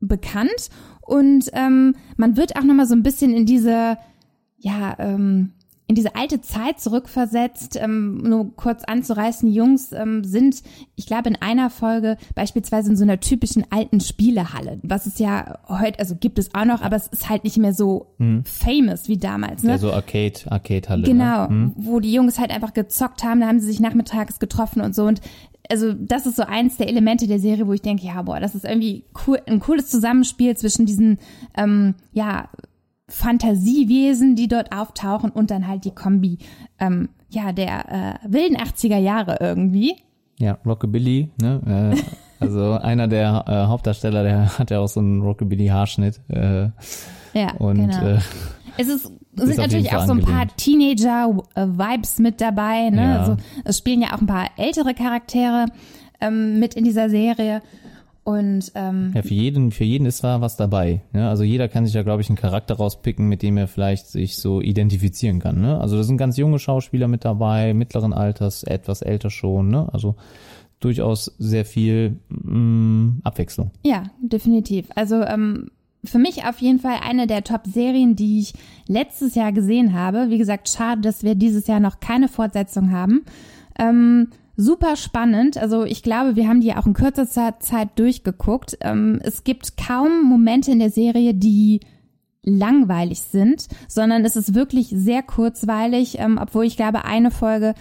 bekannt 0.00 0.70
und 1.06 1.50
ähm, 1.52 1.94
man 2.16 2.36
wird 2.36 2.56
auch 2.56 2.62
noch 2.64 2.74
mal 2.74 2.86
so 2.86 2.94
ein 2.94 3.02
bisschen 3.02 3.32
in 3.34 3.46
diese 3.46 3.96
ja 4.58 4.94
ähm, 4.98 5.52
in 5.86 5.94
diese 5.94 6.16
alte 6.16 6.40
Zeit 6.40 6.80
zurückversetzt, 6.80 7.76
ähm, 7.78 8.16
nur 8.22 8.56
kurz 8.56 8.84
anzureißen, 8.84 9.46
die 9.46 9.54
Jungs 9.54 9.92
ähm, 9.92 10.24
sind, 10.24 10.62
ich 10.96 11.04
glaube, 11.04 11.28
in 11.28 11.36
einer 11.36 11.68
Folge 11.68 12.16
beispielsweise 12.34 12.88
in 12.90 12.96
so 12.96 13.02
einer 13.02 13.20
typischen 13.20 13.66
alten 13.68 14.00
Spielehalle, 14.00 14.78
was 14.82 15.04
es 15.04 15.18
ja 15.18 15.58
heute, 15.68 15.98
also 15.98 16.16
gibt 16.16 16.38
es 16.38 16.54
auch 16.54 16.64
noch, 16.64 16.80
aber 16.80 16.96
es 16.96 17.08
ist 17.08 17.28
halt 17.28 17.44
nicht 17.44 17.58
mehr 17.58 17.74
so 17.74 18.14
famous 18.44 19.08
wie 19.08 19.18
damals. 19.18 19.62
Ne? 19.62 19.72
Ja, 19.72 19.78
so 19.78 19.92
Arcade, 19.92 20.40
Arcade-Halle. 20.48 21.02
Genau, 21.02 21.48
Ne? 21.48 21.72
wo 21.76 22.00
die 22.00 22.14
Jungs 22.14 22.38
halt 22.38 22.50
einfach 22.50 22.72
gezockt 22.72 23.22
haben, 23.22 23.40
da 23.40 23.48
haben 23.48 23.60
sie 23.60 23.66
sich 23.66 23.80
nachmittags 23.80 24.38
getroffen 24.38 24.80
und 24.80 24.94
so 24.94 25.04
und 25.04 25.20
also 25.70 25.92
das 25.94 26.26
ist 26.26 26.36
so 26.36 26.42
eins 26.42 26.76
der 26.76 26.88
Elemente 26.88 27.26
der 27.26 27.38
Serie, 27.38 27.66
wo 27.66 27.72
ich 27.72 27.82
denke, 27.82 28.06
ja, 28.06 28.20
boah, 28.22 28.40
das 28.40 28.54
ist 28.54 28.64
irgendwie 28.64 29.04
cool, 29.26 29.38
ein 29.46 29.60
cooles 29.60 29.88
Zusammenspiel 29.88 30.56
zwischen 30.56 30.86
diesen, 30.86 31.18
ähm, 31.56 31.94
ja, 32.12 32.48
Fantasiewesen, 33.08 34.34
die 34.34 34.48
dort 34.48 34.72
auftauchen 34.72 35.30
und 35.30 35.50
dann 35.50 35.68
halt 35.68 35.84
die 35.84 35.90
Kombi, 35.90 36.38
ähm, 36.78 37.10
ja, 37.28 37.52
der 37.52 38.20
äh, 38.24 38.32
wilden 38.32 38.56
80er 38.56 38.98
Jahre 38.98 39.38
irgendwie. 39.40 39.96
Ja, 40.38 40.58
Rockabilly, 40.64 41.30
ne? 41.40 41.92
Äh, 42.00 42.44
also 42.44 42.72
einer 42.82 43.06
der 43.08 43.44
äh, 43.46 43.66
Hauptdarsteller, 43.66 44.22
der 44.22 44.58
hat 44.58 44.70
ja 44.70 44.80
auch 44.80 44.88
so 44.88 45.00
einen 45.00 45.20
Rockabilly-Haarschnitt. 45.22 46.20
Äh, 46.28 46.70
Ja, 47.34 47.52
und 47.58 47.76
genau. 47.76 48.06
äh, 48.06 48.18
Es 48.78 48.88
ist, 48.88 49.12
sind 49.36 49.58
natürlich 49.58 49.92
auch 49.92 50.06
so 50.06 50.12
ein 50.12 50.20
paar. 50.20 50.46
Teenager-Vibes 50.56 52.18
mit 52.18 52.40
dabei. 52.40 52.90
Ne? 52.90 53.02
Ja. 53.02 53.18
Also 53.20 53.36
es 53.64 53.78
spielen 53.78 54.02
ja 54.02 54.14
auch 54.14 54.20
ein 54.20 54.26
paar 54.26 54.50
ältere 54.56 54.94
Charaktere 54.94 55.66
ähm, 56.20 56.58
mit 56.58 56.74
in 56.74 56.84
dieser 56.84 57.08
Serie. 57.10 57.62
Und 58.24 58.72
ähm, 58.74 59.12
ja, 59.14 59.20
für 59.22 59.34
jeden, 59.34 59.70
für 59.70 59.84
jeden 59.84 60.06
ist 60.06 60.24
da 60.24 60.40
was 60.40 60.56
dabei. 60.56 61.02
Ne? 61.12 61.28
Also 61.28 61.44
jeder 61.44 61.68
kann 61.68 61.84
sich 61.84 61.94
ja, 61.94 62.02
glaube 62.02 62.22
ich, 62.22 62.30
einen 62.30 62.38
Charakter 62.38 62.74
rauspicken, 62.74 63.28
mit 63.28 63.42
dem 63.42 63.58
er 63.58 63.68
vielleicht 63.68 64.06
sich 64.06 64.36
so 64.36 64.62
identifizieren 64.62 65.40
kann. 65.40 65.60
Ne? 65.60 65.78
Also 65.78 65.98
da 65.98 66.04
sind 66.04 66.16
ganz 66.16 66.38
junge 66.38 66.58
Schauspieler 66.58 67.06
mit 67.06 67.26
dabei, 67.26 67.74
mittleren 67.74 68.14
Alters, 68.14 68.62
etwas 68.62 69.02
älter 69.02 69.28
schon. 69.28 69.68
Ne? 69.68 69.92
Also 69.92 70.14
durchaus 70.80 71.34
sehr 71.38 71.66
viel 71.66 72.18
mh, 72.28 73.20
Abwechslung. 73.24 73.70
ja, 73.84 74.04
definitiv. 74.22 74.88
Also 74.94 75.22
ähm, 75.22 75.70
für 76.04 76.18
mich 76.18 76.44
auf 76.44 76.58
jeden 76.58 76.78
Fall 76.78 76.98
eine 77.02 77.26
der 77.26 77.44
Top-Serien, 77.44 78.16
die 78.16 78.40
ich 78.40 78.54
letztes 78.86 79.34
Jahr 79.34 79.52
gesehen 79.52 79.94
habe. 79.94 80.30
Wie 80.30 80.38
gesagt, 80.38 80.68
schade, 80.68 81.00
dass 81.00 81.22
wir 81.22 81.34
dieses 81.34 81.66
Jahr 81.66 81.80
noch 81.80 82.00
keine 82.00 82.28
Fortsetzung 82.28 82.90
haben. 82.92 83.24
Ähm, 83.78 84.28
super 84.56 84.96
spannend. 84.96 85.56
Also 85.58 85.84
ich 85.84 86.02
glaube, 86.02 86.36
wir 86.36 86.48
haben 86.48 86.60
die 86.60 86.74
auch 86.74 86.86
in 86.86 86.94
kürzester 86.94 87.58
Zeit 87.60 87.98
durchgeguckt. 87.98 88.78
Ähm, 88.80 89.20
es 89.22 89.44
gibt 89.44 89.76
kaum 89.76 90.22
Momente 90.24 90.72
in 90.72 90.78
der 90.78 90.90
Serie, 90.90 91.34
die 91.34 91.80
langweilig 92.42 93.22
sind, 93.22 93.68
sondern 93.88 94.24
es 94.24 94.36
ist 94.36 94.54
wirklich 94.54 94.88
sehr 94.88 95.22
kurzweilig, 95.22 96.18
ähm, 96.18 96.38
obwohl 96.40 96.66
ich 96.66 96.76
glaube, 96.76 97.04
eine 97.04 97.30
Folge, 97.30 97.74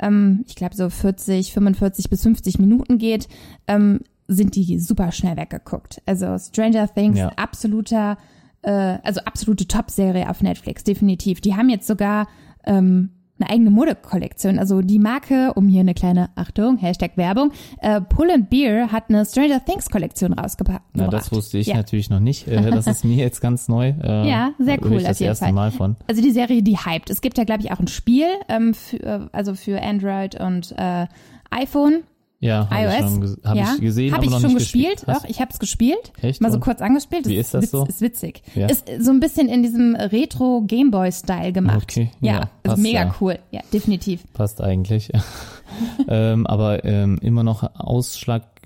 ähm, 0.00 0.44
ich 0.46 0.56
glaube 0.56 0.74
so 0.74 0.90
40, 0.90 1.52
45 1.52 2.10
bis 2.10 2.22
50 2.22 2.58
Minuten 2.58 2.98
geht, 2.98 3.28
ähm, 3.66 4.00
sind 4.28 4.54
die 4.54 4.78
super 4.78 5.10
schnell 5.10 5.36
weggeguckt. 5.36 6.02
Also 6.06 6.36
Stranger 6.38 6.86
Things, 6.92 7.18
Ja. 7.18 7.30
absoluter, 7.36 8.18
äh, 8.62 8.70
also 9.02 9.20
absolute 9.24 9.66
Top-Serie 9.66 10.28
auf 10.28 10.42
Netflix, 10.42 10.84
definitiv. 10.84 11.40
Die 11.40 11.56
haben 11.56 11.70
jetzt 11.70 11.86
sogar 11.86 12.28
ähm, 12.64 13.10
eine 13.40 13.50
eigene 13.50 13.70
Modekollektion. 13.70 14.58
Also 14.58 14.82
die 14.82 14.98
Marke, 14.98 15.52
um 15.54 15.68
hier 15.68 15.80
eine 15.80 15.94
kleine 15.94 16.30
Achtung, 16.34 16.76
Hashtag 16.76 17.16
Werbung, 17.16 17.52
äh, 17.80 18.00
Pull 18.00 18.30
and 18.30 18.50
Beer 18.50 18.90
hat 18.90 19.04
eine 19.08 19.24
Stranger 19.24 19.64
Things 19.64 19.88
Kollektion 19.90 20.32
rausgepackt. 20.32 20.84
Na, 20.92 21.06
das 21.08 21.30
wusste 21.32 21.58
ich 21.58 21.68
ja. 21.68 21.76
natürlich 21.76 22.10
noch 22.10 22.20
nicht. 22.20 22.48
Äh, 22.48 22.70
das 22.70 22.86
ist 22.86 23.04
mir 23.04 23.16
jetzt 23.16 23.40
ganz 23.40 23.68
neu. 23.68 23.94
Äh, 24.02 24.28
Ja, 24.28 24.50
sehr 24.58 24.78
cool 24.84 24.96
Ich 24.98 25.04
das 25.04 25.12
auf 25.12 25.20
jeden 25.20 25.28
erste 25.30 25.44
Fall. 25.46 25.52
Mal 25.54 25.70
von. 25.70 25.96
Also 26.08 26.20
die 26.20 26.32
Serie, 26.32 26.62
die 26.62 26.76
hypt. 26.76 27.10
Es 27.10 27.20
gibt 27.20 27.38
ja, 27.38 27.44
glaube 27.44 27.62
ich, 27.62 27.70
auch 27.72 27.78
ein 27.78 27.88
Spiel, 27.88 28.26
ähm, 28.48 28.74
für, 28.74 29.02
äh, 29.02 29.20
also 29.32 29.54
für 29.54 29.80
Android 29.80 30.38
und 30.38 30.74
äh, 30.76 31.06
iPhone. 31.50 32.02
Ja, 32.40 32.70
habe 32.70 32.86
ich, 32.86 33.00
iOS. 33.00 33.10
schon 33.10 33.36
hab 33.44 33.56
ja. 33.56 33.74
ich 33.74 33.80
gesehen, 33.80 34.12
Hab 34.12 34.18
aber 34.18 34.26
ich 34.26 34.30
noch 34.30 34.40
schon 34.40 34.50
nicht 34.50 34.58
gespielt. 34.60 34.96
gespielt. 34.98 35.16
Doch, 35.16 35.24
ich 35.28 35.40
habe 35.40 35.50
es 35.52 35.58
gespielt. 35.58 36.12
Echt? 36.22 36.40
Mal 36.40 36.52
so 36.52 36.60
kurz 36.60 36.80
angespielt. 36.80 37.26
Wie 37.26 37.36
ist 37.36 37.52
das 37.52 37.62
witz, 37.64 37.70
so? 37.72 37.84
Ist 37.84 38.00
witzig. 38.00 38.42
Ja. 38.54 38.68
Ist 38.68 38.88
so 39.00 39.10
ein 39.10 39.18
bisschen 39.18 39.48
in 39.48 39.64
diesem 39.64 39.96
Retro 39.96 40.62
Gameboy-Style 40.64 41.52
gemacht. 41.52 41.82
Okay, 41.82 42.10
Ja, 42.20 42.32
ja, 42.32 42.50
also 42.62 42.80
mega 42.80 43.00
ja. 43.06 43.14
cool. 43.20 43.38
Ja, 43.50 43.60
definitiv. 43.72 44.22
Passt 44.34 44.60
eigentlich. 44.60 45.10
ähm, 46.08 46.46
aber 46.46 46.84
ähm, 46.84 47.18
immer 47.22 47.42
noch 47.42 47.68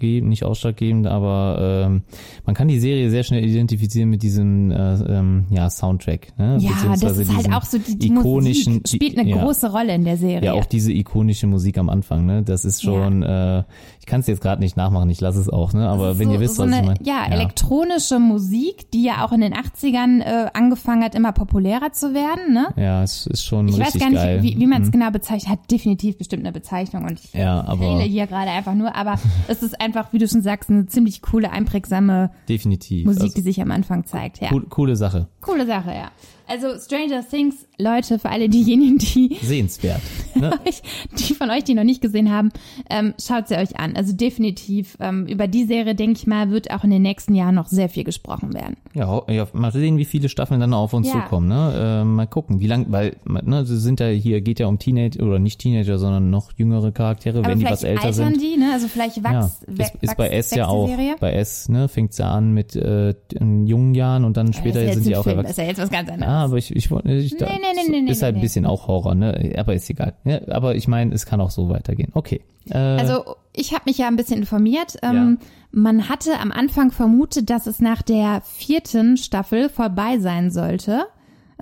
ausschlaggebend, 0.03 0.29
nicht 0.29 0.45
ausschlaggebend, 0.45 1.07
aber 1.07 1.85
ähm, 1.87 2.03
man 2.45 2.55
kann 2.55 2.69
die 2.69 2.81
Serie 2.81 3.11
sehr 3.11 3.23
schnell 3.23 3.45
identifizieren 3.45 4.11
mit 4.11 4.23
diesem 4.23 4.71
äh, 4.71 4.95
ähm, 4.95 5.47
ja, 5.51 5.71
Soundtrack. 5.71 6.39
Ne? 6.39 6.59
Ja, 6.61 6.71
das 7.01 7.19
ist 7.19 7.35
halt 7.35 7.53
auch 7.53 7.65
so, 7.65 7.79
die, 7.79 7.99
die 7.99 8.09
ikonischen, 8.09 8.75
Musik 8.75 8.89
spielt 8.89 9.19
eine 9.19 9.29
ja. 9.29 9.43
große 9.43 9.71
Rolle 9.71 9.95
in 9.95 10.05
der 10.05 10.17
Serie. 10.17 10.45
Ja, 10.45 10.53
auch 10.55 10.67
diese 10.67 10.93
ikonische 10.93 11.47
Musik 11.47 11.79
am 11.79 11.89
Anfang, 11.89 12.27
ne? 12.27 12.43
Das 12.43 12.65
ist 12.65 12.83
schon, 12.83 13.23
äh, 13.23 13.63
ich 14.01 14.07
kann 14.07 14.21
es 14.21 14.27
jetzt 14.27 14.41
gerade 14.41 14.61
nicht 14.61 14.77
nachmachen, 14.77 15.09
ich 15.11 15.21
lasse 15.21 15.41
es 15.41 15.49
auch, 15.49 15.73
ne? 15.73 15.89
Aber 15.89 16.19
wenn 16.19 16.29
so, 16.29 16.35
ihr 16.35 16.41
wisst, 16.41 16.57
so 16.57 16.65
was 16.65 16.73
eine, 16.73 16.81
ich 16.81 16.87
meine. 16.87 16.99
Ja, 17.05 17.33
elektronische 17.33 18.19
Musik, 18.19 18.91
die 18.91 19.05
ja 19.05 19.25
auch 19.25 19.33
in 19.33 19.41
den 19.41 19.55
80ern 19.55 20.21
äh, 20.21 20.51
angefangen 20.53 21.05
hat, 21.05 21.15
immer 21.15 21.33
populärer 21.33 21.93
zu 21.93 22.15
werden. 22.15 22.53
Ne? 22.53 22.69
Ja, 22.77 23.03
es 23.03 23.27
ist 23.27 23.45
schon 23.45 23.69
Ich 23.69 23.79
weiß 23.79 23.95
richtig 23.95 24.01
gar 24.01 24.11
nicht, 24.11 24.43
wie, 24.43 24.59
wie 24.59 24.67
man 24.67 24.83
es 24.83 24.89
Mhm. 24.89 24.93
genau 24.93 25.11
bezeichnet. 25.11 25.53
Hat 25.53 25.71
definitiv 25.71 26.19
bestimmt 26.19 26.43
eine 26.43 26.53
Bezeichnung 26.53 27.05
und 27.05 27.21
ich 27.21 27.33
Ja, 27.35 27.65
aber 27.67 28.01
hier 28.03 28.27
gerade 28.27 28.51
einfach 28.51 28.75
nur. 28.75 28.95
Aber 28.95 29.15
es 29.49 29.63
ist 29.63 29.81
einfach 29.81 29.92
einfach, 29.97 30.13
wie 30.13 30.19
du 30.19 30.27
schon 30.27 30.43
sagst, 30.43 30.71
eine 30.71 30.87
ziemlich 30.87 31.23
coole, 31.23 31.51
einprägsame 31.51 32.31
Definitiv. 32.49 33.07
Musik, 33.07 33.23
Also, 33.23 33.35
die 33.35 33.41
sich 33.43 33.61
am 33.61 33.71
Anfang 33.71 34.07
zeigt. 34.07 34.41
Ja. 34.41 34.49
cool, 34.53 34.67
coole 34.69 34.97
Sache. 34.97 35.29
Coole 35.41 35.67
Sache, 35.67 35.91
ja. 35.91 36.11
Also 36.49 36.79
Stranger 36.79 37.23
Things, 37.29 37.67
Leute, 37.79 38.19
für 38.19 38.29
alle 38.31 38.49
diejenigen, 38.49 38.99
die 38.99 39.37
Sehenswert. 39.43 40.01
Ne? 40.35 40.53
die 41.19 41.35
von 41.35 41.51
euch, 41.51 41.65
die 41.65 41.75
noch 41.75 41.85
nicht 41.85 42.01
gesehen 42.03 42.31
haben, 42.31 42.51
ähm, 42.91 43.15
schaut 43.21 43.49
sie 43.49 43.57
euch 43.57 43.79
an. 43.79 43.97
Also 43.97 44.13
definitiv 44.13 44.97
ähm, 45.01 45.27
über 45.27 45.47
die 45.47 45.65
Serie, 45.65 45.95
denke 45.95 46.19
ich 46.19 46.27
mal, 46.27 46.51
wird 46.51 46.71
auch 46.71 46.85
in 46.85 46.91
den 46.91 47.03
nächsten 47.03 47.35
Jahren 47.35 47.55
noch 47.55 47.69
sehr 47.69 47.89
viel 47.89 48.05
gesprochen 48.05 48.53
werden. 48.55 48.77
Ja, 48.95 49.23
ja, 49.29 49.47
mal 49.53 49.73
sehen, 49.73 49.97
wie 49.99 50.05
viele 50.05 50.29
Staffeln 50.29 50.61
dann 50.61 50.75
auf 50.75 50.93
uns 50.93 51.09
Ja. 51.09 51.23
zukommen. 51.23 51.49
Ne? 51.49 52.01
Äh, 52.03 52.05
mal 52.05 52.27
gucken, 52.27 52.61
wie 52.61 52.67
lang, 52.67 52.87
weil 52.91 53.17
ne, 53.25 53.65
sie 53.65 53.79
sind 53.79 54.01
ja 54.01 54.09
hier 54.09 54.41
geht 54.41 54.61
ja 54.61 54.67
um 54.67 54.79
Teenager 54.79 55.23
oder 55.25 55.39
nicht 55.39 55.61
Teenager, 55.61 55.99
sondern 55.99 56.31
noch 56.31 56.51
jüngere 56.57 56.93
Charaktere, 56.93 57.39
Aber 57.41 57.49
wenn 57.49 57.59
die 57.61 57.65
was 57.65 57.83
älter 57.85 58.13
sind. 58.13 58.41
die, 58.41 58.57
ne? 58.57 58.71
Also 58.73 58.89
vielleicht 58.89 59.17
Ja, 59.17 59.25
wachs, 59.25 59.63
ist, 59.67 59.79
wachs, 59.79 59.91
ist 60.01 60.17
bei 60.17 60.29
S 60.29 60.51
ja 60.55 60.67
auch. 60.69 60.89
Serie. 60.89 61.15
Bei 61.21 61.33
S 61.33 61.69
ne, 61.69 61.89
fängt's 61.89 62.19
ja 62.19 62.31
an 62.31 62.53
mit 62.53 62.77
äh, 62.77 63.15
jungen 63.41 63.95
Jahren 63.95 64.25
und 64.25 64.37
dann 64.37 64.53
später 64.53 64.81
ist 64.83 64.89
ja 64.89 64.95
sind 64.95 65.05
sie 65.05 65.17
auch 65.17 65.27
erwachsen. 65.27 65.43
Das 65.43 65.51
ist 65.53 65.59
ja 65.59 65.65
jetzt 65.65 65.81
was 65.81 65.91
ganz 65.91 66.11
anderes. 66.11 66.32
Ah, 66.33 66.45
aber 66.45 66.57
ich, 66.57 66.75
ich 66.75 66.91
wollte, 66.91 67.11
ich, 67.13 67.37
da, 67.37 67.45
Nee, 67.47 67.59
nee, 67.61 67.91
nee, 67.91 68.01
nee, 68.01 68.11
ist 68.11 68.23
halt 68.23 68.37
ein 68.37 68.41
bisschen 68.41 68.65
auch 68.65 68.87
Horror, 68.89 69.15
ne? 69.15 69.53
Aber 69.59 69.75
ist 69.75 69.91
egal. 69.91 70.15
Ja, 70.25 70.41
aber 70.51 70.75
ich 70.75 70.89
meine, 70.89 71.15
es 71.15 71.27
kann 71.27 71.41
auch 71.43 71.51
so 71.51 71.69
weitergehen. 71.69 72.11
Okay. 72.15 72.41
Äh, 72.71 72.79
Also 72.79 73.37
ich 73.53 73.75
habe 73.75 73.83
mich 73.87 73.99
ja 73.99 74.07
ein 74.09 74.17
bisschen 74.17 74.39
informiert. 74.39 74.97
Ähm, 75.03 75.39
Man 75.73 76.09
hatte 76.09 76.39
am 76.39 76.51
Anfang 76.53 76.91
vermutet, 76.91 77.51
dass 77.51 77.67
es 77.67 77.81
nach 77.81 78.01
der 78.01 78.41
vierten 78.45 79.19
Staffel 79.19 79.69
vorbei 79.69 80.19
sein 80.19 80.51
sollte. 80.51 81.05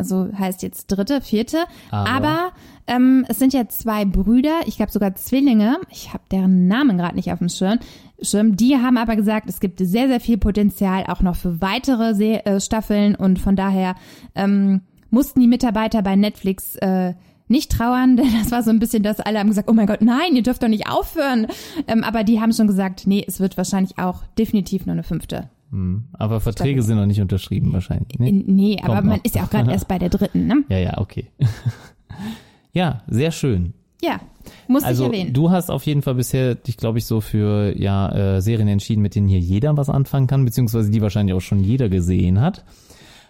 Also 0.01 0.29
heißt 0.37 0.63
jetzt 0.63 0.87
dritte, 0.89 1.21
vierte. 1.21 1.59
Aber- 1.91 2.11
Aber, 2.11 2.39
ähm, 2.87 3.25
es 3.29 3.39
sind 3.39 3.53
ja 3.53 3.69
zwei 3.69 4.05
Brüder, 4.05 4.61
ich 4.67 4.77
glaube 4.77 4.91
sogar 4.91 5.15
Zwillinge. 5.15 5.77
Ich 5.91 6.13
habe 6.13 6.25
deren 6.33 6.67
Namen 6.67 6.99
gerade 6.99 7.15
nicht 7.15 7.31
auf 7.33 7.39
dem 7.39 7.49
Schirm. 7.49 7.79
Schirm. 8.23 8.57
Die 8.57 8.77
haben 8.77 8.97
aber 8.97 9.15
gesagt, 9.15 9.49
es 9.49 9.61
gibt 9.61 9.79
sehr, 9.79 10.09
sehr 10.09 10.21
viel 10.21 10.39
Potenzial 10.39 11.05
auch 11.07 11.21
noch 11.21 11.37
für 11.37 11.61
weitere 11.61 12.15
Se 12.15 12.45
äh, 12.45 12.61
Staffeln 12.61 13.15
und 13.15 13.39
von 13.39 13.55
daher 13.57 13.95
ähm, 14.35 14.81
mussten 15.11 15.41
die 15.41 15.47
Mitarbeiter 15.49 16.03
bei 16.03 16.17
Netflix 16.17 16.77
äh, 16.77 17.15
nicht 17.49 17.71
trauern, 17.73 18.17
denn 18.19 18.29
das 18.41 18.51
war 18.51 18.63
so 18.63 18.71
ein 18.71 18.79
bisschen, 18.79 19.03
dass 19.03 19.21
alle 19.21 19.39
haben 19.39 19.49
gesagt, 19.49 19.69
oh 19.71 19.73
mein 19.75 19.87
Gott, 19.87 20.03
nein, 20.03 20.35
ihr 20.35 20.43
dürft 20.43 20.63
doch 20.63 20.69
nicht 20.69 20.89
aufhören. 20.89 21.47
Ähm, 21.87 22.03
aber 22.05 22.25
die 22.25 22.41
haben 22.41 22.53
schon 22.53 22.67
gesagt, 22.67 23.07
nee, 23.07 23.25
es 23.27 23.41
wird 23.41 23.57
wahrscheinlich 23.57 23.99
auch 23.99 24.23
definitiv 24.39 24.87
nur 24.87 24.93
eine 24.95 25.03
fünfte. 25.03 25.49
Hm, 25.71 26.05
aber 26.13 26.41
Verträge 26.41 26.83
sind 26.83 26.97
noch 26.97 27.07
nicht 27.07 27.21
unterschrieben 27.21 27.73
wahrscheinlich. 27.73 28.19
Ne? 28.19 28.33
Nee, 28.33 28.79
aber 28.83 29.03
man 29.03 29.19
noch. 29.19 29.25
ist 29.25 29.35
ja 29.35 29.45
auch 29.45 29.51
gerade 29.51 29.71
erst 29.71 29.89
bei 29.89 29.99
der 29.99 30.09
dritten, 30.09 30.47
ne? 30.47 30.65
Ja, 30.69 30.79
ja, 30.79 30.99
okay. 30.99 31.27
ja, 32.73 33.03
sehr 33.09 33.31
schön. 33.31 33.75
Ja, 34.03 34.19
muss 34.67 34.83
Also 34.83 35.05
ich 35.05 35.13
erwähnen. 35.13 35.33
du 35.35 35.51
hast 35.51 35.71
auf 35.71 35.85
jeden 35.85 36.03
Fall 36.03 36.15
bisher 36.15 36.55
dich, 36.55 36.77
glaube 36.77 36.99
ich, 36.99 37.05
so 37.05 37.21
für 37.21 37.79
ja 37.79 38.37
äh, 38.37 38.41
Serien 38.41 38.69
entschieden, 38.69 39.03
mit 39.03 39.15
denen 39.15 39.29
hier 39.29 39.39
jeder 39.39 39.77
was 39.77 39.91
anfangen 39.91 40.27
kann, 40.27 40.45
beziehungsweise 40.45 40.91
die 40.91 41.03
wahrscheinlich 41.03 41.35
auch 41.35 41.41
schon 41.41 41.61
jeder 41.63 41.89
gesehen 41.89 42.41
hat. 42.41 42.65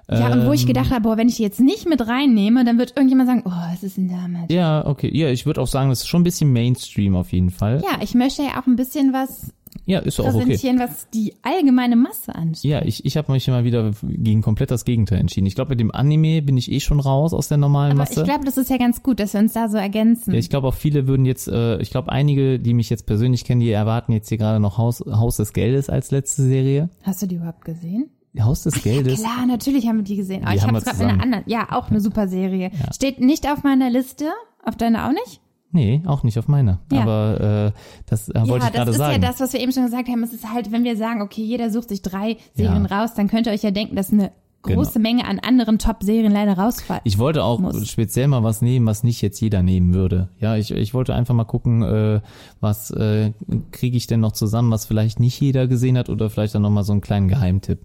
Ja, 0.09 0.33
und 0.33 0.47
wo 0.47 0.53
ich 0.53 0.63
ähm, 0.63 0.67
gedacht 0.69 0.91
habe, 0.91 1.03
boah, 1.03 1.17
wenn 1.17 1.29
ich 1.29 1.37
die 1.37 1.43
jetzt 1.43 1.61
nicht 1.61 1.89
mit 1.89 2.07
reinnehme, 2.07 2.65
dann 2.65 2.79
wird 2.79 2.93
irgendjemand 2.97 3.29
sagen, 3.29 3.43
oh, 3.45 3.51
was 3.73 3.83
ist 3.83 3.97
denn 3.97 4.09
damit? 4.09 4.51
Ja, 4.51 4.87
okay. 4.87 5.11
Ja, 5.17 5.29
ich 5.29 5.47
würde 5.47 5.61
auch 5.61 5.67
sagen, 5.67 5.89
das 5.91 6.01
ist 6.01 6.09
schon 6.09 6.23
ein 6.23 6.25
bisschen 6.25 6.53
Mainstream 6.53 7.15
auf 7.17 7.33
jeden 7.33 7.51
Fall. 7.51 7.83
Ja, 7.83 8.03
ich 8.03 8.15
möchte 8.15 8.43
ja 8.43 8.61
auch 8.61 8.67
ein 8.67 8.77
bisschen 8.77 9.13
was 9.13 9.53
Ja, 9.87 10.01
ist 10.01 10.19
auch 10.21 10.35
okay. 10.35 10.59
was 10.79 11.09
die 11.11 11.35
allgemeine 11.43 11.95
Masse 11.97 12.35
anschaut. 12.35 12.65
Ja, 12.65 12.83
ich, 12.83 13.05
ich 13.05 13.17
habe 13.17 13.31
mich 13.33 13.47
immer 13.47 13.65
wieder 13.65 13.93
gegen 14.03 14.43
komplett 14.43 14.71
das 14.71 14.85
Gegenteil 14.85 15.19
entschieden. 15.21 15.47
Ich 15.47 15.55
glaube, 15.55 15.71
mit 15.71 15.81
dem 15.81 15.95
Anime 15.95 16.43
bin 16.43 16.57
ich 16.57 16.71
eh 16.73 16.81
schon 16.81 16.99
raus 17.01 17.33
aus 17.33 17.49
der 17.49 17.59
normalen 17.59 17.93
Aber 17.93 17.99
Masse. 18.01 18.21
ich 18.21 18.27
glaube, 18.27 18.45
das 18.45 18.57
ist 18.57 18.69
ja 18.71 18.79
ganz 18.79 19.03
gut, 19.03 19.21
dass 19.21 19.33
wir 19.35 19.41
uns 19.41 19.53
da 19.53 19.69
so 19.69 19.77
ergänzen. 19.79 20.33
ja, 20.33 20.39
ich 20.39 20.51
glaube 20.51 20.67
auch 20.69 20.75
viele 20.75 21.07
würden 21.07 21.25
jetzt, 21.25 21.47
äh, 21.49 21.79
ich 21.81 21.91
glaube 21.91 22.11
einige, 22.11 22.59
die 22.59 22.75
mich 22.75 22.91
jetzt 22.91 23.07
persönlich 23.07 23.45
kennen, 23.45 23.61
die 23.61 23.71
erwarten 23.71 24.13
jetzt 24.13 24.29
hier 24.29 24.39
gerade 24.39 24.59
noch 24.61 24.77
Haus, 24.77 25.01
Haus 25.07 25.37
des 25.37 25.53
Geldes 25.53 25.89
als 25.89 26.11
letzte 26.11 26.43
Serie. 26.43 26.91
Hast 27.03 27.23
du 27.23 27.27
die 27.27 27.37
überhaupt 27.37 27.65
gesehen? 27.65 28.11
Haus 28.39 28.63
des 28.63 28.83
Geldes. 28.83 29.21
Klar, 29.21 29.47
natürlich 29.47 29.87
haben 29.89 29.97
wir 29.97 30.05
die 30.05 30.17
gesehen. 30.17 30.43
Aber 30.43 30.53
Die 30.53 30.59
ich 30.59 30.63
habe 30.67 30.79
es 30.79 30.85
gerade 30.85 30.99
mit 30.99 31.09
einer 31.09 31.23
anderen. 31.23 31.45
Ja, 31.47 31.69
auch 31.73 31.91
eine 31.91 32.01
super 32.01 32.29
Serie. 32.29 32.71
Steht 32.95 33.21
nicht 33.21 33.51
auf 33.51 33.65
meiner 33.65 33.91
Liste. 33.91 34.27
Auf 34.65 34.77
deiner 34.77 35.07
auch 35.07 35.13
nicht? 35.13 35.41
Nee, 35.73 36.03
auch 36.07 36.23
nicht 36.23 36.39
auf 36.39 36.49
meiner. 36.49 36.81
Ja. 36.93 37.03
Aber 37.03 37.73
äh, 37.75 37.81
das 38.07 38.29
äh, 38.29 38.35
wollte 38.35 38.51
ja, 38.51 38.57
ich 38.57 38.63
das 38.65 38.73
gerade 38.73 38.91
ist 38.91 38.97
sagen. 38.99 39.13
ja 39.23 39.29
das, 39.29 39.41
was 39.41 39.53
wir 39.53 39.61
eben 39.61 39.73
schon 39.73 39.85
gesagt 39.85 40.09
haben. 40.09 40.23
Es 40.23 40.33
ist 40.33 40.53
halt, 40.53 40.71
wenn 40.73 40.85
wir 40.85 40.97
sagen, 40.97 41.23
okay, 41.23 41.43
jeder 41.43 41.71
sucht 41.71 41.89
sich 41.89 42.03
drei 42.03 42.37
Serien 42.55 42.87
Ja. 42.91 43.01
raus, 43.03 43.15
dann 43.15 43.29
könnt 43.29 43.47
ihr 43.47 43.53
euch 43.53 43.63
ja 43.63 43.71
denken, 43.71 43.97
dass 43.97 44.13
eine 44.13 44.33
Genau. 44.63 44.83
große 44.83 44.99
Menge 44.99 45.25
an 45.27 45.39
anderen 45.39 45.79
Top-Serien 45.79 46.33
leider 46.33 46.53
rausfallen. 46.59 47.01
Ich 47.05 47.17
wollte 47.17 47.43
auch 47.45 47.61
muss. 47.61 47.89
speziell 47.89 48.29
mal 48.29 48.43
was 48.45 48.61
nehmen, 48.61 48.85
was 48.85 49.03
nicht 49.03 49.23
jetzt 49.23 49.41
jeder 49.41 49.63
nehmen 49.63 49.95
würde. 49.95 50.29
Ja, 50.39 50.57
ich, 50.57 50.71
ich 50.71 50.93
wollte 50.93 51.15
einfach 51.15 51.35
mal 51.35 51.45
gucken, 51.45 51.83
äh, 51.83 52.21
was 52.61 52.91
äh, 52.91 53.33
kriege 53.71 53.97
ich 53.97 54.07
denn 54.07 54.21
noch 54.21 54.33
zusammen, 54.33 54.71
was 54.71 54.85
vielleicht 54.85 55.19
nicht 55.19 55.41
jeder 55.41 55.67
gesehen 55.67 55.97
hat 55.97 56.11
oder 56.11 56.29
vielleicht 56.29 56.55
dann 56.55 56.61
noch 56.61 56.69
mal 56.71 56.83
so 56.85 56.93
einen 56.93 57.01
kleinen 57.01 57.29
Geheimtipp. 57.29 57.79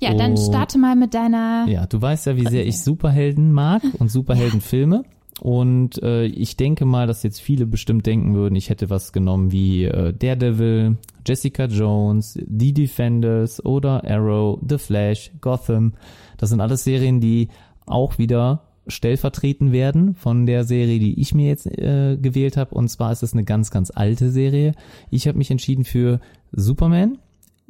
Ja, 0.00 0.14
dann 0.14 0.36
starte 0.36 0.78
mal 0.78 0.96
mit 0.96 1.14
deiner. 1.14 1.66
Ja, 1.68 1.86
du 1.86 2.00
weißt 2.00 2.26
ja, 2.26 2.36
wie 2.36 2.46
sehr 2.46 2.66
ich 2.66 2.80
Superhelden 2.80 3.52
mag 3.52 3.82
und 3.98 4.10
Superheldenfilme. 4.10 5.04
Und 5.40 6.02
äh, 6.02 6.26
ich 6.26 6.56
denke 6.56 6.84
mal, 6.84 7.06
dass 7.06 7.22
jetzt 7.22 7.40
viele 7.40 7.66
bestimmt 7.66 8.04
denken 8.04 8.34
würden, 8.34 8.56
ich 8.56 8.68
hätte 8.68 8.90
was 8.90 9.12
genommen 9.12 9.52
wie 9.52 9.84
äh, 9.84 10.12
Daredevil, 10.12 10.98
Jessica 11.26 11.64
Jones, 11.64 12.34
The 12.34 12.74
Defenders 12.74 13.64
oder 13.64 14.04
Arrow, 14.04 14.58
The 14.68 14.76
Flash, 14.76 15.30
Gotham. 15.40 15.94
Das 16.36 16.50
sind 16.50 16.60
alles 16.60 16.84
Serien, 16.84 17.20
die 17.20 17.48
auch 17.86 18.18
wieder 18.18 18.64
stellvertreten 18.86 19.72
werden 19.72 20.14
von 20.14 20.46
der 20.46 20.64
Serie, 20.64 20.98
die 20.98 21.18
ich 21.20 21.34
mir 21.34 21.48
jetzt 21.48 21.66
äh, 21.66 22.18
gewählt 22.20 22.56
habe. 22.56 22.74
Und 22.74 22.88
zwar 22.88 23.12
ist 23.12 23.22
es 23.22 23.32
eine 23.32 23.44
ganz, 23.44 23.70
ganz 23.70 23.90
alte 23.94 24.30
Serie. 24.30 24.72
Ich 25.10 25.26
habe 25.26 25.38
mich 25.38 25.50
entschieden 25.50 25.84
für 25.84 26.20
Superman, 26.52 27.18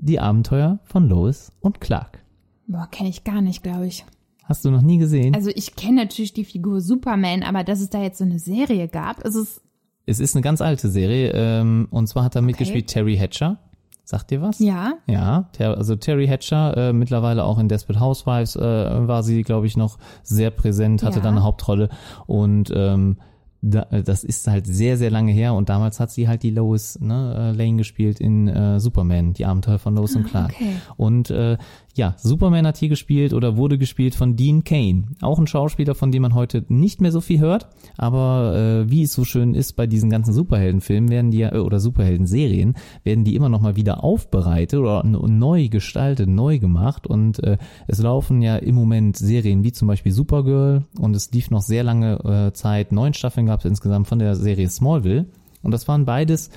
die 0.01 0.21
Abenteuer 0.21 0.79
von 0.85 1.09
Lois 1.09 1.53
und 1.61 1.81
Clark. 1.81 2.19
Boah, 2.67 2.89
kenne 2.91 3.09
ich 3.09 3.25
gar 3.25 3.41
nicht, 3.41 3.63
glaube 3.63 3.87
ich. 3.87 4.05
Hast 4.45 4.65
du 4.65 4.71
noch 4.71 4.83
nie 4.83 4.99
gesehen? 4.99 5.35
Also 5.35 5.51
ich 5.55 5.77
kenne 5.77 5.97
natürlich 6.03 6.33
die 6.33 6.45
Figur 6.45 6.81
Superman, 6.81 7.43
aber 7.43 7.63
dass 7.65 7.81
es 7.81 7.91
da 7.91 8.03
jetzt 8.03 8.19
so 8.19 8.25
eine 8.25 8.39
Serie 8.39 8.89
gab, 8.89 9.21
ist 9.21 9.35
es. 9.37 9.61
Es 10.07 10.19
ist 10.19 10.35
eine 10.35 10.43
ganz 10.43 10.61
alte 10.61 10.89
Serie 10.89 11.31
ähm, 11.35 11.87
und 11.91 12.09
zwar 12.09 12.25
hat 12.25 12.35
da 12.35 12.41
mitgespielt 12.41 12.89
Terry 12.89 13.17
Hatcher. 13.17 13.59
Sagt 14.03 14.33
dir 14.33 14.43
was? 14.43 14.59
Ja. 14.59 14.95
Ja, 15.07 15.49
also 15.59 15.95
Terry 15.95 16.27
Hatcher, 16.27 16.77
äh, 16.77 16.93
mittlerweile 16.93 17.45
auch 17.45 17.61
in 17.61 17.69
Desperate 17.69 18.01
Housewives 18.01 18.57
äh, 18.57 18.61
war 19.07 19.23
sie, 19.23 19.43
glaube 19.43 19.67
ich, 19.69 19.77
noch 19.77 19.99
sehr 20.25 20.51
präsent, 20.51 21.05
hatte 21.05 21.19
Ja. 21.19 21.23
dann 21.23 21.35
eine 21.37 21.45
Hauptrolle 21.45 21.91
und 22.27 22.73
ähm, 22.75 23.19
da, 23.63 23.83
das 23.85 24.25
ist 24.25 24.47
halt 24.47 24.67
sehr, 24.67 24.97
sehr 24.97 25.11
lange 25.11 25.33
her 25.33 25.55
und 25.55 25.69
damals 25.69 26.01
hat 26.01 26.11
sie 26.11 26.29
halt 26.29 26.43
die 26.43 26.51
Lois 26.51 26.99
ne, 27.01 27.53
äh, 27.55 27.57
Lane 27.57 27.77
gespielt 27.77 28.21
in 28.21 28.49
äh, 28.49 28.81
Superman, 28.81 29.35
die 29.35 29.45
Abenteuer 29.45 29.79
von 29.79 29.95
Lois 29.95 30.17
und 30.17 30.25
Clark. 30.25 30.53
okay. 30.55 30.77
Und 30.97 31.31
äh, 31.31 31.59
ja, 31.97 32.15
Superman 32.17 32.67
hat 32.67 32.77
hier 32.77 32.89
gespielt 32.89 33.35
oder 33.35 33.57
wurde 33.57 33.77
gespielt 33.77 34.15
von 34.15 34.37
Dean 34.37 34.65
Kane. 34.65 35.05
Auch 35.21 35.39
ein 35.39 35.47
Schauspieler, 35.47 35.95
von 35.95 36.13
dem 36.13 36.23
man 36.23 36.35
heute 36.35 36.65
nicht 36.69 37.01
mehr 37.01 37.11
so 37.11 37.21
viel 37.21 37.41
hört. 37.41 37.69
Aber 37.97 38.55
äh, 38.55 38.91
wie 38.91 39.03
es 39.03 39.13
so 39.13 39.25
schön 39.25 39.55
ist 39.55 39.75
bei 39.75 39.87
diesen 39.87 40.09
ganzen 40.09 40.33
Superheldenfilmen, 40.33 41.11
werden 41.11 41.31
die 41.31 41.39
ja, 41.39 41.53
äh, 41.53 41.59
oder 41.59 41.81
Superhelden-Serien, 41.81 42.75
werden 43.03 43.25
die 43.25 43.35
immer 43.35 43.49
noch 43.49 43.61
mal 43.61 43.77
wieder 43.77 44.05
aufbereitet 44.05 44.79
oder 44.79 45.05
neu 45.05 45.69
gestaltet, 45.69 46.29
neu 46.29 46.59
gemacht. 46.59 47.07
Und 47.07 47.43
äh, 47.43 47.59
es 47.89 47.99
laufen 47.99 48.41
ja 48.41 48.57
im 48.57 48.77
Moment 48.77 49.17
Serien 49.17 49.65
wie 49.65 49.73
zum 49.73 49.89
Beispiel 49.89 50.13
Supergirl 50.13 50.85
und 50.99 51.17
es 51.17 51.31
lief 51.33 51.51
noch 51.51 51.63
sehr 51.63 51.83
lange 51.83 52.49
äh, 52.49 52.53
Zeit. 52.53 52.93
Neun 52.93 53.15
Staffeln 53.15 53.47
es 53.59 53.65
insgesamt 53.65 54.07
von 54.07 54.21
der 54.21 54.37
Serie 54.37 54.69
Smallville. 54.69 55.27
Und 55.63 55.73
das 55.73 55.89
waren 55.89 56.05
beides 56.05 56.51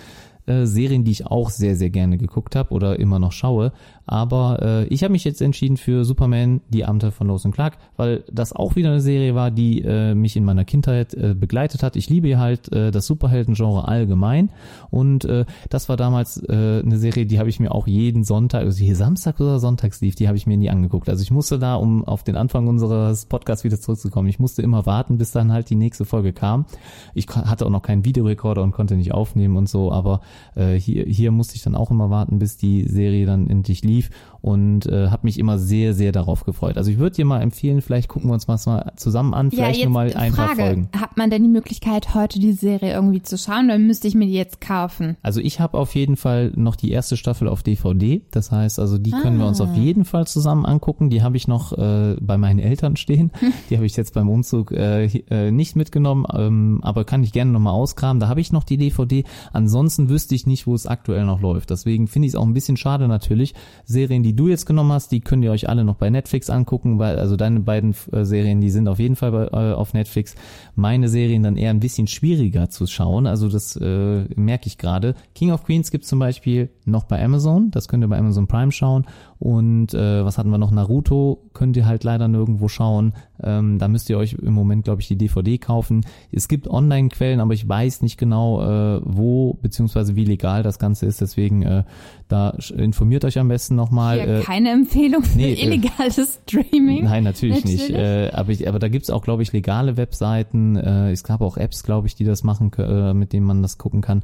äh, 0.46 0.66
Serien, 0.66 1.04
die 1.04 1.12
ich 1.12 1.26
auch 1.26 1.50
sehr, 1.50 1.76
sehr 1.76 1.90
gerne 1.90 2.18
geguckt 2.18 2.56
habe 2.56 2.74
oder 2.74 3.00
immer 3.00 3.20
noch 3.20 3.32
schaue. 3.32 3.74
Aber 4.06 4.60
äh, 4.62 4.86
ich 4.88 5.04
habe 5.04 5.14
mich 5.14 5.24
jetzt 5.24 5.42
entschieden 5.42 5.78
für 5.78 6.04
Superman, 6.04 6.62
die 6.70 6.86
Abenteuer 6.86 7.12
von 7.12 7.28
Lois 7.28 7.46
und 7.46 7.54
Clark, 7.54 7.78
weil 7.96 8.24
das 8.32 8.54
auch 8.54 8.76
wieder 8.76 8.90
eine 8.90 9.02
Serie 9.02 9.34
war, 9.34 9.50
die 9.50 9.82
äh, 9.82 10.14
mich 10.14 10.36
in 10.36 10.44
meiner 10.44 10.66
Kindheit 10.66 11.14
äh, 11.14 11.34
begleitet 11.34 11.84
hat. 11.84 11.96
Ich 11.96 12.10
liebe 12.10 12.38
halt 12.38 12.72
äh, 12.74 12.92
das 12.92 13.08
Superhelden-Genre 13.08 13.88
allgemein 13.88 14.50
und 14.90 15.26
äh, 15.26 15.46
das 15.70 15.88
war 15.88 15.96
damals 15.96 16.38
äh, 16.50 16.82
eine 16.84 16.98
Serie, 16.98 17.26
die 17.26 17.40
habe 17.40 17.50
ich 17.50 17.60
mir 17.60 17.72
auch 17.72 17.88
jeden 17.88 18.24
Sonntag, 18.24 18.64
also 18.64 18.84
hier 18.84 18.96
Samstag 18.96 19.40
oder 19.40 19.60
Sonntags 19.60 20.02
lief, 20.02 20.16
die 20.16 20.28
habe 20.28 20.38
ich 20.38 20.48
mir 20.48 20.58
nie 20.58 20.70
angeguckt. 20.70 21.08
Also 21.08 21.24
ich 21.24 21.32
musste 21.32 21.58
da, 21.58 21.76
um 21.76 22.04
auf 22.06 22.24
den 22.24 22.36
Anfang 22.36 22.68
unseres 22.68 23.26
Podcasts 23.26 23.64
wieder 23.64 23.80
zurückzukommen, 23.80 24.28
ich 24.28 24.40
musste 24.40 24.62
immer 24.62 24.86
warten, 24.86 25.18
bis 25.18 25.32
dann 25.32 25.52
halt 25.54 25.70
die 25.70 25.76
nächste 25.76 26.04
Folge 26.04 26.34
kam. 26.34 26.66
Ich 27.14 27.28
hatte 27.28 27.66
auch 27.66 27.70
noch 27.70 27.82
keinen 27.82 28.04
Videorekorder 28.04 28.64
und 28.64 28.72
konnte 28.72 28.96
nicht 28.96 29.14
aufnehmen 29.14 29.56
und 29.56 29.70
so, 29.70 29.92
aber 29.92 30.22
äh, 30.56 30.74
hier, 30.74 31.06
hier 31.06 31.32
musste 31.32 31.56
ich 31.56 31.62
dann 31.62 31.76
auch 31.76 31.90
immer 31.90 32.10
warten, 32.10 32.40
bis 32.40 32.58
die 32.58 32.88
Serie 32.88 33.26
dann 33.26 33.50
endlich 33.50 33.82
lief. 33.84 33.93
leave 33.94 34.10
und 34.44 34.88
äh, 34.88 35.08
habe 35.08 35.22
mich 35.24 35.40
immer 35.40 35.58
sehr, 35.58 35.94
sehr 35.94 36.12
darauf 36.12 36.44
gefreut. 36.44 36.76
Also 36.76 36.92
ich 36.92 36.98
würde 36.98 37.16
dir 37.16 37.24
mal 37.24 37.40
empfehlen, 37.40 37.82
vielleicht 37.82 38.10
gucken 38.10 38.30
wir 38.30 38.34
uns 38.34 38.50
was 38.50 38.66
mal 38.66 38.92
zusammen 38.98 39.34
an, 39.34 39.52
vielleicht 39.52 39.80
ja, 39.80 39.86
nur 39.86 39.94
mal 39.94 40.14
ein 40.14 40.34
Frage, 40.34 40.56
paar 40.56 40.66
Folgen. 40.68 40.90
Hat 41.00 41.16
man 41.16 41.30
denn 41.30 41.44
die 41.44 41.50
Möglichkeit, 41.50 42.14
heute 42.14 42.40
die 42.40 42.52
Serie 42.52 42.94
irgendwie 42.94 43.22
zu 43.22 43.38
schauen 43.38 43.68
oder 43.68 43.80
müsste 43.80 44.10
ich 44.10 44.16
mir 44.16 44.26
die 44.26 44.34
jetzt 44.34 44.60
kaufen? 44.60 45.16
Also 45.22 45.40
ich 45.40 45.62
habe 45.62 45.78
auf 45.78 45.96
jeden 45.96 46.18
Fall 46.18 46.52
noch 46.58 46.76
die 46.76 46.92
erste 46.92 47.16
Staffel 47.16 47.48
auf 47.48 47.64
DVD. 47.64 48.22
Das 48.32 48.52
heißt, 48.52 48.80
also 48.80 48.98
die 48.98 49.12
können 49.12 49.38
wir 49.38 49.48
uns 49.48 49.62
auf 49.62 49.74
jeden 49.78 50.04
Fall 50.04 50.28
zusammen 50.28 50.66
angucken. 50.66 51.10
Die 51.10 51.24
habe 51.24 51.38
ich 51.38 51.48
noch 51.48 51.72
äh, 51.78 52.18
bei 52.20 52.38
meinen 52.38 52.60
Eltern 52.60 52.98
stehen. 52.98 53.32
Die 53.70 53.78
habe 53.78 53.86
ich 53.86 53.96
jetzt 53.96 54.14
beim 54.14 54.30
Umzug 54.30 54.72
äh, 54.72 55.06
äh, 55.06 55.52
nicht 55.52 55.78
mitgenommen, 55.78 56.26
ähm, 56.34 56.80
aber 56.84 57.06
kann 57.06 57.24
ich 57.24 57.32
gerne 57.32 57.52
nochmal 57.52 57.74
ausgraben. 57.74 58.20
Da 58.20 58.28
habe 58.28 58.42
ich 58.42 58.52
noch 58.52 58.66
die 58.66 58.78
DVD. 58.78 59.24
Ansonsten 59.54 60.10
wüsste 60.10 60.36
ich 60.36 60.46
nicht, 60.46 60.68
wo 60.68 60.76
es 60.76 60.86
aktuell 60.86 61.26
noch 61.26 61.40
läuft. 61.40 61.70
Deswegen 61.70 62.08
finde 62.08 62.28
ich 62.28 62.34
es 62.34 62.36
auch 62.36 62.46
ein 62.46 62.54
bisschen 62.54 62.76
schade 62.76 63.08
natürlich. 63.08 63.54
Serien, 63.86 64.22
die 64.24 64.33
du 64.36 64.48
jetzt 64.48 64.66
genommen 64.66 64.92
hast, 64.92 65.12
die 65.12 65.22
könnt 65.22 65.44
ihr 65.44 65.52
euch 65.52 65.70
alle 65.70 65.84
noch 65.84 65.96
bei 65.96 66.10
Netflix 66.10 66.50
angucken, 66.50 67.00
weil 67.00 67.20
also 67.20 67.36
deine 67.36 67.60
beiden 67.60 67.96
äh, 68.12 68.24
Serien, 68.24 68.62
die 68.62 68.70
sind 68.70 68.88
auf 68.88 69.00
jeden 69.00 69.16
Fall 69.16 69.32
bei, 69.32 69.46
äh, 69.46 69.74
auf 69.74 69.94
Netflix. 69.94 70.36
Meine 70.76 71.10
Serien 71.10 71.44
dann 71.44 71.58
eher 71.58 71.70
ein 71.70 71.80
bisschen 71.80 72.08
schwieriger 72.08 72.70
zu 72.70 72.88
schauen. 72.88 73.28
Also 73.28 73.50
das 73.50 73.76
äh, 73.76 74.26
merke 74.36 74.68
ich 74.68 74.78
gerade. 74.78 75.16
King 75.36 75.52
of 75.52 75.64
Queens 75.64 75.92
gibt 75.92 76.06
zum 76.06 76.20
Beispiel 76.20 76.70
noch 76.86 77.04
bei 77.06 77.24
Amazon. 77.24 77.72
Das 77.72 77.88
könnt 77.88 78.04
ihr 78.04 78.08
bei 78.08 78.18
Amazon 78.18 78.48
Prime 78.48 78.72
schauen. 78.72 79.06
Und 79.40 79.94
äh, 79.94 80.24
was 80.24 80.38
hatten 80.38 80.50
wir 80.50 80.58
noch? 80.58 80.72
Naruto 80.72 81.50
könnt 81.54 81.76
ihr 81.76 81.86
halt 81.86 82.04
leider 82.04 82.28
nirgendwo 82.28 82.68
schauen. 82.68 83.14
Ähm, 83.46 83.80
da 83.80 83.88
müsst 83.88 84.10
ihr 84.10 84.18
euch 84.18 84.34
im 84.34 84.54
Moment, 84.54 84.84
glaube 84.86 85.02
ich, 85.02 85.08
die 85.08 85.18
DVD 85.18 85.58
kaufen. 85.58 86.06
Es 86.32 86.48
gibt 86.48 86.68
Online-Quellen, 86.68 87.40
aber 87.40 87.54
ich 87.54 87.68
weiß 87.68 88.02
nicht 88.02 88.18
genau, 88.18 88.62
äh, 88.62 89.02
wo 89.04 89.54
beziehungsweise 89.62 90.16
wie 90.16 90.26
legal 90.26 90.64
das 90.64 90.80
Ganze 90.80 91.06
ist. 91.06 91.22
Deswegen 91.22 91.64
äh, 91.64 91.84
da 92.28 92.52
informiert 92.76 93.26
euch 93.26 93.38
am 93.38 93.48
besten 93.48 93.76
nochmal. 93.76 94.18
Ja, 94.18 94.26
Äh, 94.26 94.42
keine 94.42 94.72
Empfehlung 94.72 95.24
für 95.24 95.38
nee, 95.38 95.54
äh, 95.54 95.66
illegales 95.66 96.40
Streaming. 96.48 97.04
Nein, 97.04 97.24
natürlich, 97.24 97.64
nicht. 97.64 97.90
Natürlich. 97.90 98.02
Äh, 98.02 98.32
aber, 98.34 98.52
ich, 98.52 98.68
aber 98.68 98.80
da 98.80 98.88
gibt's 98.88 99.10
auch, 99.10 99.24
glaube 99.24 99.44
ich, 99.44 99.54
legale 99.54 99.98
Webseiten. 99.98 100.76
Äh, 100.76 101.12
es 101.12 101.24
gab 101.24 101.42
auch 101.42 101.58
Apps, 101.58 101.84
glaube 101.84 102.08
ich, 102.08 102.16
die 102.16 102.24
das 102.24 102.44
machen, 102.44 102.72
äh, 102.78 103.14
mit 103.14 103.34
denen 103.34 103.46
man 103.46 103.62
das 103.62 103.78
gucken 103.78 104.02
kann. 104.02 104.24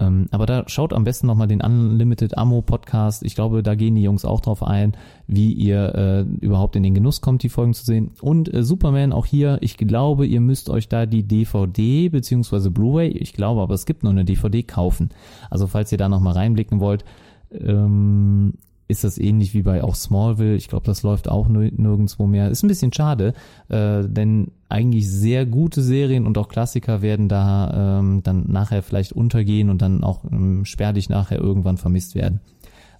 Ähm, 0.00 0.28
aber 0.30 0.46
da 0.46 0.64
schaut 0.68 0.92
am 0.92 1.04
besten 1.04 1.26
nochmal 1.26 1.48
den 1.48 1.60
Unlimited 1.60 2.38
Ammo 2.38 2.62
Podcast. 2.62 3.22
Ich 3.24 3.34
glaube, 3.34 3.62
da 3.62 3.74
gehen 3.74 3.94
die 3.96 4.02
Jungs 4.02 4.24
auch 4.24 4.40
drauf 4.40 4.62
ein, 4.62 4.92
wie 5.26 5.52
ihr 5.52 5.94
äh, 5.94 6.20
überhaupt 6.44 6.76
in 6.76 6.82
den 6.82 6.94
Genuss 6.94 7.20
kommt, 7.20 7.42
die 7.42 7.48
Folgen 7.48 7.74
zu 7.74 7.84
sehen. 7.84 8.12
Und 8.20 8.48
äh, 8.58 8.62
Superman 8.62 9.12
auch 9.12 9.26
hier. 9.26 9.58
Ich 9.60 9.76
glaube, 9.76 10.26
ihr 10.26 10.40
müsst 10.40 10.68
euch 10.70 10.88
da 10.88 11.06
die 11.06 11.22
DVD 11.22 12.08
beziehungsweise 12.08 12.70
Blu-ray, 12.70 13.08
ich 13.08 13.32
glaube, 13.32 13.60
aber 13.62 13.74
es 13.74 13.86
gibt 13.86 14.02
nur 14.02 14.12
eine 14.12 14.24
DVD 14.24 14.62
kaufen. 14.62 15.10
Also 15.50 15.66
falls 15.66 15.92
ihr 15.92 15.98
da 15.98 16.08
nochmal 16.08 16.34
reinblicken 16.34 16.80
wollt, 16.80 17.04
ähm, 17.52 18.54
ist 18.90 19.04
das 19.04 19.18
ähnlich 19.18 19.52
wie 19.52 19.62
bei 19.62 19.84
auch 19.84 19.94
Smallville. 19.94 20.54
Ich 20.56 20.68
glaube, 20.68 20.86
das 20.86 21.02
läuft 21.02 21.28
auch 21.28 21.46
nir- 21.48 21.72
nirgendwo 21.76 22.26
mehr. 22.26 22.50
Ist 22.50 22.62
ein 22.62 22.68
bisschen 22.68 22.92
schade, 22.92 23.34
äh, 23.68 24.02
denn 24.08 24.48
eigentlich 24.70 25.08
sehr 25.10 25.44
gute 25.44 25.82
Serien 25.82 26.26
und 26.26 26.38
auch 26.38 26.48
Klassiker 26.48 27.02
werden 27.02 27.28
da 27.28 27.98
ähm, 28.00 28.22
dann 28.22 28.50
nachher 28.50 28.82
vielleicht 28.82 29.12
untergehen 29.12 29.68
und 29.68 29.82
dann 29.82 30.02
auch 30.04 30.24
ähm, 30.30 30.64
spärlich 30.64 31.10
nachher 31.10 31.38
irgendwann 31.38 31.76
vermisst 31.76 32.14
werden. 32.14 32.40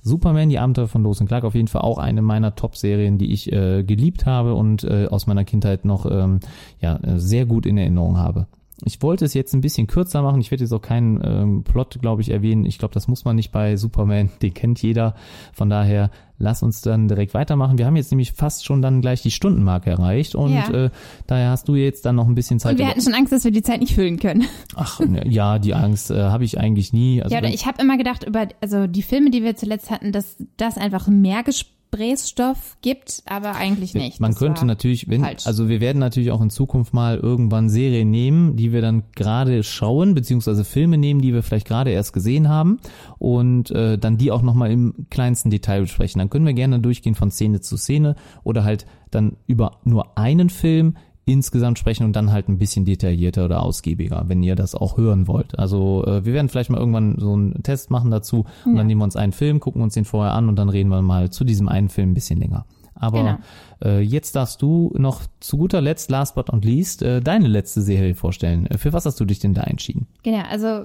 Superman, 0.09 0.49
die 0.49 0.59
Abenteuer 0.59 0.89
von 0.89 1.03
Lois 1.03 1.21
und 1.21 1.29
Clark, 1.29 1.45
auf 1.45 1.55
jeden 1.55 1.69
Fall 1.69 1.83
auch 1.83 1.99
eine 1.99 2.23
meiner 2.23 2.55
Top-Serien, 2.55 3.19
die 3.19 3.33
ich 3.33 3.53
äh, 3.53 3.85
geliebt 3.85 4.27
habe 4.27 4.55
und 4.55 4.85
äh, 4.85 5.07
aus 5.07 5.27
meiner 5.27 5.45
Kindheit 5.45 5.85
noch 5.85 6.07
ähm, 6.11 6.41
ja, 6.81 6.97
äh, 6.97 7.19
sehr 7.19 7.47
gut 7.47 7.67
in 7.67 7.79
Erinnerung 7.79 8.19
habe. 8.19 8.47
Ich 8.85 9.03
wollte 9.03 9.25
es 9.25 9.35
jetzt 9.35 9.55
ein 9.55 9.61
bisschen 9.61 9.87
kürzer 9.89 10.23
machen. 10.23 10.41
Ich 10.41 10.51
werde 10.51 10.63
jetzt 10.63 10.73
auch 10.73 10.81
keinen 10.83 11.21
ähm, 11.25 11.65
Plot, 11.65 11.99
glaube 12.01 12.23
ich, 12.23 12.31
erwähnen. 12.31 12.65
Ich 12.65 12.79
glaube, 12.79 12.95
das 12.95 13.09
muss 13.09 13.25
man 13.25 13.35
nicht 13.37 13.51
bei 13.51 13.77
Superman. 13.77 14.31
Den 14.43 14.55
kennt 14.55 14.81
jeder. 14.83 15.15
Von 15.53 15.69
daher, 15.69 16.11
lass 16.39 16.63
uns 16.63 16.81
dann 16.81 17.09
direkt 17.09 17.35
weitermachen. 17.35 17.77
Wir 17.79 17.87
haben 17.87 17.97
jetzt 17.97 18.13
nämlich 18.13 18.33
fast 18.33 18.65
schon 18.65 18.81
dann 18.81 19.01
gleich 19.01 19.21
die 19.23 19.33
Stundenmarke 19.33 19.91
erreicht 19.91 20.37
und 20.37 20.53
Ja. 20.55 20.71
äh, 20.71 20.91
daher 21.27 21.51
hast 21.51 21.67
du 21.69 21.75
jetzt 21.75 22.07
dann 22.07 22.15
noch 22.15 22.29
ein 22.29 22.37
bisschen 22.37 22.61
Zeit. 22.61 22.73
Und 22.73 22.79
wir 22.79 22.89
hatten 22.89 23.01
schon 23.03 23.15
Angst, 23.15 23.33
dass 23.33 23.43
wir 23.45 23.51
die 23.51 23.63
Zeit 23.63 23.81
nicht 23.81 23.95
füllen 23.95 24.19
können. 24.19 24.45
Ach, 24.77 25.01
ja, 25.25 25.59
die 25.59 25.75
Angst 25.75 26.13
äh, 26.13 26.23
habe 26.23 26.45
ich 26.45 26.59
eigentlich 26.61 26.93
nie. 26.93 27.21
Also 27.21 27.35
ja, 27.35 27.41
oder 27.41 27.49
ich 27.49 27.67
habe 27.67 27.83
immer 27.83 27.97
gedacht, 27.97 28.25
über 28.25 28.47
also 28.61 28.87
die 28.87 29.03
Filme, 29.03 29.31
die 29.31 29.43
wir 29.43 29.57
zuletzt 29.57 29.91
hatten, 29.91 30.13
dass 30.13 30.37
das 30.57 30.77
einfach 30.77 31.09
mehr 31.09 31.43
Gesprächsstoff 31.91 32.77
gibt, 32.83 33.23
aber 33.27 33.55
eigentlich 33.55 33.95
nicht. 33.95 34.21
Man 34.21 34.33
Das 34.33 34.39
könnte 34.39 34.67
natürlich, 34.67 35.09
wenn, 35.09 35.23
falsch. 35.23 35.47
also 35.47 35.69
wir 35.69 35.81
werden 35.81 35.99
natürlich 35.99 36.31
auch 36.31 36.41
in 36.41 36.51
Zukunft 36.51 36.93
mal 36.93 37.17
irgendwann 37.17 37.69
Serien 37.69 38.11
nehmen, 38.11 38.57
die 38.57 38.73
wir 38.73 38.83
dann 38.83 39.05
gerade 39.15 39.63
schauen, 39.63 40.15
beziehungsweise 40.15 40.65
Filme 40.65 40.99
nehmen, 40.99 41.21
die 41.21 41.33
wir 41.33 41.43
vielleicht 41.43 41.67
gerade 41.67 41.91
erst 41.91 42.13
gesehen 42.13 42.49
haben 42.49 42.79
und 43.19 43.71
äh, 43.71 43.99
dann 43.99 44.19
die 44.19 44.31
auch 44.31 44.43
nochmal 44.43 44.71
im 44.71 45.07
kleinsten 45.11 45.51
Detail 45.51 45.81
besprechen. 45.81 46.19
Dann 46.19 46.31
können 46.31 46.47
wir 46.47 46.55
gerne 46.55 46.79
durchgehen 46.81 47.15
von 47.15 47.31
Szene 47.31 47.61
zu 47.61 47.77
Szene 47.77 48.17
oder 48.45 48.65
halt 48.65 48.87
dann 49.11 49.37
über 49.47 49.79
nur 49.85 50.19
einen 50.19 50.51
Film 50.51 50.97
insgesamt 51.29 51.79
sprechen 51.79 52.05
und 52.05 52.17
dann 52.17 52.33
halt 52.33 52.49
ein 52.49 52.59
bisschen 52.59 52.85
detaillierter 52.85 53.45
oder 53.45 53.63
ausgiebiger, 53.63 54.25
wenn 54.27 54.43
ihr 54.43 54.57
das 54.57 54.75
auch 54.75 54.97
hören 54.97 55.29
wollt. 55.29 55.59
Also 55.59 56.05
äh, 56.07 56.25
wir 56.25 56.33
werden 56.33 56.49
vielleicht 56.49 56.71
mal 56.71 56.79
irgendwann 56.79 57.17
so 57.19 57.33
einen 57.33 57.63
Test 57.63 57.91
machen 57.91 58.11
dazu 58.11 58.45
und 58.65 58.77
dann 58.77 58.87
nehmen 58.87 59.01
wir 59.01 59.05
uns 59.05 59.17
einen 59.17 59.33
Film, 59.33 59.61
gucken 59.61 59.83
uns 59.83 59.95
den 59.95 60.05
vorher 60.05 60.33
an 60.35 60.49
und 60.49 60.57
dann 60.57 60.69
reden 60.69 60.89
wir 60.89 61.03
mal 61.03 61.31
zu 61.31 61.45
diesem 61.45 61.69
einen 61.69 61.89
Film 61.89 62.11
ein 62.11 62.15
bisschen 62.15 62.39
länger. 62.41 62.67
Aber 62.95 63.19
Genau. 63.23 63.37
äh, 63.85 64.01
jetzt 64.01 64.35
darfst 64.35 64.61
du 64.61 64.93
noch 64.99 65.23
zu 65.39 65.57
guter 65.57 65.81
Letzt, 65.81 66.11
last 66.11 66.35
but 66.35 66.53
not 66.53 66.65
least, 66.65 67.03
äh, 67.03 67.21
deine 67.21 67.47
letzte 67.47 67.81
Serie 67.81 68.15
vorstellen. 68.17 68.67
Äh, 68.67 68.79
Für 68.79 68.93
was 68.93 69.07
hast 69.07 69.21
du 69.21 69.25
dich 69.25 69.39
denn 69.39 69.55
da 69.55 69.63
entschieden? 69.63 70.09
Genau, 70.25 70.43
also 70.51 70.85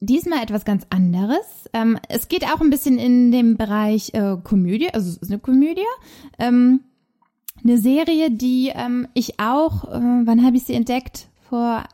diesmal 0.00 0.42
etwas 0.42 0.64
ganz 0.64 0.86
anderes. 0.90 1.68
Ähm, 1.72 1.98
es 2.08 2.26
geht 2.28 2.44
auch 2.44 2.60
ein 2.60 2.70
bisschen 2.70 2.98
in 2.98 3.30
dem 3.30 3.56
Bereich 3.56 4.12
äh, 4.14 4.36
Komödie, 4.42 4.92
also 4.92 5.08
es 5.08 5.18
ist 5.18 5.30
eine 5.30 5.38
Komödie. 5.38 5.86
Ähm, 6.40 6.80
eine 7.68 7.78
Serie, 7.78 8.30
die 8.30 8.70
ähm, 8.74 9.08
ich 9.14 9.40
auch, 9.40 9.84
äh, 9.84 10.00
wann 10.24 10.44
habe 10.44 10.56
ich 10.56 10.64
sie 10.64 10.74
entdeckt? 10.74 11.28
Vor 11.48 11.84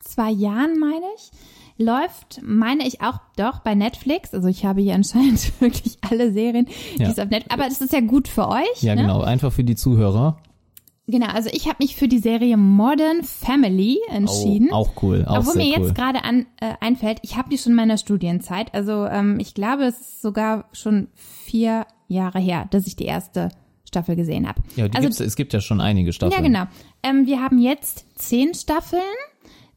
zwei 0.00 0.30
Jahren, 0.30 0.78
meine 0.78 1.06
ich. 1.16 1.30
Läuft, 1.78 2.40
meine 2.42 2.86
ich 2.86 3.00
auch 3.00 3.18
doch 3.36 3.60
bei 3.60 3.74
Netflix. 3.74 4.34
Also 4.34 4.46
ich 4.48 4.64
habe 4.64 4.80
hier 4.82 4.94
anscheinend 4.94 5.52
wirklich 5.60 5.98
alle 6.08 6.32
Serien, 6.32 6.66
die 6.96 7.02
Ja. 7.02 7.08
es 7.10 7.18
auf 7.18 7.28
Netflix. 7.28 7.54
Aber 7.54 7.64
das 7.68 7.80
ist 7.80 7.92
ja 7.92 8.00
gut 8.00 8.28
für 8.28 8.48
euch. 8.48 8.82
Ja, 8.82 8.94
ne? 8.94 9.02
genau, 9.02 9.22
einfach 9.22 9.52
für 9.52 9.64
die 9.64 9.74
Zuhörer. 9.74 10.38
Genau, 11.08 11.26
also 11.26 11.50
ich 11.52 11.66
habe 11.66 11.78
mich 11.80 11.96
für 11.96 12.06
die 12.06 12.20
Serie 12.20 12.56
Modern 12.56 13.24
Family 13.24 13.98
entschieden. 14.08 14.68
Oh, 14.70 14.76
auch 14.76 15.02
cool, 15.02 15.24
auch 15.26 15.38
Obwohl 15.38 15.56
mir 15.56 15.76
cool. 15.76 15.86
jetzt 15.86 15.94
gerade 15.96 16.22
an, 16.22 16.46
äh, 16.60 16.74
einfällt, 16.80 17.18
ich 17.22 17.36
habe 17.36 17.50
die 17.50 17.58
schon 17.58 17.72
in 17.72 17.76
meiner 17.76 17.98
Studienzeit. 17.98 18.72
Also 18.72 19.06
ähm, 19.06 19.40
ich 19.40 19.54
glaube, 19.54 19.84
es 19.84 20.00
ist 20.00 20.22
sogar 20.22 20.66
schon 20.72 21.08
vier 21.14 21.86
Jahre 22.06 22.38
her, 22.38 22.68
dass 22.70 22.86
ich 22.86 22.94
die 22.94 23.06
erste 23.06 23.48
Staffel 23.92 24.16
gesehen 24.16 24.48
habe. 24.48 24.60
ja, 24.74 24.88
die 24.88 24.96
also, 24.96 25.08
gibt's, 25.08 25.20
es 25.20 25.36
gibt 25.36 25.52
ja 25.52 25.60
schon 25.60 25.80
einige 25.80 26.12
Staffeln. 26.12 26.42
ja, 26.42 26.46
genau. 26.46 26.64
Ähm, 27.02 27.26
wir 27.26 27.40
haben 27.40 27.58
jetzt 27.58 28.06
zehn 28.18 28.54
Staffeln. 28.54 29.02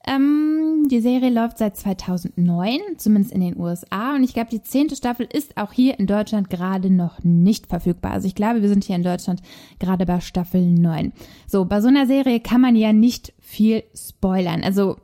Ähm, 0.08 0.88
die 0.90 1.02
Serie 1.02 1.32
läuft 1.32 1.58
seit 1.58 1.76
2009, 1.78 2.80
zumindest 2.98 3.34
in 3.34 3.42
den 3.42 3.60
USA. 3.60 4.16
Und 4.16 4.24
ich 4.24 4.34
glaube, 4.34 4.52
die 4.52 4.62
zehnte 4.62 4.96
Staffel 4.96 5.28
ist 5.32 5.58
auch 5.58 5.74
hier 5.74 6.00
in 6.00 6.06
Deutschland 6.06 6.50
gerade 6.50 6.92
noch 6.92 7.24
nicht 7.24 7.68
verfügbar. 7.68 8.12
Also 8.12 8.28
ich 8.28 8.36
glaube, 8.36 8.62
wir 8.62 8.70
sind 8.70 8.84
hier 8.84 8.96
in 8.96 9.04
Deutschland 9.04 9.42
gerade 9.80 10.06
bei 10.06 10.20
Staffel 10.22 10.62
9. 10.62 11.12
So, 11.48 11.66
bei 11.66 11.82
so 11.82 11.88
einer 11.88 12.06
Serie 12.06 12.40
kann 12.40 12.62
man 12.62 12.76
ja 12.76 12.94
nicht 12.94 13.34
viel 13.40 13.84
spoilern. 13.96 14.64
Also 14.64 14.98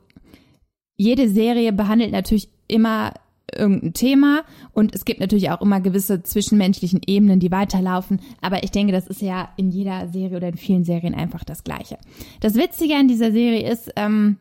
jede 0.96 1.28
Serie 1.28 1.72
behandelt 1.72 2.12
natürlich 2.12 2.48
immer 2.68 3.12
irgendein 3.56 3.92
Thema 3.92 4.42
und 4.72 4.94
es 4.94 5.04
gibt 5.04 5.20
natürlich 5.20 5.50
auch 5.50 5.60
immer 5.60 5.80
gewisse 5.80 6.22
zwischenmenschlichen 6.22 7.00
Ebenen, 7.06 7.40
die 7.40 7.50
weiterlaufen. 7.50 8.20
Aber 8.40 8.62
ich 8.62 8.70
denke, 8.70 8.92
das 8.92 9.06
ist 9.06 9.22
ja 9.22 9.50
in 9.56 9.70
jeder 9.70 10.08
Serie 10.08 10.36
oder 10.36 10.48
in 10.48 10.56
vielen 10.56 10.84
Serien 10.84 11.14
einfach 11.14 11.44
das 11.44 11.64
Gleiche. 11.64 11.98
Das 12.40 12.54
Witzige 12.54 12.96
an 12.96 13.08
dieser 13.08 13.32
Serie 13.32 13.70
ist, 13.70 13.92
ähm, 13.96 14.38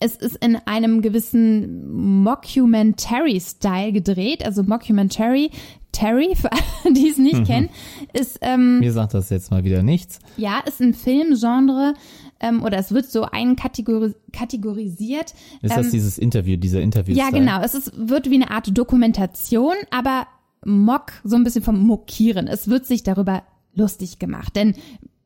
es 0.00 0.16
ist 0.16 0.36
in 0.36 0.56
einem 0.64 1.02
gewissen 1.02 2.22
Mockumentary-Style 2.22 3.92
gedreht. 3.92 4.44
Also 4.44 4.62
Mockumentary, 4.62 5.50
Terry, 5.94 6.34
für 6.36 6.52
alle, 6.52 6.92
die 6.92 7.08
es 7.08 7.16
nicht 7.16 7.46
kennen, 7.46 7.70
ist 8.12 8.38
ähm, 8.42 8.80
Mir 8.80 8.92
sagt 8.92 9.14
das 9.14 9.30
jetzt 9.30 9.50
mal 9.50 9.64
wieder 9.64 9.82
nichts. 9.82 10.18
ja, 10.36 10.60
ist 10.66 10.80
ein 10.80 10.92
Filmgenre 10.92 11.94
ähm, 12.40 12.62
oder 12.62 12.78
es 12.78 12.92
wird 12.92 13.06
so 13.06 13.22
einkategori 13.22 14.14
kategorisiert. 14.32 15.34
Ist 15.62 15.70
ähm, 15.70 15.82
das 15.82 15.90
dieses 15.90 16.18
Interview, 16.18 16.56
dieser 16.56 16.80
Interview? 16.80 17.14
ja, 17.14 17.30
genau. 17.30 17.60
Es 17.62 17.74
ist, 17.74 17.92
wird 17.96 18.28
wie 18.28 18.34
eine 18.34 18.50
Art 18.50 18.76
Dokumentation, 18.76 19.74
aber 19.90 20.26
Mock, 20.64 21.12
so 21.24 21.36
ein 21.36 21.44
bisschen 21.44 21.62
vom 21.62 21.78
Mokieren. 21.78 22.48
Es 22.48 22.68
wird 22.68 22.86
sich 22.86 23.02
darüber 23.02 23.42
lustig 23.74 24.18
gemacht, 24.18 24.56
denn 24.56 24.74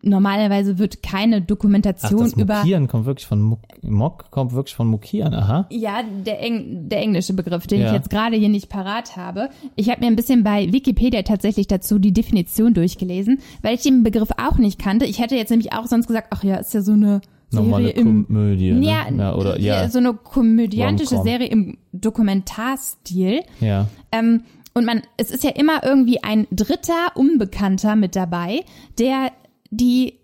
normalerweise 0.03 0.79
wird 0.79 1.03
keine 1.03 1.39
Ach, 1.43 1.47
Dokumentation 1.47 2.21
das 2.21 2.33
über 2.35 2.59
Mokieren 2.59 2.87
kommt 2.87 3.07
wirklich 3.07 3.27
von 3.27 3.41
Mock, 3.43 3.61
Mock 3.83 4.31
kommt 4.31 4.53
wirklich 4.53 4.75
von 4.77 4.87
Mokieren, 4.87 5.35
aha. 5.35 5.67
Ja, 5.71 6.03
der, 6.25 6.41
Eng 6.41 6.89
der 6.89 7.01
englische 7.01 7.33
Begriff, 7.35 7.67
den 7.67 7.81
Ja. 7.81 7.89
ich 7.89 7.93
jetzt 7.95 8.11
gerade 8.11 8.37
hier 8.37 8.49
nicht 8.49 8.69
parat 8.69 9.17
habe. 9.17 9.49
Ich 9.77 9.91
habe 9.91 10.01
mir 10.01 10.07
ein 10.07 10.17
bisschen 10.17 10.45
bei 10.45 10.73
Wikipedia 10.73 11.23
tatsächlich 11.23 11.67
dazu 11.67 11.99
die 11.99 12.13
Definition 12.13 12.75
durchgelesen, 12.75 13.41
weil 13.63 13.75
ich 13.75 13.83
den 13.83 14.03
Begriff 14.05 14.29
auch 14.41 14.59
nicht 14.59 14.79
kannte. 14.79 15.05
Ich 15.05 15.19
hätte 15.21 15.35
jetzt 15.37 15.51
nämlich 15.51 15.73
auch 15.73 15.87
sonst 15.87 16.07
gesagt, 16.07 16.29
ach 16.31 16.45
ja, 16.45 16.57
ist 16.57 16.75
ja 16.75 16.81
so 16.83 16.93
eine 16.93 17.21
Normale 17.51 17.87
Serie 17.87 18.01
im 18.03 18.27
Komödie. 18.27 18.73
Ne? 18.73 18.85
ja, 18.87 19.07
ja, 19.11 19.35
oder 19.35 19.59
ja, 19.59 19.89
so 19.89 19.99
eine 19.99 20.13
komödiantische 20.15 21.17
Rom-Com. 21.17 21.27
Serie 21.33 21.47
im 21.49 21.79
Dokumentarstil. 21.93 23.41
ja. 23.61 23.89
Ähm, 24.13 24.43
und 24.75 24.85
man, 24.85 25.03
es 25.17 25.33
ist 25.33 25.43
ja 25.43 25.51
immer 25.51 25.83
irgendwie 25.83 26.23
ein 26.23 26.47
dritter 26.53 27.17
Unbekannter 27.17 27.97
mit 27.97 28.15
dabei, 28.15 28.61
der 28.99 29.33
die 29.71 30.15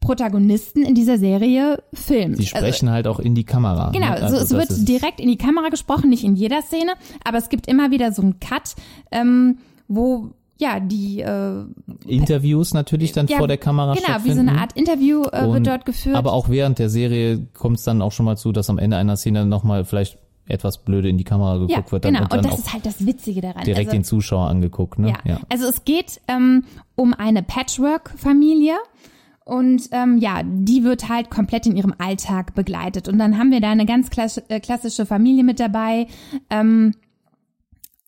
Protagonisten 0.00 0.82
in 0.82 0.94
dieser 0.94 1.18
Serie 1.18 1.82
filmt. 1.92 2.38
Die 2.38 2.46
sprechen 2.46 2.88
also, 2.88 2.94
halt 2.94 3.06
auch 3.06 3.20
in 3.20 3.34
die 3.34 3.44
Kamera. 3.44 3.90
Genau, 3.90 4.06
ne? 4.06 4.12
also, 4.12 4.38
also 4.38 4.56
es 4.56 4.68
wird 4.68 4.88
direkt 4.88 5.20
in 5.20 5.28
die 5.28 5.36
Kamera 5.36 5.68
gesprochen, 5.68 6.08
nicht 6.08 6.24
in 6.24 6.36
jeder 6.36 6.62
Szene, 6.62 6.92
aber 7.24 7.38
es 7.38 7.50
gibt 7.50 7.66
immer 7.66 7.90
wieder 7.90 8.12
so 8.12 8.22
einen 8.22 8.40
Cut, 8.40 8.74
ähm, 9.12 9.58
wo 9.88 10.30
ja, 10.58 10.78
die 10.78 11.20
äh, 11.20 11.64
Interviews 12.06 12.74
natürlich 12.74 13.12
dann 13.12 13.26
ja, 13.26 13.38
vor 13.38 13.48
der 13.48 13.56
Kamera 13.56 13.94
Genau, 13.94 14.24
wie 14.24 14.32
so 14.32 14.40
eine 14.40 14.60
Art 14.60 14.74
Interview 14.74 15.22
äh, 15.32 15.50
wird 15.50 15.66
dort 15.66 15.86
geführt. 15.86 16.16
Aber 16.16 16.32
auch 16.32 16.48
während 16.50 16.78
der 16.78 16.90
Serie 16.90 17.46
kommt 17.54 17.78
es 17.78 17.84
dann 17.84 18.02
auch 18.02 18.12
schon 18.12 18.26
mal 18.26 18.36
zu, 18.36 18.52
dass 18.52 18.68
am 18.68 18.78
Ende 18.78 18.98
einer 18.98 19.16
Szene 19.16 19.46
nochmal 19.46 19.84
vielleicht 19.84 20.18
etwas 20.50 20.78
blöde 20.78 21.08
in 21.08 21.18
die 21.18 21.24
Kamera 21.24 21.54
geguckt 21.54 21.70
ja, 21.72 21.92
wird. 21.92 22.04
Dann, 22.04 22.14
genau, 22.14 22.24
und, 22.24 22.32
dann 22.32 22.40
und 22.40 22.52
das 22.52 22.58
ist 22.60 22.72
halt 22.72 22.86
das 22.86 23.06
Witzige 23.06 23.40
daran. 23.40 23.64
Direkt 23.64 23.88
also, 23.88 23.98
den 23.98 24.04
Zuschauer 24.04 24.48
angeguckt, 24.48 24.98
ne? 24.98 25.08
Ja, 25.08 25.18
ja. 25.24 25.40
also 25.48 25.66
es 25.66 25.84
geht 25.84 26.20
ähm, 26.28 26.64
um 26.94 27.14
eine 27.14 27.42
Patchwork-Familie. 27.42 28.74
Und 29.44 29.88
ähm, 29.90 30.18
ja, 30.18 30.42
die 30.44 30.84
wird 30.84 31.08
halt 31.08 31.28
komplett 31.28 31.66
in 31.66 31.74
ihrem 31.74 31.92
Alltag 31.98 32.54
begleitet. 32.54 33.08
Und 33.08 33.18
dann 33.18 33.36
haben 33.36 33.50
wir 33.50 33.60
da 33.60 33.70
eine 33.70 33.84
ganz 33.84 34.08
äh, 34.48 34.60
klassische 34.60 35.06
Familie 35.06 35.42
mit 35.42 35.58
dabei. 35.58 36.06
Ähm, 36.50 36.92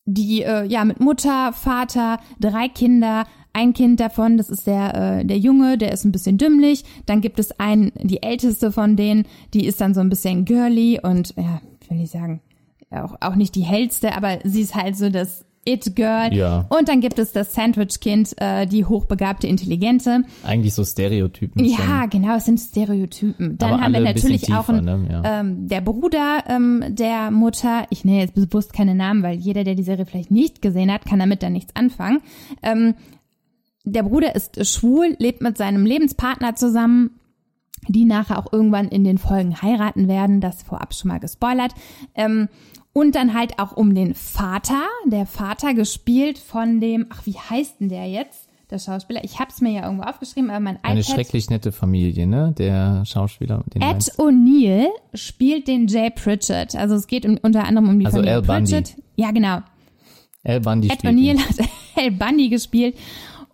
die 0.04 0.42
äh, 0.42 0.64
ja 0.66 0.84
mit 0.84 1.00
Mutter, 1.00 1.52
Vater, 1.52 2.18
drei 2.40 2.68
Kinder, 2.68 3.26
ein 3.52 3.72
Kind 3.72 4.00
davon, 4.00 4.36
das 4.36 4.50
ist 4.50 4.66
der 4.66 4.94
äh, 5.20 5.24
der 5.24 5.38
Junge, 5.38 5.78
der 5.78 5.92
ist 5.92 6.04
ein 6.04 6.12
bisschen 6.12 6.38
dümmlich. 6.38 6.84
Dann 7.06 7.20
gibt 7.20 7.38
es 7.38 7.58
einen, 7.60 7.92
die 8.00 8.22
älteste 8.22 8.72
von 8.72 8.96
denen, 8.96 9.26
die 9.54 9.66
ist 9.66 9.80
dann 9.80 9.94
so 9.94 10.00
ein 10.00 10.08
bisschen 10.08 10.44
girly 10.44 11.00
und 11.02 11.34
ja, 11.36 11.60
will 11.90 12.00
ich 12.00 12.10
sagen, 12.10 12.40
auch 12.90 13.16
auch 13.20 13.34
nicht 13.36 13.54
die 13.54 13.62
hellste, 13.62 14.14
aber 14.16 14.38
sie 14.44 14.60
ist 14.62 14.74
halt 14.74 14.96
so 14.96 15.08
das 15.10 15.44
It 15.64 15.94
Girl. 15.94 16.34
Ja. 16.34 16.66
Und 16.70 16.88
dann 16.88 17.00
gibt 17.00 17.18
es 17.18 17.32
das 17.32 17.54
Sandwich-Kind, 17.54 18.34
äh, 18.38 18.66
die 18.66 18.84
hochbegabte 18.84 19.46
Intelligente. 19.46 20.24
Eigentlich 20.44 20.74
so 20.74 20.84
Stereotypen. 20.84 21.64
Ja, 21.64 22.00
schon. 22.00 22.10
genau, 22.10 22.36
es 22.36 22.46
sind 22.46 22.58
Stereotypen. 22.58 23.58
Dann 23.58 23.80
haben 23.80 23.92
wir 23.92 24.00
natürlich 24.00 24.48
ein 24.48 24.56
auch 24.56 24.68
einen, 24.68 24.84
ne? 24.84 25.08
ja. 25.10 25.40
ähm, 25.40 25.68
der 25.68 25.80
Bruder 25.80 26.44
ähm, 26.48 26.84
der 26.88 27.30
Mutter. 27.30 27.86
Ich 27.90 28.04
nenne 28.04 28.20
jetzt 28.20 28.34
bewusst 28.34 28.72
keine 28.72 28.94
Namen, 28.94 29.22
weil 29.22 29.36
jeder, 29.38 29.62
der 29.62 29.76
die 29.76 29.84
Serie 29.84 30.04
vielleicht 30.04 30.32
nicht 30.32 30.62
gesehen 30.62 30.92
hat, 30.92 31.04
kann 31.04 31.20
damit 31.20 31.44
dann 31.44 31.52
nichts 31.52 31.76
anfangen. 31.76 32.20
Ähm, 32.62 32.94
der 33.84 34.02
Bruder 34.02 34.34
ist 34.34 34.64
schwul, 34.66 35.16
lebt 35.18 35.42
mit 35.42 35.56
seinem 35.58 35.86
Lebenspartner 35.86 36.54
zusammen, 36.56 37.18
die 37.88 38.04
nachher 38.04 38.38
auch 38.38 38.52
irgendwann 38.52 38.88
in 38.88 39.04
den 39.04 39.18
Folgen 39.18 39.60
heiraten 39.60 40.08
werden. 40.08 40.40
Das 40.40 40.62
vorab 40.62 40.94
schon 40.94 41.08
mal 41.08 41.20
gespoilert. 41.20 41.72
Ähm, 42.14 42.48
und 42.92 43.14
dann 43.14 43.34
halt 43.34 43.58
auch 43.58 43.72
um 43.72 43.94
den 43.94 44.14
Vater, 44.14 44.82
der 45.06 45.26
Vater 45.26 45.74
gespielt 45.74 46.38
von 46.38 46.80
dem, 46.80 47.06
ach, 47.10 47.24
wie 47.24 47.36
heißt 47.38 47.80
denn 47.80 47.88
der 47.88 48.08
jetzt? 48.08 48.48
Der 48.70 48.78
Schauspieler. 48.78 49.22
Ich 49.22 49.38
hab's 49.38 49.60
mir 49.60 49.72
ja 49.72 49.84
irgendwo 49.84 50.04
aufgeschrieben, 50.04 50.48
aber 50.48 50.60
mein 50.60 50.76
iPad. 50.76 50.90
Eine 50.90 51.04
schrecklich 51.04 51.50
nette 51.50 51.72
Familie, 51.72 52.26
ne? 52.26 52.54
Der 52.56 53.04
Schauspieler. 53.04 53.62
Den 53.74 53.82
Ed 53.82 54.12
O'Neill 54.16 54.86
spielt 55.12 55.68
den 55.68 55.88
Jay 55.88 56.10
Pritchett. 56.10 56.74
Also 56.74 56.94
es 56.94 57.06
geht 57.06 57.26
um, 57.26 57.38
unter 57.42 57.64
anderem 57.64 57.90
um 57.90 57.98
die 57.98 58.06
also 58.06 58.18
Familie 58.18 58.36
Al 58.36 58.42
Bundy. 58.42 58.72
Pritchett. 58.72 59.02
Ja, 59.16 59.30
genau. 59.30 59.58
Al 60.44 60.60
Bundy 60.60 60.88
Ed 60.88 61.04
O'Neill 61.04 61.38
hat 61.38 61.68
Al 61.96 62.10
Bundy 62.12 62.48
gespielt. 62.48 62.96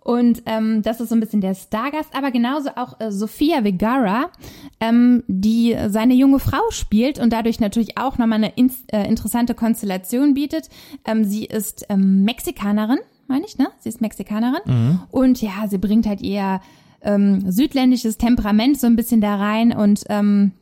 Und 0.09 0.41
ähm, 0.47 0.81
das 0.81 0.99
ist 1.01 1.09
so 1.09 1.15
ein 1.15 1.19
bisschen 1.19 1.39
der 1.39 1.53
Stargast, 1.53 2.15
aber 2.15 2.31
genauso 2.31 2.71
auch 2.75 2.99
äh, 2.99 3.11
Sofia 3.11 3.61
Vergara, 3.61 4.31
ähm, 4.79 5.23
die 5.27 5.77
seine 5.87 6.15
junge 6.15 6.39
Frau 6.39 6.71
spielt 6.71 7.19
und 7.19 7.31
dadurch 7.31 7.59
natürlich 7.59 7.99
auch 7.99 8.17
nochmal 8.17 8.39
eine 8.39 8.51
in, 8.55 8.71
äh, 8.87 9.07
interessante 9.07 9.53
Konstellation 9.53 10.33
bietet. 10.33 10.69
Ähm, 11.05 11.25
sie 11.25 11.45
ist 11.45 11.85
ähm, 11.89 12.23
Mexikanerin, 12.23 12.97
meine 13.27 13.45
ich, 13.45 13.59
ne? 13.59 13.67
Sie 13.81 13.89
ist 13.89 14.01
Mexikanerin. 14.01 14.61
Mhm. 14.65 14.99
Und 15.11 15.43
ja, 15.43 15.67
sie 15.69 15.77
bringt 15.77 16.07
halt 16.07 16.23
eher 16.23 16.61
ähm, 17.03 17.43
südländisches 17.51 18.17
Temperament 18.17 18.79
so 18.79 18.87
ein 18.87 18.95
bisschen 18.95 19.21
da 19.21 19.35
rein 19.35 19.71
und 19.71 20.05
ähm, 20.09 20.53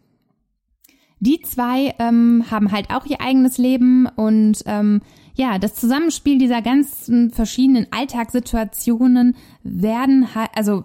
die 1.21 1.39
zwei 1.39 1.95
ähm, 1.99 2.43
haben 2.51 2.73
halt 2.73 2.89
auch 2.89 3.05
ihr 3.05 3.21
eigenes 3.21 3.57
Leben 3.57 4.07
und 4.07 4.61
ähm, 4.65 5.01
ja, 5.37 5.59
das 5.59 5.75
Zusammenspiel 5.75 6.39
dieser 6.39 6.61
ganzen 6.61 7.29
verschiedenen 7.29 7.87
Alltagssituationen 7.91 9.35
werden 9.63 10.33
halt, 10.33 10.49
also 10.55 10.83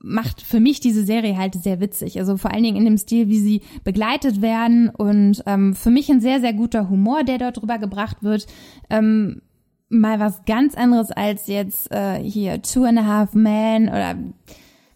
macht 0.00 0.42
für 0.42 0.60
mich 0.60 0.80
diese 0.80 1.04
Serie 1.04 1.36
halt 1.36 1.54
sehr 1.54 1.80
witzig. 1.80 2.18
Also 2.18 2.36
vor 2.36 2.52
allen 2.52 2.64
Dingen 2.64 2.76
in 2.76 2.84
dem 2.84 2.98
Stil, 2.98 3.28
wie 3.28 3.38
sie 3.38 3.62
begleitet 3.84 4.42
werden 4.42 4.90
und 4.90 5.42
ähm, 5.46 5.74
für 5.74 5.90
mich 5.90 6.10
ein 6.10 6.20
sehr, 6.20 6.40
sehr 6.40 6.52
guter 6.52 6.90
Humor, 6.90 7.22
der 7.24 7.38
dort 7.38 7.60
drüber 7.60 7.78
gebracht 7.78 8.22
wird. 8.22 8.46
Ähm, 8.90 9.40
mal 9.88 10.18
was 10.18 10.44
ganz 10.46 10.74
anderes 10.74 11.12
als 11.12 11.46
jetzt 11.46 11.92
äh, 11.92 12.20
hier 12.20 12.62
Two 12.62 12.84
and 12.84 12.98
a 12.98 13.06
Half 13.06 13.34
Men 13.34 13.88
oder 13.88 14.16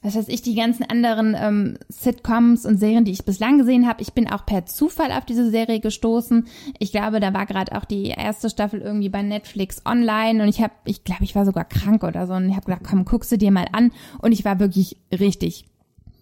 was 0.02 0.16
weiß 0.16 0.28
ich, 0.28 0.40
die 0.40 0.54
ganzen 0.54 0.84
anderen 0.84 1.36
ähm, 1.38 1.78
Sitcoms 1.88 2.64
und 2.64 2.78
Serien, 2.78 3.04
die 3.04 3.12
ich 3.12 3.26
bislang 3.26 3.58
gesehen 3.58 3.86
habe. 3.86 4.00
Ich 4.00 4.14
bin 4.14 4.30
auch 4.30 4.46
per 4.46 4.64
Zufall 4.64 5.12
auf 5.12 5.26
diese 5.26 5.50
Serie 5.50 5.80
gestoßen. 5.80 6.46
Ich 6.78 6.90
glaube, 6.90 7.20
da 7.20 7.34
war 7.34 7.44
gerade 7.44 7.76
auch 7.76 7.84
die 7.84 8.06
erste 8.06 8.48
Staffel 8.48 8.80
irgendwie 8.80 9.10
bei 9.10 9.22
Netflix 9.22 9.82
online 9.84 10.42
und 10.42 10.48
ich 10.48 10.62
habe, 10.62 10.72
ich 10.86 11.04
glaube, 11.04 11.24
ich 11.24 11.34
war 11.34 11.44
sogar 11.44 11.64
krank 11.64 12.02
oder 12.02 12.26
so 12.26 12.32
und 12.32 12.48
ich 12.48 12.56
habe 12.56 12.64
gedacht, 12.64 12.84
komm, 12.88 13.04
guckst 13.04 13.30
du 13.30 13.36
dir 13.36 13.50
mal 13.50 13.66
an 13.72 13.92
und 14.22 14.32
ich 14.32 14.44
war 14.44 14.58
wirklich 14.58 14.96
richtig 15.12 15.66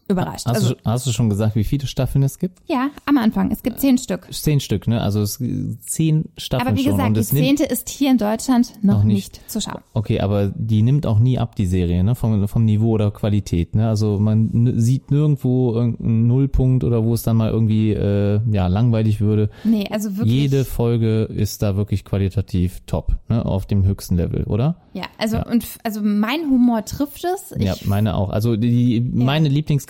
überrascht. 0.09 0.47
Hast, 0.47 0.55
also, 0.57 0.75
du, 0.75 0.81
hast 0.85 1.07
du 1.07 1.13
schon 1.13 1.29
gesagt, 1.31 1.55
wie 1.57 1.65
viele 1.65 1.87
Staffeln 1.87 2.23
es 2.23 2.39
gibt? 2.39 2.59
Ja, 2.67 2.91
am 3.07 3.19
Anfang. 3.19 3.51
Es 3.51 3.63
gibt 3.63 3.81
zehn 3.81 3.99
Stück. 3.99 4.27
Zehn 4.33 4.61
Stück, 4.61 4.87
ne? 4.89 5.01
Also 5.01 5.21
es 5.23 5.39
zehn 5.87 6.25
Staffeln 6.37 6.69
Aber 6.69 6.77
wie 6.77 6.83
schon. 6.83 6.93
gesagt, 6.93 7.09
und 7.09 7.17
die 7.17 7.23
zehnte 7.25 7.65
ist 7.65 7.89
hier 7.89 8.11
in 8.11 8.19
Deutschland 8.19 8.73
noch, 8.83 8.99
Noch 8.99 9.05
nicht. 9.05 9.35
nicht. 9.39 9.51
zu 9.51 9.61
schauen. 9.61 9.81
okay, 9.95 10.21
aber 10.21 10.53
die 10.55 10.83
nimmt 10.83 11.07
auch 11.07 11.19
nie 11.19 11.39
ab, 11.39 11.55
die 11.57 11.67
Serie, 11.67 12.03
ne? 12.05 12.15
Vom, 12.15 12.49
vom 12.49 12.65
Niveau 12.65 12.91
oder 12.91 13.11
Qualität, 13.11 13.75
ne? 13.75 13.89
Also 13.89 14.19
man 14.19 14.75
sieht 14.81 15.11
nirgendwo 15.11 15.73
irgendeinen 15.75 16.27
Nullpunkt 16.27 16.85
oder 16.85 17.05
wo 17.05 17.15
es 17.15 17.23
dann 17.23 17.37
mal 17.37 17.51
irgendwie 17.51 17.93
äh, 17.93 18.41
ja 18.51 18.67
langweilig 18.67 19.21
würde. 19.21 19.51
Nee, 19.65 19.87
also 19.91 20.17
wirklich. 20.17 20.35
Jede 20.35 20.65
Folge 20.65 21.23
ist 21.25 21.63
da 21.63 21.77
wirklich 21.77 22.05
qualitativ 22.05 22.81
top, 22.87 23.17
ne? 23.29 23.45
Auf 23.45 23.67
dem 23.67 23.85
höchsten 23.85 24.17
Level, 24.17 24.45
oder? 24.45 24.77
Ja, 24.95 25.05
also 25.19 25.37
Ja. 25.37 25.47
und 25.47 25.65
also 25.85 26.01
mein 26.03 26.41
Humor 26.51 26.85
trifft 26.85 27.25
es. 27.25 27.53
Ich, 27.57 27.63
ja, 27.65 27.75
meine 27.85 28.17
auch. 28.17 28.31
Also 28.31 28.57
die, 28.57 29.01
meine 29.01 29.49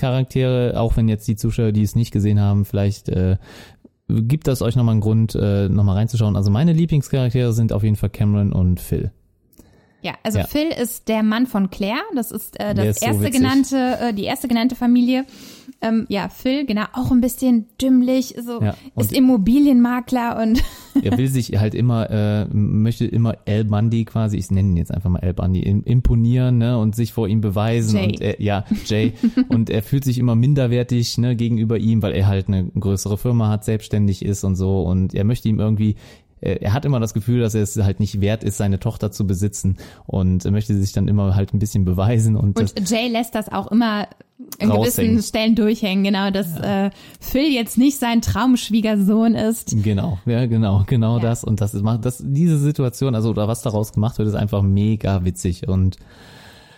Lieblingscharaktere, 0.09 0.79
auch 0.79 0.97
wenn 0.97 1.09
jetzt 1.09 1.29
die 1.29 1.37
Zuschauer, 1.37 1.73
die 1.73 1.83
es 1.83 1.95
nicht 1.95 2.13
gesehen 2.13 2.41
haben, 2.41 2.65
vielleicht 2.65 3.09
äh, 3.09 3.37
gibt 4.09 4.47
das 4.47 4.63
euch 4.63 4.77
nochmal 4.77 4.93
einen 4.93 5.01
Grund, 5.01 5.35
äh, 5.35 5.69
nochmal 5.69 5.97
reinzuschauen. 5.97 6.37
Also 6.37 6.51
meine 6.51 6.73
Lieblingscharaktere 6.73 7.53
sind 7.53 7.73
auf 7.73 7.83
jeden 7.83 7.97
Fall 7.97 8.11
Cameron 8.11 8.53
und 8.53 8.81
Phil. 8.81 9.13
Ja, 10.01 10.12
also 10.22 10.38
Ja. 10.38 10.46
Phil 10.46 10.68
ist 10.68 11.09
der 11.09 11.22
Mann 11.24 11.46
von 11.46 11.70
Claire. 11.70 12.03
Das 12.14 12.30
ist 12.30 12.59
äh, 12.61 12.72
das 12.74 12.86
ist 12.86 13.01
so 13.01 13.07
erste 13.07 13.20
witzig. 13.22 13.34
genannte, 13.40 13.99
äh, 14.01 14.14
die 14.14 14.24
erste 14.24 14.46
genannte 14.49 14.76
Familie. 14.76 15.24
Ähm, 15.80 16.07
ja, 16.09 16.28
Phil, 16.28 16.66
genau, 16.66 16.84
auch 16.92 17.11
ein 17.12 17.20
bisschen 17.20 17.66
dümmlich, 17.80 18.34
so 18.40 18.61
Ja, 18.61 18.74
ist 18.96 19.12
Immobilienmakler 19.12 20.40
und 20.42 20.62
Er 21.03 21.16
will 21.16 21.28
sich 21.28 21.57
halt 21.61 21.74
immer, 21.76 22.11
äh, 22.11 22.46
möchte 22.53 23.05
immer 23.07 23.36
Al 23.46 23.64
Bundy 23.64 24.05
quasi, 24.05 24.36
ich 24.36 24.51
nenne 24.51 24.70
ihn 24.70 24.76
jetzt 24.76 24.92
einfach 24.92 25.11
mal 25.11 25.20
Al 25.20 25.34
Bundy, 25.34 25.61
im- 25.62 25.84
imponieren 25.84 26.59
ne, 26.59 26.76
und 26.78 26.96
sich 26.96 27.12
vor 27.12 27.28
ihm 27.28 27.40
beweisen. 27.40 27.96
Jay. 27.99 28.07
Und 28.07 28.20
er, 28.20 28.42
ja, 28.42 28.64
Jay. 28.86 29.12
und 29.49 29.70
er 29.70 29.82
fühlt 29.82 30.03
sich 30.05 30.18
immer 30.18 30.34
minderwertig 30.34 31.18
ne, 31.18 31.36
gegenüber 31.36 31.78
ihm, 31.78 32.03
weil 32.03 32.12
er 32.14 32.26
halt 32.26 32.49
eine 32.49 32.64
größere 32.64 33.16
Firma 33.18 33.49
hat, 33.49 33.64
selbstständig 33.64 34.24
ist 34.24 34.42
und 34.42 34.57
so. 34.57 34.82
Und 34.82 35.14
er 35.14 35.22
möchte 35.24 35.49
ihm 35.49 35.61
irgendwie 35.61 35.94
er 36.41 36.72
hat 36.72 36.84
immer 36.84 37.01
das 37.01 37.14
Gefühl, 37.14 37.41
dass 37.41 37.55
er 37.55 37.62
es 37.62 37.76
halt 37.76 38.01
nicht 38.01 38.20
wert 38.20 38.45
ist, 38.45 38.57
seine 38.59 38.78
Tochter 38.78 39.11
zu 39.11 39.26
besitzen 39.26 39.76
und 40.07 40.45
möchte 40.51 40.76
sich 40.76 40.93
dann 40.93 41.09
immer 41.09 41.34
halt 41.34 41.53
ein 41.55 41.59
bisschen 41.59 41.84
beweisen 41.84 42.36
und, 42.36 42.59
und 42.59 42.91
Jay 42.91 43.09
lässt 43.09 43.34
das 43.34 43.51
auch 43.51 43.70
immer 43.70 44.07
in 44.61 44.70
Raushängen. 44.70 45.14
gewissen 45.14 45.28
Stellen 45.28 45.55
durchhängen, 45.57 46.05
genau, 46.05 46.30
dass 46.30 46.57
äh, 46.61 46.91
Phil 47.20 47.53
jetzt 47.53 47.76
nicht 47.76 47.99
sein 47.99 48.22
Traumschwiegersohn 48.22 49.34
ist. 49.34 49.74
Genau, 49.82 50.18
ja, 50.26 50.47
genau, 50.47 50.84
genau 50.86 51.16
Ja. 51.16 51.22
das. 51.22 51.43
Und 51.43 51.61
das 51.61 51.74
ist 51.74 51.82
macht 51.82 52.05
das 52.05 52.22
diese 52.24 52.59
Situation, 52.59 53.14
also 53.14 53.30
oder 53.30 53.49
was 53.49 53.62
daraus 53.62 53.93
gemacht 53.93 54.18
wird, 54.18 54.28
ist 54.28 54.34
einfach 54.34 54.62
mega 54.62 55.24
witzig. 55.24 55.66
Und 55.68 55.97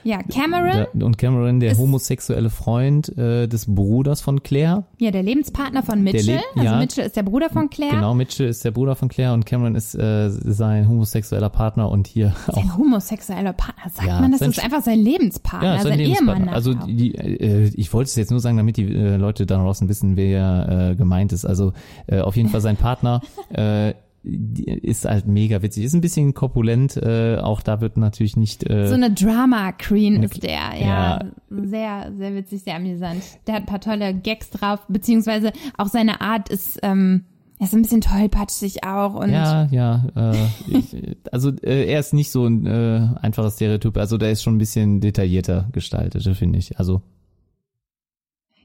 Ja, 0.05 0.23
Cameron, 0.23 0.87
und 1.03 1.19
Cameron, 1.19 1.61
der 1.61 1.77
homosexuelle 1.77 2.51
Freund 2.51 3.17
äh, 3.19 3.47
des 3.47 3.67
Bruders 3.67 4.21
von 4.21 4.43
Claire. 4.43 4.85
ja, 4.99 5.11
der 5.11 5.23
Lebenspartner 5.23 5.83
von 5.83 6.03
Mitchell. 6.03 6.37
lebt- 6.37 6.45
also 6.57 6.65
ja. 6.65 6.79
Mitchell 6.79 7.07
ist 7.07 7.17
der 7.17 7.23
Bruder 7.23 7.51
von 7.51 7.69
Claire. 7.71 7.95
Genau, 7.97 8.15
Mitchell 8.15 8.49
ist 8.49 8.65
der 8.65 8.71
Bruder 8.71 8.97
von 8.97 9.09
Claire 9.09 9.35
und 9.35 9.45
Cameron 9.47 9.75
ist 9.75 9.95
äh, 9.95 10.31
sein 10.31 10.89
homosexueller 10.89 11.51
Partner 11.51 11.91
und 11.91 12.07
hier 12.07 12.35
auch. 12.49 12.55
Sein 12.55 12.77
homosexueller 12.77 13.53
Partner, 13.53 13.91
sagt 13.93 14.09
Ja, 14.09 14.21
man, 14.21 14.31
das 14.31 14.41
sein 14.41 14.51
ist 14.51 14.65
einfach 14.65 14.83
sein 14.83 14.99
Lebenspartner, 14.99 15.75
Ja, 15.77 15.81
sein 15.81 15.93
sein 15.93 16.01
Ehemann. 16.01 16.15
Lebenspartner. 16.45 16.53
Also 16.53 16.73
nachher 16.73 16.85
auch. 16.85 16.87
die, 16.89 17.15
äh, 17.15 17.71
ich 17.75 17.93
wollte 17.93 18.09
es 18.09 18.17
jetzt 18.17 18.31
nur 18.31 18.41
sagen, 18.41 18.57
damit 18.57 18.77
die 18.77 18.85
äh, 18.95 19.17
Leute 19.17 19.47
da 19.47 19.57
draußen 19.57 19.89
wissen, 19.89 20.17
wer 20.17 20.91
äh, 20.93 20.97
gemeint 20.97 21.33
ist. 21.33 21.45
Also 21.45 21.73
äh, 22.07 22.21
auf 22.21 22.37
jeden 22.37 22.49
Fall 22.49 22.61
sein 22.61 22.77
Partner 22.77 23.21
äh, 23.53 23.95
ist 24.23 25.07
halt 25.07 25.27
mega 25.27 25.63
witzig. 25.63 25.85
Ist 25.85 25.95
ein 25.95 26.01
bisschen 26.01 26.35
korpulent. 26.35 26.97
Äh, 26.97 27.39
auch 27.39 27.63
da 27.63 27.81
wird 27.81 27.97
natürlich 27.97 28.37
nicht. 28.37 28.69
Äh, 28.69 28.87
So 28.89 28.95
eine 28.95 29.11
Drama 29.13 29.73
Queen 29.73 30.23
ist 30.23 30.43
der, 30.43 30.51
ja, 30.79 30.81
ja. 30.81 31.21
Sehr, 31.49 32.13
sehr 32.17 32.35
witzig, 32.35 32.63
sehr 32.63 32.77
amüsant. 32.77 33.23
Der 33.47 33.55
hat 33.55 33.63
ein 33.63 33.67
paar 33.67 33.81
tolle 33.81 34.15
Gags 34.15 34.51
drauf, 34.51 34.81
beziehungsweise 34.89 35.53
auch 35.79 35.89
seine 35.89 36.21
Art 36.21 36.51
ist, 36.51 36.79
ähm, 36.83 37.25
er 37.59 37.67
ist 37.67 37.75
ein 37.75 37.83
bisschen 37.83 38.01
tollpatschig 38.01 38.85
auch 38.85 39.15
und 39.15 39.31
Ja, 39.31 39.69
ja. 39.71 40.07
Äh, 40.17 40.47
ich, 40.69 40.97
also 41.33 41.51
äh, 41.63 41.87
er 41.91 42.01
ist 42.01 42.15
nicht 42.15 42.31
so 42.31 42.47
ein 42.47 42.67
äh, 42.67 43.07
einfaches 43.21 43.57
Stereotyp. 43.57 43.97
Also 43.99 44.17
der 44.17 44.31
ist 44.31 44.43
schon 44.43 44.55
ein 44.55 44.59
bisschen 44.59 45.01
detaillierter 45.01 45.69
gestaltet, 45.73 46.23
finde 46.37 46.59
ich. 46.59 46.79
Also 46.79 47.03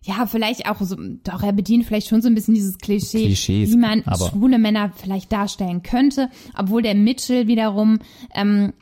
ja, 0.06 0.26
vielleicht 0.28 0.70
auch 0.70 0.80
so, 0.82 0.96
doch, 1.24 1.42
er 1.44 1.52
bedient 1.54 1.86
vielleicht 1.86 2.08
schon 2.08 2.22
so 2.22 2.28
ein 2.28 2.36
bisschen 2.36 2.54
dieses 2.54 2.78
Klischee, 2.78 3.26
Klischees, 3.26 3.72
wie 3.72 3.78
man 3.78 4.04
schwule 4.04 4.60
Männer 4.60 4.92
vielleicht 4.96 5.32
darstellen 5.32 5.82
könnte, 5.84 6.30
obwohl 6.58 6.82
der 6.82 6.96
Mitchell 6.96 7.48
wiederum, 7.48 8.00
ähm, 8.34 8.74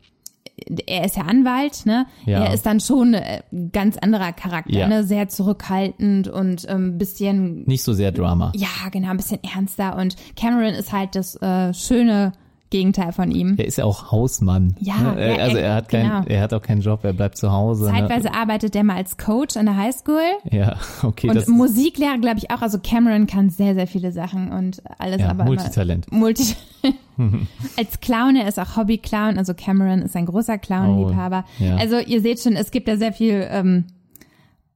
er 0.86 1.06
ist 1.06 1.18
ja 1.18 1.24
Anwalt, 1.24 1.86
ne? 1.86 2.06
Ja. 2.26 2.46
Er 2.46 2.54
ist 2.54 2.66
dann 2.66 2.80
schon 2.80 3.14
äh, 3.16 3.42
ein 3.52 3.72
ganz 3.72 3.98
anderer 3.98 4.34
Charakter, 4.34 4.72
Ja. 4.78 4.88
ne? 4.88 5.04
Sehr 5.04 5.28
zurückhaltend 5.28 6.28
und 6.28 6.66
ähm, 6.70 6.98
bisschen, 6.98 7.64
nicht 7.66 7.82
so 7.84 7.94
sehr 7.94 8.12
Drama. 8.12 8.52
ja, 8.56 8.68
genau, 8.92 9.10
ein 9.10 9.18
bisschen 9.18 9.40
ernster. 9.44 9.98
Und 9.98 10.16
Cameron 10.36 10.74
ist 10.76 10.92
halt 10.92 11.16
das 11.16 11.36
äh, 11.42 11.74
schöne 11.74 12.34
Gegenteil 12.74 13.12
von 13.12 13.30
ihm. 13.30 13.54
Er 13.58 13.66
ist 13.66 13.78
ja 13.78 13.86
auch 13.86 14.12
Hausmann. 14.12 14.76
Ja, 14.80 15.14
ne? 15.14 15.36
Ja, 15.38 15.44
also 15.44 15.58
er- 15.58 15.76
hat 15.76 15.90
kein, 15.90 16.08
genau. 16.08 16.24
er 16.26 16.42
hat 16.42 16.54
auch 16.56 16.62
keinen 16.64 16.82
Job, 16.82 17.04
er 17.04 17.14
bleibt 17.14 17.38
zu 17.38 17.52
Hause. 17.52 17.86
Zeitweise 17.86 18.30
Ne? 18.30 18.36
arbeitet 18.36 18.76
er 18.76 18.84
mal 18.84 18.96
als 18.96 19.18
Coach 19.18 19.56
an 19.58 19.68
der 19.68 19.78
Highschool. 19.78 20.24
Ja, 20.50 20.78
okay, 21.04 21.30
Und 21.30 21.48
Musiklehrer, 21.48 22.18
glaube 22.18 22.40
ich, 22.40 22.50
auch. 22.50 22.64
Also 22.64 22.80
Cameron 22.80 23.28
kann 23.28 23.52
sehr, 23.52 23.76
sehr 23.76 23.86
viele 23.86 24.12
Sachen 24.12 24.52
und 24.52 24.82
alles 24.98 25.22
ja, 25.22 25.30
aber 25.30 25.44
Multitalent. 25.44 26.08
Immer 26.10 26.20
Multi 26.20 26.56
Als 27.78 28.00
Clown, 28.02 28.36
er 28.36 28.48
ist 28.48 28.60
auch 28.60 28.76
Hobby-Clown. 28.76 29.38
Also 29.38 29.54
Cameron 29.54 30.02
ist 30.02 30.16
ein 30.16 30.26
großer 30.26 30.58
Clown-Liebhaber. 30.58 31.46
Oh, 31.60 31.64
ja. 31.64 31.76
Also 31.76 32.00
ihr 32.00 32.22
seht 32.22 32.40
schon, 32.42 32.56
es 32.56 32.72
gibt 32.72 32.88
da 32.88 32.98
sehr 32.98 33.14
viel 33.14 33.48
ähm, 33.52 33.86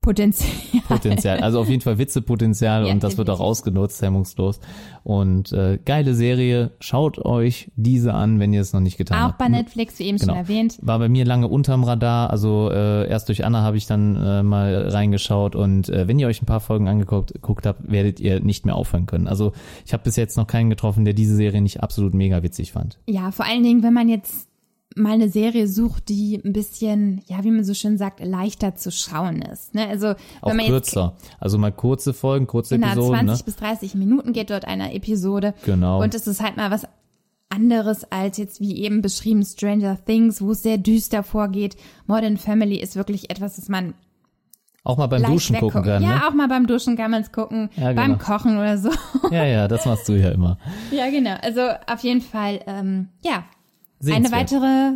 Potenzial. 0.08 0.52
Potenzial. 0.88 1.40
Also 1.42 1.60
auf 1.60 1.68
jeden 1.70 1.82
Fall 1.82 1.98
Witzepotenzial 1.98 2.86
Ja, 2.88 2.94
und 2.94 3.04
das 3.04 3.18
wird 3.18 3.30
auch 3.30 3.34
definitiv. 3.34 3.50
ausgenutzt, 3.50 4.02
hemmungslos. 4.02 4.60
Und 5.04 5.52
äh, 5.52 5.80
geile 5.84 6.14
Serie. 6.16 6.72
Schaut 6.80 7.20
euch 7.26 7.72
diese 7.76 8.14
an, 8.14 8.40
wenn 8.40 8.54
ihr 8.54 8.62
es 8.62 8.72
noch 8.74 8.80
nicht 8.80 8.98
getan 8.98 9.18
Auch 9.20 9.28
habt. 9.30 9.38
bei 9.38 9.50
Netflix, 9.50 10.00
wie 10.00 10.04
eben 10.04 10.18
Genau. 10.18 10.34
schon 10.34 10.38
erwähnt. 10.44 10.80
War 10.82 11.00
bei 11.00 11.10
mir 11.10 11.26
lange 11.26 11.48
unterm 11.50 11.84
Radar. 11.84 12.30
Also 12.30 12.70
äh, 12.72 13.08
erst 13.10 13.28
durch 13.28 13.44
Anna 13.46 13.62
habe 13.64 13.76
ich 13.78 13.86
dann 13.86 14.16
äh, 14.16 14.44
mal 14.44 14.88
reingeschaut 14.90 15.56
und 15.56 15.90
äh, 15.90 16.08
wenn 16.08 16.20
ihr 16.20 16.28
euch 16.28 16.42
ein 16.42 16.46
paar 16.46 16.60
Folgen 16.62 16.88
angeguckt 16.88 17.34
geguckt 17.34 17.66
habt, 17.66 17.92
werdet 17.92 18.20
ihr 18.22 18.40
nicht 18.40 18.66
mehr 18.66 18.76
aufhören 18.76 19.06
können. 19.08 19.28
Also 19.28 19.52
ich 19.86 19.92
habe 19.94 20.04
bis 20.04 20.16
jetzt 20.16 20.38
noch 20.38 20.48
keinen 20.48 20.70
getroffen, 20.70 21.04
der 21.06 21.14
diese 21.14 21.36
Serie 21.36 21.62
nicht 21.62 21.84
absolut 21.84 22.14
mega 22.14 22.44
witzig 22.44 22.72
fand. 22.72 22.98
Ja, 23.08 23.32
vor 23.32 23.46
allen 23.46 23.64
Dingen, 23.64 23.84
wenn 23.84 23.94
man 23.94 24.08
jetzt 24.10 24.47
mal 24.98 25.14
eine 25.14 25.30
Serie 25.30 25.68
sucht, 25.68 26.10
die 26.10 26.42
ein 26.44 26.54
bisschen, 26.54 27.22
ja, 27.28 27.44
wie 27.44 27.52
man 27.52 27.64
so 27.64 27.74
schön 27.74 27.98
sagt, 27.98 28.20
leichter 28.24 28.76
zu 28.76 28.92
schauen 28.92 29.42
ist. 29.42 29.74
Ne? 29.76 29.88
Also 29.88 30.10
Auch 30.42 30.50
wenn 30.50 30.58
man 30.58 30.66
jetzt 30.66 30.94
kürzer. 30.94 31.16
Also 31.40 31.58
mal 31.58 31.72
kurze 31.72 32.14
Folgen, 32.14 32.48
kurze 32.48 32.76
Genau, 32.76 32.88
Episoden. 32.88 33.28
20 33.28 33.38
Ne? 33.40 33.44
bis 33.46 33.56
30 33.58 33.96
Minuten 33.96 34.34
geht 34.34 34.50
dort 34.50 34.66
eine 34.66 34.94
Episode. 34.94 35.54
Genau. 35.66 36.02
Und 36.02 36.14
es 36.16 36.28
ist 36.28 36.42
halt 36.44 36.58
mal 36.58 36.72
was 36.72 36.86
anderes 37.50 38.12
als 38.12 38.38
jetzt 38.38 38.60
wie 38.60 38.82
eben 38.84 39.02
beschrieben 39.02 39.44
Stranger 39.44 39.98
Things, 40.06 40.42
wo 40.42 40.52
es 40.52 40.64
sehr 40.64 40.78
düster 40.78 41.24
vorgeht. 41.24 41.78
Modern 42.06 42.38
Family 42.38 42.76
ist 42.78 42.96
wirklich 42.98 43.30
etwas, 43.30 43.56
das 43.56 43.70
man 43.70 43.94
Auch 44.84 44.98
mal 44.98 45.08
beim 45.08 45.22
leicht 45.22 45.34
Duschen 45.34 45.56
gucken 45.56 45.68
wegguckt. 45.86 45.86
kann. 45.86 46.04
Ja, 46.04 46.16
Ne? 46.16 46.28
auch 46.28 46.34
mal 46.34 46.48
beim 46.50 46.68
Duschen 46.68 46.98
kann 46.98 47.12
man 47.12 47.22
es 47.22 47.32
gucken, 47.32 47.70
Ja, 47.78 47.94
beim 47.94 48.14
genau. 48.14 48.24
Kochen 48.24 48.58
oder 48.58 48.78
so. 48.78 48.90
Ja, 49.32 49.46
ja, 49.46 49.68
das 49.68 49.86
machst 49.86 50.08
du 50.10 50.14
ja 50.20 50.30
immer. 50.30 50.58
ja, 50.92 51.10
genau. 51.10 51.36
Also 51.42 51.62
auf 51.88 52.02
jeden 52.02 52.22
Fall, 52.22 52.60
ähm, 52.68 53.08
ja, 53.24 53.46
eine 54.06 54.32
weitere 54.32 54.94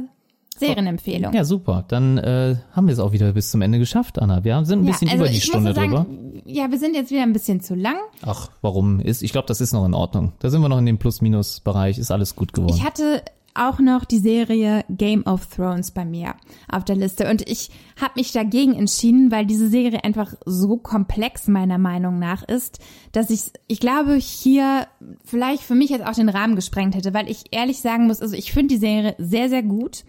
Serienempfehlung. 0.58 1.34
Ja, 1.34 1.44
super. 1.44 1.86
Dann 1.88 2.18
äh, 2.18 2.56
haben 2.74 2.88
wir 2.88 2.94
es 2.94 3.00
auch 3.00 3.12
wieder 3.14 3.32
bis 3.34 3.50
zum 3.52 3.62
Ende 3.62 3.80
geschafft, 3.80 4.20
Anna. 4.22 4.44
Wir 4.44 4.56
haben- 4.56 4.66
sind 4.66 4.80
ein 4.82 4.86
bisschen 4.86 5.10
also 5.10 5.24
über 5.24 5.32
die 5.34 5.42
Stunde 5.42 5.74
sagen, 5.74 5.92
drüber. 5.92 6.06
Ja, 6.46 6.70
wir 6.70 6.78
sind 6.78 6.96
jetzt 6.96 7.10
wieder 7.12 7.24
ein 7.24 7.34
bisschen 7.34 7.62
zu 7.62 7.74
lang. 7.76 7.96
Ach, 8.22 8.50
warum 8.62 9.00
ist? 9.00 9.24
Ich 9.24 9.32
glaube, 9.32 9.48
das 9.48 9.60
ist 9.62 9.74
noch 9.74 9.86
in 9.86 9.94
Ordnung. 9.94 10.34
Da 10.40 10.50
sind 10.50 10.62
wir 10.62 10.70
noch 10.70 10.78
in 10.78 10.86
dem 10.86 10.98
Plus-Minus-Bereich. 11.00 11.98
Ist 11.98 12.12
alles 12.12 12.36
gut 12.36 12.54
geworden. 12.54 12.76
Ich 12.76 12.84
hatte 12.84 13.24
auch 13.54 13.80
noch 13.80 14.06
die 14.06 14.20
Serie 14.20 14.84
Game 14.90 15.26
of 15.26 15.48
Thrones 15.48 15.92
bei 15.92 16.06
mir 16.06 16.36
auf 16.72 16.86
der 16.86 16.96
Liste 16.96 17.30
und 17.30 17.48
ich 17.50 17.70
habe 18.00 18.14
mich 18.16 18.32
dagegen 18.32 18.74
entschieden, 18.74 19.32
weil 19.32 19.46
diese 19.46 19.68
Serie 19.68 20.04
einfach 20.04 20.34
so 20.46 20.78
komplex 20.78 21.48
meiner 21.48 21.78
Meinung 21.78 22.20
nach 22.20 22.44
ist, 22.44 22.80
dass 23.12 23.30
ich, 23.30 23.52
ich 23.68 23.80
glaube, 23.80 24.16
hier 24.16 24.88
vielleicht 25.24 25.64
für 25.64 25.76
mich 25.76 25.90
jetzt 25.90 26.06
auch 26.06 26.14
den 26.14 26.30
Rahmen 26.30 26.56
gesprengt 26.56 26.96
hätte, 26.96 27.14
weil 27.14 27.30
ich 27.30 27.46
ehrlich 27.52 27.82
sagen 27.82 28.08
muss, 28.08 28.22
also 28.22 28.36
ich 28.36 28.54
finde 28.54 28.76
die 28.76 28.80
Serie 28.80 29.16
sehr, 29.18 29.50
sehr 29.50 29.64
gut. 29.64 30.04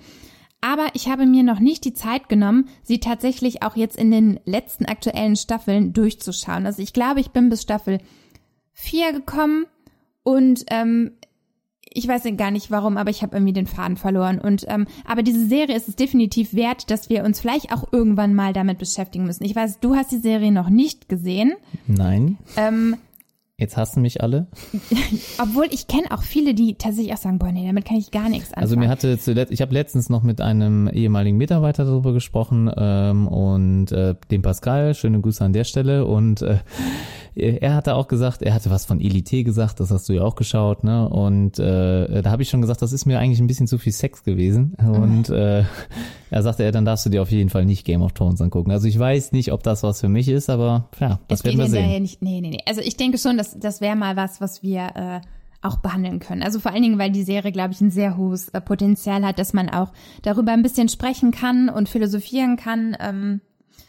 Aber 0.64 0.86
ich 0.94 1.08
habe 1.08 1.26
mir 1.26 1.42
noch 1.42 1.58
nicht 1.58 1.84
die 1.84 1.92
Zeit 1.92 2.28
genommen, 2.28 2.68
sie 2.84 3.00
tatsächlich 3.00 3.64
auch 3.64 3.74
jetzt 3.74 3.96
in 3.96 4.12
den 4.12 4.38
letzten 4.44 4.86
aktuellen 4.86 5.34
Staffeln 5.34 5.92
durchzuschauen. 5.92 6.66
Also 6.66 6.82
ich 6.82 6.92
glaube, 6.92 7.18
ich 7.18 7.32
bin 7.32 7.48
bis 7.48 7.62
Staffel 7.62 7.98
4 8.72 9.12
gekommen 9.12 9.66
und 10.22 10.64
ähm, 10.70 11.12
ich 11.94 12.08
weiß 12.08 12.24
gar 12.36 12.50
nicht 12.50 12.70
warum, 12.70 12.96
aber 12.96 13.10
ich 13.10 13.22
habe 13.22 13.36
irgendwie 13.36 13.52
den 13.52 13.66
Faden 13.66 13.96
verloren. 13.96 14.38
Und 14.38 14.64
ähm, 14.68 14.86
aber 15.04 15.22
diese 15.22 15.46
Serie 15.46 15.76
ist 15.76 15.88
es 15.88 15.96
definitiv 15.96 16.54
wert, 16.54 16.90
dass 16.90 17.08
wir 17.08 17.24
uns 17.24 17.40
vielleicht 17.40 17.72
auch 17.72 17.92
irgendwann 17.92 18.34
mal 18.34 18.52
damit 18.52 18.78
beschäftigen 18.78 19.24
müssen. 19.24 19.44
Ich 19.44 19.56
weiß, 19.56 19.80
du 19.80 19.94
hast 19.94 20.12
die 20.12 20.18
Serie 20.18 20.52
noch 20.52 20.68
nicht 20.68 21.08
gesehen. 21.08 21.54
Nein. 21.86 22.38
Ähm, 22.56 22.96
Jetzt 23.58 23.76
hassen 23.76 24.02
mich 24.02 24.20
alle. 24.20 24.48
obwohl 25.38 25.66
ich 25.70 25.86
kenne 25.86 26.10
auch 26.10 26.24
viele, 26.24 26.52
die 26.52 26.74
tatsächlich 26.74 27.12
auch 27.12 27.18
sagen, 27.18 27.38
boah, 27.38 27.52
nee, 27.52 27.64
damit 27.64 27.84
kann 27.84 27.96
ich 27.96 28.10
gar 28.10 28.28
nichts 28.28 28.48
anfangen. 28.48 28.62
Also 28.64 28.76
mir 28.76 28.88
hatte 28.88 29.18
zuletzt, 29.18 29.52
ich 29.52 29.62
habe 29.62 29.72
letztens 29.72 30.08
noch 30.08 30.24
mit 30.24 30.40
einem 30.40 30.88
ehemaligen 30.88 31.36
Mitarbeiter 31.36 31.84
darüber 31.84 32.12
gesprochen 32.12 32.68
ähm, 32.76 33.28
und 33.28 33.92
äh, 33.92 34.16
dem 34.32 34.42
Pascal, 34.42 34.94
schöne 34.94 35.20
Grüße 35.20 35.44
an 35.44 35.52
der 35.52 35.62
Stelle 35.62 36.06
und 36.06 36.42
äh, 36.42 36.58
er 37.34 37.74
hatte 37.74 37.94
auch 37.94 38.08
gesagt, 38.08 38.42
er 38.42 38.52
hatte 38.52 38.70
was 38.70 38.84
von 38.84 39.00
Elite 39.00 39.42
gesagt, 39.42 39.80
das 39.80 39.90
hast 39.90 40.08
du 40.08 40.12
ja 40.12 40.22
auch 40.22 40.34
geschaut, 40.34 40.84
ne? 40.84 41.08
Und 41.08 41.58
äh, 41.58 42.22
da 42.22 42.30
habe 42.30 42.42
ich 42.42 42.50
schon 42.50 42.60
gesagt, 42.60 42.82
das 42.82 42.92
ist 42.92 43.06
mir 43.06 43.18
eigentlich 43.18 43.40
ein 43.40 43.46
bisschen 43.46 43.66
zu 43.66 43.78
viel 43.78 43.92
Sex 43.92 44.22
gewesen. 44.22 44.74
Und 44.74 45.30
äh, 45.30 45.64
er 46.30 46.42
sagte, 46.42 46.64
er, 46.64 46.72
dann 46.72 46.84
darfst 46.84 47.06
du 47.06 47.10
dir 47.10 47.22
auf 47.22 47.30
jeden 47.30 47.50
Fall 47.50 47.64
nicht 47.64 47.84
Game 47.84 48.02
of 48.02 48.12
Thrones 48.12 48.40
angucken. 48.40 48.70
Also 48.70 48.86
ich 48.86 48.98
weiß 48.98 49.32
nicht, 49.32 49.52
ob 49.52 49.62
das 49.62 49.82
was 49.82 50.00
für 50.00 50.08
mich 50.08 50.28
ist, 50.28 50.50
aber 50.50 50.88
ja, 51.00 51.20
das 51.28 51.40
es 51.40 51.44
werden 51.44 51.58
wir 51.58 51.68
sehen. 51.68 52.02
nicht. 52.02 52.22
Nee, 52.22 52.40
nee, 52.40 52.50
nee. 52.50 52.60
Also 52.66 52.80
ich 52.80 52.96
denke 52.96 53.18
schon, 53.18 53.38
dass 53.38 53.58
das 53.58 53.80
wäre 53.80 53.96
mal 53.96 54.16
was, 54.16 54.40
was 54.40 54.62
wir 54.62 54.90
äh, 54.94 55.20
auch 55.62 55.76
behandeln 55.76 56.18
können. 56.18 56.42
Also 56.42 56.58
vor 56.58 56.72
allen 56.72 56.82
Dingen, 56.82 56.98
weil 56.98 57.12
die 57.12 57.22
Serie, 57.22 57.52
glaube 57.52 57.72
ich, 57.72 57.80
ein 57.80 57.90
sehr 57.90 58.16
hohes 58.16 58.48
äh, 58.50 58.60
Potenzial 58.60 59.24
hat, 59.24 59.38
dass 59.38 59.52
man 59.52 59.70
auch 59.70 59.92
darüber 60.22 60.52
ein 60.52 60.62
bisschen 60.62 60.88
sprechen 60.88 61.30
kann 61.30 61.68
und 61.68 61.88
philosophieren 61.88 62.56
kann. 62.56 62.96
Ähm, 63.00 63.40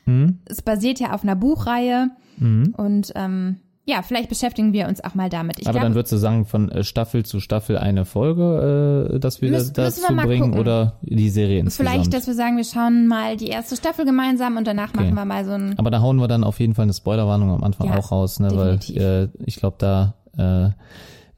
Mhm. 0.05 0.39
Es 0.45 0.61
basiert 0.61 0.99
ja 0.99 1.13
auf 1.13 1.23
einer 1.23 1.35
Buchreihe 1.35 2.09
und 2.39 3.13
ähm, 3.15 3.57
ja, 3.85 4.01
vielleicht 4.01 4.29
beschäftigen 4.29 4.71
wir 4.71 4.87
uns 4.87 5.03
auch 5.03 5.13
mal 5.13 5.29
damit. 5.29 5.59
Ich 5.59 5.67
aber 5.67 5.73
glaube, 5.73 5.87
dann 5.87 5.95
würdest 5.95 6.13
du 6.13 6.17
sagen, 6.17 6.45
von 6.45 6.71
äh, 6.71 6.85
Staffel 6.85 7.25
zu 7.25 7.41
Staffel 7.41 7.77
eine 7.77 8.05
Folge, 8.05 9.11
äh, 9.13 9.19
dass 9.19 9.41
wir 9.41 9.51
müssen 9.51 9.75
wir 9.75 9.83
dazu 9.83 10.13
mal 10.13 10.25
bringen 10.25 10.51
gucken. 10.51 10.59
oder 10.59 10.99
die 11.01 11.29
Serie 11.29 11.59
insgesamt? 11.59 11.89
vielleicht, 11.89 12.13
dass 12.13 12.25
wir 12.25 12.33
sagen, 12.33 12.55
wir 12.55 12.63
schauen 12.63 13.07
mal 13.07 13.35
die 13.35 13.47
erste 13.47 13.75
Staffel 13.75 14.05
gemeinsam 14.05 14.55
und 14.55 14.67
danach 14.67 14.93
machen 14.93 15.13
wir 15.13 15.25
mal 15.25 15.43
so 15.43 15.51
ein 15.51 15.77
Aber 15.77 15.91
da 15.91 15.99
hauen 15.99 16.17
wir 16.17 16.29
dann 16.29 16.45
auf 16.45 16.61
jeden 16.61 16.75
Fall 16.75 16.83
eine 16.83 16.93
Spoilerwarnung 16.93 17.51
am 17.51 17.63
Anfang 17.63 17.87
Ja, 17.87 17.97
auch 17.97 18.11
raus, 18.11 18.39
ne? 18.39 18.49
weil 18.53 18.79
äh, 18.95 19.27
ich 19.45 19.57
glaube, 19.57 19.75
da 19.79 20.13
äh, 20.37 20.69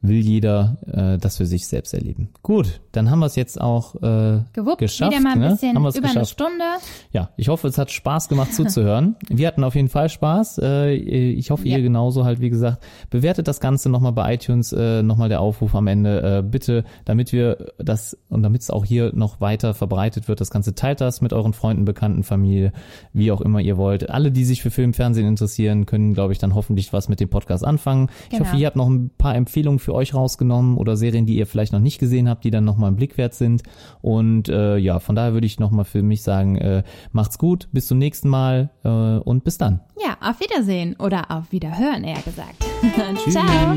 will 0.08 0.20
jeder 0.20 0.78
äh, 0.92 1.18
das 1.18 1.38
für 1.38 1.46
sich 1.46 1.68
selbst 1.68 1.94
erleben. 1.94 2.30
Gut, 2.44 2.82
dann 2.92 3.10
haben 3.10 3.20
wir 3.20 3.26
es 3.28 3.36
jetzt 3.36 3.60
auch 3.60 3.96
äh, 3.96 4.42
gewuppt, 4.54 4.80
geschafft. 4.80 5.12
wieder 5.12 5.22
mal 5.22 5.34
ein 5.34 5.40
ne? 5.40 5.50
bisschen 5.52 5.70
haben 5.76 5.78
über 5.84 5.86
wir's 5.88 5.96
eine 5.98 6.08
geschafft. 6.08 6.30
Stunde. 6.32 6.64
Ja, 7.12 7.30
ich 7.38 7.48
hoffe, 7.50 7.68
es 7.68 7.78
hat 7.78 7.92
Spaß 7.92 8.30
gemacht 8.30 8.54
zuzuhören. 8.54 9.16
Wir 9.30 9.48
hatten 9.48 9.64
auf 9.64 9.76
jeden 9.76 9.90
Fall 9.90 10.10
Spaß. 10.10 10.60
Äh, 10.64 10.94
ich 10.94 11.50
hoffe, 11.52 11.68
Ja. 11.68 11.78
ihr 11.78 11.84
genauso 11.84 12.26
halt, 12.26 12.40
wie 12.42 12.50
gesagt. 12.50 12.84
Bewertet 13.10 13.48
das 13.48 13.60
Ganze 13.60 13.90
nochmal 13.90 14.12
bei 14.14 14.34
iTunes, 14.36 14.72
äh, 14.74 15.04
nochmal 15.04 15.30
der 15.30 15.42
Aufruf 15.42 15.76
am 15.76 15.88
Ende. 15.88 16.40
Äh, 16.40 16.44
bitte, 16.44 16.84
damit 17.06 17.32
wir 17.34 17.74
das 17.78 18.18
und 18.30 18.44
damit 18.44 18.62
es 18.62 18.70
auch 18.70 18.86
hier 18.86 19.12
noch 19.16 19.42
weiter 19.42 19.74
verbreitet 19.74 20.28
wird, 20.28 20.42
das 20.42 20.50
Ganze 20.52 20.76
teilt 20.76 21.02
das 21.02 21.22
mit 21.22 21.34
euren 21.34 21.54
Freunden, 21.54 21.86
Bekannten, 21.86 22.24
Familie, 22.24 22.72
wie 23.14 23.32
auch 23.32 23.42
immer 23.42 23.60
ihr 23.60 23.78
wollt. 23.78 24.10
Alle, 24.10 24.32
die 24.32 24.46
sich 24.46 24.62
für 24.62 24.72
Film, 24.72 24.94
Fernsehen 24.94 25.28
interessieren, 25.28 25.86
können, 25.86 26.14
glaube 26.14 26.34
ich, 26.34 26.40
dann 26.40 26.54
hoffentlich 26.56 26.94
was 26.94 27.10
mit 27.10 27.20
dem 27.20 27.30
Podcast 27.30 27.66
anfangen. 27.66 28.10
Ich 28.26 28.30
Genau. 28.38 28.46
hoffe, 28.46 28.58
ihr 28.58 28.68
habt 28.68 28.76
noch 28.76 28.88
ein 28.88 29.10
paar 29.18 29.36
Empfehlungen 29.36 29.80
für 29.80 29.94
euch 29.96 30.14
rausgenommen 30.14 30.78
oder 30.78 30.96
Serien, 30.96 31.26
die 31.26 31.36
ihr 31.36 31.48
vielleicht 31.48 31.74
noch 31.74 31.80
nicht 31.80 32.00
gesehen 32.00 32.30
habt, 32.30 32.44
die 32.44 32.52
dann 32.52 32.66
nochmal 32.66 32.90
einen 32.90 32.98
Blick 32.98 33.18
wert 33.18 33.34
sind. 33.34 33.64
Und 34.02 34.50
äh, 34.50 34.78
ja, 34.78 35.00
von 35.00 35.16
daher 35.16 35.34
würde 35.34 35.48
ich 35.48 35.60
nochmal 35.60 35.86
für 35.86 36.04
mich 36.04 36.22
sagen, 36.22 36.58
äh, 36.58 36.84
macht's 37.12 37.38
gut, 37.38 37.68
bis 37.72 37.88
zum 37.88 37.98
nächsten 37.98 38.30
Mal 38.30 38.70
äh, 38.84 38.90
und 38.90 39.44
bis 39.44 39.58
dann. 39.58 39.82
Ja, 40.02 40.18
auf 40.22 40.40
Wiedersehen 40.40 40.96
oder 41.00 41.32
auf 41.32 41.52
Wiederhören, 41.52 42.04
eher 42.04 42.22
gesagt. 42.22 42.66
Ciao. 43.30 43.76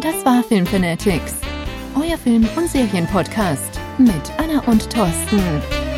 Das 0.00 0.24
war 0.24 0.42
Film 0.42 0.66
Fanatics, 0.66 1.34
euer 1.96 2.16
Film- 2.16 2.48
und 2.56 2.68
Serienpodcast 2.68 3.80
mit 3.98 4.32
Anna 4.38 4.62
und 4.66 4.88
Thorsten. 4.90 5.89